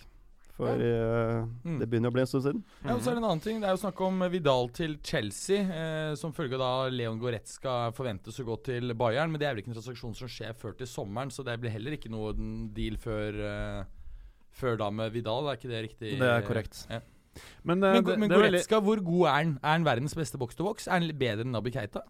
For 0.58 0.68
eh, 0.76 1.45
Mm. 1.64 1.78
det 1.80 1.88
begynner 1.89 2.12
å 2.12 2.14
bli 2.14 2.22
en 2.22 2.28
stund 2.28 2.43
siden. 2.43 2.64
Ja, 2.84 2.93
og 2.95 3.02
så 3.02 3.12
er 3.12 3.16
det 3.16 3.22
en 3.24 3.30
annen 3.30 3.41
ting. 3.43 3.62
Det 3.62 3.70
er 3.70 3.76
jo 3.78 3.82
snakk 3.82 4.02
om 4.06 4.20
Vidal 4.34 4.68
til 4.76 4.97
Chelsea. 5.04 5.62
Eh, 5.64 6.16
som 6.20 6.34
følge 6.36 6.58
av 6.58 6.62
da 6.64 6.89
Leon 6.93 7.20
Goretzka 7.22 7.91
forventes 7.95 8.38
å 8.41 8.45
gå 8.45 8.58
til 8.68 8.93
Bayern. 8.99 9.32
Men 9.32 9.39
det 9.39 9.47
er 9.47 9.54
vel 9.56 9.64
ikke 9.64 9.72
en 9.72 9.78
transaksjon 9.80 10.16
som 10.18 10.28
skjer 10.28 10.54
før 10.60 10.76
til 10.78 10.88
sommeren, 10.91 11.32
så 11.32 11.45
det 11.47 11.56
blir 11.62 11.72
heller 11.72 11.95
ikke 11.97 12.12
noe 12.12 12.34
deal 12.76 12.97
før 13.02 13.41
eh, 13.47 13.84
Før 14.52 14.76
da 14.78 14.89
med 14.91 15.14
Vidal. 15.14 15.47
Er 15.47 15.56
ikke 15.56 15.70
det 15.72 15.84
riktig? 15.86 16.18
Det 16.20 16.28
er 16.28 16.41
korrekt. 16.43 16.82
Ja. 16.91 16.99
Men, 17.64 17.80
eh, 17.88 17.93
Men, 17.93 18.04
det, 18.04 18.18
men 18.20 18.28
det 18.30 18.36
er 18.36 18.41
veldig 18.43 18.60
Goretzka, 18.60 18.82
hvor 18.84 18.99
god 19.08 19.22
er 19.28 19.32
han? 19.38 19.54
Er 19.64 19.72
han 19.78 19.86
verdens 19.88 20.14
beste 20.14 20.38
boks-to-boks? 20.38 20.89
Er 20.91 20.99
han 20.99 21.08
bedre 21.18 21.45
enn 21.45 21.54
Nabi 21.56 21.72
Keita? 21.72 22.02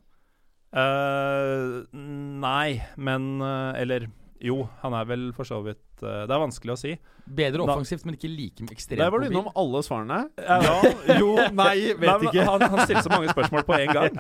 Uh, 0.74 1.84
nei, 1.94 2.82
men 2.98 3.42
Eller 3.78 4.08
jo, 4.42 4.58
han 4.82 4.94
er 4.98 5.06
vel 5.10 5.28
for 5.38 5.48
så 5.48 5.60
vidt 5.66 5.82
uh, 6.04 6.24
Det 6.28 6.34
er 6.34 6.42
vanskelig 6.42 6.74
å 6.74 6.78
si. 6.80 6.92
Bedre 7.26 7.64
Da- 7.66 7.76
offensivt, 7.76 8.06
men 8.08 8.18
ikke 8.18 8.30
like 8.32 8.66
ekstremt 8.74 9.00
Der 9.04 9.12
var 9.14 9.22
du 9.22 9.28
innom 9.30 9.50
alle 9.56 9.82
svarene. 9.86 10.20
Ja, 10.42 10.76
Jo, 11.22 11.36
nei, 11.54 11.76
vet 11.94 12.02
Nei, 12.08 12.16
men 12.18 12.28
ikke. 12.32 12.46
Han, 12.50 12.66
han 12.74 12.84
stilte 12.88 13.06
så 13.06 13.14
mange 13.14 13.32
spørsmål 13.36 13.68
på 13.68 13.78
én 13.78 13.94
gang. 13.94 14.18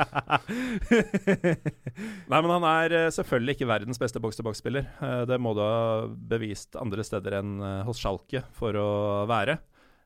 Nei, 2.31 2.39
men 2.39 2.51
han 2.55 2.67
er 2.69 2.95
eh, 2.99 3.09
selvfølgelig 3.15 3.57
ikke 3.57 3.69
verdens 3.71 3.99
beste 4.01 4.21
boks-til-boks-spiller. 4.23 4.87
Eh, 5.01 5.23
det 5.29 5.39
må 5.41 5.53
du 5.57 5.63
ha 5.65 6.05
bevist 6.07 6.77
andre 6.79 7.05
steder 7.07 7.39
enn 7.41 7.57
hos 7.87 7.99
Schalke 8.01 8.45
for 8.57 8.77
å 8.79 8.87
være. 9.29 9.57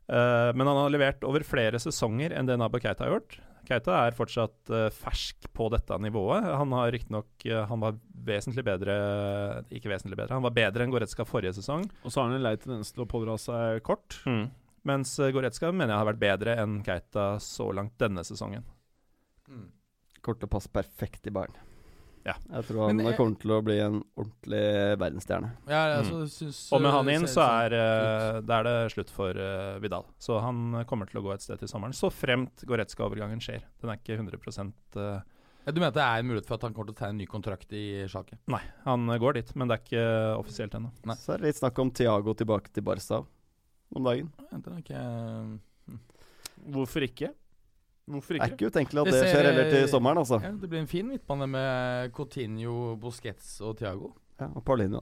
Eh, 0.05 0.51
men 0.53 0.67
han 0.69 0.77
har 0.83 0.93
levert 0.93 1.23
over 1.25 1.45
flere 1.47 1.79
sesonger 1.81 2.35
enn 2.37 2.47
det 2.49 2.57
Nabo 2.61 2.81
Keita 2.81 3.07
har 3.07 3.15
gjort. 3.17 3.39
Keita 3.67 3.95
er 4.05 4.17
fortsatt 4.17 4.71
uh, 4.73 4.87
fersk 4.93 5.47
på 5.55 5.69
dette 5.73 5.97
nivået. 6.01 6.45
Han 6.45 6.73
har 6.75 6.91
riktignok 6.93 7.47
uh, 7.49 7.63
Han 7.69 7.81
var 7.83 7.97
vesentlig 8.25 8.65
bedre 8.65 8.95
Ikke 9.73 9.91
vesentlig 9.91 10.17
bedre, 10.17 10.37
han 10.37 10.45
var 10.45 10.55
bedre 10.55 10.85
enn 10.85 10.93
Goretzka 10.93 11.25
forrige 11.27 11.55
sesong. 11.59 11.87
Og 12.03 12.13
så 12.13 12.21
har 12.21 12.29
han 12.29 12.39
en 12.39 12.45
lei 12.45 12.55
tendens 12.61 12.93
til 12.93 13.05
å 13.05 13.09
pådra 13.09 13.37
seg 13.41 13.83
kort. 13.85 14.19
Mm. 14.29 14.47
Mens 14.85 15.15
eh, 15.19 15.31
Goretzka 15.33 15.71
mener 15.73 15.95
jeg 15.95 16.01
har 16.03 16.09
vært 16.11 16.21
bedre 16.21 16.57
enn 16.61 16.81
Keita 16.85 17.35
så 17.41 17.71
langt 17.73 17.97
denne 18.01 18.21
sesongen. 18.27 18.65
Mm. 19.49 19.69
og 20.25 20.49
pass 20.49 20.67
perfekt 20.69 21.25
i 21.29 21.33
Bayern. 21.33 21.57
Ja. 22.25 22.33
Jeg 22.49 22.65
tror 22.65 22.87
han 22.87 22.97
Men 22.97 23.05
jeg- 23.05 23.17
kommer 23.17 23.39
til 23.39 23.51
å 23.53 23.61
bli 23.63 23.77
en 23.79 24.03
ordentlig 24.17 24.97
verdensstjerne. 24.97 25.51
Ja, 25.69 25.81
altså, 25.99 26.23
syns, 26.25 26.71
Mm. 26.71 26.73
Og 26.75 26.81
med 26.81 26.91
han 26.91 27.09
inn 27.09 27.27
så 27.27 27.41
er, 27.45 27.73
eh, 27.73 28.41
da 28.41 28.59
er 28.59 28.63
det 28.63 28.91
slutt 28.93 29.11
for 29.11 29.29
uh, 29.29 29.77
Vidal. 29.79 30.05
Så 30.17 30.41
han 30.41 30.85
kommer 30.85 31.05
til 31.05 31.21
å 31.21 31.23
gå 31.23 31.33
et 31.33 31.41
sted 31.41 31.59
til 31.59 31.67
sommeren. 31.67 31.93
Så 31.93 32.09
fremt 32.11 32.65
Goretzka-overgangen 32.65 33.39
skjer. 33.39 33.61
Den 33.79 33.91
er 33.91 33.97
ikke 33.97 34.17
100 34.17 34.73
uh, 34.95 35.21
Ja, 35.65 35.71
Du 35.71 35.83
at 35.83 35.93
det 35.93 36.01
er 36.01 36.19
en 36.19 36.27
mulighet 36.27 36.47
for 36.47 36.55
at 36.55 36.61
han 36.61 36.73
kommer 36.73 36.87
til 36.87 36.95
å 36.95 36.97
tegne 36.97 37.09
en 37.09 37.17
ny 37.17 37.25
kontrakt 37.27 37.71
i 37.73 38.05
sjaket? 38.07 38.37
Nei, 38.47 38.61
han 38.85 39.05
går 39.07 39.33
dit, 39.33 39.55
men 39.55 39.67
det 39.67 39.77
er 39.79 39.83
ikke 39.85 40.39
offisielt 40.39 40.73
ennå. 40.73 40.91
Så 41.17 41.33
er 41.33 41.37
det 41.37 41.47
litt 41.53 41.61
snakk 41.61 41.77
om 41.79 41.91
Thiago 41.91 42.33
tilbake 42.33 42.73
til 42.73 42.83
Barca 42.83 43.25
om 43.95 44.03
dagen. 44.03 44.31
Ja, 44.51 44.57
Den 44.57 44.73
er 44.73 44.81
ikke 44.81 45.59
Hvorfor 46.65 47.03
ikke? 47.05 47.33
Hvorfor 48.05 48.33
Det 48.37 48.41
er 48.41 48.45
ikke? 48.51 48.55
ikke 48.59 48.71
utenkelig 48.71 48.99
at 49.01 49.05
Det 49.05 49.13
det 49.13 49.21
ser- 49.23 49.33
skjer 49.33 49.45
heller 49.49 49.69
til 49.71 49.87
sommeren, 49.89 50.17
altså. 50.21 50.37
ja, 50.43 50.51
Det 50.51 50.69
blir 50.69 50.79
en 50.79 50.87
fin 50.87 51.07
midtbane 51.09 51.47
med 51.49 52.11
Coutinho, 52.13 52.95
Busquets 53.01 53.61
og 53.61 53.77
Thiago. 53.77 54.11
Ja, 54.39 54.45
og 54.55 54.63
Paulinho. 54.63 55.01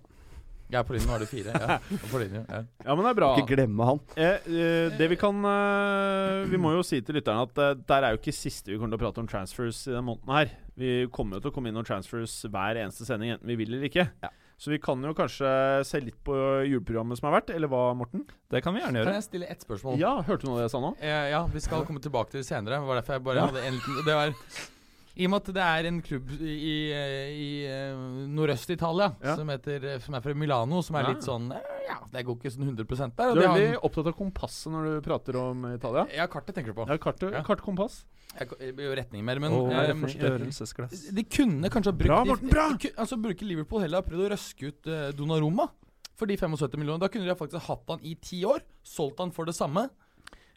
Ja, 0.72 0.82
Paulinho 0.84 1.12
har 1.12 1.20
du 1.20 1.26
fire. 1.26 1.52
Ja. 1.54 1.76
Og 1.92 2.08
på 2.10 2.22
ja. 2.24 2.44
Ja, 2.86 2.96
men 2.96 3.04
det 3.04 3.10
er 3.12 3.18
bra. 3.20 3.36
Ikke 3.38 3.56
glemme 3.58 3.86
han. 3.86 4.00
Eh, 4.16 4.40
eh, 4.48 4.98
det 4.98 5.10
Vi 5.10 5.16
kan 5.20 5.36
eh, 5.46 6.46
Vi 6.50 6.58
må 6.58 6.72
jo 6.78 6.82
si 6.82 7.02
til 7.02 7.16
lytterne 7.20 7.44
at 7.44 7.58
eh, 7.58 7.74
der 7.88 8.04
er 8.08 8.16
jo 8.16 8.18
ikke 8.22 8.34
siste 8.34 8.72
vi 8.72 8.78
kommer 8.78 8.96
til 8.96 9.02
å 9.02 9.04
prate 9.04 9.20
om 9.20 9.28
transfers 9.28 9.84
i 9.88 9.92
denne 9.92 10.06
måneden 10.08 10.34
her. 10.34 10.50
Vi 10.80 11.08
kommer 11.14 11.38
jo 11.38 11.42
til 11.42 11.52
å 11.52 11.54
komme 11.54 11.70
inn 11.70 11.78
om 11.78 11.84
transfers 11.86 12.46
hver 12.50 12.80
eneste 12.82 13.06
sending, 13.06 13.36
enten 13.36 13.48
vi 13.52 13.56
vil 13.60 13.74
eller 13.76 13.90
ikke. 13.90 14.08
Ja. 14.24 14.30
Så 14.64 14.72
vi 14.72 14.78
kan 14.80 15.02
jo 15.04 15.12
kanskje 15.18 15.48
se 15.84 16.00
litt 16.00 16.16
på 16.24 16.36
juleprogrammet 16.64 17.20
som 17.20 17.28
har 17.28 17.34
vært, 17.42 17.50
eller 17.52 17.68
hva, 17.68 17.82
Morten? 18.00 18.22
Det 18.54 18.62
kan 18.64 18.72
vi 18.76 18.80
gjerne 18.80 19.02
gjøre. 19.02 19.12
Kan 19.12 19.18
jeg 19.20 19.26
stille 19.26 19.50
ett 19.52 19.66
spørsmål? 19.66 19.98
Ja, 20.00 20.14
hørte 20.24 20.46
du 20.46 20.48
noe 20.48 20.56
av 20.56 20.62
det 20.62 20.68
jeg 20.70 20.74
sa 20.78 20.80
nå? 20.86 20.92
Eh, 21.04 21.26
ja, 21.34 21.42
vi 21.52 21.64
skal 21.66 21.84
komme 21.90 22.00
tilbake 22.06 22.32
til 22.32 22.40
det 22.40 22.48
senere. 22.48 22.80
Det 22.80 22.88
var 22.88 23.02
derfor 23.02 23.18
jeg 23.18 23.26
bare 23.28 23.42
Ja. 23.42 23.48
hadde 23.52 23.66
en 23.68 23.76
liten 23.76 24.06
Det 24.08 24.16
var 24.16 24.32
I 25.14 25.28
og 25.28 25.30
med 25.30 25.44
at 25.44 25.50
det 25.54 25.62
er 25.62 25.88
en 25.92 26.00
klubb 26.02 26.32
i, 26.42 26.54
i, 26.90 27.50
eh, 27.70 27.94
nordøst-Italia 28.34 29.12
Ja. 29.22 29.36
som, 29.38 29.50
heter, 29.54 30.00
som 30.02 30.16
er 30.18 30.24
fra 30.26 30.34
Milano, 30.34 30.82
som 30.82 30.96
er 30.98 31.04
Ja. 31.04 31.10
litt 31.14 31.22
sånn 31.28 31.52
eh, 31.54 31.62
Ja, 31.88 32.00
det 32.12 32.24
går 32.26 32.38
ikke 32.40 32.52
sånn 32.56 32.66
100 32.66 33.12
der. 33.16 33.30
og 33.30 33.36
Du 33.36 33.42
er 33.42 33.48
veldig 33.54 33.84
opptatt 33.84 34.08
av 34.08 34.16
kompasset 34.18 34.72
når 34.74 34.84
du 34.90 35.02
prater 35.06 35.36
om 35.38 35.66
Italia. 35.76 36.08
Ja, 36.16 36.26
kartet 36.28 36.56
tenker 36.56 36.74
du 36.74 36.80
på. 36.82 36.88
Ja, 36.88 36.98
kartet, 36.98 37.32
Ja. 37.32 37.44
kart 37.44 37.62
kompass. 37.62 38.06
Jeg, 38.40 38.50
jeg, 38.60 38.76
jeg 38.78 38.98
retning 38.98 39.24
mer, 39.24 39.38
men 39.40 39.52
Åh, 39.52 39.92
um, 39.92 40.02
forstørrelsesglass. 40.08 41.12
De 41.14 41.24
kunne 41.24 41.70
kanskje 41.70 41.92
ha 41.92 41.98
brukt 42.00 42.08
Bra, 42.10 42.24
Morten, 42.26 42.50
bra! 42.50 42.70
de 42.74 42.78
de, 42.90 42.94
altså 42.98 43.22
bruke 43.22 43.46
Liverpool 43.46 43.82
heller 43.82 44.02
ha 44.02 44.08
prøvd 44.08 44.26
å 44.26 44.32
røske 44.34 44.68
ut 44.72 44.88
uh, 44.90 45.12
Donnarumma 45.14 45.70
for 46.16 46.26
de 46.26 46.38
75 46.38 46.78
millionene. 46.80 47.00
Da 47.06 47.08
kunne 47.10 47.26
de 47.30 47.36
faktisk 47.38 47.62
hatt 47.68 47.84
han 47.88 48.00
i 48.02 48.16
ti 48.16 48.44
år, 48.46 48.62
solgt 48.82 49.20
han 49.20 49.30
for 49.30 49.46
det 49.46 49.54
samme. 49.54 49.90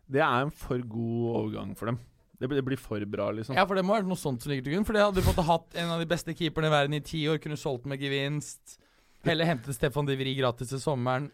Det 0.09 0.23
er 0.23 0.47
en 0.47 0.51
for 0.51 0.79
god 0.79 1.37
overgang 1.37 1.77
for 1.77 1.87
dem. 1.93 1.99
Det 2.37 2.49
blir, 2.49 2.59
det 2.61 2.66
blir 2.66 2.80
for 2.80 3.01
bra, 3.09 3.30
liksom. 3.32 3.57
Ja, 3.57 3.64
for 3.68 3.78
det 3.78 3.84
må 3.87 3.95
være 3.97 4.09
noe 4.09 4.20
sånt 4.20 4.45
som 4.45 4.53
ligger 4.53 4.66
til 4.66 4.76
grunn. 4.76 4.87
For 4.89 4.97
det 4.97 5.05
hadde 5.07 5.24
fått 5.24 5.41
hatt 5.47 5.78
en 5.80 5.95
av 5.95 6.03
de 6.03 6.09
beste 6.11 6.34
keeperne 6.37 6.68
i 6.68 6.74
verden 6.74 6.99
i 6.99 7.05
ti 7.05 7.22
år, 7.32 7.41
kunne 7.43 7.57
solgt 7.61 7.89
med 7.89 8.03
gevinst. 8.03 8.76
Heller 9.26 9.49
hentet 9.49 9.74
Stefan 9.74 10.07
Divri 10.09 10.37
gratis 10.39 10.70
til 10.74 10.82
sommeren. 10.82 11.30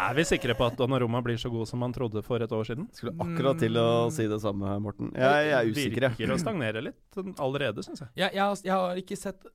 Er 0.00 0.14
vi 0.16 0.24
sikre 0.24 0.54
på 0.56 0.64
at 0.64 0.78
Donnarumma 0.78 1.20
blir 1.22 1.36
så 1.38 1.50
god 1.52 1.68
som 1.68 1.82
man 1.82 1.92
trodde 1.92 2.22
for 2.24 2.40
et 2.40 2.52
år 2.56 2.64
siden? 2.66 2.88
Skulle 2.96 3.12
akkurat 3.20 3.60
til 3.60 3.76
å 3.76 3.88
si 4.14 4.24
det 4.30 4.38
samme, 4.42 4.72
Morten. 4.80 5.10
Jeg, 5.12 5.48
jeg 5.50 5.56
er 5.58 5.70
usikker. 5.70 6.06
Virker 6.14 6.34
å 6.34 6.38
stagnere 6.40 6.82
litt 6.88 7.00
sånn 7.14 7.34
allerede, 7.42 7.84
syns 7.84 8.06
jeg. 8.06 8.12
Jeg, 8.22 8.32
jeg, 8.38 8.40
har, 8.40 8.62
jeg 8.64 8.72
har 8.72 9.02
ikke 9.02 9.18
sett 9.20 9.50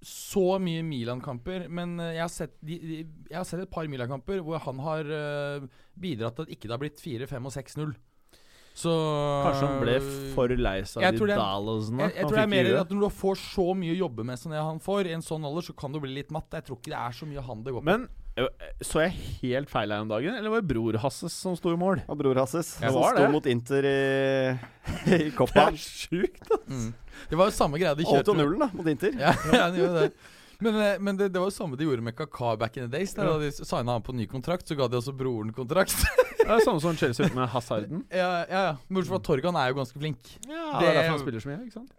så 0.00 0.56
mye 0.62 0.80
Milan-kamper, 0.86 1.66
men 1.68 1.98
eh, 2.00 2.14
jeg 2.16 2.22
har, 2.24 2.32
sett 2.32 2.54
de, 2.64 2.78
de, 2.80 3.00
jeg 3.28 3.36
har 3.36 3.44
sett 3.44 3.66
et 3.66 3.72
par 3.72 3.88
Milan-kamper 3.90 4.40
hvor 4.46 4.62
han 4.64 4.80
har 4.86 5.10
eh, 5.12 5.66
bidratt 6.00 6.38
til 6.38 6.48
at 6.48 6.54
ikke 6.56 6.70
det 6.70 6.72
har 6.72 6.80
blitt 6.80 7.02
4, 7.04 7.28
5 7.28 7.50
og 7.50 7.52
6-0. 7.58 7.92
Så 8.74 8.92
Kanskje 9.44 9.66
han 9.66 9.80
ble 9.82 9.96
for 10.34 10.48
lei 10.54 10.76
seg 10.86 11.02
Jeg 11.02 11.12
av 11.14 11.18
tror 11.18 11.26
de 11.26 11.34
det 11.34 11.42
er- 11.42 12.06
jeg, 12.06 12.14
jeg 12.16 12.26
tror 12.28 12.36
det 12.36 12.44
er 12.44 12.52
mer 12.52 12.68
at 12.80 12.88
når 12.94 13.00
du 13.00 13.08
får 13.18 13.36
så 13.42 13.66
mye 13.76 13.92
å 13.92 13.98
jobbe 13.98 14.24
med 14.24 14.38
som 14.38 14.52
det 14.52 14.62
han 14.62 14.78
får, 14.80 15.06
i 15.10 15.12
en 15.12 15.22
sånn 15.26 15.44
alder, 15.44 15.62
så 15.62 15.76
kan 15.76 15.92
du 15.92 16.00
bli 16.00 16.14
litt 16.14 16.30
matt. 16.30 16.46
Jeg 16.52 16.64
tror 16.64 16.78
ikke 16.78 16.94
det 16.94 17.00
er 17.00 17.12
så 17.12 17.26
mye 17.26 17.42
han 17.44 17.64
det 17.64 17.74
går 17.74 17.82
på. 17.82 17.84
Men 17.90 18.08
så 18.80 19.02
jeg 19.04 19.12
helt 19.42 19.68
feil 19.72 19.90
her 19.90 20.00
om 20.04 20.08
dagen, 20.08 20.34
eller 20.38 20.52
var 20.54 20.62
det 20.62 20.70
bror 20.70 20.96
Hasses 21.02 21.34
som 21.34 21.56
sto 21.58 21.72
i 21.74 21.76
mål? 21.76 22.00
Ja, 22.06 22.14
bror 22.14 22.38
Hasses, 22.38 22.78
Ja, 22.80 22.88
som 22.92 23.02
var 23.02 23.16
sto 23.18 23.28
mot 23.34 23.46
Inter 23.50 23.84
i, 23.84 24.58
i 25.18 25.30
Coppa. 25.36 25.66
sjukt, 25.76 26.48
mm. 26.68 26.92
Det 27.28 27.36
var 27.36 27.50
jo 27.50 27.56
samme 27.56 27.76
greia 27.80 27.94
de 27.98 28.06
kjørte. 28.06 28.32
8 28.32 28.38
kjørte 28.38 28.46
0 28.46 28.58
da, 28.62 28.70
mot 28.72 28.86
Inter. 28.86 29.12
Ja, 29.18 29.34
ja 29.60 29.66
det 29.74 29.82
gjorde 29.82 30.06
det. 30.06 30.12
Men, 30.60 30.76
eh, 30.76 30.98
men 31.00 31.16
det, 31.16 31.30
det 31.32 31.40
var 31.40 31.48
jo 31.48 31.54
samme 31.56 31.76
de 31.80 31.86
gjorde 31.88 32.02
med 32.04 32.16
Kaka 32.18 32.56
back 32.60 32.76
in 32.76 32.84
the 32.88 32.92
days. 32.98 33.14
Da 33.16 33.38
de 33.40 33.50
signa 33.52 33.92
han 33.96 34.02
på 34.04 34.12
ny 34.16 34.26
kontrakt, 34.28 34.66
så 34.68 34.76
ga 34.76 34.88
de 34.92 34.98
også 35.00 35.14
broren 35.16 35.52
kontrakt. 35.56 35.96
Det 36.40 36.48
er 36.56 36.64
samme 36.64 36.80
som 36.82 36.96
Chelsea 36.98 37.26
ute 37.28 37.36
med 37.36 37.48
Hazarden. 37.52 38.00
ja, 38.10 38.28
ja, 38.48 38.60
ja. 38.70 38.76
Bortsett 38.90 39.12
fra 39.12 39.18
Torgan 39.22 39.56
er 39.60 39.68
jo 39.70 39.76
ganske 39.78 39.98
flink. 40.00 40.30
Ja, 40.48 40.78
Det 40.78 40.80
det 40.80 40.88
er 40.88 40.90
er- 40.90 40.94
derfor 41.00 41.10
han 41.14 41.20
spiller 41.24 41.40
så 41.44 41.50
mye, 41.50 41.58
ikke 41.66 41.76
sant? 41.78 41.92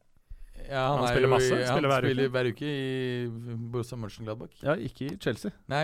Ja, 0.71 0.81
Han 0.95 1.03
er 1.03 1.07
spiller 1.13 1.27
jo 1.27 1.31
masse, 1.33 1.51
i- 1.55 1.65
spiller 1.67 1.89
han 1.89 1.91
hver 1.91 2.01
uke. 2.01 2.09
spiller 2.11 2.29
hver 2.33 2.49
uke 2.51 2.67
i 2.71 3.55
Borussia 3.73 3.97
Mönchengladbach. 4.01 4.57
Ja, 4.65 4.75
ikke 4.75 5.07
i 5.11 5.15
Chelsea. 5.23 5.51
Nei, 5.71 5.81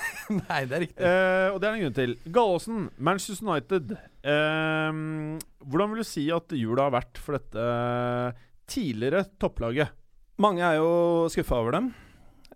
nei, 0.40 0.58
det 0.68 0.76
er 0.76 0.82
riktig. 0.84 0.98
Uh, 1.04 1.54
og 1.54 1.60
det 1.62 1.68
er 1.70 1.76
en 1.78 1.84
grunn 1.84 1.96
til. 2.00 2.16
Gallosen, 2.36 2.82
Manchester 2.98 3.46
United. 3.48 3.94
Uh, 4.24 5.38
hvordan 5.64 5.94
vil 5.94 6.02
du 6.02 6.08
si 6.08 6.26
at 6.34 6.52
jula 6.58 6.88
har 6.88 6.96
vært 6.98 7.22
for 7.22 7.38
dette 7.38 7.68
tidligere 8.68 9.24
topplaget? 9.40 9.94
Mange 10.42 10.62
er 10.62 10.76
jo 10.80 10.90
skuffa 11.32 11.56
over 11.62 11.74
dem. 11.78 11.88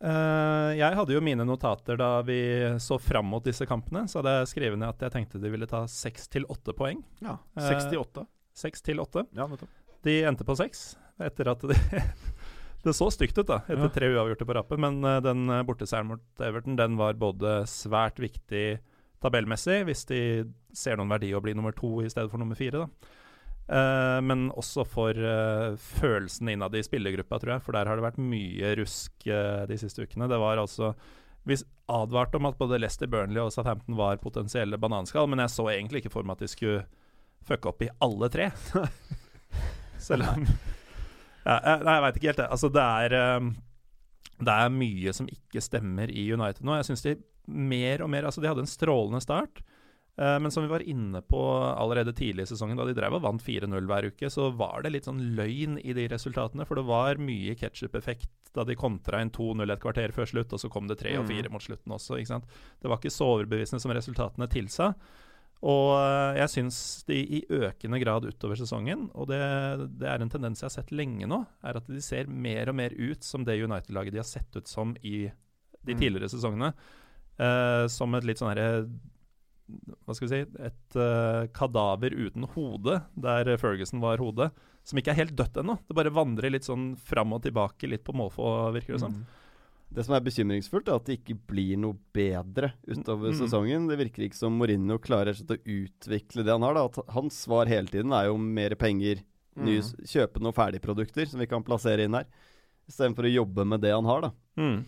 Eh, 0.03 0.70
jeg 0.80 0.96
hadde 0.98 1.14
jo 1.14 1.20
mine 1.22 1.44
notater 1.46 1.96
da 2.00 2.09
vi 2.26 2.38
så 2.82 2.98
fram 3.00 3.28
mot 3.30 3.44
disse 3.46 3.66
kampene. 3.70 4.05
Så 4.11 4.18
hadde 4.18 4.32
jeg 4.40 4.50
skrevet 4.50 4.80
ned 4.80 4.88
at 4.90 5.05
jeg 5.07 5.14
tenkte 5.14 5.40
de 5.42 5.53
ville 5.53 5.68
ta 5.70 5.84
seks 5.90 6.26
til 6.32 6.46
åtte 6.50 6.74
poeng. 6.74 7.05
Ja, 7.22 7.36
Eh, 7.57 7.68
68. 7.70 8.26
Seks 8.55 8.82
til 8.82 8.98
åtte. 9.00 9.26
Ja, 9.32 9.46
nettopp. 9.46 9.70
De 10.03 10.16
endte 10.26 10.44
på 10.44 10.57
seks, 10.59 10.96
etter 11.22 11.53
at 11.55 11.61
de 11.70 11.76
Det 12.82 12.90
så 12.98 13.07
stygt 13.14 13.36
ut, 13.38 13.46
da, 13.46 13.61
etter 13.70 13.84
Ja. 13.86 13.88
tre 13.94 14.09
uavgjorte 14.11 14.44
på 14.44 14.55
rappen. 14.59 14.80
Men 14.82 14.96
uh, 15.07 15.20
den 15.22 15.46
borteseieren 15.68 16.09
mot 16.09 16.40
Everton 16.42 16.74
den 16.74 16.96
var 16.98 17.14
både 17.14 17.61
svært 17.70 18.18
viktig 18.18 18.80
tabellmessig, 19.22 19.84
hvis 19.86 20.03
de 20.11 20.18
ser 20.74 20.96
noen 20.98 21.09
verdi 21.14 21.30
å 21.30 21.40
bli 21.40 21.55
nummer 21.55 21.70
to 21.78 22.00
i 22.03 22.09
stedet 22.11 22.28
for 22.32 22.42
nummer 22.42 22.59
fire. 22.59 22.82
da. 22.82 22.88
Eh, 23.68 24.18
men 24.26 24.48
også 24.58 24.84
for 24.88 25.16
uh, 25.16 25.78
følelsen 25.78 26.50
innad 26.50 26.74
i 26.74 26.82
spillergruppa, 26.84 27.38
tror 27.38 27.56
jeg. 27.56 27.64
For 27.66 27.76
der 27.76 27.88
har 27.88 27.98
det 27.98 28.06
vært 28.06 28.22
mye 28.22 28.74
rusk 28.80 29.28
uh, 29.30 29.62
de 29.70 29.78
siste 29.80 30.04
ukene. 30.04 30.28
Det 30.30 30.40
var 30.42 30.60
altså 30.60 30.92
Vi 31.46 31.56
advarte 31.90 32.38
om 32.38 32.46
at 32.46 32.58
både 32.58 32.78
Leicester, 32.78 33.10
Burnley 33.10 33.42
og 33.42 33.52
Southampton 33.54 33.96
var 33.98 34.20
potensielle 34.22 34.78
bananskall, 34.78 35.28
men 35.30 35.42
jeg 35.42 35.54
så 35.54 35.68
egentlig 35.72 36.02
ikke 36.02 36.14
for 36.14 36.26
meg 36.26 36.38
at 36.38 36.44
de 36.44 36.52
skulle 36.52 36.84
fucke 37.46 37.70
opp 37.70 37.82
i 37.82 37.90
alle 38.02 38.28
tre. 38.30 38.50
Selv 40.08 40.28
om 40.30 40.46
ja, 41.42 41.56
Nei, 41.82 41.96
jeg 41.96 42.02
veit 42.04 42.18
ikke 42.18 42.28
helt, 42.30 42.38
det. 42.38 42.48
Altså, 42.54 42.68
det 42.70 42.82
er 42.82 43.38
um, 43.42 43.48
Det 44.38 44.54
er 44.54 44.74
mye 44.74 45.14
som 45.16 45.26
ikke 45.30 45.62
stemmer 45.64 46.10
i 46.10 46.28
United 46.30 46.62
nå. 46.62 46.76
Jeg 46.78 46.86
syns 46.92 47.02
de 47.02 47.16
mer 47.50 48.04
og 48.04 48.12
mer 48.14 48.28
Altså, 48.28 48.42
de 48.42 48.50
hadde 48.50 48.62
en 48.62 48.70
strålende 48.70 49.22
start. 49.24 49.64
Eh, 50.18 50.38
men 50.42 50.50
som 50.50 50.64
vi 50.64 50.70
var 50.72 50.84
inne 50.84 51.22
på 51.22 51.40
allerede 51.72 52.12
tidlig 52.16 52.46
i 52.46 52.52
sesongen, 52.52 52.76
da 52.76 52.86
de 52.88 52.94
drev 52.96 53.16
og 53.18 53.24
vant 53.24 53.42
4-0 53.42 53.88
hver 53.88 54.10
uke, 54.12 54.30
så 54.30 54.50
var 54.56 54.82
det 54.84 54.92
litt 54.94 55.08
sånn 55.08 55.22
løgn 55.38 55.78
i 55.82 55.94
de 55.96 56.06
resultatene. 56.12 56.66
For 56.68 56.80
det 56.80 56.86
var 56.88 57.20
mye 57.22 57.56
ketsjup-effekt 57.58 58.52
da 58.52 58.66
de 58.68 58.76
kontra 58.76 59.22
inn 59.24 59.32
2-0 59.32 59.72
et 59.72 59.80
kvarter 59.80 60.12
før 60.12 60.28
slutt, 60.28 60.52
og 60.52 60.60
så 60.60 60.68
kom 60.72 60.88
det 60.90 60.98
3 61.00 61.16
og 61.22 61.28
4 61.30 61.52
mot 61.52 61.62
slutten 61.64 61.92
også. 61.96 62.18
ikke 62.20 62.34
sant? 62.34 62.56
Det 62.82 62.90
var 62.90 63.00
ikke 63.00 63.14
så 63.14 63.28
overbevisende 63.38 63.80
som 63.80 63.94
resultatene 63.96 64.48
tilsa. 64.52 64.92
Og 65.62 65.92
eh, 65.94 66.40
jeg 66.40 66.50
syns 66.50 66.76
de 67.06 67.20
i 67.38 67.40
økende 67.54 68.00
grad 68.02 68.26
utover 68.26 68.58
sesongen, 68.58 69.06
og 69.14 69.28
det, 69.30 69.38
det 70.02 70.08
er 70.10 70.20
en 70.24 70.32
tendens 70.32 70.60
jeg 70.60 70.66
har 70.66 70.74
sett 70.74 70.90
lenge 70.90 71.28
nå, 71.30 71.38
er 71.62 71.78
at 71.78 71.86
de 71.86 72.02
ser 72.02 72.26
mer 72.26 72.72
og 72.72 72.76
mer 72.80 72.92
ut 72.98 73.22
som 73.22 73.46
det 73.46 73.60
United-laget 73.62 74.16
de 74.16 74.20
har 74.20 74.26
sett 74.26 74.58
ut 74.58 74.68
som 74.68 74.96
i 75.02 75.30
de 75.82 75.94
Mm. 75.94 75.98
tidligere 75.98 76.28
sesongene. 76.30 76.72
Uh, 77.40 77.88
som 77.88 78.12
et 78.14 78.26
litt 78.28 78.38
sånn 78.38 78.52
herre 78.52 78.84
Hva 80.04 80.14
skal 80.14 80.28
vi 80.28 80.32
si 80.32 80.40
Et 80.66 80.96
uh, 80.98 81.46
kadaver 81.54 82.12
uten 82.12 82.44
hode, 82.54 82.98
der 83.16 83.56
Ferguson 83.56 84.00
var 84.02 84.18
hodet. 84.18 84.50
Som 84.84 84.98
ikke 84.98 85.12
er 85.14 85.20
helt 85.22 85.36
dødt 85.38 85.56
ennå. 85.62 85.78
Det 85.86 85.94
bare 85.94 86.10
vandrer 86.12 86.50
litt 86.50 86.66
sånn 86.66 86.96
fram 86.98 87.32
og 87.36 87.42
tilbake, 87.44 87.86
litt 87.88 88.02
på 88.04 88.12
måfå, 88.18 88.48
virker 88.74 88.96
det 88.96 89.00
som. 89.04 89.14
Det 89.92 90.04
som 90.06 90.14
er 90.16 90.24
bekymringsfullt, 90.24 90.88
er 90.88 90.96
at 90.96 91.04
det 91.06 91.18
ikke 91.20 91.36
blir 91.52 91.76
noe 91.78 91.94
bedre 92.16 92.72
utover 92.88 93.30
Mm. 93.30 93.38
sesongen. 93.38 93.86
Det 93.88 93.98
virker 94.00 94.24
ikke 94.26 94.34
som 94.40 94.56
Mourinho 94.58 94.96
klarer 94.98 95.36
å 95.36 95.58
utvikle 95.62 96.42
det 96.44 96.50
han 96.50 96.62
har. 96.64 96.74
Da. 96.74 96.84
At 96.88 97.12
hans 97.12 97.36
svar 97.44 97.66
hele 97.68 97.86
tiden 97.86 98.10
er 98.12 98.26
jo 98.26 98.36
mer 98.38 98.74
penger, 98.74 99.20
nye, 99.54 99.78
s- 99.84 99.92
kjøpe 100.02 100.40
noen 100.40 100.54
ferdigprodukter 100.56 101.28
som 101.28 101.38
vi 101.40 101.46
kan 101.46 101.62
plassere 101.62 102.00
inn 102.08 102.14
her. 102.14 102.24
Istedenfor 102.88 103.28
å 103.28 103.34
jobbe 103.34 103.64
med 103.68 103.82
det 103.82 103.92
han 103.92 104.04
har, 104.08 104.20
da. 104.22 104.30
Mm. 104.58 104.84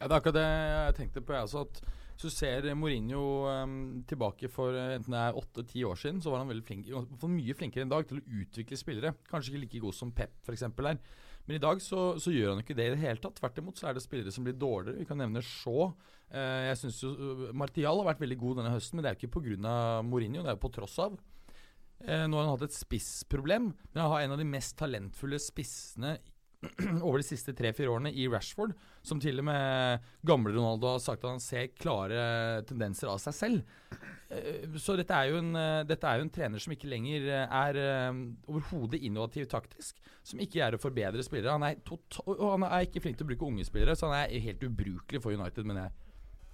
Ja, 0.00 0.08
det 0.08 0.12
er 0.12 0.20
akkurat 0.20 0.34
det 0.34 0.48
jeg 0.48 0.94
tenkte 0.98 1.24
på. 1.24 1.32
Jeg 1.32 1.46
også, 1.48 1.60
at 1.64 1.80
Du 2.18 2.26
ser 2.34 2.66
Mourinho 2.74 3.20
um, 3.46 4.02
tilbake 4.08 4.50
for 4.50 4.74
eh, 4.74 4.96
enten 4.96 5.14
det 5.14 5.20
er 5.22 5.38
åtte-ti 5.38 5.84
år 5.86 5.98
siden, 6.00 6.18
så 6.22 6.32
var 6.32 6.42
han 6.42 6.50
veldig 6.50 6.66
flink, 6.66 6.88
for 7.20 7.30
mye 7.30 7.54
flinkere 7.54 7.84
enn 7.84 7.92
i 7.92 7.94
dag 7.94 8.08
til 8.10 8.18
å 8.18 8.40
utvikle 8.40 8.78
spillere. 8.80 9.14
Kanskje 9.30 9.52
ikke 9.52 9.62
like 9.62 9.82
god 9.84 9.96
som 9.96 10.10
Pep 10.16 10.34
f.eks. 10.42 10.66
er. 10.66 10.98
Men 11.48 11.56
i 11.56 11.62
dag 11.62 11.80
så, 11.80 12.10
så 12.20 12.34
gjør 12.34 12.52
han 12.52 12.64
ikke 12.64 12.76
det 12.76 12.88
i 12.88 12.94
det 12.96 13.00
hele 13.00 13.22
tatt. 13.22 13.38
Tvert 13.38 13.62
imot 13.62 13.78
så 13.78 13.88
er 13.88 13.96
det 13.96 14.02
spillere 14.04 14.34
som 14.34 14.44
blir 14.44 14.58
dårligere. 14.58 14.98
Vi 14.98 15.06
kan 15.08 15.22
nevne 15.22 15.44
Shaw. 15.46 15.92
Eh, 16.28 16.66
jeg 16.66 16.80
synes 16.82 16.98
jo 17.06 17.14
uh, 17.14 17.44
Martial 17.56 18.02
har 18.02 18.10
vært 18.10 18.26
veldig 18.26 18.40
god 18.42 18.60
denne 18.60 18.74
høsten, 18.74 18.98
men 18.98 19.06
det 19.06 19.12
er 19.12 19.16
jo 19.16 19.22
ikke 19.22 19.38
pga. 19.38 19.76
Mourinho, 20.04 20.42
det 20.42 20.52
er 20.52 20.58
jo 20.58 20.64
på 20.66 20.74
tross 20.74 20.98
av. 21.06 21.14
Eh, 22.04 22.26
nå 22.26 22.36
har 22.36 22.44
han 22.44 22.52
hatt 22.52 22.66
et 22.68 22.76
spissproblem, 22.76 23.70
men 23.72 24.02
han 24.02 24.12
har 24.12 24.26
en 24.26 24.34
av 24.36 24.42
de 24.42 24.46
mest 24.46 24.76
talentfulle 24.78 25.40
spissene 25.42 26.16
over 27.06 27.20
de 27.20 27.26
siste 27.26 27.52
tre-fire 27.54 27.90
årene 27.92 28.10
i 28.10 28.24
Rashford, 28.30 28.72
som 29.06 29.20
til 29.22 29.38
og 29.38 29.46
med 29.46 30.06
gamle 30.26 30.50
Ronaldo 30.56 30.90
har 30.90 31.02
sagt 31.02 31.22
at 31.22 31.30
han 31.30 31.42
ser 31.42 31.70
klare 31.78 32.64
tendenser 32.66 33.10
av 33.12 33.20
seg 33.22 33.36
selv. 33.36 34.00
Eh, 34.28 34.66
Så 34.74 34.96
dette 34.98 35.14
er 35.14 35.30
jo 35.30 35.38
en, 35.38 35.54
eh, 35.54 35.86
er 35.86 36.18
jo 36.18 36.26
en 36.26 36.34
trener 36.34 36.62
som 36.62 36.74
ikke 36.74 36.90
lenger 36.90 37.28
eh, 37.30 37.46
er 37.46 37.78
overhodet 38.50 39.00
innovativ 39.06 39.46
taktisk. 39.46 40.02
Som 40.26 40.42
ikke 40.42 40.64
er 40.64 40.74
å 40.74 40.82
forbedre 40.82 41.22
spillere. 41.22 41.54
Han 41.54 41.62
er, 41.68 41.78
og 42.26 42.44
han 42.56 42.66
er 42.66 42.88
ikke 42.88 43.04
flink 43.06 43.20
til 43.20 43.28
å 43.28 43.30
bruke 43.30 43.46
unge 43.46 43.68
spillere, 43.68 43.94
så 43.94 44.10
han 44.10 44.18
er 44.24 44.42
helt 44.42 44.66
ubrukelig 44.66 45.22
for 45.22 45.32
United, 45.32 45.64
mener 45.64 45.86
jeg. 45.86 45.96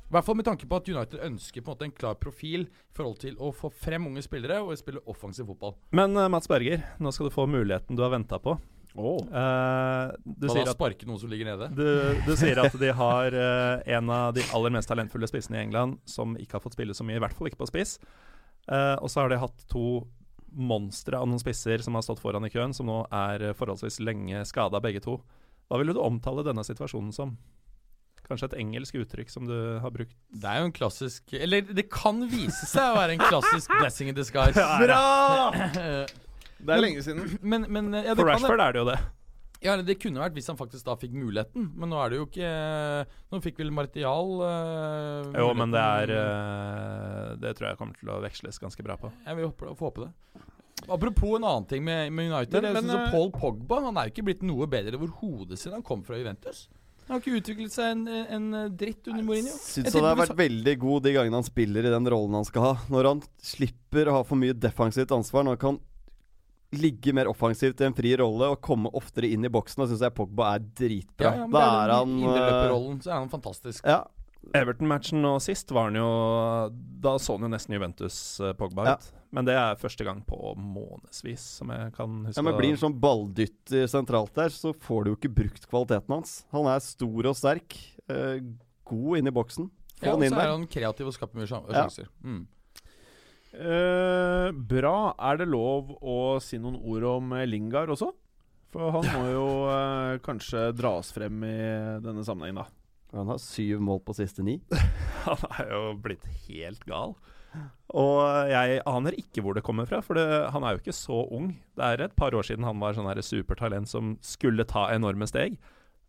I 0.04 0.12
hvert 0.14 0.26
fall 0.26 0.36
med 0.36 0.44
tanke 0.46 0.68
på 0.68 0.76
at 0.76 0.88
United 0.92 1.24
ønsker 1.24 1.64
på 1.64 1.72
en 1.72 1.74
måte 1.78 1.86
en 1.88 1.96
klar 1.96 2.18
profil 2.20 2.66
i 2.68 2.94
forhold 2.94 3.18
til 3.24 3.40
å 3.40 3.48
få 3.56 3.72
frem 3.72 4.04
unge 4.06 4.22
spillere 4.22 4.60
og 4.60 4.76
spille 4.78 5.00
offensiv 5.10 5.48
fotball. 5.48 5.78
Men 5.96 6.12
Mats 6.30 6.46
Berger, 6.46 6.84
nå 7.00 7.10
skal 7.10 7.30
du 7.30 7.34
få 7.34 7.48
muligheten 7.48 7.96
du 7.96 8.04
har 8.04 8.12
venta 8.12 8.38
på. 8.38 8.58
Eh, 8.94 10.10
du, 10.22 10.46
sier 10.48 10.68
at, 10.68 10.76
sparke 10.76 11.06
noen 11.08 11.18
som 11.18 11.30
ligger 11.32 11.48
nede? 11.50 11.70
du, 11.74 11.86
du 12.26 12.34
sier 12.38 12.60
at 12.62 12.74
de 12.78 12.90
har 12.94 13.34
uh, 13.34 13.82
en 13.96 14.12
av 14.14 14.34
de 14.36 14.44
aller 14.54 14.74
mest 14.76 14.90
talentfulle 14.90 15.26
spissene 15.30 15.58
i 15.58 15.64
England 15.64 15.98
som 16.08 16.36
ikke 16.38 16.58
har 16.58 16.64
fått 16.64 16.76
spille 16.78 16.94
så 16.94 17.06
mye, 17.06 17.18
i 17.18 17.24
hvert 17.24 17.34
fall 17.34 17.50
ikke 17.50 17.62
på 17.64 17.70
spiss. 17.72 17.96
Uh, 18.70 18.94
og 19.00 19.10
så 19.10 19.24
har 19.24 19.32
de 19.32 19.40
hatt 19.42 19.66
to 19.70 20.04
monstre 20.54 21.18
av 21.18 21.26
noen 21.26 21.42
spisser 21.42 21.82
som 21.82 21.98
har 21.98 22.04
stått 22.06 22.22
foran 22.22 22.46
i 22.46 22.52
køen, 22.54 22.76
som 22.76 22.86
nå 22.86 23.02
er 23.10 23.50
forholdsvis 23.58 23.98
lenge 24.06 24.44
skada, 24.46 24.78
begge 24.84 25.02
to. 25.02 25.18
Hva 25.66 25.80
ville 25.80 25.96
du 25.96 26.02
omtale 26.02 26.44
denne 26.46 26.62
situasjonen 26.62 27.10
som? 27.16 27.34
Kanskje 28.24 28.52
et 28.52 28.58
engelsk 28.62 28.96
uttrykk 28.96 29.32
som 29.32 29.48
du 29.48 29.56
har 29.82 29.92
brukt? 29.92 30.14
Det 30.32 30.48
er 30.48 30.62
jo 30.62 30.68
en 30.70 30.72
klassisk 30.72 31.34
Eller 31.36 31.66
det 31.66 31.90
kan 31.92 32.22
vise 32.30 32.64
seg 32.70 32.94
å 32.94 32.96
være 32.96 33.18
en 33.18 33.24
klassisk 33.26 33.74
blessing 33.80 34.12
in 34.12 34.16
disguise. 34.16 34.68
Bra! 34.80 35.02
Det 36.60 36.74
er 36.76 36.82
lenge 36.82 37.02
siden. 37.04 37.26
Men, 37.54 37.66
men 37.68 37.92
ja, 37.92 38.14
det 38.14 38.18
For 38.20 38.28
kan 38.28 38.34
Rashford 38.36 38.58
det. 38.60 38.66
er 38.68 38.72
det 38.76 38.82
jo 38.82 38.88
det. 38.92 38.98
Ja, 39.64 39.74
det 39.80 39.94
kunne 39.96 40.20
vært 40.20 40.34
hvis 40.36 40.48
han 40.50 40.58
faktisk 40.58 40.84
da 40.84 40.92
fikk 41.00 41.14
muligheten, 41.16 41.70
men 41.72 41.88
nå 41.88 41.96
er 41.96 42.10
det 42.12 42.18
jo 42.18 42.26
ikke 42.26 42.48
Nå 43.32 43.38
fikk 43.40 43.62
vel 43.62 43.70
Martial 43.72 44.34
uh, 44.42 45.30
Jo, 45.32 45.46
men 45.56 45.72
det 45.72 45.80
er 45.80 46.12
eh, 46.12 47.30
Det 47.40 47.54
tror 47.56 47.70
jeg 47.70 47.78
kommer 47.78 47.96
til 47.96 48.10
å 48.12 48.18
veksles 48.20 48.60
ganske 48.60 48.84
bra 48.84 48.98
på. 49.00 49.08
Jeg 49.24 49.38
vil 49.38 49.48
håpe, 49.48 49.72
håpe 49.80 50.04
det. 50.04 50.10
Apropos 50.84 51.38
en 51.38 51.46
annen 51.48 51.68
ting 51.70 51.84
med, 51.86 52.12
med 52.12 52.28
United. 52.28 52.58
Men- 52.60 52.68
jeg 52.68 52.76
men, 52.76 52.90
synes 52.90 52.98
at 52.98 53.06
øh, 53.06 53.14
Paul 53.14 53.30
Pogba 53.32 53.78
Han 53.86 53.96
er 53.96 54.10
jo 54.10 54.12
ikke 54.18 54.26
blitt 54.28 54.44
noe 54.44 54.68
bedre 54.68 55.00
overhodet 55.00 55.56
siden 55.62 55.78
han 55.78 55.86
kom 55.86 56.04
fra 56.04 56.20
Juventus. 56.20 56.66
Han 57.06 57.16
har 57.16 57.24
ikke 57.24 57.40
utviklet 57.40 57.72
seg 57.72 57.90
en, 57.94 58.04
en 58.08 58.76
dritt 58.80 59.08
under 59.12 59.24
Mourinho. 59.24 59.56
Syns 59.60 59.88
Jeg 59.88 59.96
han 59.96 60.06
har 60.10 60.20
vært 60.26 60.38
veldig 60.38 60.76
god 60.84 61.04
de 61.04 61.16
gangene 61.16 61.40
han 61.40 61.44
spiller 61.48 61.88
i 61.88 61.92
den 61.92 62.12
rollen 62.12 62.36
han 62.36 62.46
skal 62.48 62.64
ha. 62.68 62.76
Når 62.92 63.08
han 63.14 63.24
slipper 63.44 64.08
å 64.08 64.18
ha 64.18 64.22
for 64.28 64.40
mye 64.40 64.56
defensivt 64.56 65.12
ansvar, 65.12 65.44
når 65.44 65.56
han 65.58 65.64
kan 65.66 65.82
ligge 66.80 67.14
mer 67.16 67.30
offensivt 67.30 67.80
i 67.80 67.86
en 67.88 67.94
fri 67.96 68.14
rolle 68.20 68.50
og 68.54 68.60
komme 68.64 68.90
oftere 68.96 69.30
inn 69.32 69.44
i 69.46 69.52
boksen, 69.52 69.82
da 69.84 69.88
syns 69.90 70.04
jeg 70.04 70.14
Pogba 70.16 70.54
er 70.56 70.66
dritbra. 70.78 71.30
Ja, 71.30 71.44
ja, 71.44 71.46
da 71.48 71.62
det 71.64 71.64
er 71.64 71.94
den 71.94 72.18
han 72.26 72.98
eh, 72.98 73.00
så 73.04 73.10
er 73.10 73.18
han 73.18 73.32
fantastisk. 73.32 73.84
Ja. 73.88 74.02
Everton-matchen 74.54 75.22
nå 75.24 75.38
sist 75.40 75.70
var 75.72 75.86
han 75.88 75.96
jo 75.96 76.08
Da 77.00 77.14
så 77.16 77.38
han 77.38 77.46
jo 77.46 77.52
nesten 77.54 77.72
Juventus-Pogba 77.78 78.84
Ja. 78.84 78.94
ut. 78.98 79.12
Men 79.34 79.46
det 79.48 79.54
er 79.58 79.74
første 79.80 80.04
gang 80.06 80.20
på 80.22 80.36
månedsvis 80.54 81.40
som 81.58 81.70
jeg 81.74 81.92
kan 81.96 82.20
huske. 82.26 82.36
Ja, 82.38 82.42
men 82.46 82.54
Blir 82.58 82.68
han 82.70 82.78
sånn 82.78 83.00
balldytter 83.00 83.88
sentralt 83.90 84.34
der, 84.36 84.52
så 84.54 84.70
får 84.72 85.04
du 85.04 85.10
jo 85.10 85.16
ikke 85.16 85.32
brukt 85.34 85.66
kvaliteten 85.66 86.14
hans. 86.14 86.44
Han 86.52 86.68
er 86.70 86.78
stor 86.84 87.26
og 87.26 87.34
sterk. 87.34 87.74
Eh, 88.06 88.38
god 88.86 89.18
inn 89.18 89.26
i 89.26 89.34
boksen. 89.34 89.70
Få 89.98 90.06
Ja, 90.06 90.12
og 90.12 90.20
han 90.20 90.26
inn 90.28 90.36
så 90.36 90.42
er 90.44 90.52
han 90.52 90.66
kreativ 90.70 91.06
og 91.10 91.14
skaper 91.16 91.40
mye 91.40 91.48
sjanser. 91.50 91.72
Ja. 91.74 91.82
sjanser. 91.88 92.08
Mm. 92.22 92.46
Eh, 93.54 94.50
bra. 94.52 95.14
Er 95.18 95.38
det 95.38 95.48
lov 95.50 95.94
å 96.02 96.18
si 96.42 96.58
noen 96.58 96.78
ord 96.80 97.06
om 97.06 97.34
eh, 97.38 97.46
Lingard 97.46 97.92
også? 97.94 98.10
For 98.74 98.90
han 98.90 99.06
må 99.14 99.26
jo 99.30 99.44
uh, 99.70 100.16
kanskje 100.24 100.72
dras 100.74 101.12
frem 101.14 101.44
i 101.46 101.58
denne 102.02 102.24
sammenhengen, 102.26 102.64
da. 102.64 102.66
Han 103.14 103.30
har 103.30 103.38
syv 103.38 103.78
mål 103.86 104.00
på 104.02 104.16
siste 104.18 104.42
ni. 104.42 104.56
Han 105.28 105.44
er 105.54 105.70
jo 105.70 105.82
blitt 106.02 106.24
helt 106.48 106.82
gal. 106.88 107.14
Og 107.94 108.18
jeg 108.50 108.80
aner 108.90 109.14
ikke 109.14 109.44
hvor 109.44 109.54
det 109.54 109.62
kommer 109.62 109.86
fra, 109.86 110.00
for 110.02 110.18
det, 110.18 110.26
han 110.50 110.64
er 110.66 110.74
jo 110.74 110.80
ikke 110.82 110.96
så 110.96 111.20
ung. 111.36 111.52
Det 111.78 111.86
er 111.86 112.02
et 112.02 112.16
par 112.18 112.34
år 112.34 112.42
siden 112.42 112.66
han 112.66 112.80
var 112.82 112.96
sånn 112.96 113.06
her 113.06 113.20
supertalent 113.22 113.86
som 113.86 114.16
skulle 114.26 114.66
ta 114.66 114.88
enorme 114.90 115.28
steg. 115.30 115.54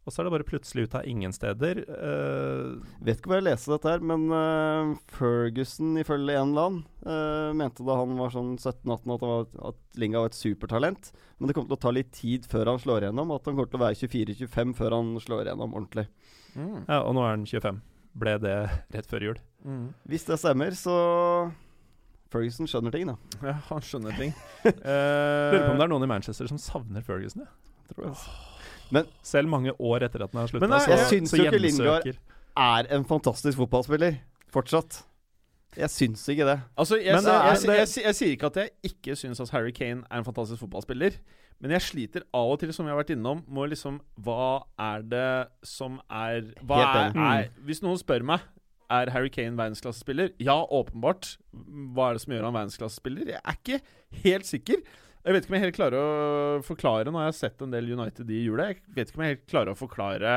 Og 0.06 0.14
så 0.14 0.22
er 0.22 0.28
det 0.28 0.34
bare 0.36 0.45
plutselig 0.45 0.86
ut 0.86 0.95
av 0.99 1.08
ingen 1.10 1.34
steder. 1.34 1.80
Uh, 1.89 2.78
Vet 3.01 3.18
ikke 3.18 3.32
hvor 3.32 3.39
jeg 3.39 3.47
leste 3.47 3.72
dette 3.74 3.89
her, 3.89 4.03
men 4.06 4.28
uh, 4.30 4.91
Ferguson 5.10 5.95
ifølge 5.97 6.36
en 6.38 6.53
eller 6.53 6.68
annen 6.70 6.84
uh, 7.08 7.56
mente 7.58 7.86
da 7.88 7.97
han 7.97 8.14
var 8.20 8.36
sånn 8.36 8.53
17-18 8.60 9.16
at, 9.16 9.26
var, 9.26 9.49
at 9.72 9.99
Linga 10.01 10.22
var 10.22 10.30
et 10.30 10.38
supertalent. 10.38 11.10
Men 11.39 11.49
det 11.49 11.58
kommer 11.58 11.74
til 11.74 11.80
å 11.80 11.84
ta 11.88 11.95
litt 11.97 12.14
tid 12.14 12.45
før 12.51 12.76
han 12.76 12.82
slår 12.86 13.08
igjennom, 13.08 13.34
at 13.34 13.49
han 13.49 13.58
kommer 13.58 13.74
til 13.74 13.82
å 13.82 13.86
være 13.88 13.99
24-25 14.06 14.78
før 14.78 14.97
han 14.99 15.12
slår 15.26 15.49
igjennom 15.49 15.74
ordentlig. 15.74 16.08
ja, 16.53 17.01
og 17.01 17.14
nå 17.18 17.26
er 17.26 17.34
han 17.34 17.49
25. 17.49 17.84
Ble 18.16 18.39
det 18.45 18.58
rett 18.93 19.10
før 19.10 19.30
jul. 19.32 19.45
Hvis 20.08 20.30
det 20.30 20.38
stemmer, 20.39 20.78
så 20.78 20.95
Ferguson 22.32 22.70
skjønner 22.70 22.93
ting, 22.93 23.10
da. 23.10 23.18
Ja, 23.41 23.58
han 23.72 23.84
skjønner 23.84 24.14
ting. 24.22 24.38
Lurer 24.70 25.66
på 25.66 25.74
om 25.74 25.82
det 25.82 25.89
er 25.89 25.95
noen 25.97 26.06
i 26.06 26.12
Manchester 26.14 26.53
som 26.53 26.62
savner 26.62 27.03
Ferguson. 27.06 27.49
Ja. 27.49 27.82
Tror 27.89 28.08
jeg. 28.12 28.55
Selv 29.24 29.52
mange 29.52 29.74
år 29.80 30.06
etter 30.08 30.24
at 30.26 30.32
den 30.32 30.40
har 30.40 30.48
slutta, 30.52 30.68
Men 30.68 30.80
så, 30.80 30.92
jeg 30.92 31.00
Jeg 31.00 31.10
syns 31.12 31.34
så 31.34 31.42
ikke 31.42 31.60
Lindgaard 31.62 32.08
er 32.56 32.96
en 32.96 33.06
fantastisk 33.06 33.58
fotballspiller. 33.58 34.20
Fortsatt. 34.54 35.04
Jeg 35.76 35.92
syns 35.92 36.24
ikke 36.32 36.46
det. 36.48 36.60
Altså, 36.78 36.96
jeg, 36.96 37.16
Men 37.16 37.26
jeg, 37.26 37.34
jeg, 37.34 37.58
jeg, 37.68 37.88
jeg, 37.96 38.04
jeg 38.06 38.16
sier 38.16 38.36
ikke 38.36 38.52
at 38.52 38.60
jeg 38.62 38.70
ikke 38.84 39.16
syns 39.20 39.42
at 39.44 39.50
Harry 39.52 39.74
Kane 39.76 40.06
er 40.10 40.22
en 40.22 40.28
fantastisk 40.28 40.62
fotballspiller. 40.64 41.18
Men 41.64 41.72
jeg 41.76 41.82
sliter 41.82 42.26
av 42.36 42.52
og 42.56 42.60
til, 42.60 42.72
som 42.76 42.88
vi 42.88 42.92
har 42.92 43.00
vært 43.00 43.14
innom, 43.16 43.44
med 43.48 43.72
liksom 43.72 44.02
Hva 44.24 44.66
er 44.82 45.06
det 45.08 45.30
som 45.68 46.00
er 46.12 46.52
Hva 46.68 46.82
er, 46.84 47.16
er 47.16 47.50
Hvis 47.68 47.82
noen 47.84 48.00
spør 48.00 48.26
meg 48.28 48.44
er 48.92 49.10
Harry 49.10 49.32
Kane 49.34 49.58
verdensklassespiller, 49.58 50.36
ja, 50.38 50.60
åpenbart. 50.62 51.32
Hva 51.96 52.12
er 52.12 52.18
det 52.18 52.22
som 52.22 52.36
gjør 52.36 52.44
han 52.46 52.54
verdensklassespiller? 52.54 53.32
Jeg 53.34 53.42
er 53.42 53.56
ikke 53.58 53.80
helt 54.28 54.46
sikker. 54.46 54.84
Jeg 55.26 55.34
vet 55.34 55.46
ikke 55.46 55.52
om 55.52 55.56
jeg 55.58 55.64
helt 55.66 55.78
klarer 55.80 55.98
å 55.98 56.60
forklare 56.66 57.10
Nå 57.10 57.18
har 57.18 57.32
jeg 57.32 57.38
sett 57.40 57.62
en 57.66 57.72
del 57.74 57.88
United 57.96 58.30
i 58.30 58.44
jula. 58.46 58.68
Jeg 58.70 58.82
vet 58.94 59.10
ikke 59.10 59.18
om 59.18 59.24
jeg 59.26 59.34
helt 59.36 59.48
klarer 59.50 59.74
å 59.74 59.80
forklare 59.80 60.34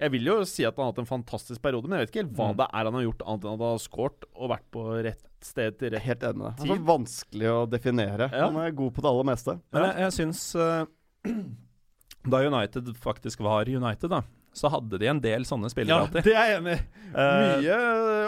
Jeg 0.00 0.10
vil 0.16 0.26
jo 0.26 0.34
si 0.50 0.64
at 0.66 0.74
han 0.74 0.86
har 0.88 0.90
hatt 0.92 0.98
en 1.04 1.08
fantastisk 1.10 1.62
periode, 1.62 1.86
men 1.86 2.00
jeg 2.00 2.08
vet 2.08 2.12
ikke 2.14 2.22
helt 2.24 2.36
hva 2.40 2.48
Mm. 2.50 2.56
det 2.58 2.66
er 2.72 2.84
han 2.88 2.94
har 2.98 3.04
gjort, 3.06 3.22
annet 3.26 3.44
enn 3.44 3.52
at 3.54 3.60
han 3.60 3.66
har 3.70 3.82
skåret 3.84 4.24
og 4.34 4.50
vært 4.50 4.66
på 4.72 4.84
rett 5.06 5.26
sted 5.44 5.78
til 5.78 5.90
rett 5.94 6.02
Helt 6.04 6.22
enig. 6.26 6.50
Det 6.58 6.66
er 6.66 6.74
så 6.74 6.84
vanskelig 6.90 7.48
å 7.52 7.60
definere. 7.70 8.26
Ja. 8.32 8.46
Han 8.50 8.56
er 8.60 8.70
god 8.76 8.92
på 8.96 9.00
det 9.04 9.08
aller 9.12 9.24
meste. 9.30 9.54
Men 9.72 9.86
jeg, 9.86 9.96
jeg 10.04 10.12
syns 10.18 10.42
uh, 10.56 10.84
Da 12.34 12.42
United 12.44 12.90
faktisk 13.00 13.40
var 13.40 13.68
United, 13.68 14.10
da, 14.12 14.22
så 14.52 14.68
hadde 14.74 14.98
de 15.00 15.06
en 15.08 15.20
del 15.24 15.44
sånne 15.48 15.70
spillere 15.72 15.96
Ja, 15.96 16.08
alltid. 16.08 16.24
det 16.26 16.34
er 16.36 16.48
jeg 16.50 16.58
enig 16.60 16.74
i. 16.74 16.82
Uh, 17.14 17.60
Mye 17.60 17.78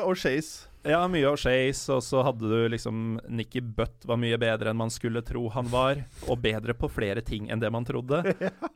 O'Shays. 0.09 0.53
Ja, 0.83 1.05
mye 1.07 1.29
O'Shays, 1.31 1.79
og 1.95 2.01
så 2.03 2.25
hadde 2.27 2.49
du 2.51 2.65
liksom 2.73 3.21
Nicky 3.31 3.61
Butt 3.63 4.03
var 4.09 4.19
mye 4.19 4.39
bedre 4.41 4.73
enn 4.73 4.81
man 4.81 4.91
skulle 4.91 5.23
tro 5.23 5.45
han 5.55 5.69
var, 5.71 6.01
og 6.27 6.41
bedre 6.43 6.75
på 6.75 6.91
flere 6.91 7.23
ting 7.23 7.47
enn 7.53 7.63
det 7.63 7.71
man 7.71 7.87
trodde. 7.87 8.19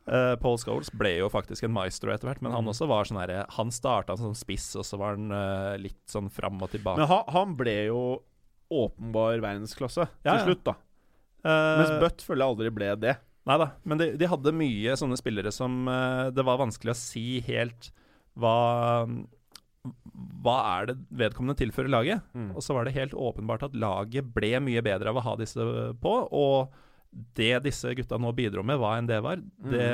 Uh, 0.06 0.34
Paul 0.42 0.58
Scholes 0.62 0.92
ble 0.94 1.16
jo 1.16 1.30
faktisk 1.32 1.66
en 1.66 1.74
maestro 1.74 2.14
etter 2.14 2.30
hvert, 2.30 2.44
men 2.46 2.54
han 2.54 2.70
også 2.70 2.86
var 2.90 3.08
sånn 3.08 3.18
herre 3.18 3.42
Han 3.56 3.74
starta 3.74 4.14
som 4.20 4.36
spiss, 4.38 4.68
og 4.78 4.86
så 4.86 5.00
var 5.02 5.18
han 5.18 5.34
uh, 5.34 5.74
litt 5.82 6.04
sånn 6.10 6.30
fram 6.30 6.62
og 6.62 6.70
tilbake. 6.76 7.02
Men 7.02 7.10
ha, 7.10 7.20
han 7.34 7.58
ble 7.58 7.76
jo 7.88 8.00
åpenbar 8.70 9.42
verdensklasse 9.42 10.06
Ja, 10.06 10.30
ja. 10.30 10.38
til 10.38 10.52
slutt, 10.52 10.64
da. 10.70 10.78
Uh, 11.42 11.82
Mens 11.82 11.96
Butt 12.04 12.22
føler 12.26 12.44
jeg 12.44 12.54
aldri 12.54 12.74
ble 12.78 12.94
det. 13.02 13.18
Nei 13.46 13.60
da, 13.62 13.72
men 13.86 13.98
de, 13.98 14.12
de 14.18 14.30
hadde 14.30 14.54
mye 14.58 14.94
sånne 14.98 15.18
spillere 15.18 15.52
som 15.54 15.86
det 16.34 16.42
var 16.42 16.58
vanskelig 16.58 16.90
å 16.90 16.98
si 16.98 17.26
helt 17.46 17.92
hva 18.34 18.56
Hva 20.44 20.56
er 20.76 20.90
det 20.90 20.96
vedkommende 21.18 21.58
tilfører 21.58 21.92
laget? 21.92 22.24
Mm. 22.36 22.50
Og 22.56 22.64
så 22.64 22.76
var 22.76 22.86
det 22.86 22.96
helt 22.96 23.14
åpenbart 23.14 23.66
at 23.66 23.76
laget 23.76 24.28
ble 24.34 24.56
mye 24.64 24.82
bedre 24.84 25.12
av 25.12 25.20
å 25.20 25.24
ha 25.26 25.36
disse 25.40 25.64
på. 26.02 26.16
Og 26.36 26.74
det 27.36 27.62
disse 27.64 27.92
gutta 27.96 28.18
nå 28.20 28.30
bidro 28.36 28.62
med, 28.66 28.78
hva 28.80 28.96
enn 28.98 29.08
det 29.08 29.18
var, 29.24 29.40
det, 29.40 29.88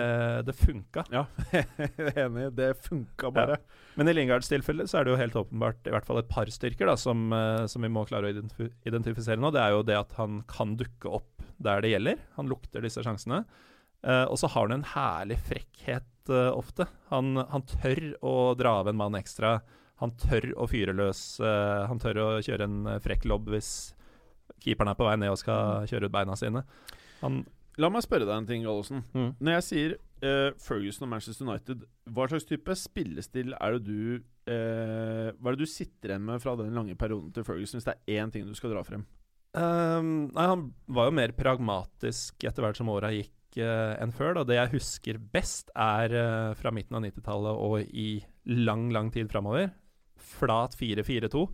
det 0.47 0.55
funka. 0.59 1.05
Ja, 1.12 1.24
enig. 2.24 2.49
Det 2.57 2.72
funka 2.82 3.30
bare. 3.34 3.59
Men 3.95 4.11
i 4.11 4.14
Lingards 4.16 4.51
tilfelle 4.51 4.88
så 4.90 4.99
er 4.99 5.07
det 5.07 5.14
jo 5.14 5.20
helt 5.20 5.36
åpenbart 5.38 5.86
i 5.86 5.93
hvert 5.95 6.09
fall 6.09 6.22
et 6.22 6.30
par 6.30 6.51
styrker 6.51 6.90
da, 6.90 6.97
som, 6.99 7.28
eh, 7.36 7.64
som 7.70 7.84
vi 7.84 7.93
må 7.93 8.05
klare 8.09 8.28
å 8.30 8.34
identif 8.34 8.72
identifisere 8.88 9.40
nå. 9.40 9.53
Det 9.55 9.62
er 9.62 9.76
jo 9.76 9.84
det 9.86 9.99
at 10.01 10.16
han 10.18 10.40
kan 10.51 10.74
dukke 10.80 11.12
opp 11.20 11.47
der 11.62 11.84
det 11.84 11.93
gjelder. 11.93 12.24
Han 12.38 12.51
lukter 12.51 12.82
disse 12.82 13.05
sjansene. 13.05 13.45
Eh, 14.03 14.24
og 14.24 14.38
så 14.40 14.51
har 14.51 14.66
han 14.66 14.80
en 14.80 14.88
herlig 14.95 15.38
frekkhet 15.47 16.32
eh, 16.32 16.51
ofte. 16.51 16.88
Han, 17.12 17.36
han 17.53 17.66
tør 17.70 18.03
å 18.24 18.34
dra 18.59 18.80
av 18.80 18.90
en 18.90 18.99
mann 18.99 19.18
ekstra. 19.18 19.61
Han 20.03 20.14
tør 20.18 20.49
å 20.59 20.66
fyre 20.70 20.95
løs. 20.97 21.40
Uh, 21.43 21.86
han 21.90 22.01
tør 22.03 22.22
å 22.22 22.28
kjøre 22.43 22.66
en 22.66 22.78
eh, 22.90 23.03
frekk 23.03 23.26
lobb 23.30 23.53
hvis 23.53 23.93
keeperen 24.62 24.90
er 24.90 24.99
på 24.99 25.07
vei 25.07 25.16
ned 25.18 25.30
og 25.30 25.38
skal 25.40 25.86
kjøre 25.90 26.09
ut 26.09 26.14
beina 26.14 26.34
sine. 26.38 26.64
Han, 27.22 27.43
La 27.80 27.88
meg 27.88 28.05
spørre 28.05 28.26
deg 28.28 28.34
en 28.34 28.49
ting, 28.49 28.64
Gallosen. 28.66 29.05
mm. 29.14 29.30
Når 29.40 29.55
jeg 29.57 29.66
sier 29.68 29.95
uh, 29.97 30.51
Ferguson 30.61 31.07
og 31.07 31.12
Manchester 31.14 31.47
United, 31.49 31.86
hva 32.12 32.26
slags 32.28 32.49
type 32.49 32.76
spillestil 32.76 33.55
er 33.57 33.78
det 33.78 33.86
du 33.86 34.18
uh, 34.20 35.28
Hva 35.38 35.53
er 35.53 35.57
det 35.57 35.64
du 35.64 35.70
sitter 35.70 36.12
igjen 36.12 36.26
med 36.26 36.43
fra 36.43 36.57
den 36.59 36.74
lange 36.76 36.97
perioden 36.99 37.32
til 37.32 37.47
Ferguson, 37.47 37.78
hvis 37.80 37.88
det 37.88 37.97
er 37.97 38.20
én 38.20 38.32
ting 38.34 38.45
du 38.49 38.57
skal 38.59 38.74
dra 38.74 38.84
frem? 38.86 39.07
Um, 39.53 40.32
nei, 40.32 40.49
han 40.49 40.66
var 40.88 41.09
jo 41.09 41.16
mer 41.16 41.32
pragmatisk 41.36 42.45
etter 42.49 42.64
hvert 42.64 42.80
som 42.80 42.93
åra 42.93 43.12
gikk. 43.14 43.32
enn 43.53 44.14
før. 44.16 44.38
Da. 44.38 44.47
Det 44.49 44.57
jeg 44.57 44.72
husker 44.78 45.18
best, 45.32 45.68
er 45.76 46.14
fra 46.57 46.70
midten 46.72 46.97
av 46.97 47.03
90-tallet 47.05 47.59
og 47.61 47.82
i 47.93 48.22
lang, 48.49 48.86
lang 48.95 49.11
tid 49.12 49.28
framover. 49.28 49.68
Flat 50.33 50.76
4-4-2 50.78 51.45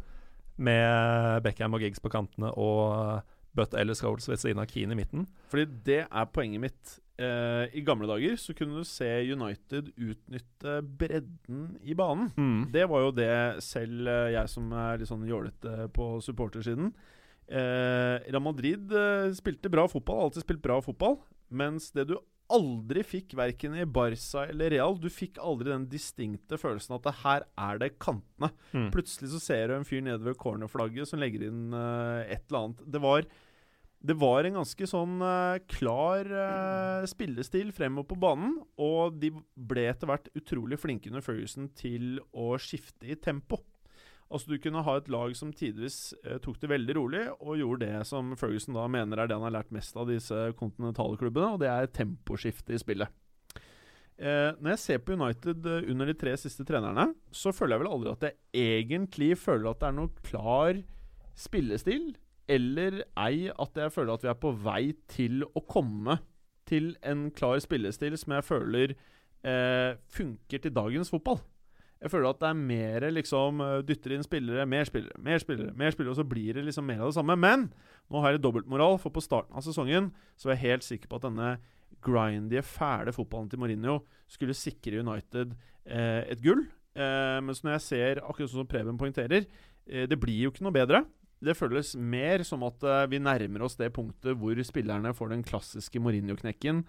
med 0.58 1.42
Beckham 1.44 1.76
og 1.76 1.84
Giggs 1.84 2.02
på 2.02 2.10
kantene 2.10 2.50
og 2.58 3.20
Butt 3.56 3.74
eller 3.78 3.96
Scholes 3.98 4.26
ved 4.30 4.40
siden 4.42 4.60
av 4.62 4.66
Keane 4.70 4.94
i 4.94 4.98
midten. 4.98 5.26
Fordi 5.50 5.66
det 5.86 6.00
er 6.06 6.32
poenget 6.34 6.62
mitt. 6.62 6.96
Eh, 7.18 7.66
I 7.74 7.82
gamle 7.86 8.06
dager 8.10 8.36
så 8.38 8.54
kunne 8.54 8.78
du 8.78 8.86
se 8.86 9.08
United 9.32 9.92
utnytte 9.96 10.78
bredden 10.98 11.78
i 11.82 11.96
banen. 11.98 12.30
Det 12.74 12.84
var 12.90 13.06
jo 13.06 13.14
det 13.14 13.30
selv 13.66 14.06
eh, 14.06 14.32
jeg 14.36 14.50
som 14.52 14.70
er 14.74 15.00
litt 15.00 15.10
sånn 15.10 15.26
jålete 15.26 15.88
på 15.94 16.10
supportersiden 16.22 16.92
eh, 17.48 18.18
Real 18.28 18.42
Madrid 18.44 18.92
eh, 18.92 19.30
spilte 19.36 19.70
bra 19.72 19.86
fotball, 19.90 20.26
alltid 20.26 20.44
spilt 20.44 20.62
bra 20.64 20.78
fotball. 20.84 21.18
Mens 21.48 21.90
det 21.96 22.08
du 22.10 22.18
aldri 22.52 23.02
fikk, 23.06 23.34
verken 23.38 23.76
i 23.76 23.86
Barca 23.88 24.46
eller 24.48 24.72
Real 24.72 24.96
Du 25.00 25.08
fikk 25.12 25.38
aldri 25.42 25.72
den 25.72 25.88
distinkte 25.90 26.58
følelsen 26.60 26.96
at 26.96 27.04
det 27.06 27.16
her 27.22 27.44
er 27.60 27.82
det 27.82 27.90
kantene. 28.00 28.50
Mm. 28.72 28.88
Plutselig 28.94 29.32
så 29.34 29.42
ser 29.42 29.68
du 29.68 29.76
en 29.76 29.86
fyr 29.88 30.04
nede 30.04 30.24
ved 30.24 30.38
cornerflagget 30.40 31.10
som 31.10 31.20
legger 31.22 31.48
inn 31.48 31.68
uh, 31.76 32.24
et 32.24 32.46
eller 32.48 32.60
annet. 32.64 32.82
Det 32.88 33.02
var, 33.04 33.28
det 34.10 34.18
var 34.20 34.48
en 34.48 34.60
ganske 34.60 34.90
sånn 34.90 35.18
uh, 35.22 35.60
klar 35.70 36.32
uh, 36.32 37.08
spillestil 37.10 37.72
fremover 37.76 38.12
på 38.12 38.20
banen, 38.26 38.58
og 38.80 39.18
de 39.20 39.32
ble 39.54 39.88
etter 39.92 40.10
hvert 40.10 40.30
utrolig 40.38 40.80
flinke 40.80 41.12
under 41.12 41.24
Ferguson 41.24 41.68
til 41.78 42.16
å 42.32 42.54
skifte 42.62 43.08
i 43.08 43.18
tempo. 43.20 43.60
Altså 44.28 44.52
Du 44.52 44.58
kunne 44.60 44.82
ha 44.84 44.96
et 44.98 45.08
lag 45.08 45.32
som 45.38 45.52
tidvis 45.56 46.12
eh, 46.20 46.36
tok 46.44 46.58
det 46.60 46.68
veldig 46.68 46.96
rolig, 46.98 47.22
og 47.40 47.56
gjorde 47.56 47.86
det 47.86 48.02
som 48.08 48.34
Ferguson 48.36 48.76
da 48.76 48.84
mener 48.92 49.22
er 49.22 49.30
det 49.30 49.38
han 49.38 49.46
har 49.46 49.56
lært 49.56 49.72
mest 49.72 49.96
av 49.96 50.10
disse 50.10 50.36
kontinentale 50.58 51.16
klubbene, 51.20 51.54
og 51.54 51.62
det 51.62 51.70
er 51.72 51.88
temposkifte 51.96 52.76
i 52.76 52.82
spillet. 52.82 53.08
Eh, 54.18 54.52
når 54.58 54.74
jeg 54.74 54.82
ser 54.82 55.02
på 55.06 55.14
United 55.14 55.66
eh, 55.70 55.90
under 55.92 56.10
de 56.10 56.16
tre 56.18 56.36
siste 56.40 56.66
trenerne, 56.66 57.12
så 57.30 57.54
føler 57.54 57.76
jeg 57.76 57.84
vel 57.84 57.92
aldri 57.94 58.12
at 58.12 58.24
jeg 58.26 58.72
egentlig 58.74 59.30
føler 59.38 59.70
at 59.70 59.80
det 59.80 59.88
er 59.88 59.98
noe 60.00 60.24
klar 60.26 60.80
spillestil, 61.38 62.10
eller 62.50 63.02
ei 63.20 63.46
at 63.52 63.78
jeg 63.78 63.94
føler 63.94 64.16
at 64.16 64.24
vi 64.26 64.32
er 64.32 64.40
på 64.42 64.52
vei 64.64 64.82
til 65.12 65.44
å 65.46 65.62
komme 65.68 66.18
til 66.68 66.96
en 67.06 67.28
klar 67.36 67.60
spillestil 67.62 68.16
som 68.18 68.34
jeg 68.36 68.44
føler 68.48 68.96
eh, 69.46 69.94
funker 70.12 70.64
til 70.64 70.74
dagens 70.74 71.12
fotball. 71.14 71.40
Jeg 71.98 72.12
føler 72.12 72.30
at 72.30 72.38
det 72.42 72.48
er 72.48 72.58
mer 72.58 73.06
liksom 73.10 73.62
eh, 73.64 73.78
dytter 73.86 74.14
inn 74.14 74.26
spillere, 74.26 74.66
mer 74.70 74.86
spillere, 74.86 75.18
mer 75.18 75.42
spillere, 75.42 75.74
mer 75.78 75.94
spillere, 75.94 76.14
og 76.14 76.20
så 76.20 76.26
blir 76.28 76.54
det 76.54 76.66
liksom 76.68 76.86
mer 76.86 77.02
av 77.02 77.10
det 77.10 77.18
samme. 77.18 77.34
Men 77.38 77.66
nå 78.08 78.22
har 78.22 78.36
jeg 78.36 78.44
dobbeltmoral, 78.44 79.00
for 79.02 79.14
på 79.14 79.24
starten 79.24 79.58
av 79.58 79.66
sesongen 79.66 80.12
så 80.38 80.48
er 80.48 80.56
jeg 80.56 80.64
helt 80.66 80.86
sikker 80.86 81.10
på 81.10 81.18
at 81.18 81.26
denne 81.26 81.56
grindige, 82.04 82.62
fæle 82.62 83.12
fotballen 83.14 83.50
til 83.50 83.58
Mourinho 83.58 83.98
skulle 84.30 84.54
sikre 84.54 85.02
United 85.02 85.56
eh, 85.84 86.22
et 86.30 86.42
gull. 86.44 86.66
Eh, 86.98 87.38
mens 87.44 87.62
når 87.64 87.76
jeg 87.76 87.86
ser, 87.86 88.22
akkurat 88.22 88.52
som 88.52 88.68
Preben 88.68 88.98
poengterer, 89.00 89.46
eh, 89.88 90.06
det 90.06 90.18
blir 90.20 90.44
jo 90.44 90.52
ikke 90.52 90.66
noe 90.66 90.74
bedre. 90.74 91.02
Det 91.38 91.54
føles 91.54 91.94
mer 91.94 92.42
som 92.46 92.64
at 92.66 92.82
eh, 92.82 93.04
vi 93.10 93.20
nærmer 93.22 93.66
oss 93.66 93.78
det 93.78 93.92
punktet 93.94 94.38
hvor 94.38 94.58
spillerne 94.66 95.14
får 95.14 95.34
den 95.34 95.44
klassiske 95.46 96.02
Mourinho-knekken, 96.02 96.82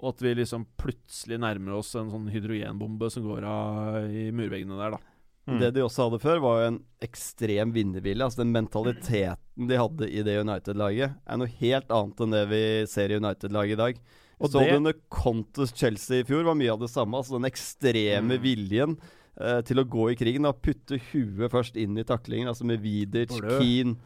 og 0.00 0.12
at 0.12 0.20
vi 0.22 0.34
liksom 0.36 0.66
plutselig 0.76 1.38
nærmer 1.40 1.78
oss 1.78 1.94
en 1.96 2.10
sånn 2.12 2.28
hydrogenbombe 2.32 3.08
som 3.10 3.24
går 3.24 3.44
av 3.48 4.10
i 4.10 4.30
murveggene 4.30 4.76
der, 4.76 4.96
da. 4.96 4.98
Mm. 5.46 5.60
Det 5.62 5.68
de 5.76 5.82
også 5.86 6.08
hadde 6.08 6.18
før, 6.20 6.40
var 6.42 6.56
jo 6.60 6.68
en 6.72 6.78
ekstrem 7.06 7.70
vinnervilje. 7.72 8.24
Altså 8.26 8.42
Den 8.42 8.50
mentaliteten 8.52 9.68
de 9.70 9.76
hadde 9.78 10.08
i 10.10 10.22
det 10.26 10.40
United-laget, 10.42 11.14
er 11.22 11.38
noe 11.38 11.52
helt 11.60 11.92
annet 11.94 12.22
enn 12.24 12.34
det 12.34 12.44
vi 12.50 12.62
ser 12.90 13.14
i 13.14 13.20
United-laget 13.20 13.76
i 13.76 13.82
dag. 13.82 14.00
Og 14.40 14.50
så 14.50 14.58
det- 14.58 14.70
du 14.70 14.76
under 14.76 14.92
Contes 15.08 15.72
Chelsea 15.72 16.20
i 16.20 16.24
fjor, 16.24 16.44
var 16.44 16.54
mye 16.58 16.72
av 16.72 16.80
det 16.80 16.90
samme. 16.90 17.14
Altså 17.16 17.38
Den 17.40 17.50
ekstreme 17.50 18.36
Mm. 18.36 18.42
viljen 18.42 18.98
eh, 19.40 19.60
til 19.62 19.76
å 19.76 19.84
gå 19.88 20.10
i 20.12 20.16
krigen. 20.16 20.42
Da 20.42 20.52
Putte 20.52 20.98
huet 21.12 21.50
først 21.50 21.76
inn 21.76 21.96
i 21.96 22.02
taklingen, 22.04 22.48
altså 22.48 22.64
med 22.64 22.80
Vidic, 22.82 23.30
Keane, 23.30 23.96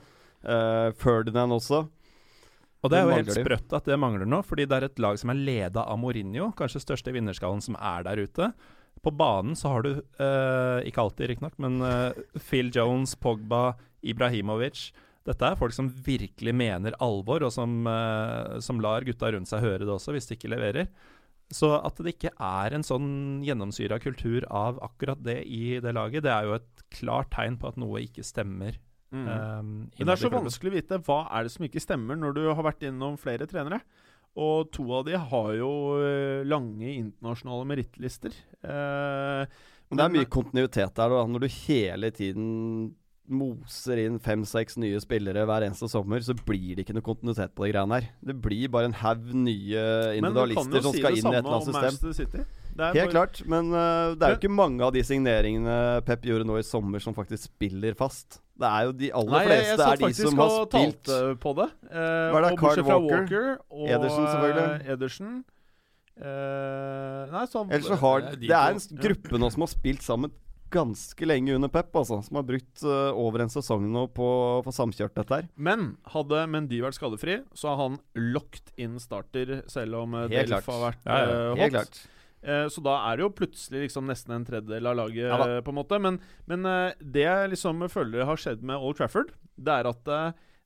eh, 0.44 0.90
Ferdinand 0.92 1.52
også. 1.52 1.88
Og 2.80 2.92
det 2.92 2.96
er 2.96 3.04
jo 3.04 3.16
helt 3.18 3.34
sprøtt 3.36 3.74
at 3.76 3.88
det 3.88 3.98
mangler 4.00 4.28
nå, 4.28 4.40
fordi 4.46 4.64
det 4.68 4.76
er 4.78 4.86
et 4.88 5.02
lag 5.02 5.18
som 5.20 5.32
er 5.32 5.40
leda 5.40 5.84
av 5.84 6.00
Mourinho, 6.00 6.48
kanskje 6.56 6.80
største 6.80 7.12
vinnerskallen 7.12 7.60
som 7.64 7.76
er 7.76 8.06
der 8.06 8.22
ute. 8.24 8.50
På 9.04 9.12
banen 9.12 9.56
så 9.56 9.74
har 9.74 9.84
du, 9.84 9.90
eh, 10.00 10.88
ikke 10.88 11.04
alltid 11.04 11.30
riktignok, 11.30 11.58
men 11.60 11.80
eh, 11.84 12.40
Phil 12.40 12.72
Jones, 12.72 13.14
Pogba, 13.20 13.76
Ibrahimovic. 14.00 14.90
Dette 15.28 15.44
er 15.44 15.56
folk 15.60 15.76
som 15.76 15.90
virkelig 15.92 16.54
mener 16.56 16.96
alvor, 17.04 17.44
og 17.44 17.52
som, 17.52 17.86
eh, 17.86 18.58
som 18.64 18.80
lar 18.80 19.04
gutta 19.04 19.32
rundt 19.32 19.48
seg 19.48 19.64
høre 19.64 19.84
det 19.84 19.92
også, 19.92 20.16
hvis 20.16 20.28
de 20.28 20.36
ikke 20.36 20.52
leverer. 20.52 20.88
Så 21.52 21.72
at 21.84 21.98
det 21.98 22.14
ikke 22.14 22.32
er 22.36 22.76
en 22.76 22.86
sånn 22.86 23.42
gjennomsyra 23.44 23.98
kultur 24.00 24.46
av 24.48 24.78
akkurat 24.86 25.20
det 25.22 25.42
i 25.50 25.80
det 25.82 25.92
laget, 25.96 26.24
det 26.24 26.32
er 26.32 26.46
jo 26.46 26.56
et 26.60 26.84
klart 26.94 27.32
tegn 27.34 27.58
på 27.60 27.68
at 27.68 27.80
noe 27.80 28.04
ikke 28.04 28.24
stemmer. 28.24 28.78
Mm. 29.10 29.26
Um, 29.26 29.70
Men 29.98 30.06
det 30.06 30.14
er 30.14 30.20
så 30.22 30.30
vanskelig 30.30 30.70
å 30.70 30.76
vite 30.76 31.00
hva 31.06 31.18
er 31.34 31.46
det 31.46 31.52
som 31.56 31.66
ikke 31.66 31.82
stemmer 31.82 32.18
når 32.18 32.36
du 32.36 32.44
har 32.48 32.62
vært 32.62 32.86
innom 32.86 33.18
flere 33.18 33.48
trenere. 33.50 33.80
Og 34.38 34.70
to 34.70 34.84
av 34.94 35.08
de 35.08 35.16
har 35.18 35.50
jo 35.58 35.70
eh, 35.98 36.44
lange 36.46 36.86
internasjonale 36.86 37.66
merittlister. 37.66 38.36
Eh, 38.62 39.42
Men 39.90 39.98
det 39.98 40.04
er 40.04 40.14
mye 40.14 40.28
kontinuitet 40.30 40.94
der, 40.94 41.10
da. 41.10 41.24
Når 41.26 41.42
du 41.42 41.48
hele 41.66 42.12
tiden 42.14 42.46
moser 43.30 44.00
inn 44.02 44.18
fem-seks 44.22 44.78
nye 44.82 44.98
spillere 45.02 45.44
hver 45.46 45.66
eneste 45.66 45.86
sommer, 45.90 46.22
så 46.22 46.34
blir 46.34 46.76
det 46.76 46.84
ikke 46.84 46.96
noe 46.96 47.06
kontinuitet 47.06 47.52
på 47.54 47.66
de 47.66 47.72
greiene 47.74 47.98
her. 47.98 48.08
Det 48.26 48.36
blir 48.42 48.70
bare 48.74 48.90
en 48.90 48.96
haug 49.02 49.28
nye 49.34 49.84
individualister 50.18 50.82
som 50.82 50.94
si 50.94 51.02
skal 51.02 51.18
inn 51.18 51.26
i 51.30 51.36
et 51.36 51.44
eller 51.44 51.58
annet 51.58 52.00
system. 52.10 52.46
Er 52.80 52.94
Helt 52.94 53.10
bare- 53.10 53.12
klart, 53.12 53.42
men 53.50 53.70
uh, 53.74 54.14
det 54.16 54.24
er 54.24 54.34
jo 54.34 54.40
ikke 54.40 54.54
mange 54.54 54.82
av 54.86 54.94
de 54.94 55.02
signeringene 55.04 55.76
Pep 56.06 56.22
gjorde 56.26 56.46
nå 56.48 56.58
i 56.58 56.66
sommer 56.66 57.02
som 57.02 57.14
faktisk 57.14 57.50
spiller 57.50 57.94
fast. 57.98 58.40
Det 58.60 58.68
er 58.68 58.82
jo 58.88 58.92
de 59.00 59.08
aller 59.16 59.32
Nei, 59.32 59.40
jeg, 59.40 59.50
jeg 59.50 59.62
fleste 59.64 59.76
satt 59.80 59.92
er 59.92 59.96
de 60.00 60.04
faktisk 60.04 60.26
som 60.28 60.40
har 60.42 60.50
og 60.58 60.66
talte 60.74 61.18
på 61.40 61.54
det. 61.60 61.68
Eh, 61.90 62.26
Hva 62.30 62.40
er 62.40 62.44
det? 62.46 62.52
Carl 62.60 62.82
Walker? 62.84 63.16
Walker 63.16 63.48
og 63.70 63.88
Ederson, 63.96 64.26
selvfølgelig. 64.28 64.66
eh, 64.68 64.92
Ederson 64.94 65.32
eh, 66.20 67.32
Nei, 67.32 67.44
så 67.48 67.64
Ellers 67.64 67.88
så 67.88 67.98
har 68.02 68.20
Det 68.20 68.30
er 68.30 68.36
de 68.36 68.50
Det 68.50 68.60
er 68.60 68.76
en 68.76 69.02
gruppe 69.06 69.40
nå 69.40 69.50
som 69.54 69.64
har 69.66 69.72
spilt 69.72 70.04
sammen 70.06 70.34
ganske 70.70 71.26
lenge 71.26 71.54
under 71.56 71.66
Pep, 71.72 71.90
altså. 71.98 72.20
Som 72.22 72.36
har 72.38 72.44
brukt 72.46 72.84
uh, 72.86 73.10
over 73.18 73.42
en 73.42 73.50
sesong 73.50 73.88
nå 73.90 74.04
på 74.14 74.22
å 74.22 74.60
få 74.62 74.70
samkjørt 74.76 75.16
dette 75.18 75.34
her. 75.40 75.48
Men 75.58 75.96
hadde 76.12 76.44
Mendy 76.46 76.78
vært 76.84 76.94
skadefri, 76.94 77.40
så 77.58 77.72
har 77.72 77.80
han 77.82 77.96
locked 78.14 78.70
in 78.78 78.94
starter, 79.02 79.64
selv 79.66 79.98
om 80.04 80.14
eh, 80.14 80.28
Helt 80.30 80.46
Delf 80.52 80.62
klart. 80.62 80.70
har 80.70 80.84
vært 80.84 81.08
Ja, 81.10 81.18
ja, 81.18 81.26
eh, 81.26 81.58
Helt 81.58 81.64
hot. 81.64 81.74
klart. 81.74 82.02
Eh, 82.40 82.66
så 82.72 82.82
da 82.84 82.96
er 83.10 83.18
det 83.18 83.26
jo 83.26 83.34
plutselig 83.36 83.84
liksom 83.86 84.08
nesten 84.08 84.32
en 84.36 84.46
tredjedel 84.48 84.88
av 84.88 84.96
laget, 85.02 85.26
Ja 85.28 85.40
eh, 85.44 85.60
på 85.64 85.74
en 85.74 85.80
måte. 85.80 85.98
Men, 86.00 86.20
men 86.48 86.68
eh, 86.68 86.96
det 87.00 87.26
jeg 87.26 87.52
liksom 87.54 87.84
føler 87.92 88.28
har 88.28 88.40
skjedd 88.40 88.64
med 88.66 88.80
Old 88.80 89.00
Trafford, 89.00 89.34
det 89.60 89.76
er 89.76 89.90
at 89.90 90.04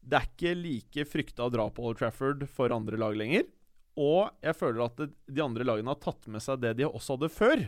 det 0.04 0.18
er 0.18 0.28
ikke 0.28 0.56
like 0.58 1.06
frykta 1.08 1.46
å 1.46 1.52
dra 1.52 1.66
på 1.72 1.86
Old 1.88 1.98
Trafford 1.98 2.44
for 2.52 2.74
andre 2.74 3.00
lag 3.00 3.16
lenger. 3.18 3.48
Og 4.00 4.30
jeg 4.42 4.58
føler 4.58 4.84
at 4.84 5.00
de 5.06 5.42
andre 5.42 5.66
lagene 5.66 5.90
har 5.92 6.02
tatt 6.02 6.26
med 6.30 6.42
seg 6.42 6.62
det 6.62 6.74
de 6.78 6.86
også 6.88 7.16
hadde 7.16 7.30
før 7.32 7.64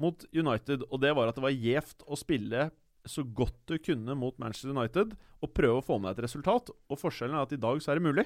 mot 0.00 0.24
United, 0.34 0.82
og 0.90 1.02
det 1.02 1.12
var 1.14 1.30
at 1.30 1.36
det 1.38 1.44
var 1.44 1.54
gjevt 1.54 2.02
å 2.10 2.18
spille 2.18 2.70
så 3.04 3.22
godt 3.36 3.58
du 3.68 3.76
kunne 3.84 4.16
mot 4.16 4.36
Manchester 4.40 4.72
United 4.72 5.12
og 5.44 5.52
prøve 5.54 5.80
å 5.80 5.84
få 5.84 5.98
med 6.00 6.10
deg 6.10 6.22
et 6.22 6.26
resultat. 6.26 6.72
Og 6.88 6.98
forskjellen 6.98 7.36
er 7.36 7.44
at 7.44 7.54
i 7.54 7.60
dag 7.60 7.82
så 7.82 7.92
er 7.92 8.00
det 8.00 8.06
mulig. 8.06 8.24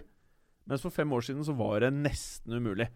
Mens 0.69 0.85
for 0.85 0.95
fem 0.95 1.13
år 1.17 1.25
siden 1.25 1.45
så 1.47 1.55
var 1.57 1.83
det 1.83 1.91
nesten 1.97 2.55
umulig. 2.61 2.87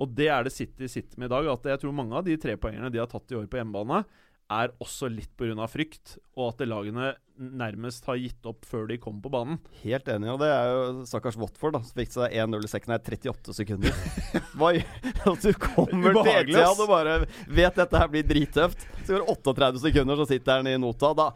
Og 0.00 0.16
det 0.16 0.30
er 0.32 0.46
det 0.46 0.54
City 0.54 0.88
sitter 0.88 1.20
med 1.20 1.28
i 1.28 1.34
dag. 1.34 1.52
At 1.52 1.70
jeg 1.74 1.82
tror 1.82 1.96
mange 1.96 2.16
av 2.16 2.26
de 2.26 2.38
trepoengerne 2.40 2.90
de 2.92 3.02
har 3.02 3.10
tatt 3.10 3.32
i 3.32 3.38
år 3.38 3.48
på 3.50 3.60
hjemmebane, 3.60 4.02
er 4.50 4.72
også 4.82 5.06
litt 5.12 5.30
pga. 5.38 5.66
frykt, 5.70 6.16
og 6.34 6.48
at 6.50 6.64
lagene 6.66 7.12
nærmest 7.40 8.04
har 8.10 8.18
gitt 8.20 8.46
opp 8.50 8.66
før 8.68 8.88
de 8.90 8.98
kom 9.00 9.20
på 9.22 9.30
banen. 9.32 9.60
Helt 9.84 10.08
enig, 10.10 10.28
og 10.32 10.40
det 10.42 10.50
er 10.50 10.72
jo 10.74 11.04
stakkars 11.08 11.38
Watford, 11.40 11.76
da. 11.76 11.82
Som 11.86 12.00
fikk 12.00 12.12
seg 12.16 12.34
1-0 12.34 12.66
i 12.66 12.72
sekken 12.72 12.94
her 12.96 13.04
38 13.04 13.56
sekunder. 13.60 14.02
Hva 14.58 14.72
gjør 14.74 15.38
du 15.44 15.52
kommer 15.54 16.18
til 16.18 16.52
ETA 16.56 16.66
og 16.74 16.84
bare 16.90 17.16
vet 17.46 17.78
dette 17.78 18.02
her 18.02 18.10
blir 18.10 18.26
drittøft? 18.26 18.84
Så 19.04 19.14
går 19.14 19.22
det 19.22 19.38
38 19.38 19.84
sekunder, 19.86 20.20
så 20.20 20.28
sitter 20.34 20.60
han 20.60 20.72
i 20.72 20.76
nota. 20.82 21.14
Da 21.14 21.30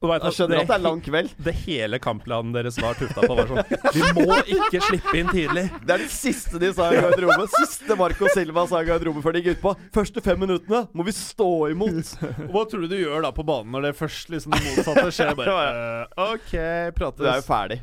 jeg 0.00 0.32
skjønner 0.32 0.62
at 0.62 0.70
det 0.70 0.76
er 0.78 0.82
lang 0.82 1.00
kveld. 1.04 1.32
Det 1.46 1.52
hele 1.66 1.98
kampplanen 2.00 2.54
deres 2.54 2.78
var 2.80 2.96
tufta 2.96 3.20
på, 3.20 3.34
var 3.36 3.50
sånn 3.50 3.60
Vi 3.96 4.04
må 4.16 4.38
ikke 4.40 4.80
slippe 4.86 5.12
inn 5.20 5.28
tidlig. 5.28 5.66
Det 5.84 5.96
er 5.96 6.04
det 6.06 6.08
siste 6.14 6.60
de 6.62 6.70
sa 6.72 6.88
i 6.88 7.02
garderoben. 7.04 7.50
Siste 7.58 7.96
Marco 8.00 8.30
Silva 8.32 8.64
sa 8.70 8.80
i 8.80 8.88
garderoben 8.88 9.24
før 9.24 9.36
de 9.36 9.44
gikk 9.44 9.58
utpå. 9.58 9.74
Første 9.92 10.24
fem 10.24 10.40
minuttene 10.40 10.86
må 10.96 11.04
vi 11.04 11.14
stå 11.16 11.50
imot. 11.74 12.14
Og 12.46 12.54
Hva 12.54 12.64
tror 12.70 12.86
du 12.86 12.94
du 12.94 12.96
gjør 12.96 13.28
da 13.28 13.34
på 13.36 13.44
banen 13.44 13.76
når 13.76 13.90
det 13.90 13.94
først 14.00 14.32
liksom 14.32 14.56
det 14.56 14.62
motsatte 14.70 15.06
skjer? 15.12 15.34
Bare, 15.36 15.60
eh, 16.08 16.26
OK, 16.30 16.52
prates. 16.96 17.20
Du 17.20 17.28
er 17.28 17.42
jo 17.42 17.48
ferdig. 17.50 17.82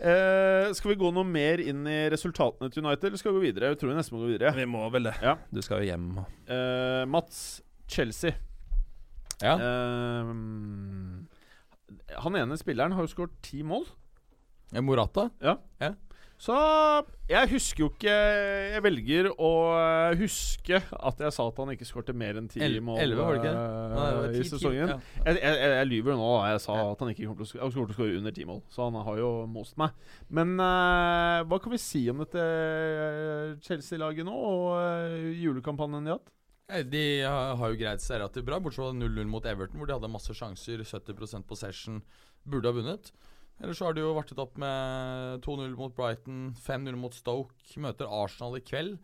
Uh, 0.00 0.72
skal 0.72 0.94
vi 0.94 1.00
gå 1.02 1.10
noe 1.12 1.28
mer 1.28 1.60
inn 1.60 1.84
i 1.84 1.98
resultatene 2.10 2.72
til 2.72 2.82
United, 2.86 3.10
eller 3.10 3.20
skal 3.20 3.34
vi 3.34 3.38
gå 3.38 3.48
videre? 3.50 3.70
Jeg 3.74 3.82
tror 3.82 3.92
vi 3.92 3.98
nesten 3.98 4.16
må 4.16 4.24
gå 4.24 4.30
videre. 4.32 4.54
Vi 4.56 4.66
må 4.66 4.86
vel 4.90 5.10
det. 5.10 5.18
Ja. 5.22 5.36
Du 5.52 5.60
skal 5.62 5.84
jo 5.84 5.92
hjem. 5.92 6.06
Eh, 6.48 7.02
Mats, 7.06 7.60
Chelsea. 7.90 8.32
Ja. 9.44 9.54
Eh, 9.54 10.32
han 12.18 12.36
ene 12.40 12.58
spilleren 12.60 12.92
har 12.96 13.06
jo 13.06 13.12
skåret 13.12 13.34
ti 13.44 13.62
mål. 13.66 13.86
Ja, 14.74 14.82
Morata? 14.86 15.30
Ja. 15.42 15.56
Ja. 15.82 15.94
Så 16.40 16.54
jeg 17.28 17.50
husker 17.50 17.82
jo 17.82 17.88
ikke 17.90 18.12
Jeg 18.72 18.80
velger 18.80 19.26
å 19.34 19.48
huske 20.16 20.78
at 20.80 21.18
jeg 21.20 21.34
sa 21.36 21.44
at 21.50 21.58
han 21.60 21.72
ikke 21.74 21.84
skårte 21.84 22.14
mer 22.16 22.38
enn 22.40 22.46
ti 22.48 22.62
mål 22.80 22.96
elleve, 23.02 23.26
var 23.26 23.36
det 23.36 23.42
ikke 23.42 23.52
eh, 23.52 23.92
Nei, 23.92 24.06
det 24.06 24.16
var 24.16 24.24
i 24.24 24.32
ti- 24.32 24.40
ti- 24.46 24.52
sesongen. 24.54 24.94
ja. 24.94 24.96
Jeg, 25.26 25.36
jeg, 25.42 25.58
jeg, 25.74 25.90
lyver 25.90 26.16
nå. 26.16 26.30
Jeg 26.48 26.62
sa 26.64 26.78
at 26.86 27.04
han 27.04 27.12
ikke 27.12 27.28
kom 27.28 27.44
å 27.44 27.50
til 27.50 27.60
å 27.66 27.70
skåre 27.92 28.08
under 28.22 28.36
ti 28.38 28.46
mål. 28.48 28.62
Så 28.72 28.88
han 28.88 28.96
har 29.04 29.20
jo 29.20 29.30
most 29.52 29.76
meg. 29.80 29.92
Men 30.32 30.56
uh, 30.56 31.44
hva 31.44 31.60
kan 31.60 31.74
vi 31.76 31.82
si 31.82 32.06
om 32.08 32.24
dette 32.24 32.40
eh, 32.40 33.54
Chelsea-laget 33.66 34.24
nå, 34.24 34.32
og 34.32 34.66
uh, 34.80 35.28
julekampanjen 35.44 36.08
de 36.08 36.14
har 36.14 36.22
hatt? 36.22 36.32
De 36.90 37.02
har 37.26 37.72
jo 37.72 37.78
greid 37.80 38.02
seg 38.04 38.20
relativt 38.20 38.46
bra, 38.46 38.58
bortsett 38.62 38.84
fra 38.84 38.92
0-0 38.94 39.26
mot 39.30 39.46
Everton, 39.50 39.80
hvor 39.80 39.90
de 39.90 39.96
hadde 39.96 40.10
masse 40.12 40.34
sjanser. 40.36 40.82
70% 40.86 41.46
possession. 41.50 42.00
Burde 42.46 42.70
ha 42.70 42.76
vunnet. 42.76 43.10
Ellers 43.60 43.76
så 43.80 43.90
har 43.90 43.96
de 43.96 44.00
jo 44.04 44.14
vartet 44.16 44.38
opp 44.40 44.54
med 44.60 45.42
2-0 45.44 45.74
mot 45.76 45.92
Brighton, 45.96 46.50
5-0 46.64 46.96
mot 46.96 47.16
Stoke. 47.16 47.52
Møter 47.82 48.08
Arsenal 48.08 48.56
i 48.56 48.62
kveld. 48.64 48.96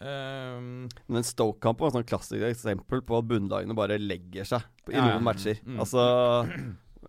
Um, 0.00 0.88
Men 1.06 1.18
den 1.20 1.26
Stoke-kampen 1.28 1.84
var 1.84 1.92
et 1.92 1.98
sånn 2.00 2.08
klassisk 2.08 2.46
eksempel 2.48 3.02
på 3.04 3.18
at 3.20 3.26
bunnlagene 3.28 3.76
bare 3.76 3.98
legger 4.00 4.48
seg 4.48 4.64
i 4.88 4.96
Ja, 4.96 5.02
ja. 5.04 5.10
noen 5.12 5.26
matcher. 5.26 5.60
Mm. 5.68 5.76
Altså 5.84 6.06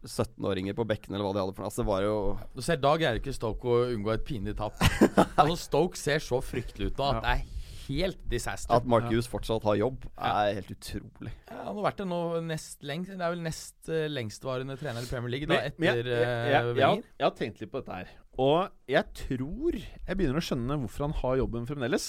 17-åringer 0.03 0.75
på 0.75 0.85
bekken 0.89 1.15
eller 1.15 1.25
hva 1.25 1.33
de 1.35 1.41
hadde 1.43 1.55
for 1.55 1.63
noe. 1.63 1.69
Altså, 1.71 1.81
det 1.83 1.89
var 1.89 2.03
jo 2.03 2.15
Du 2.57 2.61
ser, 2.65 2.79
Dag 2.83 2.99
greier 2.99 3.21
ikke 3.21 3.33
Stoke 3.35 3.71
å 3.71 3.85
unngå 3.93 4.13
et 4.13 4.25
pinlig 4.27 4.55
tap. 4.59 4.75
altså 5.39 5.55
Stoke 5.63 5.99
ser 5.99 6.19
så 6.23 6.41
fryktelig 6.43 6.91
ut 6.91 6.99
nå 6.99 7.09
at 7.13 7.23
det 7.23 7.33
er 7.37 7.43
helt 7.87 8.19
disaster. 8.31 8.73
At 8.75 8.85
Mark 8.89 9.05
Hughes 9.11 9.27
fortsatt 9.31 9.63
har 9.67 9.75
jobb, 9.79 10.05
er 10.17 10.53
helt 10.59 10.71
utrolig. 10.75 11.31
Ja, 11.49 11.57
han 11.63 11.75
har 11.77 11.83
vært 11.87 12.01
det 12.03 12.07
nå 12.09 12.19
nest 12.47 12.83
lengst 12.83 13.11
Det 13.13 13.21
er 13.21 13.33
vel 13.35 13.43
nest 13.45 13.89
uh, 13.91 14.07
lengstvarende 14.11 14.77
trener 14.81 15.05
i 15.05 15.09
Premier 15.11 15.33
League 15.35 15.47
da, 15.51 15.61
etter 15.69 15.79
men 15.83 15.89
jeg, 15.89 16.05
jeg, 16.05 16.53
jeg, 16.53 16.73
uh, 16.73 16.81
har- 16.83 17.03
jeg 17.19 17.27
har 17.27 17.35
tenkt 17.39 17.61
litt 17.63 17.71
på 17.73 17.81
dette 17.83 17.99
her. 18.01 18.13
Og 18.43 18.69
jeg 18.89 19.05
tror 19.19 19.75
jeg 19.79 20.17
begynner 20.17 20.39
å 20.41 20.45
skjønne 20.47 20.79
hvorfor 20.81 21.05
han 21.07 21.17
har 21.21 21.37
jobben 21.43 21.67
fremdeles. 21.69 22.07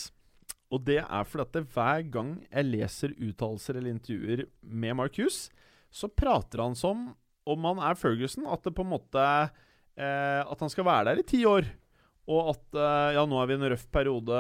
Og 0.72 0.80
det 0.88 0.98
er 1.04 1.26
fordi 1.28 1.44
at 1.44 1.52
det, 1.58 1.64
hver 1.74 2.06
gang 2.10 2.30
jeg 2.48 2.64
leser 2.70 3.12
uttalelser 3.22 3.76
eller 3.78 3.92
intervjuer 3.94 4.46
med 4.64 4.96
Mark 4.98 5.18
Hughes, 5.20 5.44
så 5.94 6.08
prater 6.10 6.62
han 6.64 6.74
som 6.74 7.12
om 7.46 7.66
han 7.68 7.78
er 7.84 7.94
Ferguson. 8.00 8.46
At 8.50 8.64
det 8.64 8.72
på 8.74 8.82
en 8.82 8.90
måte 8.94 9.20
eh, 9.20 10.40
At 10.42 10.60
han 10.64 10.72
skal 10.72 10.86
være 10.88 11.12
der 11.12 11.20
i 11.20 11.26
ti 11.28 11.42
år. 11.46 11.68
Og 12.24 12.54
at 12.54 12.78
eh, 12.80 13.14
ja, 13.18 13.24
nå 13.28 13.36
er 13.36 13.48
vi 13.50 13.52
i 13.52 13.58
en 13.58 13.66
røff 13.74 13.84
periode, 13.92 14.38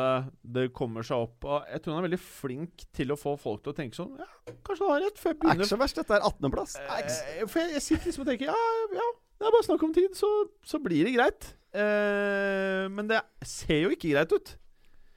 det 0.56 0.70
kommer 0.76 1.04
seg 1.04 1.26
opp. 1.26 1.44
Og 1.44 1.66
jeg 1.68 1.82
tror 1.84 1.92
han 1.94 2.00
er 2.00 2.06
veldig 2.06 2.20
flink 2.22 2.86
til 2.96 3.12
å 3.12 3.18
få 3.20 3.34
folk 3.40 3.64
til 3.64 3.74
å 3.74 3.76
tenke 3.76 3.98
sånn 3.98 4.14
Ja, 4.22 4.28
kanskje 4.64 4.86
han 4.86 4.94
har 4.94 5.04
rett, 5.04 5.20
før 5.20 5.34
jeg 5.34 5.40
begynner. 5.42 5.60
Det 5.60 5.66
er 5.66 5.68
ikke 5.68 5.74
så 5.74 5.82
verst, 5.82 6.00
dette 6.00 6.16
er 6.16 6.24
18.-plass. 6.30 6.78
Eh, 6.80 7.44
for 7.44 7.60
jeg, 7.60 7.74
jeg 7.76 7.86
sitter 7.88 8.08
liksom 8.08 8.24
og 8.24 8.30
tenker 8.32 8.48
ja, 8.48 8.56
ja, 8.96 9.10
det 9.36 9.48
er 9.48 9.56
bare 9.58 9.66
snakk 9.66 9.84
om 9.84 9.92
tid, 9.96 10.16
så, 10.16 10.30
så 10.64 10.80
blir 10.80 11.04
det 11.04 11.16
greit. 11.18 11.50
Eh, 11.76 12.86
men 12.88 13.10
det 13.10 13.20
ser 13.44 13.84
jo 13.84 13.92
ikke 13.92 14.14
greit 14.14 14.32
ut. 14.32 14.54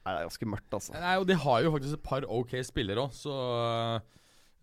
Nei, 0.04 0.12
det 0.12 0.20
er 0.20 0.28
ganske 0.28 0.50
mørkt, 0.52 0.70
altså. 0.76 0.94
Nei, 0.96 1.16
og 1.20 1.26
de 1.28 1.36
har 1.40 1.64
jo 1.64 1.72
faktisk 1.72 1.96
et 1.96 2.04
par 2.04 2.28
ok 2.28 2.54
spillere 2.64 3.02
òg, 3.06 3.16
så 3.16 3.32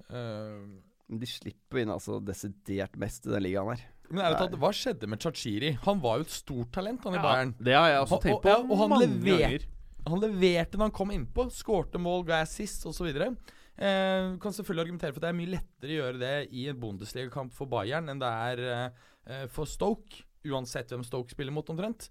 uh, 0.10 0.62
Men 1.06 1.22
de 1.22 1.30
slipper 1.30 1.84
inn 1.84 1.94
altså 1.94 2.18
desidert 2.22 2.98
mest 3.02 3.26
i 3.26 3.34
den 3.34 3.46
ligaen 3.46 3.74
her. 3.74 3.84
Men 4.10 4.24
ærlig 4.26 4.38
talt, 4.38 4.58
hva 4.62 4.70
skjedde 4.76 5.08
med 5.10 5.20
Chachiri? 5.20 5.72
Han 5.86 6.00
var 6.04 6.18
jo 6.20 6.26
et 6.28 6.34
stort 6.36 6.72
talent, 6.72 7.04
han 7.04 7.16
i 7.16 7.22
Bayern. 7.24 7.56
det 7.62 7.74
har 7.74 7.88
jeg 7.90 8.00
også 8.04 8.12
Og- 8.18 8.22
tenkt 8.24 8.36
og- 8.36 8.42
på 8.44 8.50
ja, 8.50 8.58
og 8.62 8.78
han 8.78 8.90
mange 8.90 9.08
lever- 9.08 9.40
ganger. 9.40 9.66
Han 10.08 10.20
leverte 10.22 10.78
når 10.78 10.86
han 10.86 10.92
kom 10.92 11.10
innpå. 11.10 11.48
Skårte 11.52 11.98
mål, 12.00 12.26
ga 12.28 12.42
assist 12.42 12.86
osv. 12.86 13.08
Eh, 13.08 14.38
kan 14.38 14.52
selvfølgelig 14.54 14.86
argumentere 14.86 15.12
for 15.14 15.18
at 15.18 15.22
det 15.22 15.30
er 15.30 15.34
mye 15.34 15.52
lettere 15.58 15.90
å 15.90 15.98
gjøre 16.00 16.20
det 16.20 16.50
i 16.54 16.68
en 16.70 16.80
Bundesliga-kamp 16.80 17.52
for 17.52 17.66
Bayern 17.68 18.08
enn 18.10 18.20
det 18.20 18.30
er 18.30 18.60
eh, 18.60 18.90
eh, 19.28 19.48
for 19.48 19.66
Stoke, 19.66 20.22
uansett 20.46 20.88
hvem 20.90 21.04
Stoke 21.04 21.30
spiller 21.32 21.52
mot, 21.52 21.66
omtrent. 21.68 22.10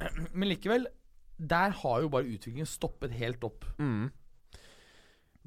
Men 0.34 0.48
likevel, 0.48 0.86
der 1.38 1.70
har 1.70 2.00
jo 2.02 2.08
bare 2.08 2.24
utviklingen 2.24 2.66
stoppet 2.66 3.12
helt 3.12 3.44
opp. 3.44 3.64
Mm. 3.78 4.10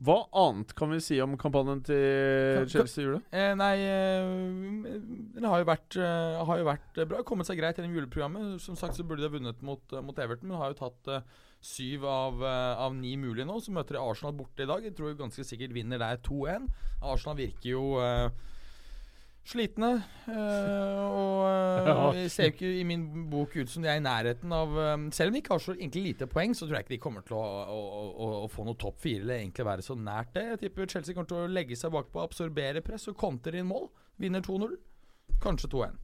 Hva 0.02 0.24
annet 0.34 0.72
kan 0.74 0.90
vi 0.90 0.98
si 1.06 1.20
om 1.22 1.36
kampanjen 1.38 1.84
til 1.86 1.99
Chelsea 2.02 2.72
Chelsea 2.74 3.03
jula? 3.06 3.20
Eh, 3.30 3.52
nei, 3.60 3.76
eh, 3.78 4.95
den 5.36 5.45
har 5.45 5.61
jo 5.61 5.68
vært, 5.70 5.98
eh, 6.02 6.40
har 6.49 6.60
jo 6.60 6.65
vært 6.65 6.98
eh, 6.98 7.07
bra. 7.10 7.22
Kommet 7.28 7.45
seg 7.45 7.60
greit 7.61 7.78
gjennom 7.78 7.94
juleprogrammet. 7.94 8.57
Som 8.64 8.76
sagt 8.80 8.98
så 8.98 9.06
burde 9.06 9.22
de 9.22 9.30
ha 9.30 9.36
vunnet 9.36 9.61
mot, 9.61 9.98
mot 10.02 10.18
Everton, 10.18 10.49
men 10.49 10.57
har 10.57 10.74
jo 10.74 10.82
tatt 10.82 11.30
syv 11.64 12.07
av, 12.10 12.41
av 12.44 12.95
ni 12.98 13.14
mulige 13.15 13.45
nå. 13.48 13.60
Så 13.61 13.72
møter 13.72 13.95
de 13.95 14.02
Arsenal 14.02 14.34
borte 14.36 14.65
i 14.65 14.70
dag. 14.70 14.84
Jeg 14.84 14.98
tror 14.98 15.14
ganske 15.20 15.45
sikkert 15.45 15.78
vinner 15.78 16.02
der 16.02 16.18
2-1. 16.26 16.65
Arsenal 16.99 17.38
virker 17.38 17.70
jo 17.70 17.86
slitne. 19.48 19.90
eh, 20.32 20.99
og 21.03 21.41
eh, 21.49 22.18
jeg 22.24 22.32
ser 22.32 22.52
ikke 22.53 22.70
i 22.80 22.84
min 22.88 23.03
bok 23.32 23.57
ut 23.60 23.72
som 23.72 23.84
de 23.84 23.90
er 23.91 23.99
i 23.99 24.03
nærheten 24.03 24.53
av 24.56 24.78
eh, 24.80 24.94
Selv 25.15 25.32
om 25.32 25.36
de 25.36 25.41
ikke 25.44 25.56
har 25.57 25.64
så 25.65 25.76
egentlig 25.76 26.03
lite 26.07 26.28
poeng, 26.32 26.56
så 26.56 26.65
tror 26.68 26.78
jeg 26.80 26.88
ikke 26.88 26.95
de 26.95 27.02
kommer 27.03 27.26
til 27.28 27.36
å, 27.38 27.44
å, 27.44 27.82
å, 28.14 28.30
å 28.45 28.48
få 28.52 28.65
noe 28.68 28.80
topp 28.80 29.02
fire, 29.03 29.26
eller 29.26 29.41
egentlig 29.41 29.68
være 29.68 29.86
så 29.86 29.98
nært 29.99 30.32
det. 30.38 30.45
Jeg 30.53 30.61
tipper 30.64 30.90
Chelsea 30.95 31.18
kommer 31.18 31.32
til 31.34 31.41
å 31.44 31.52
legge 31.52 31.78
seg 31.80 31.94
bakpå, 31.95 32.24
absorbere 32.24 32.84
press 32.86 33.10
og 33.11 33.20
kontre 33.20 33.60
inn 33.60 33.70
mål. 33.70 33.90
Vinner 34.22 34.44
2-0. 34.45 34.78
Kanskje 35.44 35.72
2-1. 35.76 35.99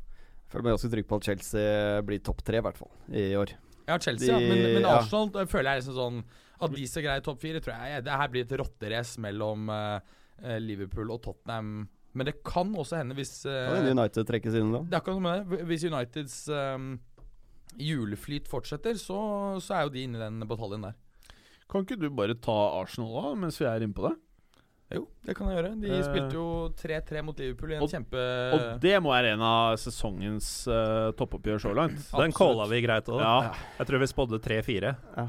Føler 0.49 0.65
meg 0.65 0.75
ganske 0.75 0.89
trygg 0.95 1.07
på 1.09 1.19
at 1.19 1.27
Chelsea 1.29 2.03
blir 2.07 2.21
topp 2.25 2.39
tre, 2.43 2.59
i 2.59 2.65
hvert 2.65 2.79
fall, 2.79 2.91
i 3.13 3.27
år. 3.37 3.53
Ja, 3.85 3.97
Chelsea, 4.01 4.33
De- 4.33 4.43
ja. 4.43 4.49
Men, 4.51 4.65
men. 4.79 4.85
Arsenal 4.89 5.29
ja. 5.33 5.45
føler 5.49 5.71
jeg 5.71 5.81
liksom 5.83 5.95
sånn 5.97 6.17
At 6.61 6.73
de 6.75 6.83
skal 6.89 7.05
greie 7.07 7.23
topp 7.25 7.39
fire, 7.41 7.61
tror 7.63 7.87
jeg 7.87 8.03
Det 8.05 8.17
her 8.21 8.29
blir 8.29 8.43
et 8.45 8.51
rotterace 8.59 9.21
mellom 9.23 9.69
eh, 9.73 10.57
Liverpool 10.61 11.09
og 11.15 11.23
Tottenham. 11.25 11.87
Men 12.17 12.25
det 12.25 12.39
kan 12.43 12.71
også 12.73 12.97
hende 12.97 13.15
hvis 13.17 13.43
eh, 13.45 13.67
Kan 13.69 13.83
hende 13.83 13.93
United 13.93 14.25
trekkes 14.29 14.55
inn 14.57 14.71
da. 14.73 14.81
Det 14.81 14.97
er 14.97 15.01
akkurat 15.03 15.19
som 15.19 15.27
med 15.27 15.51
det. 15.51 15.59
Hvis 15.69 15.85
Uniteds 15.85 16.37
um, 16.49 16.87
juleflyt 17.77 18.49
fortsetter, 18.49 18.97
så, 18.97 19.19
så 19.61 19.77
er 19.77 19.85
jo 19.85 19.93
de 19.93 20.07
inne 20.07 20.17
i 20.17 20.23
den 20.25 20.41
bataljen 20.49 20.87
der. 20.89 20.97
Kan 21.69 21.85
ikke 21.85 21.99
du 22.01 22.07
bare 22.09 22.33
ta 22.41 22.55
Arsenal 22.79 23.13
da, 23.13 23.35
mens 23.37 23.59
vi 23.61 23.67
er 23.69 23.85
inne 23.85 23.93
på 23.93 24.07
det? 24.07 24.15
Jo, 24.89 25.03
det 25.21 25.35
kan 25.37 25.51
jeg 25.51 25.59
gjøre. 25.59 25.75
De 25.83 25.89
uh, 25.93 25.99
spilte 26.01 26.33
jo 26.39 26.45
3-3 26.81 27.21
mot 27.27 27.37
Liverpool 27.37 27.75
i 27.75 27.77
en 27.77 27.83
og- 27.85 27.91
kjempe 27.93 28.23
Og 28.55 28.63
det 28.81 28.95
må 29.05 29.11
være 29.13 29.35
en 29.35 29.43
av 29.45 29.75
sesongens 29.77 30.47
uh, 30.65 31.11
toppoppgjør 31.19 31.61
så 31.61 31.75
langt. 31.77 32.01
Den 32.23 32.33
calla 32.33 32.65
vi 32.71 32.81
greit 32.87 33.11
òg. 33.13 33.21
Ja. 33.21 33.53
Jeg 33.77 33.91
tror 33.91 34.01
vi 34.01 34.09
spådde 34.09 34.41
3-4. 34.47 34.95
Ja, 35.13 35.27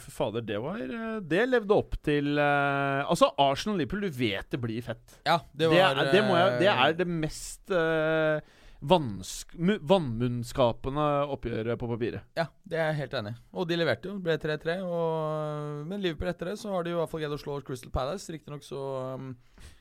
fy 0.00 0.10
fader, 0.10 0.40
det 0.46 0.58
var 0.62 0.80
eh, 0.80 1.20
Det 1.20 1.42
levde 1.48 1.74
opp 1.76 1.96
til 2.06 2.38
uh, 2.38 3.10
Altså, 3.10 3.28
Arsenal-Liverpool, 3.38 4.00
du 4.06 4.10
vet 4.16 4.50
det 4.50 4.60
blir 4.62 4.82
fett. 4.82 5.18
Ja, 5.26 5.38
det 5.52 5.66
Det, 5.66 5.72
var 5.72 5.76
er, 5.76 5.94
det, 6.12 6.22
jeg, 6.22 6.58
det 6.62 6.68
eh, 6.70 6.84
er 6.86 6.92
det 7.00 7.06
mest 7.12 7.70
uh, 7.74 8.40
vannmunnskapende 8.86 11.04
oppgjøret 11.34 11.78
på 11.80 11.88
papiret. 11.90 12.20
Ja, 12.38 12.46
det 12.68 12.76
er 12.78 12.86
jeg 12.90 12.98
helt 13.02 13.14
enig 13.20 13.32
i. 13.34 13.36
Og 13.56 13.62
de 13.68 13.74
leverte 13.80 14.08
jo. 14.10 14.14
Ble 14.22 14.34
3-3. 14.40 14.76
og- 14.84 15.86
Men 15.86 16.00
Liverpool 16.02 16.28
etter 16.28 16.46
det 16.52 16.58
så 16.60 16.68
har 16.74 16.82
de 16.84 16.90
jo 16.90 16.96
i 16.98 17.00
hvert 17.00 17.10
fall 17.10 17.20
greid 17.20 17.32
å 17.36 17.42
slå 17.42 17.62
Crystal 17.64 17.90
Palace. 17.90 18.32
Riktignok 18.32 18.62
så 18.62 18.80
um, 19.14 19.36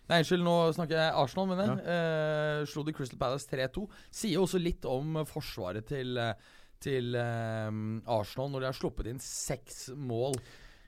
Nei, 0.05 0.19
unnskyld, 0.21 0.43
nå 0.45 0.55
snakker 0.75 0.95
jeg 0.99 1.13
Arsenal, 1.17 1.47
mener 1.49 1.65
jeg. 1.65 1.77
Eh, 1.89 2.59
slo 2.69 2.83
de 2.85 2.93
Crystal 2.93 3.17
Palace 3.17 3.47
3-2. 3.49 3.87
Sier 4.13 4.37
også 4.37 4.59
litt 4.61 4.85
om 4.85 5.25
forsvaret 5.25 5.81
til, 5.89 6.13
eh, 6.21 6.37
til 6.83 7.15
eh, 7.15 7.71
Arsenal 8.11 8.51
når 8.53 8.59
de 8.65 8.69
har 8.71 8.77
sluppet 8.77 9.07
inn 9.11 9.19
seks 9.23 9.89
mål 9.95 10.37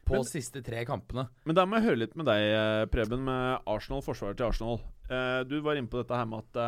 på 0.07 0.15
Men- 0.15 0.23
siste 0.27 0.61
tre 0.64 0.85
kampene. 0.88 1.27
Men 1.45 1.55
da 1.57 1.65
må 1.68 1.76
jeg 1.80 1.89
høre 1.89 1.99
litt 2.05 2.15
med 2.15 2.26
deg, 2.30 2.39
eh, 2.55 2.85
Preben, 2.91 3.26
med 3.27 3.59
Arsenal, 3.68 4.01
forsvaret 4.05 4.38
til 4.39 4.47
Arsenal. 4.47 4.80
Eh, 5.09 5.43
du 5.47 5.59
var 5.61 5.76
inne 5.76 5.88
på 5.91 5.99
dette 5.99 6.15
her 6.15 6.26
med 6.26 6.43
at 6.45 6.61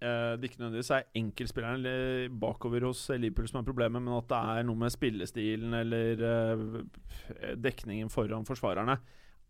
eh, 0.00 0.36
det 0.38 0.48
ikke 0.50 0.60
nødvendigvis 0.62 0.90
er 0.94 1.06
enkeltspilleren 1.16 2.38
bakover 2.40 2.84
hos 2.86 3.08
Liverpool 3.10 3.48
som 3.48 3.60
er 3.60 3.66
problemet, 3.68 4.00
men 4.02 4.16
at 4.16 4.28
det 4.28 4.40
er 4.40 4.66
noe 4.68 4.76
med 4.76 4.92
spillestilen 4.94 5.74
eller 5.74 6.24
eh, 6.32 7.54
dekningen 7.56 8.08
foran 8.12 8.44
forsvarerne. 8.48 8.98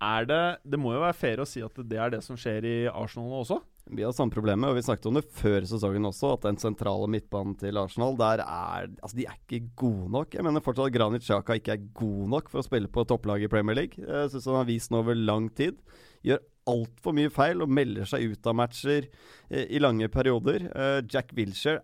Er 0.01 0.25
det 0.31 0.59
Det 0.63 0.79
må 0.79 0.93
jo 0.95 1.01
være 1.03 1.15
fair 1.19 1.41
å 1.43 1.47
si 1.47 1.61
at 1.61 1.75
det 1.75 1.99
er 1.99 2.11
det 2.15 2.23
som 2.23 2.37
skjer 2.39 2.65
i 2.65 2.77
Arsenal 2.89 3.41
også? 3.43 3.61
Vi 3.89 4.05
har 4.05 4.13
samme 4.13 4.35
problemet, 4.35 4.69
og 4.69 4.77
vi 4.77 4.85
snakket 4.85 5.09
om 5.09 5.17
det 5.17 5.25
før 5.39 5.65
sesongen 5.69 6.09
også, 6.09 6.35
at 6.37 6.45
den 6.45 6.59
sentrale 6.61 7.09
midtbanen 7.11 7.55
til 7.61 7.79
Arsenal, 7.81 8.19
der 8.21 8.43
er 8.45 8.91
Altså, 9.03 9.17
de 9.17 9.27
er 9.27 9.39
ikke 9.39 9.71
gode 9.77 10.11
nok. 10.13 10.35
Jeg 10.35 10.45
mener 10.45 10.65
fortsatt 10.65 10.91
at 10.91 10.97
Granit 10.97 11.25
Xhaka 11.25 11.57
ikke 11.57 11.75
er 11.77 11.89
god 11.97 12.29
nok 12.35 12.53
for 12.53 12.61
å 12.61 12.67
spille 12.67 12.91
på 12.93 13.07
topplag 13.09 13.45
i 13.45 13.51
Premier 13.51 13.79
League. 13.79 13.97
Jeg 14.03 14.33
syns 14.33 14.49
han 14.51 14.61
har 14.61 14.69
vist 14.69 14.93
nå 14.93 15.01
over 15.03 15.17
lang 15.17 15.49
tid. 15.57 15.81
Gjør 16.27 16.43
altfor 16.69 17.17
mye 17.17 17.33
feil 17.33 17.65
og 17.65 17.73
melder 17.73 18.09
seg 18.09 18.35
ut 18.35 18.51
av 18.51 18.59
matcher 18.61 19.09
eh, 19.09 19.65
i 19.65 19.81
lange 19.81 20.11
perioder. 20.13 20.69
Eh, 20.69 21.01
Jack 21.09 21.33
Wilshere 21.39 21.81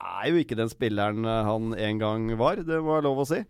er 0.00 0.30
jo 0.30 0.40
ikke 0.40 0.58
den 0.58 0.70
spilleren 0.70 1.26
eh, 1.26 1.42
han 1.48 1.74
en 1.74 2.00
gang 2.00 2.30
var, 2.40 2.62
det 2.66 2.78
må 2.84 2.96
jeg 2.98 3.06
lov 3.08 3.24
å 3.24 3.28
si. 3.28 3.42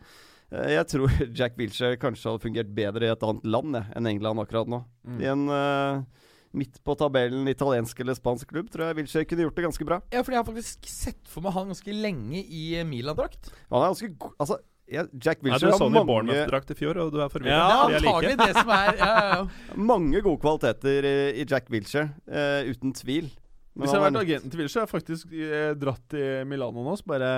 Jeg 0.51 0.87
tror 0.91 1.13
Jack 1.39 1.61
Wilshere 1.61 2.01
kanskje 2.01 2.33
hadde 2.33 2.43
fungert 2.43 2.73
bedre 2.75 3.07
i 3.07 3.13
et 3.13 3.27
annet 3.27 3.47
land 3.47 3.77
jeg, 3.79 3.93
enn 3.99 4.11
England 4.11 4.43
akkurat 4.43 4.73
nå. 4.73 4.83
I 5.21 5.29
en 5.31 5.47
eh, 5.55 6.27
midt 6.57 6.81
på 6.83 6.97
tabellen 6.99 7.47
italiensk 7.51 8.01
eller 8.03 8.17
spansk 8.19 8.51
klubb 8.51 8.71
tror 8.73 8.89
jeg 8.89 8.99
Wilshere 8.99 9.29
kunne 9.29 9.47
gjort 9.47 9.61
det 9.61 9.67
ganske 9.69 9.87
bra. 9.87 10.01
Ja, 10.11 10.25
for 10.27 10.35
jeg 10.35 10.41
har 10.41 10.49
faktisk 10.49 10.91
sett 10.91 11.21
for 11.31 11.45
meg 11.45 11.55
han 11.55 11.71
ganske 11.71 11.95
lenge 11.95 12.43
i 12.43 12.65
eh, 12.81 12.87
Milan-drakt. 12.87 13.53
Han 13.71 13.85
er 13.85 13.93
ganske 13.93 14.11
god 14.17 14.35
Altså, 14.43 14.59
ja, 14.91 15.05
Jack 15.15 15.45
Nei, 15.45 15.53
du 15.53 15.53
Wilshere 15.53 15.77
så 15.77 15.87
han 15.87 15.93
i 15.93 15.99
mange, 16.01 16.11
Bournemouth-drakt 16.11 16.73
i 16.75 16.79
fjor, 16.79 16.99
og 16.99 17.13
du 17.15 17.21
er 17.23 17.31
forvirra. 17.31 17.59
Ja, 17.61 17.85
like. 17.87 18.01
antagelig 18.03 18.39
det 18.41 18.51
som 18.59 18.73
er 18.75 18.91
ja, 18.99 19.11
ja, 19.11 19.37
ja. 19.37 19.77
mange 19.93 20.25
gode 20.27 20.43
kvaliteter 20.43 21.07
i, 21.07 21.17
i 21.39 21.47
Jack 21.47 21.71
Wilshere, 21.71 22.11
uh, 22.27 22.67
uten 22.67 22.97
tvil. 22.99 23.31
Men 23.75 23.85
Hvis 23.85 23.93
jeg 23.93 24.01
han 24.01 24.09
hadde 24.09 24.19
vært 24.19 24.27
agenten 24.27 24.51
til 24.51 24.65
Wilshere, 24.65 24.83
har 24.83 24.91
jeg 24.91 24.97
faktisk 24.97 25.37
eh, 25.39 25.69
dratt 25.79 26.03
til 26.11 26.49
Milano 26.51 26.83
nå. 26.83 26.97
Så 26.99 27.07
bare 27.07 27.31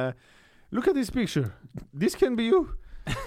Look 0.73 0.89
at 0.89 0.97
this 0.97 1.11
picture. 1.13 1.53
This 1.93 2.17
can 2.17 2.37
be 2.37 2.49
you. 2.49 2.71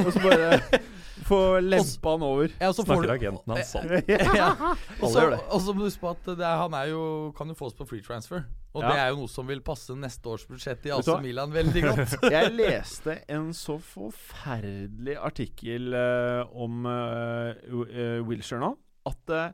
Og 0.01 0.09
så 0.09 0.19
bare 0.23 0.59
få 1.25 1.39
lempa 1.63 2.13
han 2.15 2.25
over. 2.25 2.53
Ja, 2.59 2.69
så 2.73 2.85
Snakker 2.85 3.15
agenten 3.15 3.55
hans 3.55 3.73
sånn. 3.73 3.89
ja. 4.39 4.51
Og 5.01 5.09
så 5.11 5.73
må 5.73 5.81
du 5.81 5.87
huske 5.87 6.03
på 6.03 6.13
at 6.13 6.29
det 6.35 6.45
er, 6.45 6.59
han 6.61 6.77
er 6.77 6.91
jo, 6.91 7.01
kan 7.37 7.49
jo 7.49 7.57
fås 7.57 7.75
på 7.77 7.87
free 7.89 8.05
transfer. 8.05 8.45
Og 8.75 8.83
Ja. 8.83 8.89
det 8.91 8.99
er 8.99 9.11
jo 9.13 9.19
noe 9.21 9.31
som 9.31 9.47
vil 9.47 9.61
passe 9.63 9.95
neste 9.95 10.27
års 10.27 10.43
budsjett 10.49 10.83
i 10.89 10.91
AC? 10.91 11.07
Milan 11.23 11.53
veldig 11.55 11.83
godt. 11.85 12.15
Jeg 12.35 12.51
leste 12.57 13.21
en 13.31 13.53
så 13.55 13.77
forferdelig 13.79 15.15
artikkel 15.15 15.95
uh, 15.95 16.43
om 16.51 16.83
uh, 16.83 18.25
Wilshere 18.27 18.59
nå, 18.59 18.73
at 19.07 19.31
uh, 19.31 19.45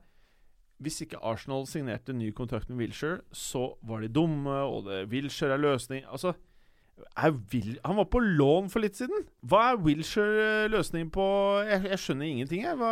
hvis 0.81 1.03
ikke 1.06 1.22
Arsenal 1.22 1.68
signerte 1.69 2.15
ny 2.18 2.31
kontrakt 2.34 2.72
med 2.72 2.81
Wilshere, 2.81 3.22
så 3.30 3.76
var 3.85 4.02
de 4.02 4.10
dumme, 4.10 4.49
og 4.65 4.88
det, 4.89 5.03
Wilshere 5.11 5.53
er 5.53 5.61
løsning 5.61 6.07
Altså, 6.10 6.34
er 7.18 7.36
Wil 7.52 7.76
han 7.86 7.98
var 7.99 8.07
på 8.11 8.22
lån 8.23 8.69
for 8.72 8.84
litt 8.84 8.99
siden. 8.99 9.26
Hva 9.48 9.72
er 9.72 9.82
Wilshere 9.84 10.69
løsningen 10.72 11.11
på 11.14 11.26
Jeg, 11.68 11.84
jeg 11.90 12.02
skjønner 12.03 12.30
ingenting, 12.30 12.65
jeg. 12.68 12.78
Hva, 12.80 12.91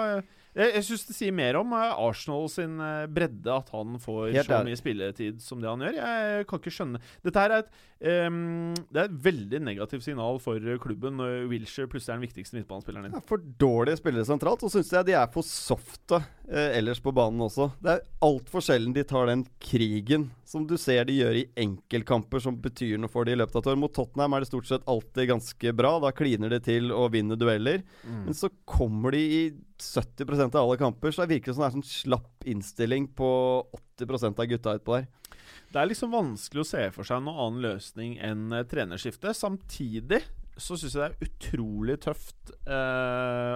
jeg, 0.57 0.71
jeg 0.79 0.85
syns 0.87 1.03
det 1.05 1.13
sier 1.13 1.35
mer 1.35 1.59
om 1.59 1.73
eh, 1.77 1.99
Arsenal 2.01 2.47
sin 2.49 2.79
eh, 2.81 3.05
bredde 3.13 3.53
at 3.53 3.69
han 3.73 3.99
får 4.01 4.31
Helt 4.33 4.49
så 4.49 4.63
mye 4.65 4.79
spilletid 4.79 5.43
som 5.43 5.61
det 5.61 5.69
han 5.69 5.83
gjør. 5.85 5.99
Jeg 5.99 6.47
kan 6.49 6.61
ikke 6.61 6.73
skjønne 6.73 7.01
Dette 7.25 7.43
her 7.43 7.53
er 7.53 7.63
et 7.63 7.69
um, 8.25 8.73
Det 8.89 9.03
er 9.03 9.11
et 9.11 9.19
veldig 9.27 9.61
negativt 9.67 10.07
signal 10.07 10.41
for 10.41 10.65
klubben 10.81 11.19
når 11.21 11.45
Wilshere 11.51 11.91
plutselig 11.91 12.15
er 12.15 12.19
den 12.19 12.25
viktigste 12.25 12.57
midtbanespilleren 12.57 13.07
din. 13.07 13.19
Ja, 13.19 13.23
for 13.29 13.45
dårlige 13.61 13.99
spillere 14.01 14.25
sentralt, 14.25 14.65
og 14.65 14.73
syns 14.73 14.89
jeg 14.95 15.09
de 15.11 15.15
er 15.19 15.29
for 15.33 15.45
softe 15.45 16.21
eh, 16.49 16.75
ellers 16.79 17.03
på 17.03 17.13
banen 17.13 17.45
også. 17.45 17.69
Det 17.77 17.93
er 17.93 18.03
altfor 18.25 18.65
sjelden 18.65 18.97
de 18.97 19.05
tar 19.05 19.29
den 19.29 19.45
krigen 19.61 20.31
som 20.49 20.65
du 20.65 20.75
ser 20.81 21.05
de 21.05 21.19
gjør 21.19 21.43
i 21.43 21.47
enkeltkamper 21.61 22.41
som 22.41 22.57
betyr 22.57 22.97
noe 22.97 23.11
for 23.11 23.29
de 23.29 23.37
i 23.37 23.39
løpet 23.39 23.59
av 23.59 23.67
et 23.67 23.73
år. 23.75 23.81
Mot 23.85 23.93
Tottenham 23.93 24.33
er 24.33 24.41
det 24.41 24.49
stort 24.49 24.69
sett 24.71 24.87
alltid 24.89 25.29
ganske 25.29 25.77
bra. 25.77 25.95
Da 26.01 26.09
kliner 26.15 26.49
de 26.49 26.63
til 26.65 26.89
og 26.95 27.11
vinner 27.13 27.37
dueller. 27.37 27.85
Men 28.09 28.33
så 28.33 28.49
kommer 28.65 29.13
de 29.13 29.21
i 29.29 29.41
70% 29.83 30.55
av 30.55 30.63
alle 30.63 30.79
kamper, 30.79 31.13
så 31.13 31.23
det 31.23 31.37
virker 31.37 31.55
som 31.55 31.63
det 31.63 31.69
er 31.69 31.77
sånn 31.77 31.87
slapp 31.87 32.47
innstilling 32.49 33.09
på 33.17 33.29
80% 33.99 34.41
av 34.41 34.49
gutta 34.51 34.75
utpå 34.79 34.97
der. 34.97 35.07
Det 35.69 35.81
er 35.81 35.89
liksom 35.89 36.13
vanskelig 36.13 36.63
å 36.63 36.69
se 36.69 36.83
for 36.93 37.07
seg 37.07 37.23
noen 37.23 37.41
annen 37.45 37.65
løsning 37.67 38.17
enn 38.25 38.53
eh, 38.55 38.65
trenerskifte. 38.69 39.33
Samtidig 39.37 40.21
så 40.59 40.77
syns 40.77 40.95
jeg 40.95 41.01
det 41.01 41.09
er 41.09 41.29
utrolig 41.29 41.97
tøft 42.03 42.53
eh, 42.67 43.55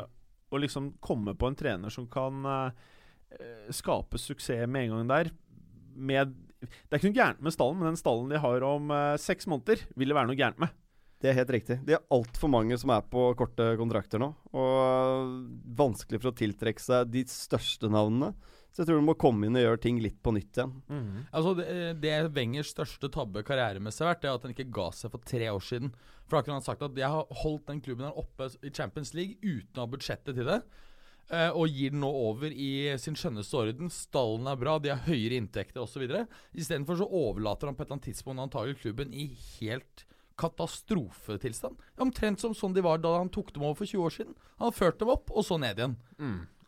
å 0.53 0.61
liksom 0.61 0.93
komme 1.03 1.35
på 1.37 1.49
en 1.49 1.57
trener 1.57 1.93
som 1.93 2.07
kan 2.11 2.45
eh, 2.49 2.69
skape 3.73 4.21
suksess 4.21 4.67
med 4.69 4.87
en 4.87 4.95
gang 4.97 5.11
der. 5.11 5.31
Med, 5.93 6.35
det 6.61 6.93
er 6.93 7.01
ikke 7.01 7.11
noe 7.11 7.19
gærent 7.19 7.43
med 7.45 7.55
stallen, 7.55 7.81
men 7.81 7.91
den 7.91 7.99
stallen 7.99 8.31
de 8.31 8.41
har 8.45 8.67
om 8.67 8.93
eh, 8.93 9.15
seks 9.21 9.49
måneder, 9.49 9.85
vil 9.97 10.13
det 10.13 10.17
være 10.17 10.31
noe 10.31 10.39
gærent 10.39 10.61
med. 10.63 10.73
Det 11.23 11.29
er 11.31 11.37
helt 11.37 11.53
riktig. 11.55 11.77
Det 11.87 11.95
er 11.95 12.01
altfor 12.11 12.51
mange 12.51 12.75
som 12.79 12.91
er 12.91 13.05
på 13.07 13.29
korte 13.39 13.69
kontrakter 13.79 14.19
nå. 14.19 14.33
Og 14.59 15.37
vanskelig 15.79 16.19
for 16.19 16.33
å 16.33 16.35
tiltrekke 16.35 16.83
seg 16.83 17.13
de 17.13 17.23
største 17.31 17.87
navnene. 17.87 18.33
Så 18.73 18.81
jeg 18.81 18.89
tror 18.89 18.99
du 18.99 19.05
må 19.05 19.13
komme 19.21 19.45
inn 19.47 19.55
og 19.55 19.61
gjøre 19.63 19.79
ting 19.83 19.99
litt 20.01 20.17
på 20.25 20.33
nytt 20.33 20.57
igjen. 20.57 20.71
Altså 21.29 21.53
det, 21.59 21.67
det 22.01 22.13
Wengers 22.33 22.71
største 22.73 23.07
tabbe 23.13 23.43
karrieremessig 23.45 24.01
har 24.03 24.15
vært, 24.15 24.23
det 24.23 24.29
er 24.31 24.39
at 24.39 24.47
han 24.47 24.55
ikke 24.55 24.71
ga 24.73 24.87
seg 24.97 25.13
for 25.13 25.27
tre 25.29 25.47
år 25.53 25.61
siden. 25.63 25.91
For 26.25 26.35
da 26.35 26.41
kunne 26.47 26.57
han 26.57 26.65
sagt 26.65 26.83
at 26.87 26.97
jeg 26.97 27.11
har 27.13 27.37
holdt 27.43 27.67
den 27.69 27.83
klubben 27.85 28.07
her 28.09 28.17
oppe 28.19 28.49
i 28.65 28.71
Champions 28.73 29.13
League 29.13 29.37
uten 29.45 29.77
å 29.77 29.85
ha 29.85 29.91
budsjettet 29.93 30.35
til 30.39 30.49
det. 30.49 30.59
eh, 31.29 31.51
og 31.53 31.69
gir 31.71 31.93
den 31.93 32.01
nå 32.03 32.09
over 32.09 32.51
i 32.51 32.71
sin 32.99 33.15
skjønneste 33.15 33.61
orden. 33.61 33.93
Stallen 33.93 34.49
er 34.49 34.57
bra, 34.59 34.75
de 34.81 34.91
har 34.91 35.05
høyere 35.05 35.37
inntekter 35.39 35.85
osv. 35.85 36.03
Istedenfor 36.51 36.97
så 36.99 37.07
overlater 37.07 37.69
han 37.69 37.77
på 37.77 37.85
et 37.85 37.87
eller 37.87 38.01
annet 38.01 38.09
tidspunkt 38.09 38.43
antagelig 38.43 38.81
klubben 38.81 39.13
i 39.15 39.29
helt 39.61 40.03
katastrofetilstand. 40.39 41.77
Omtrent 42.01 42.41
som 42.43 42.55
sånn 42.57 42.73
de 42.75 42.83
var 42.85 43.01
da 43.03 43.17
han 43.19 43.31
tok 43.33 43.53
dem 43.55 43.65
over 43.67 43.81
for 43.81 43.89
20 43.89 44.07
år 44.07 44.15
siden. 44.17 44.35
Han 44.63 44.75
førte 44.75 45.03
dem 45.03 45.13
opp, 45.15 45.31
og 45.33 45.45
så 45.47 45.59
ned 45.61 45.79
igjen. 45.81 45.95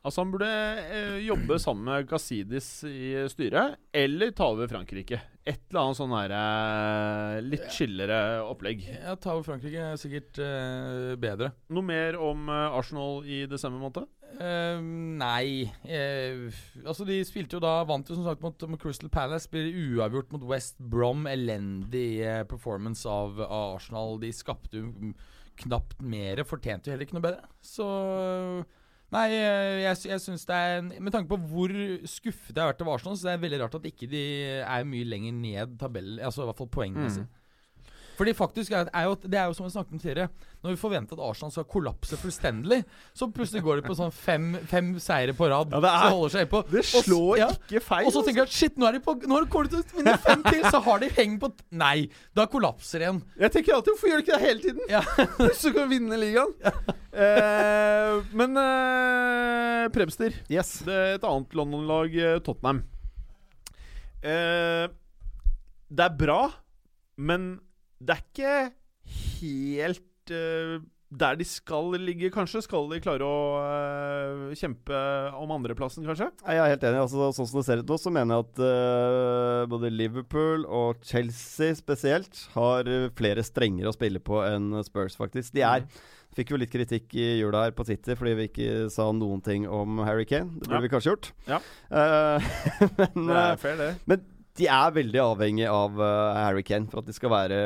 Altså 0.06 0.22
Han 0.22 0.32
burde 0.36 0.48
eh, 0.94 1.16
jobbe 1.26 1.56
sammen 1.58 1.88
med 1.90 2.06
Gazidis 2.12 2.68
i 2.86 3.16
styret, 3.32 3.80
eller 3.90 4.36
ta 4.38 4.52
over 4.54 4.70
Frankrike. 4.70 5.18
Et 5.46 5.64
eller 5.72 5.82
annet 5.82 5.98
sånn 5.98 6.14
her 6.14 6.34
eh, 6.38 7.40
litt 7.46 7.66
chillere 7.74 8.20
opplegg. 8.46 8.84
Ja, 9.00 9.16
ta 9.18 9.34
over 9.34 9.48
Frankrike 9.48 9.82
er 9.94 9.98
sikkert 9.98 10.38
eh, 10.42 11.16
bedre. 11.22 11.52
Noe 11.74 11.86
mer 11.86 12.20
om 12.22 12.46
eh, 12.54 12.78
Arsenal 12.78 13.26
i 13.26 13.44
desember 13.50 13.82
måned? 13.82 14.06
Eh, 14.36 14.80
nei 15.16 15.64
uh, 15.88 16.50
Altså, 16.84 17.06
de 17.08 17.22
spilte 17.24 17.56
jo 17.56 17.62
da 17.64 17.78
Vant 17.88 18.10
jo 18.12 18.18
som 18.18 18.26
sagt 18.28 18.42
mot, 18.44 18.66
mot 18.68 18.82
Crystal 18.82 19.10
Palace. 19.14 19.48
Blir 19.52 19.70
uavgjort 19.98 20.34
mot 20.36 20.44
West 20.50 20.80
Brom. 20.80 21.24
Elendig 21.32 22.20
uh, 22.26 22.42
performance 22.50 23.08
av, 23.08 23.40
av 23.46 23.78
Arsenal. 23.78 24.18
De 24.20 24.32
skapte 24.36 24.82
jo 24.82 24.90
mm, 24.92 25.14
knapt 25.66 26.02
mer. 26.04 26.44
Fortjente 26.48 26.90
jo 26.90 26.96
heller 26.96 27.08
ikke 27.08 27.20
noe 27.20 27.28
bedre. 27.30 27.48
Så 27.64 27.86
Nei, 29.14 29.28
eh, 29.38 29.84
jeg, 29.86 29.98
sy- 30.02 30.10
jeg 30.10 30.22
syns 30.24 30.44
det 30.50 30.56
er 30.58 30.80
Med 30.90 31.14
tanke 31.14 31.30
på 31.30 31.38
hvor 31.52 31.72
skuffet 32.10 32.50
jeg 32.58 32.60
har 32.60 32.72
vært 32.74 32.82
over 32.84 32.96
Arsenal, 32.98 33.16
så 33.16 33.28
det 33.30 33.36
er 33.36 33.44
veldig 33.44 33.60
rart 33.62 33.76
at 33.78 33.86
ikke 33.88 34.10
de 34.12 34.22
er 34.66 34.88
mye 34.90 35.06
lenger 35.08 35.36
ned 35.38 35.76
tabellen, 35.80 36.18
altså 36.26 36.42
i 36.42 36.48
hvert 36.50 36.58
fall 36.60 36.72
poengmessig. 36.74 37.24
Fordi 38.16 38.34
faktisk 38.38 38.72
er, 38.72 38.88
er 38.94 39.04
jo, 39.10 39.16
Det 39.22 39.36
er 39.40 39.46
jo 39.50 39.54
som 39.58 39.66
vi 39.66 39.72
snakket 39.74 39.94
om 39.98 40.00
tidligere. 40.00 40.30
Når 40.64 40.72
vi 40.74 40.80
forventer 40.82 41.18
at 41.18 41.24
Arsenal 41.30 41.52
skal 41.52 41.66
kollapse 41.70 42.18
fullstendig, 42.18 42.80
så 43.14 43.28
plutselig 43.32 43.62
går 43.66 43.82
de 43.82 43.86
på 43.90 43.96
sånn 44.00 44.14
fem, 44.16 44.54
fem 44.72 44.94
seire 45.04 45.34
på 45.38 45.50
rad. 45.52 45.72
Ja, 45.76 45.80
det 45.84 45.90
er- 45.92 46.06
så 46.06 46.14
holder 46.16 46.34
seg 46.36 46.50
på 46.50 46.62
Det 46.72 46.80
Og 46.96 47.04
slår 47.06 47.38
ja. 47.38 47.50
ikke 47.52 47.82
feil. 47.84 48.06
Og 48.08 48.14
så 48.16 48.24
tenker 48.26 48.42
jeg 48.44 48.48
at 48.50 48.56
shit, 48.56 48.78
nå 48.78 48.88
er 48.88 48.92
de 48.98 49.00
på 49.06 49.16
Nå 49.28 49.42
kommer 49.52 49.68
de 49.70 49.76
til 49.76 49.84
å 49.84 49.98
vinne 50.00 50.18
fem 50.24 50.44
til, 50.48 50.64
så 50.64 50.82
har 50.84 51.00
de 51.00 51.10
heng 51.18 51.38
på 51.40 51.52
Nei, 51.72 52.10
da 52.34 52.46
kollapser 52.48 53.00
de 53.00 53.06
igjen. 53.06 53.22
Jeg 53.40 53.52
tenker 53.52 53.74
alltid 53.76 53.94
Hvorfor 53.94 54.10
gjør 54.10 54.18
de 54.18 54.26
ikke 54.26 54.40
det 54.40 54.48
hele 54.48 54.62
tiden? 54.62 54.82
Ja. 54.90 55.02
du 55.62 55.74
kan 55.74 55.90
vi 55.90 55.98
vinne 56.00 56.18
ligaen. 56.20 56.56
Eh, 57.16 58.22
men 58.34 58.58
eh, 58.58 59.88
Premster, 59.94 60.34
Yes. 60.50 60.80
det 60.86 60.94
er 60.94 61.14
et 61.20 61.24
annet 61.28 61.54
London-lag, 61.56 62.16
eh, 62.16 62.40
Tottenham. 62.40 62.84
Eh, 64.26 64.88
det 65.96 66.06
er 66.08 66.16
bra, 66.18 66.40
men 67.18 67.60
det 68.02 68.18
er 68.18 68.26
ikke 68.26 68.58
helt 69.40 70.34
uh, 70.36 70.82
der 71.16 71.38
de 71.40 71.46
skal 71.48 71.94
ligge, 72.02 72.32
kanskje. 72.34 72.64
Skal 72.66 72.90
de 72.92 72.98
klare 73.00 73.24
å 73.24 73.36
uh, 73.62 74.56
kjempe 74.58 74.98
om 75.40 75.54
andreplassen, 75.56 76.04
kanskje? 76.08 76.28
Jeg 76.44 76.60
er 76.60 76.74
helt 76.74 76.84
enig. 76.90 77.04
Altså, 77.06 77.30
sånn 77.38 77.48
som 77.48 77.62
det 77.62 77.66
ser 77.70 77.84
ut 77.84 77.94
nå, 77.94 78.00
så 78.02 78.12
mener 78.12 78.36
jeg 78.36 78.48
at 78.50 78.60
uh, 78.66 79.62
både 79.72 79.94
Liverpool 79.94 80.66
og 80.66 81.06
Chelsea 81.08 81.78
spesielt 81.78 82.48
har 82.58 82.90
flere 83.16 83.46
strenger 83.48 83.88
å 83.88 83.96
spille 83.96 84.20
på 84.20 84.42
enn 84.44 84.74
Spurs, 84.88 85.16
faktisk. 85.22 85.54
De 85.56 85.64
er 85.64 85.88
Fikk 86.36 86.50
jo 86.52 86.58
litt 86.60 86.72
kritikk 86.74 87.14
i 87.16 87.38
jula 87.40 87.62
her 87.64 87.72
på 87.72 87.86
Twitter 87.88 88.18
fordi 88.20 88.34
vi 88.36 88.46
ikke 88.50 88.72
sa 88.92 89.06
noen 89.16 89.40
ting 89.46 89.64
om 89.72 90.02
Harry 90.04 90.26
Kane. 90.28 90.50
Det 90.60 90.66
burde 90.68 90.82
Ja. 90.82 90.84
vi 90.84 90.90
kanskje 90.92 91.14
gjort. 91.14 91.30
Ja. 91.48 91.60
Uh, 91.88 92.50
men, 93.16 93.30
Det 93.30 93.38
er 93.40 93.62
fair, 93.62 93.78
det. 93.80 93.88
men 94.04 94.26
de 94.56 94.70
er 94.72 94.96
veldig 94.96 95.22
avhengig 95.22 95.68
av 95.68 96.00
eh, 96.00 96.40
Harry 96.40 96.64
Kane 96.66 96.88
for 96.92 97.02
at 97.02 97.10
de 97.10 97.16
skal 97.16 97.34
være 97.34 97.60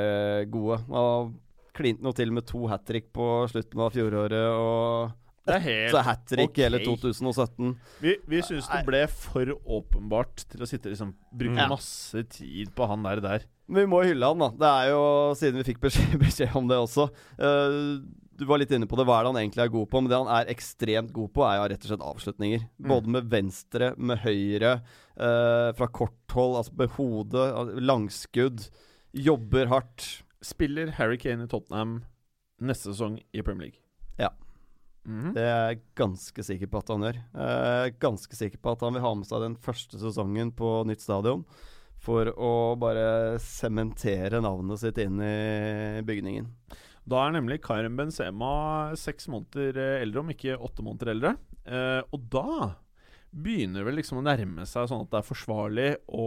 gode. 0.51 0.79
Og 0.89 1.33
klinte 1.77 2.03
nå 2.03 2.13
til 2.17 2.33
med 2.35 2.47
to 2.49 2.65
hat 2.71 2.85
trick 2.87 3.11
på 3.15 3.25
slutten 3.51 3.83
av 3.85 3.93
fjoråret. 3.95 4.47
Og 4.57 5.45
Det 5.47 5.55
er 5.59 5.65
helt 5.65 5.93
så 5.93 6.03
hat 6.05 6.25
trick 6.29 6.51
okay. 6.51 6.65
hele 6.67 6.81
2017. 6.83 7.75
Vi, 8.03 8.15
vi 8.29 8.41
syns 8.45 8.69
det 8.71 8.81
ble 8.87 9.03
for 9.13 9.53
åpenbart 9.79 10.47
til 10.49 10.65
å 10.65 10.69
sitte 10.69 10.91
liksom 10.91 11.13
bruke 11.29 11.57
mm. 11.57 11.71
masse 11.71 12.25
tid 12.35 12.73
på 12.75 12.89
han 12.89 13.05
der 13.07 13.23
der. 13.25 13.47
Men 13.69 13.85
vi 13.85 13.91
må 13.91 14.01
hylle 14.01 14.31
han, 14.31 14.41
da. 14.41 14.49
Det 14.57 14.69
er 14.69 14.91
jo, 14.95 15.03
siden 15.37 15.61
vi 15.61 15.67
fikk 15.67 15.83
beskjed, 15.83 16.17
beskjed 16.25 16.57
om 16.57 16.69
det 16.71 16.81
også 16.81 17.05
eh, 17.37 17.99
Du 18.39 18.45
var 18.47 18.61
litt 18.61 18.71
inne 18.71 18.87
på 18.87 18.95
det. 18.95 19.03
Hva 19.07 19.17
er 19.19 19.25
det 19.25 19.31
han 19.33 19.39
egentlig 19.41 19.63
er 19.65 19.71
god 19.73 19.89
på? 19.91 19.99
Men 20.01 20.11
det 20.11 20.19
han 20.21 20.29
er 20.31 20.51
ekstremt 20.53 21.11
god 21.15 21.31
på, 21.35 21.43
er 21.43 21.57
jo 21.57 21.65
rett 21.73 21.83
og 21.83 21.91
slett 21.91 22.05
avslutninger. 22.07 22.61
Både 22.87 23.11
med 23.11 23.27
venstre, 23.31 23.91
med 23.99 24.21
høyre, 24.23 24.71
eh, 25.19 25.71
fra 25.75 25.87
kort 25.91 26.35
hold, 26.35 26.55
altså 26.61 26.77
med 26.79 26.93
hodet, 26.95 27.47
langskudd. 27.83 28.69
Jobber 29.27 29.67
hardt. 29.73 30.07
Spiller 30.45 30.93
Harry 30.95 31.17
Kane 31.19 31.43
i 31.43 31.51
Tottenham 31.51 31.97
neste 32.63 32.93
sesong 32.93 33.19
i 33.35 33.41
Premier 33.43 33.67
League? 33.67 33.81
Ja. 34.19 34.29
Mhm. 35.05 35.33
Det 35.35 35.43
er 35.43 35.73
jeg 35.73 35.81
ganske 35.99 36.43
sikker 36.45 36.71
på 36.71 36.79
at 36.79 36.87
han 36.93 37.03
gjør. 37.03 37.19
Eh, 37.35 37.89
ganske 37.99 38.35
sikker 38.35 38.57
på 38.63 38.71
at 38.71 38.81
han 38.87 38.93
vil 38.93 39.03
ha 39.03 39.13
med 39.15 39.27
seg 39.27 39.43
den 39.43 39.57
første 39.59 39.99
sesongen 39.99 40.55
på 40.55 40.85
nytt 40.87 41.03
stadion. 41.03 41.43
For 41.99 42.31
å 42.31 42.77
bare 42.79 43.35
sementere 43.43 44.39
navnet 44.39 44.79
sitt 44.79 44.97
inn 45.03 45.19
i 45.19 45.99
bygningen. 46.07 46.47
Da 47.09 47.23
er 47.25 47.33
nemlig 47.37 47.61
Karim 47.65 47.95
Benzema 47.97 48.51
seks 48.99 49.29
måneder 49.31 49.79
eh, 49.79 50.03
eldre, 50.03 50.21
om 50.23 50.29
ikke 50.33 50.57
åtte 50.59 50.85
måneder 50.85 51.13
eldre. 51.15 51.33
Eh, 51.65 52.01
og 52.13 52.27
da 52.33 52.75
begynner 53.29 53.85
vel 53.85 53.99
liksom 53.99 54.19
å 54.21 54.23
nærme 54.25 54.63
seg 54.65 54.87
sånn 54.89 55.03
at 55.03 55.11
det 55.11 55.19
er 55.19 55.25
forsvarlig 55.27 55.89
å 56.17 56.25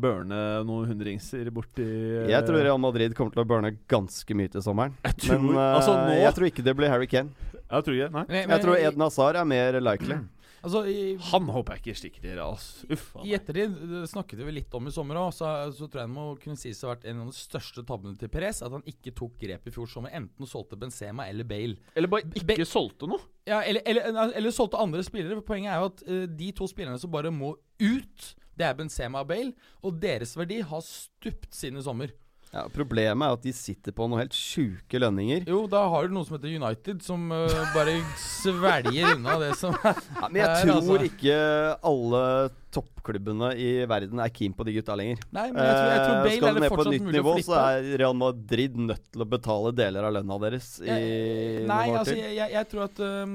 børne 0.00 0.40
noen 0.68 0.90
hundringser 0.90 1.48
borti 1.54 1.84
eh, 1.86 2.28
Jeg 2.28 2.44
tror 2.44 2.60
Real 2.60 2.80
Madrid 2.82 3.14
kommer 3.16 3.32
til 3.32 3.44
å 3.44 3.48
børne 3.48 3.72
ganske 3.88 4.36
mye 4.36 4.52
til 4.52 4.64
sommeren. 4.64 4.96
Jeg 5.06 5.16
tror, 5.24 5.40
Men 5.40 5.56
eh, 5.56 5.78
altså 5.78 5.96
nå 5.96 6.18
jeg 6.20 6.36
tror 6.36 6.50
ikke 6.50 6.66
det 6.68 6.76
blir 6.76 6.92
Harry 6.92 7.08
Kane. 7.08 7.32
Jeg 7.62 7.86
tror 7.86 7.96
ikke 7.96 8.08
det, 8.08 8.12
nei. 8.18 8.24
Men 8.28 8.38
jeg, 8.42 8.50
Jeg 8.52 8.64
tror 8.66 8.80
Eden 8.82 9.06
Hazar 9.06 9.40
er 9.40 9.48
mer 9.48 9.80
likely. 9.80 10.20
Altså, 10.62 10.84
i, 10.86 11.16
Han 11.32 11.48
håper 11.50 11.74
jeg 11.74 11.82
ikke 11.82 11.98
stikker 11.98 12.22
til 12.22 12.36
ras. 12.38 12.66
Uff 12.94 13.08
I 13.26 13.32
ettertid 13.34 13.72
det 13.90 14.02
snakket 14.12 14.42
vi 14.46 14.54
litt 14.54 14.74
om 14.78 14.86
i 14.86 14.92
sommer 14.94 15.18
òg, 15.18 15.32
så, 15.34 15.48
så 15.74 15.88
tror 15.90 16.04
jeg 16.04 16.10
det 16.10 16.14
må 16.14 16.26
kunne 16.42 16.60
sies 16.60 16.82
å 16.84 16.88
ha 16.88 16.92
vært 16.94 17.06
en 17.10 17.24
av 17.24 17.32
de 17.32 17.36
største 17.36 17.82
tabbene 17.88 18.14
til 18.20 18.30
Perez. 18.30 18.60
At 18.62 18.74
han 18.76 18.84
ikke 18.86 19.14
tok 19.18 19.34
grep 19.42 19.66
i 19.66 19.74
fjor 19.74 19.90
sommer. 19.90 20.14
Enten 20.14 20.46
solgte 20.48 20.78
Benzema 20.78 21.26
eller 21.30 21.48
Bale. 21.50 21.76
Eller 21.98 22.12
bare 22.12 22.30
Be- 22.30 22.54
ikke 22.56 22.68
solgte 22.70 23.10
noe. 23.10 23.18
Ja, 23.50 23.58
eller, 23.66 23.82
eller, 23.90 24.30
eller 24.38 24.54
solgte 24.54 24.78
andre 24.78 25.02
spillere. 25.06 25.42
Poenget 25.42 25.74
er 25.74 25.82
jo 25.82 25.90
at 25.90 26.06
uh, 26.06 26.24
de 26.42 26.52
to 26.62 26.70
spillerne 26.70 27.02
som 27.02 27.10
bare 27.10 27.34
må 27.34 27.56
ut, 27.82 28.28
det 28.54 28.68
er 28.68 28.76
Benzema 28.78 29.24
og 29.24 29.32
Bale. 29.32 29.54
Og 29.82 29.98
deres 30.02 30.36
verdi 30.38 30.60
har 30.62 30.84
stupt 30.86 31.50
siden 31.58 31.82
i 31.82 31.86
sommer. 31.88 32.14
Ja, 32.52 32.66
problemet 32.68 33.24
er 33.24 33.32
at 33.38 33.44
de 33.46 33.52
sitter 33.56 33.94
på 33.96 34.04
noen 34.04 34.20
helt 34.20 34.34
sjuke 34.36 34.98
lønninger. 35.00 35.46
Jo, 35.48 35.62
da 35.72 35.86
har 35.88 36.04
du 36.04 36.12
noe 36.12 36.26
som 36.28 36.34
heter 36.36 36.52
United, 36.52 36.98
som 37.00 37.30
uh, 37.32 37.48
bare 37.72 37.94
svelger 38.20 39.14
unna 39.14 39.38
det 39.40 39.54
som 39.56 39.72
Ja, 39.86 39.94
men 40.26 40.36
jeg 40.42 40.48
er, 40.50 40.58
tror 40.60 40.74
altså. 40.76 40.98
ikke 41.08 41.38
alle 41.88 42.20
toppklubbene 42.72 43.48
i 43.56 43.70
verden 43.88 44.20
er 44.20 44.32
keen 44.36 44.52
på 44.56 44.66
de 44.68 44.74
gutta 44.76 44.96
lenger. 45.00 45.22
Nei, 45.32 45.46
men 45.52 45.64
jeg 45.64 45.78
tror, 45.78 45.88
jeg 45.88 46.02
tror 46.02 46.12
Eh, 46.12 46.26
Bale 46.26 46.36
Skal 46.36 46.48
er 46.50 46.52
du 46.52 46.60
ned 46.64 46.74
på 46.74 46.84
et 46.84 46.92
nytt 46.92 47.08
nivå, 47.16 47.32
så 47.46 47.56
er 47.62 47.88
Real 48.02 48.18
Madrid 48.20 48.76
nødt 48.90 49.06
til 49.16 49.24
å 49.24 49.28
betale 49.32 49.72
deler 49.80 50.08
av 50.10 50.14
lønna 50.18 50.38
deres 50.44 50.68
i 50.84 50.90
Nei, 50.92 51.00
noen 51.64 51.72
år 51.72 51.98
altså 52.02 52.18
jeg, 52.18 52.36
jeg, 52.36 52.52
jeg 52.58 52.70
tror 52.74 52.84
at 52.84 53.02
um, 53.06 53.34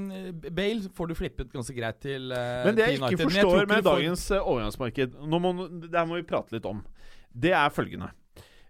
Bale 0.61 0.93
får 1.01 1.09
du 1.09 1.15
flippet 1.17 1.51
ganske 1.57 1.77
greit 1.77 1.99
til 2.05 2.29
uh, 2.29 2.69
Men 2.69 2.77
det 2.77 2.85
jeg 2.85 2.99
ikke 3.01 3.11
United. 3.17 3.25
Forstår 3.25 3.59
jeg 3.63 3.71
med 3.73 3.81
får- 3.81 3.89
dagens 3.89 4.27
overgangsmarked 4.37 5.19
Nå 5.33 5.41
må, 5.41 5.55
Det 5.89 5.93
her 5.97 6.07
må 6.13 6.21
vi 6.21 6.25
prate 6.29 6.53
litt 6.57 6.69
om. 6.69 6.85
Det 7.33 7.53
er 7.57 7.73
følgende. 7.73 8.13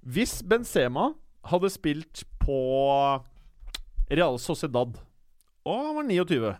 Hvis 0.07 0.39
Benzema 0.47 1.09
hadde 1.51 1.69
spilt 1.73 2.21
på 2.39 2.57
Real 4.07 4.37
Sociedad, 4.39 4.95
og 5.67 5.81
han 5.83 5.97
var 5.97 6.07
29 6.07 6.53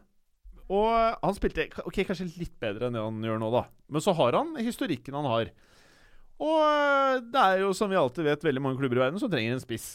Og 0.75 0.89
han 1.23 1.37
spilte 1.37 1.69
ok, 1.87 2.01
kanskje 2.09 2.27
litt 2.33 2.57
bedre 2.59 2.89
enn 2.89 2.97
det 2.97 3.03
han 3.05 3.21
gjør 3.23 3.39
nå, 3.39 3.51
da. 3.53 3.61
Men 3.87 4.03
så 4.03 4.11
har 4.17 4.35
han 4.35 4.51
historikken 4.59 5.15
han 5.15 5.29
har. 5.31 5.53
Og 6.43 7.23
det 7.31 7.43
er 7.45 7.63
jo, 7.63 7.71
som 7.77 7.87
vi 7.87 7.95
alltid 7.95 8.27
vet, 8.27 8.43
veldig 8.43 8.65
mange 8.65 8.81
klubber 8.81 8.99
i 8.99 9.05
verden 9.05 9.21
som 9.21 9.31
trenger 9.31 9.55
en 9.55 9.63
spiss. 9.63 9.87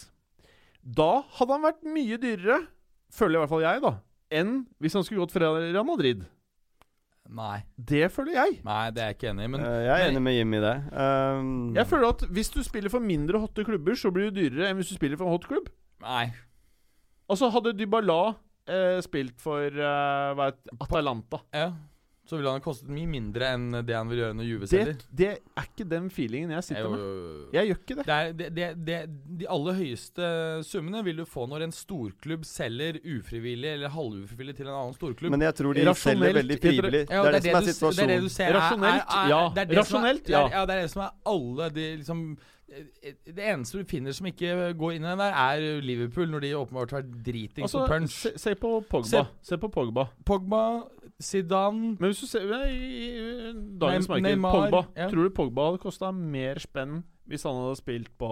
Da 0.81 1.21
hadde 1.37 1.53
han 1.53 1.67
vært 1.67 1.85
mye 1.85 2.17
dyrere, 2.23 2.63
føler 3.13 3.37
i 3.37 3.43
hvert 3.43 3.53
fall 3.53 3.67
jeg, 3.67 3.83
da, 3.85 3.93
enn 4.33 4.63
hvis 4.81 4.97
han 4.97 5.05
skulle 5.05 5.27
gått 5.27 5.37
fra 5.37 5.53
Real 5.61 5.87
Madrid. 5.87 6.25
Nei, 7.31 7.63
Det 7.79 8.11
føler 8.13 8.33
jeg. 8.35 8.57
nei, 8.67 8.91
det 8.91 9.03
er 9.03 9.07
jeg 9.13 9.17
ikke 9.17 9.29
enig 9.31 9.45
i. 9.47 9.51
Men 9.55 9.61
uh, 9.65 9.77
jeg 9.87 9.93
er 9.95 10.09
enig 10.11 10.23
med 10.23 10.35
Jim 10.37 10.55
i 10.55 10.61
det. 10.61 10.75
Um, 10.93 11.53
Jeg 11.77 11.87
føler 11.87 12.09
at 12.09 12.25
hvis 12.29 12.51
du 12.51 12.63
spiller 12.67 12.91
for 12.93 13.01
mindre 13.01 13.39
hotte 13.41 13.65
klubber, 13.65 13.95
så 13.97 14.11
blir 14.13 14.31
du 14.31 14.41
dyrere 14.41 14.69
enn 14.71 14.77
hvis 14.81 14.91
du 14.93 14.97
spiller 14.99 15.17
for 15.17 15.27
en 15.31 15.37
hot 15.37 15.47
klubb. 15.49 15.71
nei. 16.03 16.27
Altså, 17.31 17.49
hadde 17.55 17.73
Dybala 17.79 18.35
eh, 18.69 18.99
spilt 19.01 19.39
for 19.41 19.63
eh, 19.65 20.33
hva 20.37 20.51
Atalanta 20.83 21.39
Ja. 21.55 21.71
Så 22.25 22.37
ville 22.39 22.49
han 22.53 22.61
ha 22.61 22.63
kostet 22.63 22.87
mye 22.95 23.09
mindre 23.11 23.49
enn 23.57 23.65
det 23.83 23.97
han 23.97 24.07
vil 24.09 24.21
gjøre 24.21 24.35
når 24.39 24.47
Juve 24.47 24.61
det, 24.63 24.69
selger. 24.71 25.01
det 25.11 25.31
er 25.59 25.65
ikke 25.67 25.87
den 25.91 26.05
feelingen 26.15 26.53
jeg 26.55 26.63
sitter 26.69 26.85
Jo, 26.87 26.91
med. 26.93 27.01
jo. 27.03 27.49
Jeg 27.57 27.67
gjør 27.69 27.81
ikke 27.83 27.97
det. 27.99 28.05
Det 28.07 28.15
er, 28.15 28.31
det, 28.39 28.47
det, 28.55 28.69
det, 28.87 28.99
de 29.43 29.49
aller 29.57 29.79
høyeste 29.81 30.29
summene 30.69 31.03
vil 31.09 31.19
du 31.19 31.25
få 31.27 31.49
når 31.51 31.65
en 31.67 31.75
storklubb 31.75 32.47
selger 32.47 33.01
ufrivillig 33.03 33.73
eller 33.75 33.91
halvufrivillig 33.91 34.55
til 34.61 34.71
en 34.71 34.77
annen 34.79 34.95
storklubb. 34.95 35.35
men 35.35 35.43
jeg 35.49 35.59
tror 35.59 35.75
de 35.75 35.85
Rasjonelt 35.91 36.23
selger 36.23 36.39
veldig 36.39 36.61
frivillig. 36.63 37.03
Ja, 37.11 37.23
det 37.27 37.35
er 37.35 37.35
det, 37.35 37.43
som 37.43 37.51
er 37.51 37.53
det 37.53 37.59
er 37.59 37.67
det 37.67 37.75
situasjonen. 37.75 38.31
er- 38.47 38.57
Rasjonelt, 38.61 39.19
ja. 39.35 39.43
Det 39.59 39.67
Rasjonelt, 39.83 40.29
ja. 40.37 40.45
Det 40.49 40.63
er, 40.63 40.67
det 40.87 40.91
som 40.95 41.03
er 41.03 41.11
alle 41.35 41.71
de 41.75 41.89
liksom 42.05 42.25
Det 42.73 43.45
eneste 43.45 43.79
du 43.83 43.85
finner 43.89 44.15
som 44.17 44.27
ikke 44.31 44.73
går 44.79 44.95
inn 44.97 45.05
i 45.05 45.11
den 45.11 45.21
der, 45.21 45.35
er 45.37 45.83
Liverpool, 45.85 46.29
når 46.33 46.41
de 46.45 46.53
åpenbart 46.57 46.95
har 46.97 47.03
driting 47.03 47.67
Altså, 47.67 47.83
på 47.85 47.89
punch. 47.93 48.11
se, 48.15 48.33
se 48.41 48.55
på 48.57 48.71
Pogba. 48.89 49.09
Se- 49.09 49.51
Se, 49.53 49.59
på 49.61 49.69
Pogba. 49.75 50.07
Pogba, 50.25 50.63
Zidane 51.23 51.97
Men 52.01 52.11
hvis 52.11 52.21
du 52.25 52.27
ser 52.31 52.47
nei, 52.49 52.69
i, 52.73 53.09
i 53.51 53.53
dagens 53.79 54.09
marked 54.11 54.27
Neymar, 54.27 54.57
Pogba, 54.57 54.85
ja. 54.97 55.09
Tror 55.13 55.29
du 55.29 55.35
Pogba 55.37 55.67
hadde 55.71 55.83
kosta 55.85 56.13
mer 56.17 56.59
spenn 56.63 57.03
hvis 57.31 57.45
han 57.47 57.55
hadde 57.55 57.79
spilt 57.79 58.09
på 58.19 58.29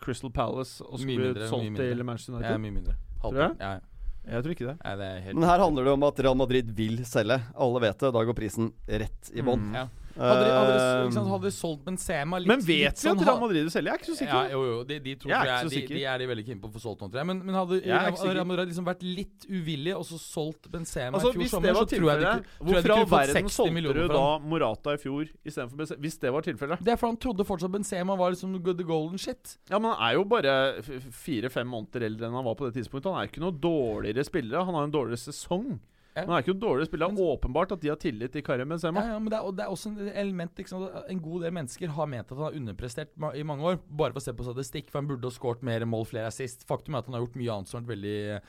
Crystal 0.00 0.30
Palace 0.32 0.84
og 0.86 1.00
skulle 1.00 1.16
mindre, 1.16 1.32
blitt 1.34 1.50
solgt 1.50 1.80
til 1.80 2.04
Manchester 2.06 2.44
Ja, 2.46 2.58
mye 2.62 2.76
mindre. 2.76 2.94
Tror 3.20 3.32
Halvparten. 3.34 3.56
Ja, 3.60 3.72
ja. 3.74 3.86
Jeg 4.30 4.44
tror 4.44 4.52
ikke 4.54 4.66
det. 4.68 4.76
Nei, 4.84 4.92
det 5.00 5.06
er 5.08 5.20
helt 5.24 5.34
Men 5.40 5.48
her 5.48 5.62
handler 5.64 5.84
det 5.88 5.92
om 5.96 6.02
at 6.06 6.20
Real 6.22 6.36
Madrid 6.38 6.70
vil 6.76 7.00
selge. 7.08 7.40
Alle 7.56 7.80
vet 7.82 7.98
det. 8.04 8.10
Da 8.14 8.22
går 8.28 8.36
prisen 8.36 8.68
rett 8.86 9.30
i 9.34 9.42
bånn. 9.42 9.64
Mm. 9.72 9.74
ja. 9.80 9.86
Hadde 10.16 10.44
de, 10.44 10.50
hadde, 10.50 10.72
de, 10.74 11.18
Eh, 11.20 11.28
hadde 11.30 11.44
de 11.46 11.50
solgt 11.54 11.84
Benzema 11.86 12.38
litt 12.42 12.48
Men 12.50 12.60
vet 12.60 12.90
litt 12.90 13.02
vi 13.04 13.10
at 13.10 13.20
Real 13.26 13.38
Madrid 13.40 13.62
vil 13.62 13.70
selge? 13.70 13.86
Jeg 13.90 13.94
er 13.94 14.00
ikke 14.02 14.08
så 14.10 14.16
sikker. 14.18 14.34
Ja, 14.34 14.50
jo, 14.56 14.60
jo, 14.66 14.78
de, 14.88 14.96
de, 15.04 15.14
tror 15.22 15.30
Jeg 15.30 15.38
er 15.40 15.46
jeg, 15.46 15.70
de, 15.70 15.94
de 15.94 16.04
er 16.10 16.18
de 16.18 16.26
veldig 16.30 16.44
keen 16.48 16.60
på 16.60 16.68
å 16.70 16.72
få 16.74 16.82
solgt 16.82 17.00
nå, 17.04 17.08
tror 17.12 17.20
jeg. 17.22 17.28
Men, 17.30 17.42
men 17.46 17.54
hadde. 17.54 17.78
Real 17.86 18.48
Madrid 18.50 18.70
liksom 18.72 18.88
vært 18.90 19.04
litt 19.06 19.46
uvillig 19.48 19.94
og 19.96 20.04
så 20.08 20.18
solgt 20.20 20.66
Benzema 20.72 21.16
Altså, 21.20 21.30
i 21.30 21.38
fjor 21.38 21.52
sommer, 21.54 21.68
det 21.70 21.76
var 21.78 21.86
så 21.86 21.92
tror 21.94 22.10
jeg 22.10 22.20
de, 22.20 22.26
tilfellet, 22.26 22.48
ku- 22.50 22.58
tror 22.60 22.74
jeg 22.74 22.82
hvorfor 22.82 22.88
de 22.88 22.90
i 22.90 23.00
all 23.00 23.10
verden 23.14 23.52
solgte 23.54 23.94
du 24.00 24.02
da. 24.14 24.24
Morata 24.54 24.96
i 24.96 25.00
fjor 25.04 25.30
istedenfor 25.46 25.76
Benzema? 25.84 26.00
Hvis 26.06 26.18
det 26.26 26.34
var 26.36 26.46
tilfellet? 26.50 26.84
Det 26.84 26.92
er 26.94 27.00
fordi 27.00 27.12
han 27.14 27.20
trodde 27.26 27.46
fortsatt 27.52 27.74
Benzema 27.78 28.16
var 28.20 28.34
liksom 28.34 28.58
the 28.60 28.84
golden 28.86 29.18
shit. 29.18 29.56
Ja, 29.70 29.78
men 29.78 29.92
han 29.94 30.02
er 30.10 30.18
jo 30.18 30.24
bare 30.28 30.56
fire-fem 30.82 31.68
måneder 31.70 32.06
eldre 32.10 32.28
enn 32.28 32.34
han 32.40 32.44
var 32.50 32.58
på 32.58 32.66
det 32.68 32.74
tidspunktet. 32.80 33.10
Han 33.12 33.22
er 33.24 33.30
ikke 33.30 33.42
noe 33.44 33.56
dårligere 33.56 34.24
spillere. 34.26 34.64
Han 34.66 34.74
har 34.76 34.88
en 34.88 34.94
dårligere 34.94 35.22
sesong. 35.30 35.78
Ja. 36.16 36.22
Men 36.24 36.28
han 36.32 36.36
er 36.38 36.42
ikke 36.42 36.52
noen 36.54 36.62
dårligere 36.64 36.88
spiller. 36.90 37.08
Men- 37.12 37.24
åpenbart 37.38 37.72
at 37.72 37.80
de 37.80 37.88
har 37.88 37.96
tillit 38.02 38.32
til 38.34 38.42
Karim 38.42 38.68
Benzema. 38.68 39.00
Ja, 39.00 39.12
ja, 39.14 39.18
men 39.22 39.30
det 39.30 39.38
er, 39.38 39.52
det 39.52 39.64
er 39.64 39.70
også 39.70 39.92
en 39.92 40.08
element 40.08 40.54
liksom, 40.58 40.88
En 41.08 41.20
god 41.22 41.42
del 41.42 41.52
mennesker 41.52 41.88
har 41.88 42.06
ment 42.06 42.26
at 42.32 42.36
han 42.36 42.44
har 42.48 42.56
underprestert 42.58 43.12
ma- 43.16 43.34
i 43.34 43.42
mange 43.46 43.62
år, 43.62 43.78
bare 43.88 44.12
for 44.12 44.18
å 44.18 44.24
se 44.24 44.32
på 44.32 44.42
statistikk. 44.48 44.90
For 44.90 44.98
han 45.00 45.06
burde 45.08 45.22
ha 45.22 45.30
skåret 45.30 45.62
mer 45.62 45.84
mål, 45.86 46.04
flere 46.10 46.26
assist. 46.26 46.66
Faktum 46.66 46.94
er 46.94 46.98
at 46.98 47.06
han 47.06 47.14
har 47.14 47.22
gjort 47.26 47.36
mye 47.38 47.52
annet 47.54 47.68
som 47.68 47.78
har 47.78 47.86
vært 47.86 47.94
veldig, 48.00 48.40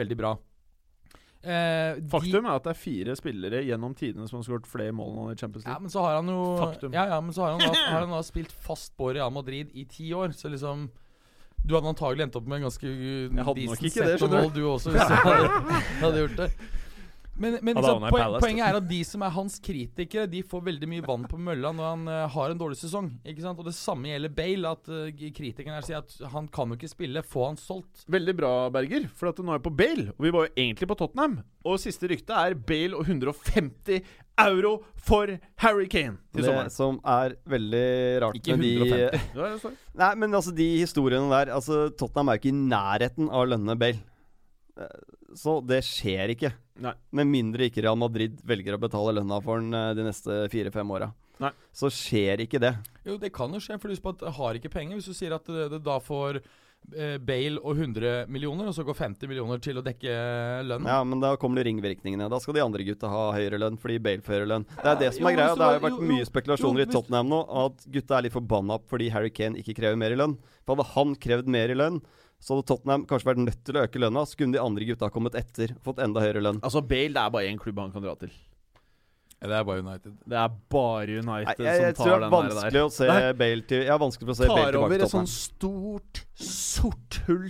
veldig 0.00 0.16
bra. 0.16 0.32
Eh, 1.42 1.94
de- 2.00 2.08
Faktum 2.12 2.44
er 2.44 2.56
at 2.56 2.64
det 2.64 2.70
er 2.74 2.80
fire 2.80 3.14
spillere 3.16 3.62
gjennom 3.64 3.94
tidene 3.96 4.26
som 4.28 4.40
har 4.40 4.44
skåret 4.44 4.66
flere 4.68 4.92
mål 4.92 5.14
han 5.16 5.30
i 5.32 5.36
Champions 5.40 5.64
Ja, 5.64 5.78
men 5.78 5.88
så 5.88 6.02
har 6.04 6.16
han 6.16 6.26
jo 6.28 6.40
Faktum. 6.60 6.92
Ja, 6.92 7.06
ja, 7.06 7.20
men 7.20 7.32
så 7.32 7.46
har 7.46 7.50
han, 7.52 7.60
da, 7.60 7.72
har 7.92 8.00
han 8.04 8.10
da 8.10 8.20
spilt 8.22 8.52
fast 8.52 8.92
på 8.98 9.14
Real 9.14 9.30
Madrid 9.32 9.70
i 9.72 9.84
ti 9.88 10.10
år, 10.12 10.34
så 10.36 10.50
liksom 10.52 10.90
Du 11.64 11.74
hadde 11.74 11.88
antagelig 11.94 12.24
endt 12.26 12.36
opp 12.36 12.46
med 12.46 12.60
en 12.62 12.68
ganske 12.68 12.84
Jeg 12.88 13.30
hadde 13.44 13.66
nok 13.68 13.82
ikke 13.84 14.04
det, 14.04 14.18
skjønner 14.20 14.52
du. 14.52 14.60
du 14.60 14.66
også, 14.68 14.92
hvis 14.92 15.08
du 15.08 15.14
hadde, 15.14 15.48
hadde 16.00 16.20
gjort 16.26 16.36
det. 16.36 16.50
Men, 17.40 17.56
men 17.64 17.78
liksom, 17.78 18.04
poen, 18.12 18.36
poenget 18.42 18.66
er 18.66 18.78
at 18.78 18.88
de 18.90 19.00
som 19.08 19.24
er 19.24 19.32
hans 19.32 19.56
kritikere, 19.64 20.26
de 20.30 20.42
får 20.46 20.64
veldig 20.66 20.88
mye 20.90 21.04
vann 21.06 21.24
på 21.30 21.40
mølla 21.40 21.72
når 21.76 21.88
han 21.88 22.10
uh, 22.10 22.16
har 22.34 22.52
en 22.52 22.60
dårlig 22.60 22.76
sesong. 22.82 23.08
Ikke 23.24 23.44
sant? 23.44 23.60
Og 23.60 23.68
det 23.68 23.74
samme 23.76 24.10
gjelder 24.10 24.34
Bale. 24.36 24.74
At 24.76 24.90
uh, 24.92 25.08
kritikerne 25.10 25.78
her 25.78 25.86
sier 25.86 26.02
at 26.02 26.32
han 26.34 26.50
kan 26.52 26.70
jo 26.70 26.76
ikke 26.76 26.92
spille, 26.92 27.24
få 27.24 27.48
han 27.48 27.60
solgt. 27.60 28.04
Veldig 28.12 28.36
bra, 28.36 28.52
Berger. 28.74 29.08
For 29.16 29.32
at 29.32 29.40
nå 29.40 29.54
er 29.54 29.60
jeg 29.60 29.66
på 29.70 29.76
Bale, 29.80 30.10
og 30.16 30.26
vi 30.26 30.34
var 30.36 30.46
jo 30.48 30.52
egentlig 30.54 30.90
på 30.90 30.98
Tottenham. 31.00 31.40
Og 31.64 31.80
siste 31.80 32.08
rykte 32.12 32.36
er 32.36 32.56
Bale 32.56 32.96
og 32.96 33.08
150 33.08 34.04
euro 34.40 34.76
for 35.00 35.32
Harry 35.60 35.88
Kane 35.90 36.16
til 36.32 36.46
Det 36.46 36.68
som 36.72 37.00
er 37.04 37.34
veldig 37.48 37.88
rart 38.24 38.38
Ikke 38.38 38.56
med 38.56 38.84
150. 38.86 39.64
de. 39.64 39.72
Nei, 40.00 40.12
men 40.22 40.36
altså 40.36 40.54
de 40.56 40.68
historiene 40.78 41.28
der 41.32 41.52
Altså 41.56 41.88
Tottenham 41.90 42.30
er 42.30 42.38
jo 42.38 42.42
ikke 42.44 42.52
i 42.54 42.60
nærheten 42.70 43.28
av 43.28 43.44
å 43.44 43.50
lønne 43.52 43.76
Bale. 43.80 44.00
Eh, 44.80 45.34
Så 45.36 45.60
det 45.62 45.82
skjer 45.86 46.32
ikke. 46.34 46.52
Nei. 46.80 46.94
Med 47.14 47.28
mindre 47.30 47.68
ikke 47.68 47.84
Real 47.84 47.98
Madrid 48.00 48.40
velger 48.46 48.74
å 48.76 48.80
betale 48.82 49.18
lønna 49.20 49.40
for 49.44 49.60
den 49.62 49.76
eh, 49.76 49.92
de 49.98 50.06
neste 50.08 50.42
fire-fem 50.52 50.96
åra. 50.96 51.12
Nei. 51.40 51.52
Så 51.72 51.88
skjer 51.92 52.42
ikke 52.44 52.60
det. 52.60 52.74
Jo, 53.06 53.16
det 53.20 53.32
kan 53.32 53.52
jo 53.52 53.60
skje, 53.62 53.78
for 53.80 53.92
husk 53.92 54.04
på 54.04 54.16
at 54.16 54.26
har 54.36 54.58
ikke 54.58 54.72
penger. 54.72 54.98
Hvis 54.98 55.08
du 55.08 55.16
sier 55.16 55.36
at 55.36 55.46
det, 55.48 55.70
det 55.72 55.80
da 55.86 55.96
får 56.04 56.40
eh, 56.40 57.16
Bale 57.16 57.62
og 57.62 57.78
100 57.78 58.26
millioner, 58.28 58.68
og 58.68 58.76
så 58.76 58.84
går 58.84 58.98
50 58.98 59.30
millioner 59.30 59.62
til 59.64 59.80
å 59.80 59.84
dekke 59.84 60.12
lønnen. 60.66 60.90
Ja, 60.90 61.00
men 61.06 61.22
da 61.22 61.32
kommer 61.40 61.60
det 61.60 61.70
ringvirkningene. 61.70 62.28
Da 62.32 62.40
skal 62.42 62.58
de 62.58 62.64
andre 62.64 62.84
gutta 62.84 63.08
ha 63.12 63.24
høyere 63.38 63.60
lønn 63.62 63.80
fordi 63.80 64.00
Bale 64.04 64.24
får 64.26 64.36
høyere 64.36 64.50
lønn. 64.52 64.68
Det 64.74 64.92
er 64.92 65.00
det 65.04 65.12
som 65.16 65.24
jo, 65.24 65.30
er 65.30 65.38
greia. 65.38 65.56
Det 65.56 65.68
har 65.68 65.78
jo 65.78 65.84
vært 65.86 65.96
jo, 65.96 66.04
jo, 66.04 66.12
mye 66.12 66.28
spekulasjoner 66.28 66.84
jo, 66.84 66.88
i 66.88 66.94
Tottenham 66.96 67.32
nå, 67.32 67.42
at 67.64 67.86
gutta 67.96 68.18
er 68.18 68.26
litt 68.28 68.36
forbanna 68.36 68.80
fordi 68.90 69.12
Harry 69.14 69.32
Kane 69.32 69.60
ikke 69.62 69.76
krever 69.80 70.00
mer 70.00 70.16
i 70.16 70.20
lønn. 70.20 70.36
For 70.64 70.76
hadde 70.76 70.90
han 70.96 71.16
krevd 71.24 71.48
mer 71.56 71.72
i 71.72 71.78
lønn, 71.78 72.02
så 72.40 72.54
hadde 72.56 72.66
Tottenham 72.70 73.02
kanskje 73.08 73.28
vært 73.28 73.42
nødt 73.44 73.58
til 73.68 73.76
å 73.76 73.82
øke 73.84 74.00
lønna. 74.00 74.22
Så 74.26 74.38
kunne 74.40 74.56
de 74.56 74.62
andre 74.62 74.86
gutta 74.88 75.10
kommet 75.12 75.34
etter 75.36 75.74
og 75.76 75.82
fått 75.90 76.00
enda 76.04 76.22
høyere 76.24 76.40
lønn. 76.44 76.60
Altså, 76.64 76.80
Bale 76.80 77.12
det 77.12 77.24
er 77.26 77.34
bare 77.34 77.50
én 77.52 77.60
klubb 77.60 77.78
han 77.82 77.92
kan 77.92 78.02
dra 78.06 78.14
til. 78.20 78.32
Ja, 79.40 79.48
det 79.48 79.56
er 79.56 79.64
bare 79.64 79.80
United. 79.80 80.16
Det 80.28 80.36
er 80.36 80.56
bare 80.72 81.14
United 81.20 81.60
Nei, 81.60 81.64
jeg, 81.64 81.64
jeg 81.64 81.94
som 81.94 82.04
tror 82.04 82.10
tar 82.10 82.10
det 82.10 82.14
er 82.14 82.20
den 82.20 82.30
der. 82.30 82.56
vanskelig 82.60 82.80
å 82.84 82.90
se 82.92 83.06
Nei. 83.08 83.32
Bale 83.40 83.64
til 83.70 83.80
Jeg 83.86 83.92
har 83.94 84.00
vanskelig 84.02 84.26
for 84.28 84.34
å 84.34 84.38
se 84.40 84.48
Bale 84.50 84.64
Tar 84.66 84.76
over 84.80 84.92
til 84.96 85.04
et 85.06 85.14
sånn 85.14 85.30
stort, 85.32 86.20
sort 86.44 87.20
hull. 87.28 87.46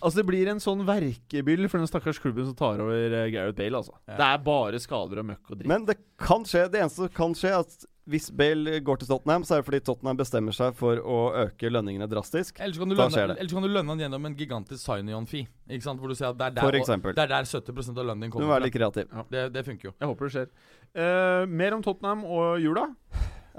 Altså 0.00 0.20
Det 0.20 0.26
blir 0.30 0.48
en 0.52 0.62
sånn 0.62 0.84
verkebyll 0.88 1.66
for 1.68 1.82
den 1.82 1.90
stakkars 1.90 2.20
klubben 2.22 2.46
som 2.46 2.54
tar 2.56 2.78
over 2.84 3.16
eh, 3.18 3.26
Gareth 3.34 3.58
Bale. 3.58 3.80
altså 3.82 3.92
Ja. 4.06 4.16
Det 4.20 4.28
er 4.28 4.44
bare 4.46 4.80
skader 4.80 5.20
og 5.24 5.26
møkk 5.32 5.50
og 5.50 5.58
dritt. 5.58 5.68
Men 5.68 5.84
det 5.90 5.98
kan 6.22 6.46
skje. 6.48 6.68
Det 6.72 6.80
eneste 6.80 7.02
som 7.04 7.12
kan 7.18 7.34
skje, 7.36 7.50
er 7.52 7.66
at 7.66 7.84
hvis 8.10 8.28
Bale 8.36 8.80
går 8.84 9.00
til 9.00 9.08
Tottenham, 9.10 9.44
så 9.46 9.56
er 9.56 9.62
det 9.62 9.68
fordi 9.68 9.80
Tottenham 9.86 10.18
bestemmer 10.18 10.56
seg 10.56 10.74
for 10.78 10.98
å 11.00 11.18
øke 11.46 11.70
lønningene 11.70 12.08
drastisk. 12.10 12.58
Ellers 12.60 12.80
kan 12.80 12.90
du 12.90 12.96
lønne, 12.98 13.24
ellers 13.36 13.54
kan 13.56 13.66
du 13.66 13.70
lønne 13.70 13.94
han 13.94 14.02
gjennom 14.04 14.26
en 14.30 14.36
gigantisk 14.38 14.82
sign-on-fee. 14.84 15.46
Ikke 15.70 15.86
sant? 15.86 16.02
Hvor 16.02 16.10
du 16.12 16.18
sier 16.18 16.30
at 16.32 16.38
det 16.40 16.50
er 16.50 16.56
der, 16.58 16.80
og, 16.80 17.14
det 17.14 17.24
er 17.24 17.32
der 17.36 17.50
70% 17.50 18.00
av 18.02 18.10
lønnen 18.10 18.26
din 18.26 18.34
Du 18.34 18.42
må 18.44 18.52
være 18.52 18.66
litt 18.68 18.76
kreativ. 18.76 19.08
Ja. 19.10 19.26
Det, 19.30 19.46
det 19.54 19.66
funker 19.66 19.90
jo. 19.90 19.96
Jeg 20.00 20.12
håper 20.12 20.28
det 20.28 20.32
skjer. 20.36 20.50
Uh, 20.90 21.44
mer 21.62 21.76
om 21.78 21.84
Tottenham 21.86 22.24
og 22.26 22.58
jula. 22.62 22.88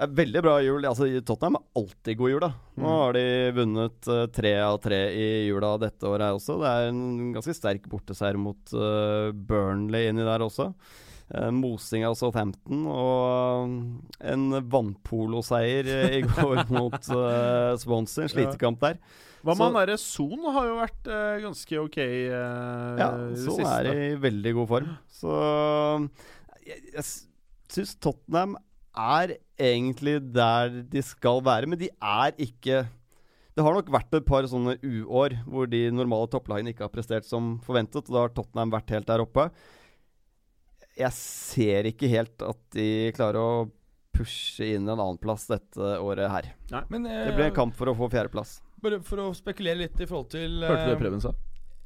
Er 0.02 0.08
veldig 0.08 0.40
bra 0.42 0.54
jul. 0.64 0.84
Altså, 0.88 1.06
Tottenham 1.28 1.58
er 1.60 1.64
alltid 1.82 2.16
god 2.18 2.30
jul, 2.32 2.40
da. 2.42 2.52
Nå 2.80 2.82
Mm. 2.82 2.92
har 2.96 3.12
de 3.12 3.24
vunnet 3.58 4.08
eh, 4.08 4.22
tre 4.32 4.52
av 4.64 4.78
tre 4.80 4.98
i 5.12 5.26
jula 5.50 5.74
dette 5.78 6.08
året 6.08 6.24
her 6.24 6.38
også. 6.38 6.56
Det 6.62 6.70
er 6.72 6.88
en 6.88 7.32
ganske 7.34 7.54
sterk 7.54 7.84
borteseier 7.92 8.38
mot 8.40 8.72
uh, 8.72 9.28
Burnley 9.36 10.08
inni 10.08 10.24
der 10.24 10.40
også. 10.46 10.70
Eh, 11.34 11.50
mosing 11.54 12.06
av 12.08 12.16
Southampton 12.18 12.86
og 12.90 13.74
en 14.32 14.46
vannpoloseier 14.72 15.90
eh, 15.96 16.16
i 16.20 16.22
går 16.28 16.64
mot 16.72 16.96
uh, 17.12 17.74
Swansea. 17.80 18.26
En 18.26 18.32
slitekamp 18.32 18.80
der. 18.82 19.00
Hva 19.42 19.56
med 19.56 19.64
han 19.66 19.78
derre 19.80 19.98
Son 19.98 20.46
har 20.54 20.68
jo 20.68 20.78
vært 20.78 21.08
uh, 21.10 21.36
ganske 21.42 21.78
ok 21.82 21.98
uh, 21.98 22.98
Ja, 23.00 23.08
i 23.10 23.32
det 23.34 23.42
så 23.42 23.56
Son 23.58 23.70
er 23.72 23.90
i 23.92 24.10
veldig 24.22 24.56
god 24.60 24.72
form. 24.76 24.92
Så 25.10 25.38
jeg, 26.62 26.78
jeg 26.92 27.08
syns 27.72 27.96
Tottenham 27.98 28.56
er 28.92 29.36
egentlig 29.62 30.18
der 30.34 30.82
de 30.92 31.02
skal 31.04 31.42
være, 31.44 31.68
men 31.70 31.80
de 31.80 31.88
er 31.96 32.34
ikke 32.36 32.84
Det 33.52 33.64
har 33.64 33.76
nok 33.76 33.90
vært 33.92 34.14
et 34.16 34.24
par 34.24 34.46
sånne 34.48 34.78
uår 34.80 35.36
hvor 35.44 35.68
de 35.68 35.84
normale 35.92 36.28
topplagene 36.32 36.72
ikke 36.72 36.86
har 36.86 36.92
prestert 36.92 37.26
som 37.28 37.58
forventet, 37.64 38.08
og 38.08 38.14
da 38.14 38.22
har 38.24 38.32
Tottenham 38.32 38.72
vært 38.72 38.92
helt 38.94 39.08
der 39.10 39.24
oppe. 39.24 39.50
Jeg 40.98 41.16
ser 41.16 41.88
ikke 41.88 42.10
helt 42.12 42.42
at 42.44 42.60
de 42.76 42.88
klarer 43.16 43.40
å 43.40 43.52
pushe 44.12 44.66
inn 44.74 44.84
en 44.84 44.98
annenplass 45.00 45.46
dette 45.48 45.94
året 46.02 46.28
her. 46.30 46.50
Men 46.92 47.06
eh, 47.08 47.28
Det 47.30 47.36
blir 47.38 47.48
en 47.48 47.56
kamp 47.56 47.76
for 47.78 47.88
å 47.90 47.96
få 47.96 48.10
fjerdeplass. 48.12 48.58
Bare 48.82 48.98
for 49.06 49.22
å 49.22 49.30
spekulere 49.36 49.84
litt 49.84 50.00
i 50.02 50.08
forhold 50.10 50.32
til 50.34 50.58
Hørte 50.60 50.84
du 50.84 50.90
det 50.90 50.98
eh, 50.98 51.00
Preben 51.00 51.22
sa? 51.22 51.32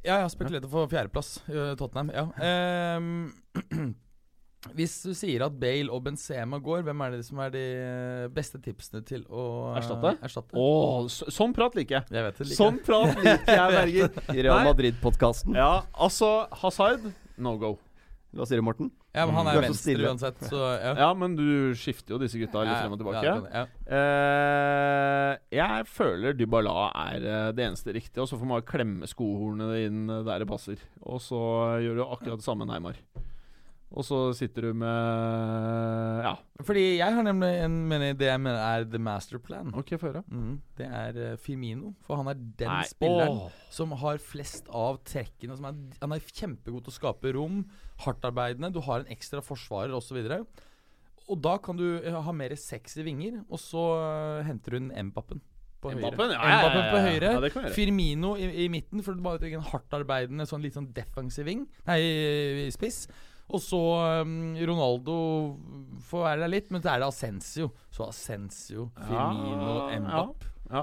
Ja, 0.06 0.20
jeg 0.20 0.26
har 0.26 0.32
spekulert 0.32 0.66
for 0.70 0.90
fjerdeplass 0.90 1.30
i 1.50 1.62
Tottenham. 1.78 2.10
Ja. 2.14 2.26
Ehm, 2.46 3.94
hvis 4.78 4.94
du 5.02 5.12
sier 5.18 5.42
at 5.46 5.56
Bale 5.60 5.90
og 5.94 6.04
Benzema 6.06 6.60
går, 6.62 6.84
hvem 6.86 7.02
er 7.06 7.16
det 7.16 7.24
som 7.26 7.40
er 7.42 7.50
de 7.54 7.64
eh, 7.82 8.26
beste 8.34 8.60
tipsene 8.62 9.02
til 9.06 9.24
å 9.26 9.46
eh, 9.72 9.80
Erstatte? 9.80 10.14
erstatte? 10.26 10.58
Oh, 10.58 11.06
så, 11.12 11.30
sånn 11.34 11.54
prat 11.56 11.78
liker 11.78 12.00
jeg. 12.00 12.10
Jeg 12.14 12.26
vet 12.28 12.38
det. 12.38 12.48
liker 12.50 12.62
Sånn 12.62 12.78
prat 12.86 13.18
liker 13.18 13.60
jeg, 13.60 13.76
Berger. 13.78 14.22
I 14.34 14.38
Real 14.46 14.62
Madrid-podkasten. 14.70 15.58
Ja, 15.58 15.72
altså 15.94 16.32
Hazard, 16.62 17.10
no 17.38 17.56
go. 17.60 17.76
Hva 18.34 18.44
sier 18.46 18.58
du, 18.58 18.64
Morten? 18.66 18.90
Ja, 19.14 19.24
men 19.24 19.34
han 19.38 19.46
er 19.48 19.56
er 19.56 19.62
venstre 19.64 19.94
uansett, 20.10 20.40
så 20.50 20.58
ja. 20.82 20.90
Ja, 20.98 21.06
men 21.16 21.36
du 21.38 21.72
skifter 21.78 22.16
jo 22.16 22.18
disse 22.20 22.36
gutta 22.40 22.64
litt 22.66 22.74
Ja, 22.74 22.80
frem 22.82 22.92
og 22.92 22.98
tilbake. 23.00 23.22
Ja, 23.24 23.36
kan- 23.40 23.52
ja. 23.54 23.66
Eh, 23.96 25.38
jeg 25.56 25.86
føler 25.88 26.36
Dybala 26.36 26.74
er 27.06 27.24
eh, 27.24 27.52
det 27.56 27.64
eneste 27.68 27.94
riktige, 27.96 28.22
og 28.24 28.28
så 28.28 28.36
får 28.40 28.50
man 28.50 28.66
klemme 28.68 29.08
skohornene 29.08 29.78
inn 29.86 30.02
eh, 30.10 30.22
der 30.26 30.42
det 30.44 30.48
passer. 30.50 30.76
Og 31.06 31.22
så 31.24 31.40
gjør 31.84 31.96
du 32.00 32.04
akkurat 32.06 32.42
det 32.42 32.46
samme 32.48 32.66
Neymar. 32.68 32.98
Og 33.94 34.02
så 34.02 34.18
sitter 34.34 34.66
du 34.66 34.72
med 34.74 36.22
Ja, 36.24 36.34
Fordi 36.66 36.98
jeg 36.98 37.14
har 37.14 37.22
nemlig 37.22 37.52
en 37.62 37.76
mening 37.88 38.16
det 38.18 38.26
jeg 38.28 38.42
mener 38.42 38.58
er 38.58 38.86
the 38.90 38.98
master 38.98 39.38
plan. 39.38 39.70
OK, 39.78 39.94
få 40.00 40.10
høre. 40.10 40.22
Mm, 40.26 40.56
det 40.78 40.88
er 40.90 41.20
eh, 41.22 41.36
Firmino. 41.38 41.94
For 42.06 42.18
han 42.18 42.32
er 42.32 42.40
den 42.40 42.72
Nei, 42.72 42.82
spilleren 42.90 43.42
oh. 43.46 43.60
som 43.72 43.94
har 44.02 44.18
flest 44.22 44.66
av 44.74 44.98
trekkene. 45.06 45.56
Som 45.58 45.68
er, 45.70 45.78
han 46.02 46.16
er 46.16 46.24
kjempegod 46.26 46.86
til 46.86 46.94
å 46.94 46.96
skape 46.96 47.34
rom, 47.36 47.62
hardtarbeidende. 48.02 48.72
Du 48.74 48.82
har 48.88 49.04
en 49.04 49.12
ekstra 49.14 49.44
forsvarer 49.44 49.94
osv. 49.94 50.18
Og 51.26 51.38
da 51.42 51.54
kan 51.62 51.78
du 51.78 51.86
eh, 52.00 52.16
ha 52.26 52.34
mer 52.34 52.56
sexy 52.58 53.04
vinger, 53.06 53.38
og 53.46 53.62
så 53.62 53.84
eh, 54.00 54.48
henter 54.50 54.80
hun 54.80 54.90
M-pappen 55.06 55.40
På 55.82 55.94
høyre. 55.94 56.10
Mbappen, 56.10 56.34
ja, 56.34 56.42
ja, 56.42 56.50
ja, 56.50 56.58
Mbappen 56.66 56.90
på 56.90 57.04
høyre. 57.06 57.32
Ja, 57.38 57.46
det. 57.46 57.72
Firmino 57.78 58.34
i, 58.34 58.50
i 58.66 58.68
midten, 58.72 59.06
for 59.06 59.14
du 59.14 59.22
bare 59.22 59.46
en 59.54 59.64
hardtarbeidende, 59.70 60.46
sånn 60.50 60.66
litt 60.66 60.74
sånn 60.74 60.90
defensiv 60.96 61.46
ving. 61.46 61.64
Nei, 61.86 62.02
spiss. 62.74 63.04
Og 63.46 63.62
så 63.62 63.78
um, 64.26 64.56
Ronaldo 64.58 65.16
får 66.08 66.24
være 66.24 66.42
der 66.42 66.50
litt, 66.50 66.70
men 66.74 66.82
så 66.82 66.92
er 66.92 67.02
det 67.02 67.08
Ascencio. 67.12 67.70
Så 67.94 68.08
Ascencio, 68.10 68.88
Firmino, 69.06 69.74
Ja, 69.92 70.00
Mbapp. 70.02 70.46
Ja. 70.66 70.80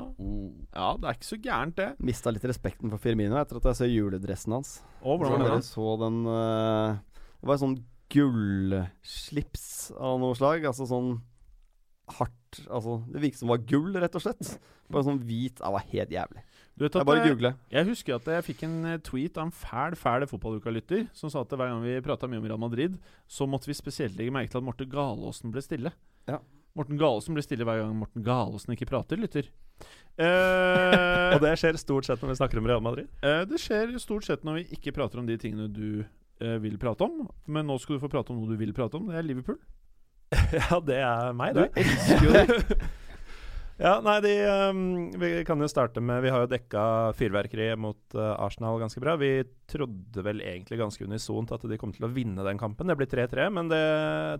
ja, 0.71 0.89
det 0.95 1.09
er 1.09 1.17
ikke 1.17 1.27
så 1.27 1.37
gærent, 1.43 1.75
det. 1.75 1.89
Mista 1.99 2.31
litt 2.31 2.45
respekten 2.47 2.87
for 2.93 3.03
Firmino 3.03 3.35
etter 3.35 3.59
at 3.59 3.67
jeg 3.67 3.79
så 3.81 3.89
juledressen 3.89 4.55
hans. 4.55 4.77
Og 5.03 5.25
Så 5.27 5.39
dere 5.41 5.57
så 5.67 5.87
den 6.05 6.21
uh, 6.23 6.95
Det 7.41 7.49
var 7.49 7.57
en 7.57 7.63
sånn 7.65 7.75
gullslips 8.13 9.65
av 9.97 10.21
noe 10.23 10.37
slag. 10.39 10.63
Altså 10.69 10.87
sånn 10.87 11.17
hardt 12.19 12.39
Altså, 12.69 12.99
det 13.09 13.21
virket 13.23 13.39
som 13.41 13.49
det 13.49 13.55
var 13.55 13.63
gull, 13.65 13.95
rett 13.97 14.15
og 14.19 14.21
slett. 14.23 14.49
Bare 14.93 15.07
sånn 15.07 15.21
hvit 15.25 15.57
Det 15.57 15.71
var 15.73 15.87
helt 15.89 16.11
jævlig. 16.13 16.43
Du 16.77 16.83
vet 16.87 16.95
Jeg 16.97 17.05
bare 17.05 17.21
det- 17.21 17.29
googler. 17.35 17.53
Jeg 17.71 17.85
husker 17.85 18.15
at 18.15 18.25
jeg 18.25 18.43
fikk 18.47 18.63
en 18.65 18.85
eh, 18.85 18.97
tweet 18.97 19.37
av 19.37 19.45
en 19.45 19.51
fæl 19.53 19.93
fæl 19.99 20.25
fotballuka-lytter 20.27 21.07
som 21.13 21.29
sa 21.29 21.41
at 21.45 21.49
hver 21.53 21.69
gang 21.69 21.83
vi 21.83 21.99
prata 22.01 22.25
mye 22.27 22.39
om 22.41 22.47
Real 22.49 22.57
Madrid, 22.59 22.97
så 23.29 23.45
måtte 23.47 23.67
vi 23.69 23.73
spesielt 23.77 24.17
legge 24.17 24.33
merke 24.33 24.49
til 24.49 24.57
at 24.57 24.63
Morten 24.65 24.89
Galaasen 24.89 25.51
ble 25.53 25.61
stille. 25.61 25.91
Ja. 26.27 26.39
Morten 26.75 26.97
Galaasen 26.97 27.35
blir 27.37 27.45
stille 27.45 27.63
hver 27.67 27.83
gang 27.83 27.93
Morten 27.95 28.23
Galaasen 28.25 28.73
ikke 28.73 28.89
prater, 28.89 29.17
lytter. 29.21 29.45
Eh, 30.17 31.33
Og 31.37 31.41
det 31.45 31.53
skjer 31.61 31.77
stort 31.77 32.05
sett 32.09 32.21
når 32.23 32.33
vi 32.33 32.39
snakker 32.41 32.57
om 32.61 32.65
Real 32.69 32.81
Madrid. 32.81 33.07
eh, 33.21 33.43
det 33.49 33.59
skjer 33.61 33.93
stort 34.01 34.25
sett 34.25 34.43
når 34.43 34.61
vi 34.61 34.65
ikke 34.79 34.93
prater 34.97 35.21
om 35.21 35.29
de 35.29 35.37
tingene 35.37 35.69
du 35.73 36.01
eh, 36.41 36.57
vil 36.63 36.77
prate 36.81 37.05
om. 37.05 37.27
Men 37.45 37.67
nå 37.69 37.77
skal 37.81 37.97
du 37.99 38.03
få 38.03 38.09
prate 38.09 38.33
om 38.33 38.41
noe 38.41 38.49
du 38.49 38.57
vil 38.57 38.73
prate 38.73 38.97
om. 38.97 39.07
Det 39.13 39.19
er 39.21 39.29
Liverpool. 39.29 39.59
ja, 40.57 40.79
det 40.81 40.97
er 41.05 41.33
meg, 41.37 41.53
Du 41.53 41.61
elsker 41.77 42.25
jo 42.25 42.33
det. 42.33 42.47
Ja, 43.81 43.97
nei, 44.05 44.19
de, 44.21 44.33
um, 44.69 45.11
Vi 45.17 45.29
kan 45.47 45.61
jo 45.61 45.67
starte 45.71 46.01
med 46.03 46.21
Vi 46.21 46.29
har 46.29 46.43
jo 46.43 46.49
dekka 46.51 46.83
fyrverkeriet 47.17 47.79
mot 47.81 48.17
uh, 48.17 48.35
Arsenal 48.37 48.77
ganske 48.81 49.01
bra. 49.01 49.15
Vi 49.17 49.31
trodde 49.69 50.25
vel 50.25 50.43
egentlig 50.45 50.77
ganske 50.81 51.07
unisont 51.07 51.51
at 51.55 51.65
de 51.69 51.79
kom 51.81 51.93
til 51.95 52.05
å 52.05 52.11
vinne 52.13 52.45
den 52.45 52.61
kampen. 52.61 52.89
Det 52.91 52.97
blir 52.99 53.09
3-3, 53.09 53.49
men 53.55 53.71
det, 53.71 53.81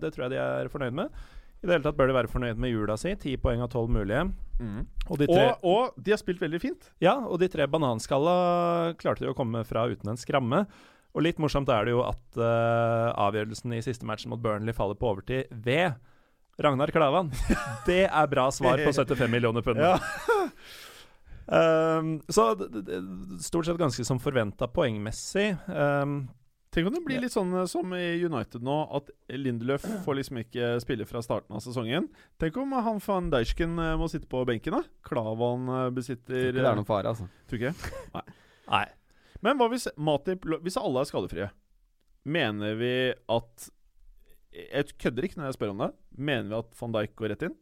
det 0.04 0.12
tror 0.14 0.26
jeg 0.28 0.36
de 0.36 0.42
er 0.44 0.70
fornøyd 0.72 0.94
med. 1.02 1.18
I 1.64 1.66
det 1.66 1.78
hele 1.78 1.86
tatt 1.86 1.96
bør 1.96 2.10
de 2.10 2.16
være 2.18 2.28
fornøyd 2.28 2.58
med 2.60 2.74
jula 2.74 2.94
si. 3.00 3.14
Ti 3.16 3.38
poeng 3.40 3.62
av 3.64 3.70
tolv 3.72 3.90
mulige. 3.90 4.26
Og 5.08 5.18
de 5.18 5.26
tre, 5.26 5.44
Og, 5.64 5.64
og 5.66 6.02
de 6.04 6.12
har 6.12 6.20
spilt 6.20 6.42
veldig 6.42 6.60
fint. 6.62 6.90
ja, 7.02 7.16
og 7.24 7.40
de 7.40 7.48
tre 7.50 7.66
bananskalla 7.66 8.92
klarte 9.00 9.24
de 9.24 9.32
å 9.32 9.36
komme 9.36 9.64
fra 9.66 9.86
uten 9.90 10.12
en 10.12 10.20
skramme. 10.20 10.66
Og 11.14 11.24
litt 11.24 11.40
morsomt 11.42 11.70
er 11.70 11.86
det 11.86 11.94
jo 11.94 12.02
at 12.04 12.38
uh, 12.38 13.14
avgjørelsen 13.26 13.72
i 13.76 13.82
siste 13.86 14.06
matchen 14.06 14.32
mot 14.34 14.42
Burnley 14.42 14.74
faller 14.76 14.98
på 14.98 15.08
overtid 15.12 15.50
ved 15.64 15.94
Ragnar 16.58 16.92
Klavan. 16.94 17.32
Det 17.88 18.04
er 18.06 18.30
bra 18.30 18.48
svar 18.54 18.80
på 18.84 18.92
75 18.92 19.30
millioner 19.30 19.62
pund. 19.62 19.80
Ja. 19.82 19.98
Um, 21.46 22.16
så 22.28 22.54
stort 23.40 23.66
sett 23.66 23.80
ganske 23.80 24.04
som 24.04 24.20
forventa 24.22 24.68
poengmessig. 24.70 25.52
Um, 25.66 26.24
Tenk 26.74 26.88
om 26.88 26.94
det 26.96 27.04
blir 27.06 27.22
litt 27.22 27.30
sånn 27.30 27.52
eh, 27.54 27.68
som 27.70 27.92
i 27.94 28.16
United 28.26 28.64
nå, 28.66 28.76
at 28.98 29.10
Lindelöf 29.30 29.84
får 30.06 30.18
liksom 30.18 30.40
ikke 30.42 30.72
spille 30.82 31.06
fra 31.06 31.22
starten 31.22 31.54
av 31.54 31.62
sesongen. 31.62 32.08
Tenk 32.42 32.58
om 32.58 32.74
han 32.74 32.98
van 33.04 33.30
Dijken 33.30 33.78
eh, 33.78 33.94
må 34.00 34.08
sitte 34.10 34.26
på 34.30 34.42
benken, 34.48 34.80
da. 34.80 34.82
Klavan 35.06 35.68
besitter 35.94 35.94
besitter 35.94 36.48
Ikke 36.50 36.58
det 36.58 36.66
er 36.72 36.80
noen 36.80 36.88
fare, 36.88 37.14
altså. 37.14 37.28
Tror 37.46 37.62
ikke? 37.62 38.26
nei. 38.72 38.86
Men 39.44 39.60
hva 39.60 39.68
hvis 39.68 39.86
Matip 40.00 40.46
Hvis 40.64 40.78
alle 40.80 41.02
er 41.02 41.08
skadefrie, 41.10 41.50
mener 42.24 42.78
vi 42.80 42.94
at 43.12 43.66
Jeg 44.54 44.96
kødder 45.02 45.26
ikke 45.26 45.40
når 45.40 45.50
jeg 45.50 45.58
spør 45.58 45.72
om 45.74 45.84
det. 45.84 45.90
Mener 46.14 46.50
vi 46.50 46.58
at 46.60 46.76
van 46.78 46.94
Dijk 46.94 47.14
går 47.18 47.32
rett 47.34 47.46
inn? 47.48 47.56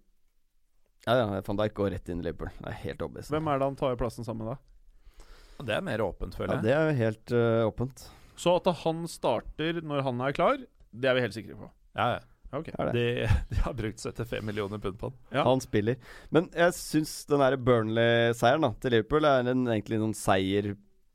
Ja, 1.06 1.16
ja, 1.18 1.40
Van 1.46 1.58
Dijk 1.58 1.74
går 1.74 1.94
rett 1.96 2.10
inn 2.12 2.20
i 2.22 2.26
Liverpool. 2.28 2.52
Det 2.60 2.68
er 2.70 2.78
helt 2.84 3.00
obvious. 3.02 3.30
Hvem 3.32 3.48
er 3.50 3.58
det 3.58 3.68
han 3.70 3.78
tar 3.78 3.96
plassen 3.98 4.26
sammen 4.26 4.46
med, 4.46 4.54
da? 4.54 5.24
Det 5.62 5.74
er 5.76 5.86
mer 5.86 6.02
åpent, 6.04 6.36
føler 6.38 6.58
jeg. 6.58 6.62
Ja, 6.62 6.66
det 6.66 6.74
er 6.74 6.84
jo 6.84 6.98
helt 7.00 7.32
uh, 7.34 7.70
åpent. 7.70 8.04
Så 8.38 8.54
at 8.58 8.68
han 8.82 9.02
starter 9.10 9.80
når 9.82 10.04
han 10.06 10.22
er 10.26 10.36
klar, 10.36 10.62
det 10.92 11.10
er 11.10 11.18
vi 11.18 11.24
helt 11.24 11.36
sikre 11.36 11.58
på. 11.58 11.70
Ja, 11.98 12.06
ja. 12.18 12.22
Okay. 12.52 12.74
Er 12.76 12.90
det. 12.90 13.00
De, 13.00 13.26
de 13.48 13.60
har 13.64 13.74
brukt 13.74 14.02
75 14.02 14.44
millioner 14.44 14.80
pund 14.82 14.98
på 15.00 15.08
den. 15.08 15.18
Ja. 15.32 15.46
Han 15.48 15.62
spiller. 15.64 15.96
Men 16.28 16.50
jeg 16.52 16.76
syns 16.76 17.14
den 17.30 17.44
Burnley-seieren 17.64 18.74
til 18.82 18.92
Liverpool 18.92 19.24
er 19.24 19.48
en, 19.54 19.64
egentlig 19.72 20.00
noen 20.02 20.12
seier 20.16 20.74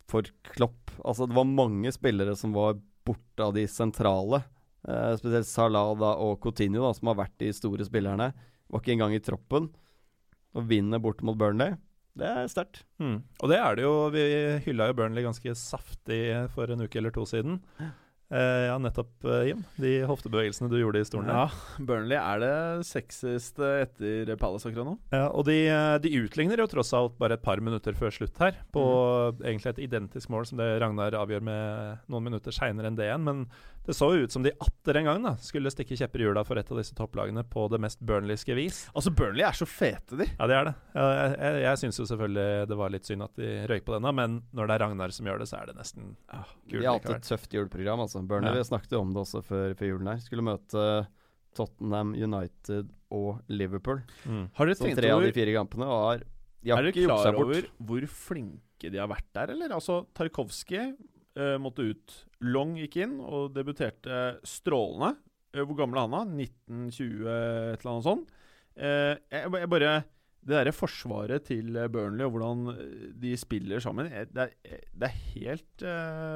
for 0.10 0.26
Klopp. 0.50 0.96
Altså, 1.04 1.28
det 1.30 1.38
var 1.38 1.48
mange 1.48 1.94
spillere 1.94 2.34
som 2.40 2.56
var 2.58 2.80
borte 3.08 3.46
av 3.46 3.54
de 3.56 3.68
sentrale. 3.70 4.42
Eh, 4.88 5.14
spesielt 5.20 5.50
Salah 5.50 5.92
da, 6.00 6.14
og 6.24 6.40
Coutinho, 6.44 6.86
da, 6.86 6.94
som 6.96 7.12
har 7.12 7.20
vært 7.26 7.36
de 7.44 7.52
store 7.56 7.88
spillerne. 7.88 8.32
Var 8.72 8.84
ikke 8.84 8.96
engang 8.96 9.16
i 9.16 9.24
troppen. 9.24 9.70
Og 10.58 10.66
vinner 10.70 11.02
bort 11.04 11.22
mot 11.28 11.38
Burnley. 11.38 11.76
Det 12.18 12.26
er 12.26 12.50
sterkt. 12.50 12.82
Mm. 13.04 13.22
Og 13.44 13.52
det 13.52 13.62
er 13.62 13.78
det 13.78 13.86
jo. 13.86 13.94
Vi 14.16 14.26
hylla 14.66 14.90
jo 14.90 14.98
Burnley 14.98 15.26
ganske 15.28 15.54
saftig 15.60 16.22
for 16.56 16.72
en 16.74 16.82
uke 16.88 16.98
eller 16.98 17.14
to 17.14 17.28
siden. 17.30 17.60
Uh, 18.28 18.66
ja, 18.68 18.74
nettopp, 18.82 19.12
uh, 19.24 19.44
Jim. 19.48 19.62
De 19.80 19.92
hoftebevegelsene 20.10 20.68
du 20.72 20.80
gjorde 20.82 21.00
i 21.00 21.08
stolen. 21.08 21.30
Ja, 21.32 21.46
Burnley 21.80 22.18
er 22.18 22.42
det 22.42 22.88
sexeste 22.90 23.70
etter 23.86 24.34
Palace 24.40 24.68
akkurat 24.68 24.90
nå. 24.90 24.96
Ja, 25.14 25.30
og 25.30 25.46
de, 25.48 25.56
de 26.04 26.12
utligner 26.26 26.60
jo 26.60 26.68
tross 26.72 26.92
alt 26.98 27.16
bare 27.22 27.38
et 27.38 27.46
par 27.46 27.62
minutter 27.64 27.96
før 27.96 28.12
slutt 28.12 28.42
her, 28.44 28.58
på 28.76 28.84
egentlig 29.46 29.76
et 29.76 29.86
identisk 29.86 30.34
mål 30.34 30.50
som 30.50 30.60
det 30.60 30.74
Ragnar 30.84 31.16
avgjør 31.22 31.46
med 31.48 32.04
noen 32.12 32.28
minutter 32.28 32.56
seinere 32.56 32.92
enn 32.92 33.00
det 33.00 33.08
igjen. 33.08 33.24
Men 33.30 33.46
det 33.88 33.96
så 33.96 34.10
jo 34.14 34.26
ut 34.28 34.34
som 34.36 34.44
de 34.44 34.52
atter 34.64 35.00
en 35.00 35.08
gang 35.08 35.24
da 35.24 35.32
skulle 35.40 35.72
stikke 35.72 35.96
kjepper 35.96 36.22
i 36.22 36.26
hjula 36.28 36.44
for 36.48 36.60
et 36.60 36.72
av 36.72 36.80
disse 36.82 36.96
topplagene 36.98 37.44
på 37.48 37.66
det 37.72 37.80
mest 37.80 38.02
Burnleyske 38.04 38.56
vis. 38.58 38.82
Altså, 38.92 39.14
Burnley 39.16 39.46
er 39.48 39.56
så 39.56 39.68
fete, 39.70 40.20
de. 40.20 40.28
Ja, 40.34 40.48
det 40.52 40.58
er 40.58 40.70
det. 40.70 40.74
Jeg, 40.98 41.36
jeg, 41.40 41.62
jeg 41.64 41.82
syns 41.84 42.02
jo 42.02 42.08
selvfølgelig 42.12 42.68
det 42.68 42.80
var 42.82 42.94
litt 42.94 43.08
synd 43.08 43.26
at 43.28 43.40
de 43.40 43.52
røyk 43.72 43.86
på 43.88 43.96
denne, 43.96 44.14
men 44.20 44.40
når 44.52 44.68
det 44.70 44.76
er 44.76 44.84
Ragnar 44.86 45.16
som 45.16 45.30
gjør 45.32 45.40
det, 45.44 45.48
så 45.50 45.62
er 45.62 45.72
det 45.72 45.78
nesten 45.80 46.12
De 46.28 46.44
kult 46.74 46.84
har 46.84 47.00
hatt 47.00 47.14
et 47.16 47.30
tøft 47.32 47.56
juleprogram. 47.56 48.04
altså 48.04 48.24
Burnley 48.28 48.52
Ja. 48.52 48.60
vi 48.60 48.68
snakket 48.68 48.98
jo 48.98 49.04
om 49.06 49.16
det 49.16 49.24
også 49.24 49.44
før, 49.48 49.74
før 49.80 49.92
julen 49.94 50.12
her. 50.12 50.20
Skulle 50.28 50.46
møte 50.46 50.88
Tottenham, 51.58 52.14
United 52.14 52.92
og 53.14 53.40
Liverpool. 53.50 54.04
Mm. 54.28 54.48
Har 54.58 54.70
dere 54.70 54.80
tenkt 54.82 55.00
tre 55.00 55.12
av 55.16 55.24
de 55.24 55.32
fire 55.36 55.56
kampene. 55.56 55.88
Har, 55.90 56.24
de 56.62 56.74
har 56.74 56.84
Er 56.84 56.90
dere 56.92 57.06
klar 57.08 57.40
over 57.40 57.70
hvor 57.80 58.08
flinke 58.12 58.92
de 58.92 59.00
har 59.02 59.10
vært 59.10 59.30
der, 59.34 59.56
eller? 59.56 59.74
Altså, 59.80 60.02
Tarkovskij 60.18 60.92
uh, 61.40 61.56
måtte 61.62 61.88
ut. 61.88 62.18
Long 62.46 62.76
gikk 62.78 63.00
inn 63.02 63.18
og 63.24 63.54
debuterte 63.56 64.38
strålende. 64.46 65.16
Eh, 65.56 65.64
Hvor 65.64 65.80
gammel 65.80 65.98
er 65.98 66.06
han, 66.06 66.14
da? 66.14 66.46
1920, 66.46 67.26
et 67.26 67.82
eller 67.82 67.94
annet 67.94 68.08
sånt. 68.08 68.38
Eh, 68.78 69.16
jeg, 69.34 69.70
bare 69.72 69.94
Det 70.48 70.54
derre 70.54 70.72
forsvaret 70.72 71.48
til 71.50 71.74
Burnley 71.92 72.24
og 72.28 72.36
hvordan 72.36 72.60
eh, 72.76 73.08
de 73.20 73.34
spiller 73.40 73.82
sammen, 73.84 74.08
det 74.32 74.46
er, 74.46 74.52
det 74.94 75.10
er 75.10 75.16
helt 75.34 75.86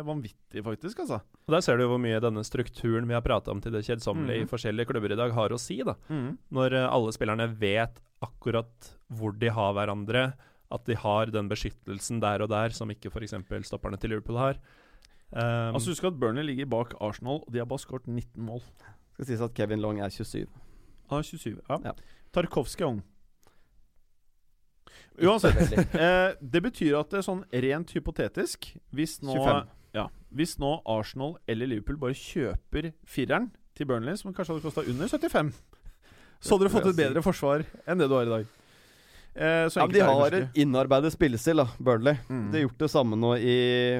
vanvittig, 0.07 0.64
faktisk, 0.65 1.03
altså. 1.06 1.22
Og 1.48 1.53
Der 1.56 1.64
ser 1.64 1.78
du 1.78 1.86
hvor 1.88 2.02
mye 2.02 2.19
denne 2.23 2.44
strukturen 2.44 3.07
vi 3.07 3.15
har 3.15 3.23
prata 3.23 3.53
om 3.53 3.61
til 3.61 3.72
det 3.72 3.86
kjedsommelige 3.88 4.41
mm. 4.41 4.48
i 4.48 4.52
forskjellige 4.52 4.90
klubber 4.90 5.14
i 5.14 5.19
dag, 5.19 5.32
har 5.38 5.53
å 5.53 5.61
si. 5.61 5.80
da. 5.86 5.95
Mm. 6.10 6.38
Når 6.49 6.80
alle 6.84 7.14
spillerne 7.15 7.48
vet 7.61 8.02
akkurat 8.22 8.91
hvor 9.15 9.38
de 9.38 9.49
har 9.53 9.78
hverandre, 9.78 10.32
at 10.72 10.86
de 10.88 10.95
har 10.95 11.32
den 11.32 11.49
beskyttelsen 11.52 12.22
der 12.23 12.44
og 12.44 12.52
der 12.52 12.73
som 12.76 12.91
ikke 12.91 13.11
f.eks. 13.11 13.36
stopperne 13.68 13.99
til 13.99 14.14
Liverpool 14.14 14.40
har. 14.40 14.60
Um, 15.32 15.76
Altså 15.76 15.91
Husk 15.91 16.03
at 16.03 16.20
Burnley 16.20 16.44
ligger 16.44 16.66
bak 16.66 16.94
Arsenal, 17.02 17.40
og 17.48 17.53
de 17.53 17.58
har 17.58 17.66
bare 17.66 17.80
skåret 17.80 18.08
19 18.08 18.44
mål. 18.44 18.62
Skal 19.14 19.26
sies 19.26 19.41
at 19.41 19.53
Kevin 19.53 19.80
Long 19.80 20.02
er 20.02 20.10
27. 20.10 20.48
Han 21.10 21.18
er 21.18 21.22
27. 21.22 21.60
Ja. 21.70 21.78
Ja. 21.86 21.91
Tarkovskij 22.34 22.88
ung. 22.88 23.02
Uansett. 25.22 25.56
eh, 26.03 26.34
det 26.53 26.64
betyr 26.64 26.98
at 26.99 27.12
det 27.12 27.20
er 27.20 27.26
sånn 27.26 27.44
rent 27.52 27.91
hypotetisk 27.95 28.72
Hvis 28.95 29.18
nå, 29.24 29.36
ja, 29.95 30.06
hvis 30.32 30.56
nå 30.60 30.78
Arsenal 30.88 31.36
eller 31.52 31.68
Liverpool 31.68 31.99
bare 31.99 32.16
kjøper 32.16 32.91
fireren 33.03 33.52
til 33.76 33.88
Burnley, 33.88 34.16
som 34.20 34.34
kanskje 34.34 34.56
hadde 34.56 34.66
kosta 34.66 34.84
under 34.88 35.08
75, 35.12 35.52
så 36.41 36.56
hadde 36.56 36.68
du 36.68 36.74
fått 36.74 36.90
et 36.91 36.98
bedre 36.98 37.24
forsvar 37.24 37.64
enn 37.86 38.02
det 38.02 38.08
du 38.12 38.16
har 38.18 38.28
i 38.28 38.34
dag. 38.34 38.60
Eh, 39.36 39.68
så 39.72 39.80
Ja, 39.80 39.86
men 39.88 39.94
de 39.95 40.02
har 40.03 40.34
en 40.36 40.49
innarbeidet 40.60 41.14
spillestil, 41.14 41.62
da, 41.62 41.68
Burnley. 41.80 42.18
Mm. 42.30 42.48
De 42.52 42.58
har 42.60 42.66
gjort 42.68 42.82
det 42.84 42.90
samme 42.91 43.16
nå 43.20 43.36
i 43.40 43.53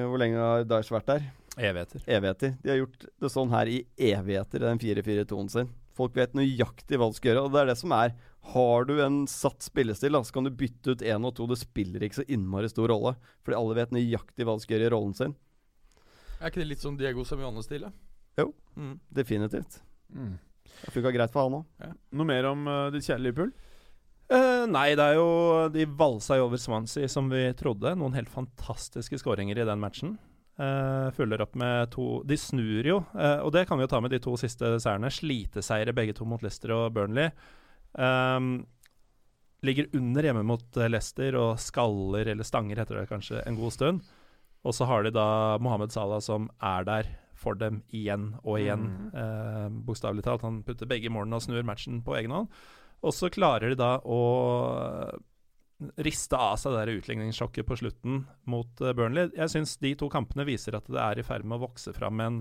Hvor 0.04 0.20
lenge 0.20 0.36
har 0.36 0.66
Daesh 0.68 0.92
vært 0.92 1.06
der? 1.08 1.30
evigheter. 1.56 2.00
Evigheter. 2.06 2.56
De 2.62 2.70
har 2.70 2.78
gjort 2.80 3.06
det 3.20 3.30
sånn 3.32 3.50
her 3.52 3.68
i 3.68 3.78
evigheter, 3.98 4.62
den 4.64 4.78
4-4-2-en 4.80 5.50
sin. 5.52 5.72
Folk 5.96 6.14
vet 6.16 6.32
nøyaktig 6.32 6.96
hva 6.96 7.10
de 7.10 7.18
skal 7.18 7.32
gjøre, 7.32 7.42
og 7.44 7.52
det 7.52 7.60
er 7.60 7.66
det 7.72 7.78
som 7.80 7.92
er 7.92 8.14
Har 8.52 8.84
du 8.88 8.96
en 9.04 9.26
satt 9.30 9.62
spillestil, 9.62 10.12
da, 10.16 10.22
så 10.24 10.32
kan 10.32 10.44
du 10.44 10.50
bytte 10.50 10.96
ut 10.96 11.02
én 11.06 11.24
og 11.28 11.34
to. 11.36 11.46
Det 11.46 11.60
spiller 11.60 12.02
ikke 12.02 12.22
så 12.22 12.24
innmari 12.26 12.68
stor 12.72 12.88
rolle, 12.90 13.12
fordi 13.44 13.54
alle 13.54 13.76
vet 13.78 13.92
nøyaktig 13.94 14.46
hva 14.48 14.56
de 14.56 14.64
skal 14.64 14.78
gjøre 14.78 14.88
i 14.88 14.94
rollen 14.96 15.14
sin. 15.14 15.34
Er 16.40 16.50
ikke 16.50 16.58
det 16.64 16.70
litt 16.72 16.82
sånn 16.82 16.96
Diego 16.98 17.22
Semione-stil? 17.22 17.84
da? 17.86 17.92
Jo. 18.40 18.48
Mm. 18.74 18.96
Definitivt. 19.14 19.78
Mm. 20.10 20.38
Det 20.82 20.90
funka 20.90 21.12
greit 21.14 21.30
for 21.30 21.46
han 21.46 21.60
òg. 21.60 21.94
Noe 22.18 22.26
mer 22.26 22.48
om 22.50 22.66
uh, 22.66 22.90
ditt 22.90 23.06
kjære 23.06 23.22
Liverpool? 23.28 23.52
Eh, 24.32 24.64
nei, 24.70 24.92
det 24.96 25.04
er 25.04 25.18
jo 25.18 25.68
De 25.72 25.84
valsa 25.84 26.38
jo 26.38 26.46
over 26.46 26.60
Swansea 26.60 27.08
som 27.10 27.28
vi 27.32 27.44
trodde. 27.58 27.94
Noen 27.98 28.16
helt 28.16 28.32
fantastiske 28.32 29.20
skåringer 29.20 29.58
i 29.60 29.66
den 29.68 29.82
matchen. 29.82 30.16
Uh, 30.60 31.08
følger 31.16 31.40
opp 31.40 31.54
med 31.56 31.88
to 31.94 32.20
De 32.28 32.36
snur 32.36 32.84
jo, 32.84 32.98
uh, 33.16 33.40
og 33.40 33.54
det 33.54 33.62
kan 33.66 33.78
vi 33.80 33.86
jo 33.86 33.88
ta 33.88 34.02
med 34.04 34.12
de 34.12 34.20
to 34.22 34.36
siste 34.40 34.74
seierne. 34.84 35.10
Sliteseire 35.10 35.94
begge 35.96 36.14
to 36.16 36.28
mot 36.28 36.44
Leicester 36.44 36.74
og 36.76 36.92
Burnley. 36.96 37.32
Um, 37.96 38.66
ligger 39.62 39.86
under 39.96 40.26
hjemme 40.26 40.42
mot 40.46 40.76
eh, 40.76 40.90
Leicester 40.90 41.36
og 41.38 41.60
skaller, 41.62 42.32
eller 42.32 42.46
stanger 42.46 42.82
heter 42.82 42.98
det 42.98 43.08
kanskje, 43.10 43.42
en 43.46 43.58
god 43.58 43.74
stund. 43.74 44.12
Og 44.66 44.74
så 44.76 44.86
har 44.86 45.04
de 45.04 45.14
da 45.14 45.58
Mohammed 45.62 45.94
Salah 45.94 46.22
som 46.22 46.48
er 46.62 46.86
der 46.86 47.10
for 47.38 47.58
dem 47.58 47.80
igjen 47.90 48.32
og 48.42 48.60
igjen. 48.60 48.86
Eh, 49.10 49.66
Bokstavelig 49.86 50.22
talt. 50.26 50.44
Han 50.46 50.62
putter 50.66 50.90
begge 50.90 51.10
målene 51.10 51.38
og 51.38 51.46
snur 51.46 51.66
matchen 51.66 52.02
på 52.06 52.14
egen 52.18 52.34
hånd. 52.34 52.50
Og 53.02 53.14
så 53.16 53.30
klarer 53.34 53.72
de 53.72 53.78
da 53.80 53.96
å 54.04 54.20
riste 56.02 56.38
av 56.38 56.56
seg 56.62 56.76
det 56.76 56.98
utligningssjokket 57.00 57.66
på 57.66 57.78
slutten 57.80 58.20
mot 58.50 58.82
eh, 58.84 58.92
Burnley. 58.94 59.32
Jeg 59.34 59.50
syns 59.50 59.76
de 59.82 59.94
to 59.98 60.08
kampene 60.12 60.46
viser 60.46 60.76
at 60.78 60.86
det 60.86 61.00
er 61.02 61.18
i 61.18 61.24
ferd 61.26 61.46
med 61.48 61.58
å 61.58 61.64
vokse 61.64 61.90
fram 61.96 62.20
en, 62.22 62.36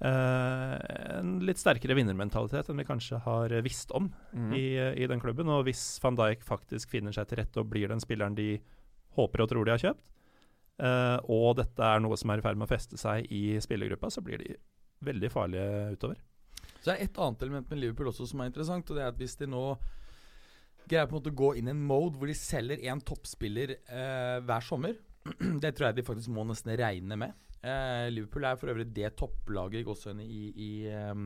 eh, 0.00 0.76
en 1.18 1.34
litt 1.44 1.60
sterkere 1.60 1.96
vinnermentalitet 1.98 2.70
enn 2.72 2.80
vi 2.80 2.88
kanskje 2.88 3.20
har 3.26 3.52
visst 3.66 3.92
om 3.96 4.08
Mm. 4.32 4.52
i, 4.56 4.64
i 5.04 5.06
den 5.08 5.20
klubben. 5.20 5.48
Og 5.52 5.64
hvis 5.68 5.84
van 6.02 6.16
Dijk 6.16 6.44
faktisk 6.44 6.90
finner 6.96 7.12
seg 7.12 7.28
til 7.28 7.38
rette 7.42 7.60
og 7.60 7.68
blir 7.70 7.88
den 7.92 8.00
spilleren 8.00 8.36
de 8.36 8.58
håper 9.16 9.44
og 9.44 9.48
tror 9.52 9.64
de 9.64 9.72
har 9.76 9.84
kjøpt, 9.84 10.02
eh, 10.80 11.18
og 11.28 11.56
dette 11.60 11.80
er 11.80 12.00
noe 12.00 12.16
som 12.16 12.30
er 12.32 12.38
i 12.40 12.44
ferd 12.44 12.56
med 12.56 12.68
å 12.68 12.72
feste 12.72 12.96
seg 13.00 13.28
i 13.32 13.58
spillergruppa, 13.60 14.10
så 14.12 14.24
blir 14.24 14.40
de 14.40 14.56
veldig 15.04 15.30
farlige 15.32 15.92
utover. 15.96 16.16
Så 16.86 16.92
det 16.92 17.00
er 17.00 17.08
et 17.08 17.16
annet 17.18 17.40
element 17.42 17.70
med 17.72 17.80
Liverpool 17.82 18.12
også 18.12 18.28
som 18.30 18.44
er 18.44 18.52
interessant. 18.52 18.86
Og 18.86 18.94
det 18.94 19.02
er 19.02 19.08
at 19.10 19.18
hvis 19.18 19.32
de 19.40 19.48
nå 19.50 19.62
greier 20.86 21.08
på 21.10 21.16
en 21.16 21.18
måte 21.18 21.32
å 21.32 21.38
gå 21.40 21.48
inn 21.58 21.66
i 21.66 21.72
en 21.72 21.80
mode 21.82 22.14
hvor 22.14 22.30
de 22.30 22.36
selger 22.38 22.84
én 22.86 23.00
toppspiller 23.02 23.72
eh, 23.74 24.36
hver 24.46 24.62
sommer, 24.62 24.94
det 25.64 25.72
tror 25.74 25.88
jeg 25.88 25.96
de 25.96 26.04
faktisk 26.06 26.30
må 26.30 26.44
nesten 26.46 26.76
regne 26.78 27.18
med. 27.18 27.34
Eh, 27.58 28.06
Liverpool 28.12 28.46
er 28.46 28.60
for 28.60 28.70
øvrig 28.70 28.86
det 28.94 29.16
topplaget 29.18 29.82
i 30.22 30.38
i 30.54 30.70
eh, 30.86 31.24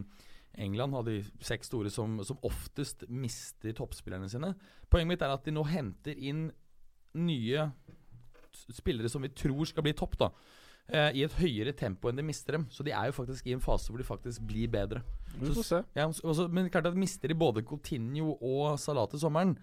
England. 0.65 0.97
Har 0.97 1.05
de 1.05 1.19
seks 1.45 1.69
store 1.69 1.93
som, 1.93 2.17
som 2.25 2.41
oftest 2.41 3.05
mister 3.13 3.77
toppspillerne 3.77 4.33
sine. 4.33 4.55
Poenget 4.89 5.13
mitt 5.13 5.29
er 5.29 5.37
at 5.37 5.45
de 5.45 5.53
nå 5.53 5.67
henter 5.69 6.17
inn 6.17 6.47
nye 7.21 7.69
spillere 8.73 9.13
som 9.13 9.21
vi 9.21 9.35
tror 9.37 9.69
skal 9.69 9.85
bli 9.85 9.93
topp, 9.93 10.17
da. 10.25 10.33
Eh, 10.93 11.11
I 11.17 11.23
et 11.25 11.33
høyere 11.39 11.73
tempo 11.77 12.09
enn 12.11 12.17
de 12.17 12.23
mister 12.23 12.53
dem. 12.53 12.67
Så 12.71 12.85
de 12.85 12.91
er 12.93 13.07
jo 13.11 13.13
faktisk 13.13 13.47
i 13.47 13.53
en 13.57 13.61
fase 13.61 13.89
hvor 13.91 13.99
de 13.99 14.05
faktisk 14.05 14.41
blir 14.47 14.69
bedre. 14.71 15.03
Vi 15.39 15.53
får 15.55 15.65
se. 15.65 15.83
Ja, 15.97 16.07
og 16.07 16.15
så- 16.15 16.25
og 16.29 16.35
så- 16.37 16.49
men 16.51 16.69
klart 16.71 16.87
at 16.87 16.95
mister 16.97 17.29
de 17.29 17.35
både 17.35 17.63
Coutinho 17.65 18.37
og 18.41 18.79
Salat 18.79 19.11
til 19.11 19.21
sommeren, 19.21 19.57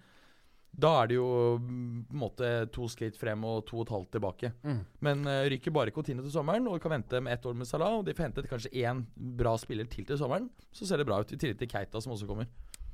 da 0.78 1.02
er 1.02 1.06
det 1.08 1.14
jo 1.16 1.58
mm, 1.58 2.04
på 2.08 2.12
en 2.12 2.20
måte 2.20 2.70
to 2.70 2.82
skritt 2.88 3.16
frem 3.16 3.42
og 3.44 3.64
to 3.66 3.78
og 3.78 3.86
et 3.86 3.92
halvt 3.94 4.10
tilbake. 4.12 4.52
Mm. 4.62 4.84
Men 5.00 5.26
uh, 5.26 5.48
ryker 5.48 5.70
bare 5.72 5.90
Coutinho 5.90 6.22
til 6.22 6.30
sommeren, 6.32 6.66
og 6.68 6.80
kan 6.80 6.90
vente 6.90 7.20
med 7.22 7.32
ett 7.32 7.42
år 7.46 7.54
med 7.56 7.66
Salah, 7.66 7.98
og 7.98 8.04
de 8.04 8.12
får 8.14 8.24
hentet 8.28 8.48
kanskje 8.48 8.72
én 8.84 9.04
bra 9.16 9.56
spiller 9.56 9.88
til 9.88 10.04
til 10.04 10.16
sommeren, 10.18 10.48
så 10.72 10.86
ser 10.86 10.98
det 10.98 11.06
bra 11.06 11.20
ut. 11.20 11.32
I 11.32 11.36
tillegg 11.36 11.58
til 11.58 11.68
Keita, 11.68 12.00
som 12.00 12.12
også 12.12 12.26
kommer. 12.28 12.46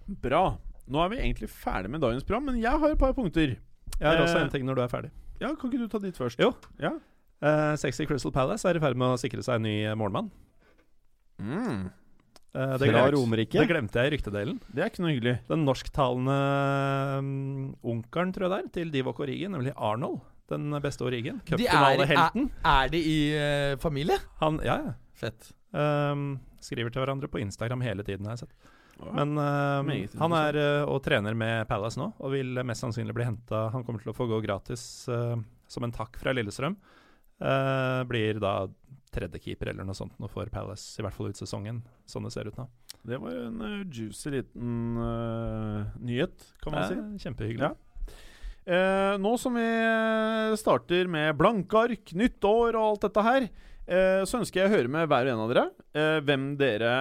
Bra. 0.09 0.57
Nå 0.89 1.05
er 1.05 1.09
vi 1.09 1.17
egentlig 1.17 1.49
ferdig 1.51 1.91
med 1.91 2.01
dagens 2.01 2.23
program, 2.25 2.45
men 2.47 2.61
jeg 2.63 2.79
har 2.79 2.91
et 2.91 2.99
par 2.99 3.13
punkter. 3.13 3.57
Jeg 4.01 4.03
har 4.09 4.19
også 4.25 4.37
Eh, 4.37 4.43
en 4.45 4.51
ting 4.51 4.65
når 4.67 4.75
du 4.77 4.81
er 4.83 4.89
ferdig. 4.89 5.11
Ja, 5.41 5.55
Kan 5.55 5.71
ikke 5.71 5.79
du 5.79 5.89
ta 5.89 5.99
ditt 5.99 6.15
først? 6.17 6.39
Jo. 6.39 6.55
Ja. 6.79 6.91
Eh, 7.43 7.75
Sexy 7.81 8.07
Crystal 8.09 8.33
Palace 8.35 8.69
er 8.69 8.79
i 8.79 8.83
ferd 8.83 8.99
med 9.01 9.15
å 9.15 9.21
sikre 9.21 9.45
seg 9.45 9.59
en 9.59 9.67
ny 9.67 9.77
eh, 9.83 9.97
målmann. 9.99 10.31
Mm. 11.43 11.89
Uh, 12.55 12.77
det, 12.79 12.87
Fra 12.93 13.09
Romerike. 13.11 13.59
det 13.59 13.67
glemte 13.67 13.99
jeg 13.99 14.13
i 14.13 14.15
ryktedelen. 14.15 14.61
Det 14.71 14.85
er 14.85 14.93
ikke 14.93 15.03
noe 15.03 15.11
hyggelig. 15.11 15.35
Den 15.49 15.65
norsktalende 15.67 16.37
um, 17.19 17.73
onkelen, 17.83 18.31
tror 18.37 18.47
jeg 18.47 18.53
det 18.53 18.61
er, 18.61 18.69
til 18.77 18.93
Divok 18.95 19.25
Rigen, 19.27 19.57
nemlig 19.57 19.75
Arnold. 19.75 20.23
Den 20.53 20.69
beste 20.85 21.07
Origen. 21.07 21.41
Cupfinalehelten. 21.49 22.47
er, 22.53 22.69
er, 22.69 22.85
er 22.85 22.93
de 22.93 23.01
i 23.11 23.19
uh, 23.35 23.81
familie? 23.83 24.21
Han 24.43 24.61
Ja, 24.63 24.79
ja. 24.85 24.95
Fett. 25.19 25.51
Um, 25.75 26.37
skriver 26.63 26.93
til 26.95 27.03
hverandre 27.03 27.31
på 27.31 27.41
Instagram 27.43 27.83
hele 27.83 28.07
tiden, 28.07 28.29
har 28.29 28.39
jeg 28.39 28.47
sett. 28.47 28.73
Men 29.03 29.35
um, 29.35 29.91
han 30.21 30.37
er 30.39 30.59
uh, 30.59 30.93
og 30.93 31.01
trener 31.03 31.35
med 31.35 31.67
Palace 31.67 31.99
nå, 31.99 32.13
og 32.15 32.35
vil 32.35 32.61
mest 32.67 32.85
sannsynlig 32.85 33.17
bli 33.17 33.27
henta 33.27 33.67
Han 33.75 33.83
kommer 33.83 34.05
til 34.05 34.13
å 34.13 34.17
få 34.17 34.29
gå 34.31 34.39
gratis 34.45 34.85
uh, 35.11 35.35
som 35.67 35.87
en 35.87 35.95
takk 35.95 36.21
fra 36.21 36.35
Lillestrøm. 36.37 36.77
Uh, 37.43 38.05
blir 38.07 38.39
da 38.43 38.65
tredjekeeper 39.15 39.71
eller 39.71 39.87
noe 39.87 39.97
sånt 39.97 40.15
nå 40.23 40.29
for 40.31 40.49
Palace, 40.51 40.95
i 40.99 41.05
hvert 41.05 41.15
fall 41.15 41.31
ut 41.31 41.39
sesongen, 41.39 41.83
sånn 42.11 42.27
det 42.27 42.33
ser 42.35 42.51
ut 42.51 42.59
nå. 42.59 42.69
Det 43.05 43.19
var 43.21 43.35
en 43.37 43.59
uh, 43.63 43.83
juicy 43.91 44.33
liten 44.35 45.01
uh, 45.01 45.91
nyhet, 46.03 46.47
kan 46.63 46.75
man 46.75 46.87
si. 46.89 46.99
Eh, 46.99 47.11
Kjempehyggelig. 47.27 47.69
Ja. 47.69 47.75
Nå 49.21 49.35
som 49.37 49.59
vi 49.59 49.65
starter 50.57 51.11
med 51.13 51.35
blanke 51.37 51.83
ark, 51.85 52.15
nytt 52.17 52.47
år 52.49 52.79
og 52.79 52.87
alt 52.87 53.03
dette 53.05 53.25
her, 53.27 53.47
så 54.25 54.39
ønsker 54.39 54.63
jeg 54.63 54.71
å 54.71 54.73
høre 54.73 54.89
med 54.89 55.11
hver 55.11 55.29
og 55.29 55.35
en 55.35 55.43
av 55.43 55.51
dere 55.53 56.21
hvem 56.25 56.47
dere 56.57 56.95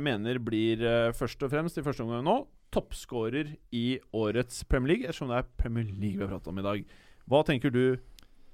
mener 0.00 0.40
blir 0.40 0.80
først 1.12 1.44
og 1.44 1.52
fremst 1.52 1.76
i 1.76 1.84
første 1.84 2.06
omgang 2.06 2.24
nå 2.24 2.38
toppskårer 2.72 3.52
i 3.76 3.98
årets 4.16 4.64
Premier 4.64 4.94
League, 4.94 5.04
ettersom 5.04 5.28
det 5.28 5.42
er 5.42 5.50
Premier 5.60 5.84
League 5.84 6.16
vi 6.16 6.24
har 6.24 6.32
pratet 6.32 6.48
om 6.48 6.62
i 6.62 6.64
dag. 6.64 6.96
Hva 7.28 7.42
tenker 7.46 7.74
du, 7.74 7.84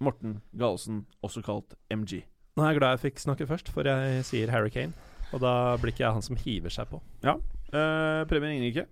Morten 0.01 0.41
Galesen, 0.57 1.05
også 1.25 1.43
kalt 1.43 1.75
MG? 1.91 2.23
Nå 2.57 2.65
er 2.65 2.73
jeg 2.73 2.79
glad 2.81 2.95
jeg 2.97 3.03
fikk 3.13 3.19
snakke 3.23 3.47
først, 3.47 3.69
for 3.75 3.87
jeg 3.87 4.23
sier 4.27 4.51
Harry 4.51 4.71
Kane. 4.71 4.93
Og 5.33 5.41
da 5.43 5.77
blir 5.79 5.93
ikke 5.93 6.05
jeg 6.07 6.15
han 6.17 6.23
som 6.25 6.37
hiver 6.41 6.73
seg 6.73 6.89
på. 6.91 7.01
Eh, 7.23 8.23
Premien 8.31 8.55
ringer 8.55 8.71
ikke. 8.71 8.87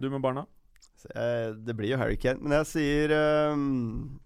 du 0.00 0.08
med 0.12 0.22
barna. 0.22 0.46
Eh, 1.14 1.52
det 1.66 1.74
blir 1.76 1.90
jo 1.92 1.98
Harry 2.00 2.16
Kane. 2.16 2.38
Men 2.42 2.52
jeg 2.60 2.66
sier 2.70 3.12
um, 3.52 4.18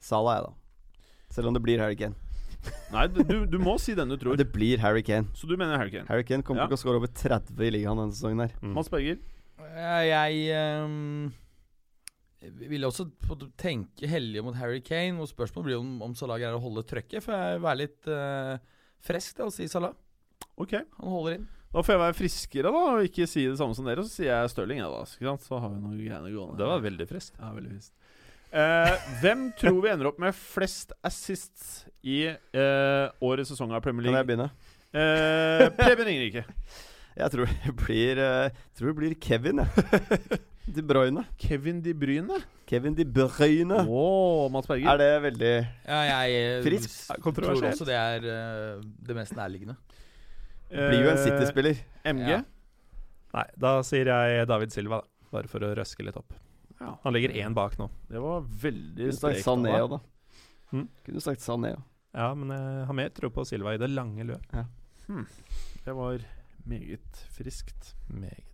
Salah, 0.00 0.38
jeg, 0.38 0.44
da. 0.48 1.00
Selv 1.34 1.50
om 1.50 1.54
det 1.56 1.62
blir 1.64 1.80
Harry 1.82 1.96
Kane. 1.98 2.14
Nei, 2.94 3.06
du, 3.12 3.46
du 3.46 3.58
må 3.62 3.76
si 3.80 3.94
den 3.94 4.10
du 4.10 4.16
tror. 4.18 4.36
Det 4.38 4.48
blir 4.52 4.78
Harry 4.82 5.02
Kane. 5.06 5.28
Så 5.38 5.46
du 5.48 5.56
mener 5.56 5.78
Harry 5.78 5.90
Kane. 5.94 6.06
Harry 6.10 6.24
Kane 6.26 6.42
kommer 6.46 6.64
Ja. 6.66 6.68
til 6.70 6.78
å 6.78 6.82
skåre 6.82 7.00
over 7.02 7.10
30 7.14 7.58
i 7.66 7.70
ligaen 7.74 7.98
denne 8.00 8.14
sesongen. 8.16 8.44
her 8.46 8.54
Mm. 8.62 8.74
Mads 8.74 8.88
Berger. 8.92 9.18
Jeg, 9.58 10.08
Jeg 10.08 10.48
ehm, 10.58 11.32
vil 12.40 12.86
også 12.86 13.08
tenke 13.58 14.08
hellig 14.10 14.42
mot 14.46 14.56
Harry 14.58 14.80
Kane. 14.84 15.18
Og 15.20 15.30
spørsmålet 15.30 15.70
blir 15.70 15.80
om, 15.80 15.94
om 16.06 16.16
Salah 16.18 16.38
greier 16.40 16.56
å 16.58 16.62
holde 16.62 16.86
trøkket. 16.88 17.22
For 17.24 17.34
jeg 17.34 17.58
vil 17.58 17.64
være 17.66 17.80
litt 17.82 18.10
uh, 18.10 18.58
fresk 19.04 19.38
til 19.38 19.48
å 19.48 19.54
si 19.54 19.68
Salah. 19.70 19.94
Ok, 20.58 20.74
Han 20.74 21.14
holder 21.14 21.38
inn. 21.38 21.46
da 21.72 21.82
får 21.84 21.94
jeg 21.94 22.02
være 22.02 22.16
friskere 22.18 22.70
da 22.74 22.80
og 22.94 23.04
ikke 23.06 23.26
si 23.30 23.44
det 23.46 23.58
samme 23.60 23.76
som 23.78 23.86
dere. 23.86 24.04
Så 24.06 24.20
sier 24.20 24.32
jeg 24.32 24.52
Stirling, 24.54 24.82
jeg 24.82 24.90
da. 24.94 25.02
Ikke 25.06 25.30
sant? 25.32 25.46
Så 25.46 25.58
har 25.58 25.72
vi 25.72 25.82
noen 25.82 25.98
greier 25.98 26.30
gående. 26.30 26.58
Det 26.60 26.70
var 26.70 26.84
veldig 26.86 27.08
friskt. 27.10 27.38
Ja, 27.38 27.52
veldig 27.56 27.74
friskt. 27.76 27.94
Eh, 28.48 29.08
hvem 29.20 29.50
tror 29.60 29.82
vi 29.84 29.90
ender 29.92 30.08
opp 30.08 30.20
med 30.22 30.32
flest 30.32 30.94
assists 31.04 31.82
i 32.00 32.22
eh, 32.30 33.06
årets 33.20 33.52
sesong 33.52 33.74
av 33.76 33.82
Premier 33.84 34.06
League? 34.06 34.14
Kan 34.14 34.22
jeg 34.22 34.30
begynne? 34.30 34.50
Eh, 34.96 35.66
Preben 35.76 36.08
Ingerike. 36.14 36.46
Jeg 37.18 37.32
tror 37.34 37.50
det 37.50 37.72
blir, 37.74 38.18
eh, 38.22 38.58
tror 38.78 38.92
det 38.92 38.94
blir 38.94 39.14
Kevin, 39.18 39.58
jeg. 39.64 40.36
De 40.74 40.82
Bruyne. 40.82 41.24
Kevin 41.38 41.80
De 41.82 41.92
Bruyne. 41.94 42.38
Kevin 42.68 42.94
De 42.94 43.04
Bruyne. 43.04 43.78
Oh, 43.88 44.48
Mats 44.52 44.66
Berger. 44.68 44.88
Er 44.92 44.98
det 45.00 45.22
veldig 45.24 45.52
Ja, 45.86 46.00
jeg 46.26 46.34
eh, 46.58 46.62
Friskt. 46.66 46.90
s- 46.90 47.06
tror 47.22 47.62
også 47.70 47.86
det 47.88 47.96
er 47.96 48.26
uh, 48.28 48.82
det 49.06 49.16
mest 49.16 49.34
nærliggende. 49.36 49.76
Blir 50.68 51.00
jo 51.04 51.10
en 51.10 51.16
Eh, 51.16 51.24
City-spiller. 51.24 51.78
MG. 52.04 52.28
Ja. 52.28 52.42
Nei, 53.34 53.44
da 53.60 53.70
sier 53.82 54.08
jeg 54.08 54.46
David 54.48 54.72
Silva, 54.72 55.00
da. 55.00 55.08
Bare 55.32 55.48
for 55.48 55.60
å 55.60 55.74
røske 55.76 56.04
litt 56.04 56.16
opp. 56.16 56.32
Ja. 56.80 56.94
Han 57.04 57.12
ligger 57.16 57.34
én 57.36 57.54
bak 57.56 57.74
nå. 57.80 57.88
Det 58.08 58.20
var 58.22 58.40
veldig 58.42 59.08
Kunne 59.10 59.18
sagt. 59.18 59.42
Sané 59.44 59.74
da. 59.90 59.98
Hmm? 60.70 60.86
Kunne 61.04 61.20
sagt 61.24 61.40
Sané 61.44 61.72
Ja, 61.74 61.80
Ja, 62.14 62.28
men 62.34 62.48
jeg 62.56 62.86
har 62.88 62.94
mer 62.96 63.08
tro 63.10 63.28
på 63.30 63.44
Silva 63.48 63.74
i 63.74 63.80
det 63.80 63.90
lange 63.90 64.24
løp. 64.24 64.46
Det 65.84 65.94
var 65.96 66.18
meget 66.68 67.20
friskt. 67.36 67.94
Meget. 68.12 68.44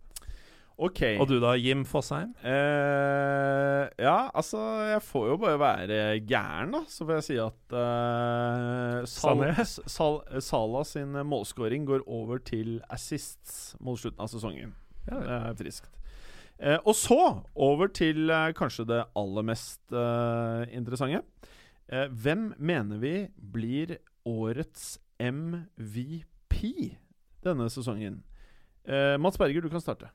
Ok. 0.75 1.01
Og 1.21 1.29
du 1.29 1.37
da, 1.39 1.53
Jim 1.55 1.85
Fosheim? 1.87 2.33
Uh, 2.43 3.87
ja, 4.01 4.27
altså 4.35 4.59
Jeg 4.89 5.01
får 5.07 5.27
jo 5.29 5.37
bare 5.39 5.59
være 5.59 5.99
gæren, 6.27 6.73
da. 6.75 6.81
Så 6.91 7.05
får 7.05 7.19
jeg 7.19 7.25
si 7.29 7.37
at 7.39 7.75
uh, 7.75 9.05
Sal. 9.07 9.45
Sal 9.87 10.19
Sala 10.43 10.83
sin 10.87 11.15
målskåring 11.27 11.87
går 11.87 12.03
over 12.07 12.43
til 12.43 12.81
assists 12.91 13.75
mot 13.79 13.99
slutten 13.99 14.19
av 14.25 14.31
sesongen. 14.31 14.75
Ja, 15.07 15.21
Det 15.21 15.37
er 15.37 15.55
friskt. 15.63 15.91
Uh, 16.59 16.77
og 16.83 16.95
så 16.95 17.21
over 17.55 17.87
til 17.87 18.31
kanskje 18.55 18.87
det 18.91 19.01
aller 19.15 19.47
mest 19.47 19.95
interessante. 20.75 21.23
Hvem 21.85 22.49
mener 22.57 22.97
vi 22.97 23.27
blir 23.37 23.99
årets 24.25 24.97
MVP 25.21 26.63
denne 27.45 27.67
sesongen? 27.69 28.23
Mats 29.21 29.37
Berger, 29.37 29.61
du 29.61 29.69
kan 29.69 29.83
starte. 29.83 30.09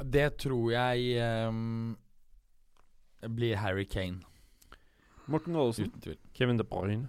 Det 0.00 0.26
tror 0.40 0.70
jeg 0.72 1.20
um, 1.48 1.96
blir 3.36 3.56
Harry 3.60 3.84
Kane, 3.84 4.22
Morten 5.28 5.54
Gaalesen. 5.54 5.90
uten 5.90 6.00
tvil. 6.00 6.18
Kevin 6.34 6.58
De 6.58 6.64
Bruyne. 6.64 7.08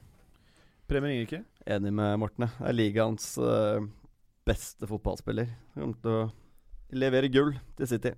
Premier 0.89 1.15
Ingerike. 1.15 1.43
Enig 1.65 1.93
med 1.93 2.17
Morten. 2.19 2.49
Det 2.59 2.67
er 2.67 2.75
ligaens 2.75 3.37
uh, 3.39 3.79
beste 4.45 4.87
fotballspiller. 4.89 5.47
Kommer 5.77 5.97
til 6.03 6.11
å 6.11 6.25
levere 6.91 7.31
gull 7.31 7.53
til 7.77 7.87
City. 7.87 8.11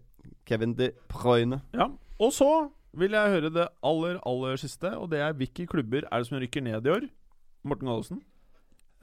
Kevin 0.49 0.73
De 0.75 0.89
Bruyne. 1.11 1.61
Ja, 1.75 1.91
og 2.19 2.33
så 2.33 2.49
vil 2.97 3.13
jeg 3.15 3.33
høre 3.35 3.49
det 3.53 3.67
aller, 3.85 4.19
aller 4.25 4.57
siste, 4.61 4.91
og 4.97 5.11
det 5.13 5.21
er 5.21 5.37
hvilke 5.37 5.67
klubber 5.69 6.05
er 6.09 6.21
det 6.21 6.29
som 6.29 6.39
rykker 6.41 6.65
ned 6.65 6.85
i 6.87 6.93
år? 6.93 7.07
Morten 7.63 7.87
Gallesen. 7.89 8.23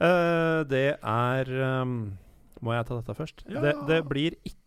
Uh, 0.01 0.61
det 0.67 0.97
er 0.97 1.49
um, 1.81 2.17
Må 2.61 2.73
jeg 2.73 2.87
ta 2.87 2.97
dette 2.97 3.15
først? 3.17 3.43
Ja. 3.49 3.61
Det, 3.61 3.73
det 3.87 3.99
blir 4.09 4.35
ikke 4.43 4.60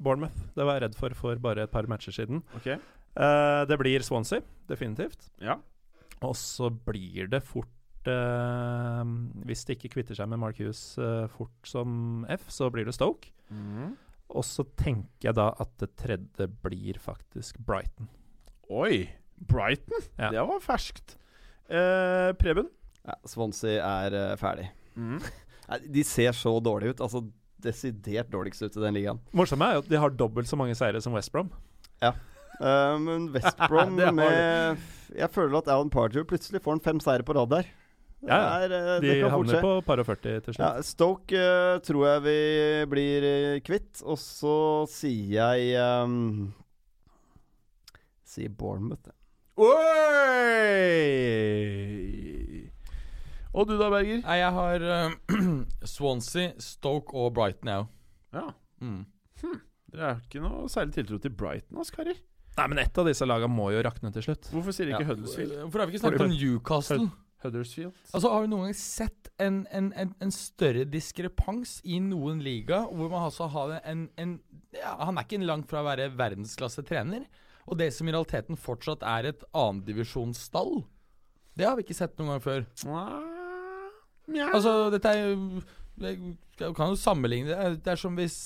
Bournemouth. 0.00 0.38
Det 0.56 0.64
var 0.66 0.78
jeg 0.78 0.82
redd 0.86 0.96
for 0.98 1.14
for 1.18 1.40
bare 1.42 1.66
et 1.66 1.72
par 1.72 1.88
matcher 1.90 2.14
siden. 2.16 2.42
Okay. 2.60 2.78
Uh, 3.16 3.66
det 3.68 3.76
blir 3.80 4.00
Swansea, 4.06 4.40
definitivt. 4.70 5.28
Ja. 5.42 5.58
Og 6.22 6.36
så 6.36 6.70
blir 6.70 7.28
det 7.32 7.40
fort 7.42 8.08
uh, 8.08 9.04
Hvis 9.48 9.64
de 9.66 9.76
ikke 9.76 9.90
kvitter 9.96 10.14
seg 10.16 10.28
med 10.30 10.40
Mark 10.42 10.58
Hughes 10.60 10.82
uh, 11.00 11.26
fort 11.32 11.68
som 11.68 12.24
F, 12.28 12.48
så 12.52 12.70
blir 12.72 12.88
det 12.88 12.94
Stoke. 12.96 13.32
Og 14.30 14.44
så 14.46 14.62
tenker 14.78 15.30
jeg 15.30 15.34
da 15.34 15.48
at 15.58 15.72
det 15.82 15.90
tredje 15.98 16.46
blir 16.62 17.00
faktisk 17.02 17.58
Brighton. 17.66 18.06
Oi! 18.70 19.08
Brighton? 19.40 20.04
Ja. 20.20 20.30
Det 20.30 20.44
var 20.46 20.60
ferskt. 20.62 21.16
Eh, 21.70 22.30
Preben? 22.38 22.68
Ja, 23.06 23.16
Swansea 23.26 23.80
er 24.06 24.36
ferdig. 24.40 24.70
Mm. 25.00 25.20
de 25.94 26.02
ser 26.04 26.34
så 26.34 26.50
dårlige 26.60 26.96
ut. 26.96 27.00
Altså 27.00 27.20
desidert 27.64 28.30
dårligst 28.32 28.62
ut 28.62 28.76
i 28.76 28.84
den 28.84 28.96
ligaen. 28.96 29.20
Morsomt 29.36 29.64
er 29.66 29.76
jo 29.76 29.82
at 29.84 29.90
de 29.90 30.00
har 30.00 30.10
dobbelt 30.14 30.48
så 30.50 30.58
mange 30.58 30.76
seire 30.78 31.00
som 31.04 31.14
West 31.16 31.32
Brom. 31.34 31.50
Eh, 32.60 32.94
men 33.00 33.32
West 33.34 33.58
Brom 33.70 33.94
med 33.96 34.76
Jeg 35.16 35.30
føler 35.32 35.58
at 35.62 35.68
Alan 35.72 35.90
Pardew 35.92 36.24
plutselig 36.28 36.60
får 36.64 36.72
en 36.76 36.84
fem 36.84 37.00
seire 37.02 37.24
på 37.26 37.32
rad 37.36 37.50
der. 37.52 37.64
Ja, 38.20 38.36
ja. 38.36 38.66
er, 38.66 38.72
eh, 38.76 39.00
De 39.00 39.30
havner 39.32 39.60
på 39.64 39.80
par 39.86 39.98
og 40.02 40.06
40 40.10 40.40
til 40.44 40.54
Ja. 40.58 40.82
Stoke 40.84 41.32
uh, 41.40 41.80
tror 41.80 42.06
jeg 42.06 42.22
vi 42.26 42.40
blir 42.92 43.22
kvitt, 43.64 44.02
og 44.04 44.18
så 44.20 44.84
sier 44.92 45.32
jeg 45.40 45.80
um, 46.04 46.52
Sier 48.28 48.52
Bournemouth. 48.52 49.08
jeg. 49.08 49.14
Oi! 49.60 49.70
Og 53.50 53.66
du 53.66 53.74
da, 53.80 53.88
Berger? 53.90 54.20
Nei, 54.22 54.36
jeg 54.38 54.52
har 54.56 54.84
eh, 54.94 55.14
Swansea, 55.94 56.52
Stoke 56.62 57.16
og 57.18 57.32
Brighton, 57.34 57.70
jeg 57.72 57.84
òg. 57.84 57.88
Ja. 58.36 58.44
Mm. 58.84 59.00
Dere 59.90 60.04
har 60.12 60.20
ikke 60.22 60.42
noe 60.44 60.68
særlig 60.70 60.94
tiltro 61.00 61.18
til 61.22 61.32
Brighton, 61.34 61.80
ass, 61.82 61.90
karer. 61.94 62.18
Nei, 62.58 62.66
men 62.70 62.80
ett 62.82 62.98
av 62.98 63.08
disse 63.08 63.26
lagene 63.26 63.50
må 63.54 63.70
jo 63.74 63.80
rakne 63.82 64.12
til 64.14 64.24
slutt. 64.28 64.50
Hvorfor 64.52 64.74
sier 64.74 64.92
ikke 64.92 65.02
Ja. 65.02 65.08
Huddersfield? 65.10 65.56
Hvorfor 65.64 65.82
har 65.82 65.88
vi 65.88 65.94
ikke 65.96 66.02
snakket 66.04 66.24
om 66.26 66.32
Newcastle? 66.34 67.08
Huddersfield? 67.40 67.94
Altså, 68.12 68.30
Har 68.30 68.44
vi 68.44 68.50
noen 68.52 68.66
gang 68.68 68.76
sett 68.76 69.30
en, 69.40 69.62
en, 69.72 69.90
en, 69.96 70.14
en 70.20 70.34
større 70.34 70.84
diskrepans 70.84 71.78
i 71.88 71.98
noen 72.04 72.42
liga, 72.44 72.82
hvor 72.86 73.08
man 73.10 73.26
altså 73.30 73.48
har 73.50 73.78
en, 73.80 74.08
en 74.20 74.34
ja, 74.76 74.92
Han 75.06 75.16
er 75.18 75.24
ikke 75.26 75.40
langt 75.42 75.70
fra 75.70 75.80
å 75.80 75.88
være 75.88 76.10
verdensklasse 76.18 76.84
trener. 76.86 77.24
Og 77.70 77.78
det 77.80 77.90
som 77.96 78.08
i 78.08 78.12
realiteten 78.12 78.58
fortsatt 78.60 79.02
er 79.06 79.30
et 79.30 79.44
annendivisjonsstall, 79.56 80.82
det 81.56 81.66
har 81.66 81.76
vi 81.78 81.84
ikke 81.86 81.96
sett 81.96 82.18
noen 82.18 82.34
gang 82.34 82.44
før. 82.44 82.66
Nja 84.30 84.50
Altså, 84.54 84.74
dette 84.94 85.10
er 85.14 85.22
jo 85.26 85.62
Jeg 86.00 86.74
kan 86.76 86.92
jo 86.92 86.96
sammenligne 87.00 87.50
det. 87.50 87.80
Det 87.84 87.92
er 87.94 88.00
som 88.00 88.14
hvis 88.16 88.36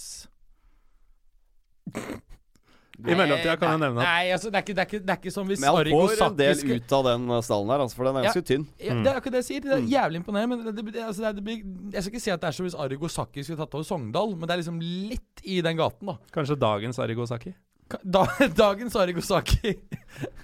I 3.05 3.15
mellomtida 3.19 3.57
kan 3.59 3.73
jeg 3.75 3.81
nevne 3.83 4.01
at 4.05 4.07
Nei, 4.07 4.29
altså, 4.33 4.51
det 4.55 4.61
er 4.61 4.63
ikke, 4.65 4.75
det 4.79 4.83
er 4.85 4.87
ikke, 4.89 4.99
det 5.05 5.13
er 5.13 5.19
ikke 5.19 5.33
som 5.35 5.49
hvis 5.51 5.61
Men 5.61 5.67
han 5.75 5.89
får 5.91 6.13
en 6.29 6.37
del 6.39 6.55
Sacchi 6.57 6.77
ut 6.79 6.93
av 6.95 7.03
den 7.09 7.25
eh, 7.35 7.41
stallen 7.45 7.73
her, 7.75 7.83
altså, 7.85 7.99
for 7.99 8.07
den 8.09 8.17
er 8.21 8.23
Ja. 8.23 8.31
ganske 8.31 8.45
tynn. 8.51 8.67
Ja, 8.79 8.95
det 9.03 9.11
er 9.11 9.19
akkurat 9.19 9.35
det 9.35 9.41
jeg 9.43 9.49
sier. 9.49 9.65
Det 9.65 9.73
er 9.75 9.89
jævlig 9.91 10.21
imponerende. 10.23 10.59
Men 10.63 10.77
det, 10.79 10.85
det, 10.95 11.03
altså, 11.03 11.25
det, 11.25 11.29
er- 11.29 11.35
det 11.41 11.45
blir, 11.49 11.65
jeg 11.97 12.05
skal 12.07 12.15
ikke 12.15 12.23
si 12.25 12.31
at 12.37 12.41
det 12.45 12.49
er 12.53 12.57
som 12.57 12.69
hvis 12.69 12.77
Arigo 12.85 13.11
Saki 13.11 13.43
skulle 13.45 13.59
tatt 13.65 13.75
over 13.75 13.89
Sogndal, 13.89 14.37
men 14.39 14.47
det 14.47 14.55
er 14.55 14.63
liksom 14.63 14.79
litt 15.11 15.43
i 15.43 15.59
den 15.67 15.77
gaten, 15.83 16.07
da. 16.13 16.17
kanskje 16.39 16.57
dagens 16.63 17.03
Arigosaki. 17.03 17.53
Ka- 17.91 18.01
Da, 18.07 18.23
dagens 18.63 18.95
Arigo 19.03 19.21
Saki. 19.27 19.75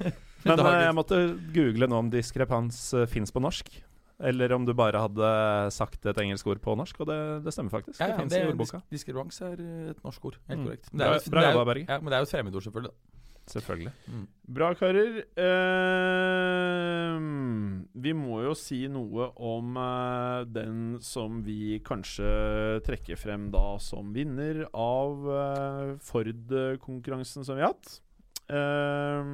Men 0.01 0.11
eh, 0.59 0.59
Dagens. 0.59 0.83
jeg 0.89 0.99
måtte 0.99 1.23
google 1.55 1.87
nå 1.95 2.03
om 2.03 2.11
diskrepans 2.13 2.83
uh, 2.99 3.07
fins 3.07 3.31
på 3.33 3.41
norsk. 3.47 3.71
Eller 4.21 4.53
om 4.53 4.67
du 4.69 4.75
bare 4.77 5.01
hadde 5.01 5.29
sagt 5.73 6.05
et 6.07 6.19
engelsk 6.21 6.47
ord 6.53 6.61
på 6.61 6.75
norsk, 6.77 6.99
og 7.01 7.07
det, 7.09 7.19
det 7.47 7.53
stemmer 7.57 7.71
faktisk. 7.73 7.99
Ja, 8.01 8.07
det 8.11 8.13
ja, 8.13 8.19
fins 8.21 8.33
det, 8.35 8.41
i 8.41 8.45
dis 8.45 8.53
ordboka. 8.53 8.83
diskrepans 8.93 9.41
er 9.47 9.61
eh, 9.65 9.91
et 9.95 10.03
norsk 10.05 10.25
ord. 10.29 10.37
Helt 10.49 10.61
Mm. 10.61 10.67
korrekt. 10.67 10.91
Bra- 10.93 11.15
jo- 11.17 11.31
bra 11.33 11.41
det 11.41 11.49
er. 11.55 11.81
Ja, 11.89 11.99
men 12.01 12.11
det 12.13 12.19
er 12.19 12.21
jo 12.21 12.29
et 12.29 12.35
fremmedord, 12.37 12.63
selvfølgelig. 12.69 12.93
Selvfølgelig. 13.51 13.91
Selvfølgelig. 14.07 14.27
Bra, 14.55 14.75
karer. 14.79 15.15
Eh, 16.31 17.19
vi 18.05 18.13
må 18.17 18.43
jo 18.45 18.53
si 18.59 18.83
noe 18.93 19.31
om 19.41 19.77
eh, 19.81 20.45
den 20.53 20.99
som 21.03 21.41
vi 21.47 21.81
kanskje 21.87 22.31
trekker 22.87 23.19
frem 23.19 23.49
da 23.55 23.65
som 23.83 24.13
vinner 24.15 24.65
av 24.75 25.27
eh, 25.41 25.97
Ford-konkurransen 26.11 27.45
som 27.47 27.57
vi 27.59 27.65
har 27.65 27.73
hatt. 27.75 27.97
Eh, 28.51 29.25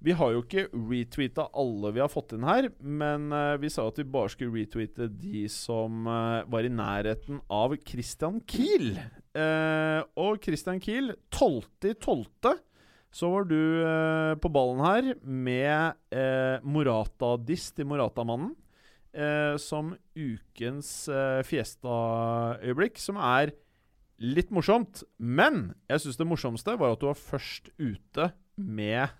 vi 0.00 0.14
har 0.16 0.32
jo 0.32 0.40
ikke 0.40 0.68
retweeta 0.72 1.44
alle 1.60 1.92
vi 1.92 2.00
har 2.00 2.10
fått 2.12 2.32
inn 2.36 2.46
her, 2.48 2.70
men 2.80 3.28
eh, 3.36 3.56
vi 3.60 3.68
sa 3.72 3.84
at 3.90 4.00
vi 4.00 4.06
bare 4.08 4.32
skulle 4.32 4.62
retweete 4.62 5.10
de 5.12 5.44
som 5.52 6.08
eh, 6.08 6.40
var 6.48 6.64
i 6.64 6.72
nærheten 6.72 7.42
av 7.52 7.76
Christian 7.84 8.40
Kiel. 8.48 8.94
Eh, 9.36 10.00
og 10.20 10.40
Christian 10.44 10.80
Kiel, 10.82 11.12
12.12., 11.36 12.56
så 13.10 13.26
var 13.32 13.46
du 13.50 13.58
eh, 13.82 14.34
på 14.38 14.50
ballen 14.54 14.82
her 14.84 15.12
med 15.20 15.98
eh, 16.14 16.62
Morata-diss 16.62 17.72
til 17.74 17.88
Morata-mannen. 17.90 18.54
Eh, 19.10 19.56
som 19.58 19.96
ukens 20.14 21.10
Fiesta-øyeblikk, 21.48 23.00
som 23.02 23.18
er 23.18 23.50
litt 24.22 24.52
morsomt. 24.54 25.02
Men 25.18 25.72
jeg 25.90 26.04
syns 26.04 26.20
det 26.20 26.28
morsomste 26.30 26.76
var 26.78 26.94
at 26.94 27.02
du 27.02 27.08
var 27.10 27.18
først 27.18 27.72
ute 27.80 28.30
med 28.54 29.10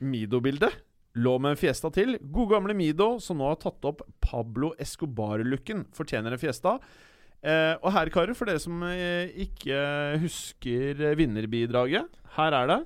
Mido-bildet. 0.00 0.80
Lå 1.18 1.34
med 1.42 1.56
en 1.56 1.58
Fiesta 1.58 1.90
til. 1.90 2.14
God 2.22 2.52
gamle 2.52 2.74
Mido, 2.76 3.16
som 3.22 3.40
nå 3.40 3.48
har 3.50 3.58
tatt 3.58 3.86
opp 3.88 4.04
Pablo 4.22 4.72
Escobar-looken. 4.78 5.88
Fortjener 5.96 6.36
en 6.36 6.40
Fiesta. 6.40 6.76
Eh, 7.40 7.74
og 7.80 7.90
her, 7.94 8.10
karer, 8.12 8.36
for 8.36 8.50
dere 8.50 8.60
som 8.62 8.82
eh, 8.86 9.32
ikke 9.46 9.76
husker 10.20 10.98
eh, 11.00 11.14
vinnerbidraget 11.16 12.18
Her 12.36 12.56
er 12.58 12.68
det. 12.68 12.80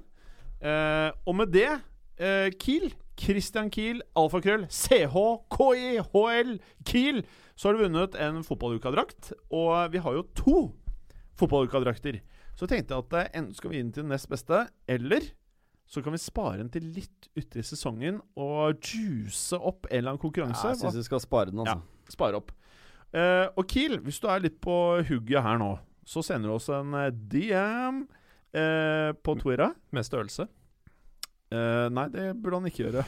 Eh, 0.62 1.08
og 1.26 1.36
med 1.40 1.50
det, 1.52 1.68
eh, 2.22 2.48
Kiel, 2.62 2.92
Christian 3.18 3.68
Kiel, 3.74 4.00
alfakrøll, 4.16 4.68
CHKIHL, 4.70 6.56
Kiel, 6.86 7.24
så 7.54 7.68
har 7.68 7.76
du 7.76 7.84
vunnet 7.84 8.16
en 8.16 8.40
fotballukadrakt. 8.46 9.34
Og 9.52 9.92
vi 9.92 10.02
har 10.02 10.16
jo 10.16 10.26
to 10.38 10.58
fotballukadrakter. 11.38 12.22
Så 12.54 12.70
tenkte 12.70 12.94
jeg 12.94 13.04
at 13.04 13.34
enten 13.34 13.54
skal 13.58 13.74
vi 13.74 13.82
inn 13.82 13.92
til 13.92 14.06
den 14.06 14.14
nest 14.14 14.30
beste, 14.30 14.68
eller 14.88 15.28
så 15.86 16.02
kan 16.02 16.14
vi 16.14 16.20
spare 16.22 16.58
den 16.62 16.70
til 16.72 16.86
litt 16.94 17.28
uti 17.36 17.62
sesongen 17.66 18.20
og 18.40 18.80
juice 18.80 19.56
opp 19.58 19.88
en 19.90 19.98
eller 19.98 20.14
annen 20.14 20.22
konkurranse. 20.22 20.64
Ja, 20.64 20.72
jeg 20.72 20.80
syns 20.80 21.00
vi 21.02 21.08
skal 21.08 21.22
spare 21.22 21.52
den, 21.52 21.60
altså. 21.60 21.80
spare 22.12 22.40
opp. 22.40 22.54
Uh, 23.14 23.46
og 23.54 23.68
Kiel, 23.70 24.00
hvis 24.02 24.18
du 24.18 24.26
er 24.32 24.42
litt 24.42 24.56
på 24.64 24.74
hugget 25.06 25.44
her 25.44 25.60
nå, 25.60 25.74
så 26.08 26.24
sender 26.24 26.50
du 26.50 26.56
oss 26.56 26.66
en 26.72 26.96
eh, 26.98 27.12
DM 27.12 28.02
uh, 28.04 29.12
på 29.14 29.36
Twitter. 29.40 29.70
Med 29.94 30.04
størrelse. 30.04 30.48
Uh, 31.54 31.86
nei, 31.94 32.08
det 32.12 32.32
burde 32.42 32.60
han 32.60 32.68
ikke 32.72 32.88
gjøre. 32.88 33.04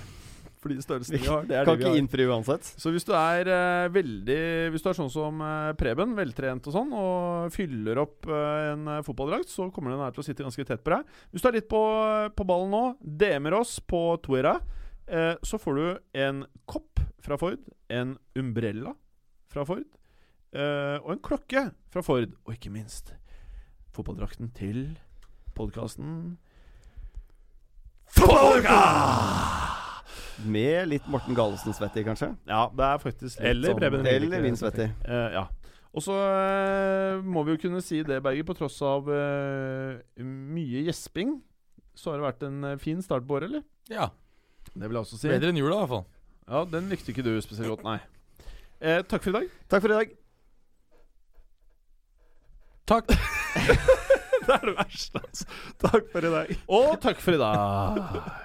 Fordi 0.67 0.83
størrelsen 0.83 1.15
vi 1.15 1.29
har, 1.31 1.45
det 1.47 1.55
er 1.61 1.69
Kan 1.69 1.77
det 1.77 1.85
vi 1.85 1.91
ikke 1.93 2.03
innfri 2.03 2.27
uansett. 2.27 2.67
Så 2.83 2.91
hvis 2.91 3.07
du 3.07 3.13
er 3.15 3.47
uh, 3.47 3.87
veldig 3.95 4.39
Hvis 4.75 4.83
du 4.83 4.89
er 4.91 4.99
sånn 4.99 5.13
som 5.13 5.43
uh, 5.45 5.71
Preben, 5.79 6.17
veltrent 6.19 6.67
og 6.67 6.75
sånn, 6.75 6.95
og 6.97 7.55
fyller 7.55 8.01
opp 8.03 8.27
uh, 8.27 8.73
en 8.73 8.91
fotballdrakt, 9.07 9.53
så 9.53 9.69
kommer 9.75 9.95
den 9.95 10.03
her 10.03 10.15
til 10.15 10.25
å 10.25 10.27
sitte 10.27 10.47
ganske 10.47 10.67
tett 10.67 10.83
på 10.83 10.91
deg. 10.97 11.13
Hvis 11.31 11.45
du 11.45 11.51
er 11.51 11.59
litt 11.61 11.69
på, 11.71 11.83
på 12.35 12.47
ballen 12.49 12.73
nå, 12.75 12.83
DM-er 13.01 13.55
oss 13.61 13.79
på 13.79 14.01
Twitter, 14.25 14.59
så 15.47 15.59
får 15.63 15.77
du 15.79 15.85
en 16.19 16.41
kopp 16.67 16.99
fra 17.23 17.39
Ford, 17.39 17.61
en 17.95 18.17
umbrella 18.39 18.97
fra 19.53 19.63
Ford, 19.69 19.87
og 20.57 21.13
en 21.15 21.23
klokke 21.23 21.63
fra 21.95 22.03
Ford, 22.03 22.35
og 22.43 22.57
ikke 22.57 22.75
minst 22.75 23.15
fotballdrakten 23.95 24.51
til 24.59 24.83
podkasten 25.55 26.35
Fotballuka! 28.17 29.66
Med 30.45 30.89
litt 30.91 31.07
Morten 31.09 31.37
Galesen-svetti, 31.37 32.03
kanskje. 32.05 32.33
Ja, 32.49 32.67
det 32.77 32.85
er 32.85 32.99
faktisk 33.01 33.39
litt 33.39 33.49
Eller 33.51 33.73
sånn- 33.73 33.81
Preben 33.81 34.05
Willik. 34.05 34.29
Eller 34.29 34.43
min 34.45 34.57
svetti. 34.57 34.85
i. 34.85 34.93
Eh, 35.09 35.33
ja. 35.39 35.47
Og 35.97 36.03
så 36.05 36.13
uh, 36.13 37.23
må 37.25 37.43
vi 37.47 37.55
jo 37.55 37.63
kunne 37.63 37.81
si 37.81 38.03
det, 38.05 38.19
Berger, 38.23 38.45
på 38.45 38.57
tross 38.59 38.77
av 38.85 39.09
uh, 39.09 39.97
mye 40.21 40.83
gjesping, 40.85 41.39
så 41.97 42.13
har 42.13 42.21
det 42.21 42.27
vært 42.27 42.45
en 42.45 42.79
fin 42.83 43.01
start 43.01 43.25
på 43.27 43.39
året, 43.39 43.49
eller? 43.49 43.65
Ja. 43.89 44.11
Det 44.75 44.83
vil 44.85 44.99
jeg 44.99 45.07
også 45.07 45.17
si. 45.23 45.31
Bedre 45.33 45.55
enn 45.55 45.57
jula, 45.63 45.79
i 45.79 45.81
hvert 45.87 45.95
fall. 45.95 46.05
Ja, 46.47 46.65
den 46.69 46.93
likte 46.93 47.15
ikke 47.15 47.25
du 47.25 47.33
spesielt 47.41 47.73
godt, 47.73 47.87
nei. 47.87 47.97
Eh, 48.81 49.01
takk 49.09 49.25
for 49.25 49.33
i 49.33 49.39
dag. 49.41 49.49
Takk 49.73 49.87
for 49.87 49.95
i 49.95 49.97
dag. 49.97 50.17
Takk. 52.87 53.15
Det 54.47 54.55
er 54.55 54.67
det 54.69 54.77
verste, 54.77 55.19
altså. 55.19 55.47
Takk 55.83 56.11
for 56.13 56.29
i 56.29 56.31
dag. 56.31 56.51
Og 56.69 56.93
takk 57.03 57.25
for 57.25 57.35
i 57.35 57.41
dag. 57.41 58.45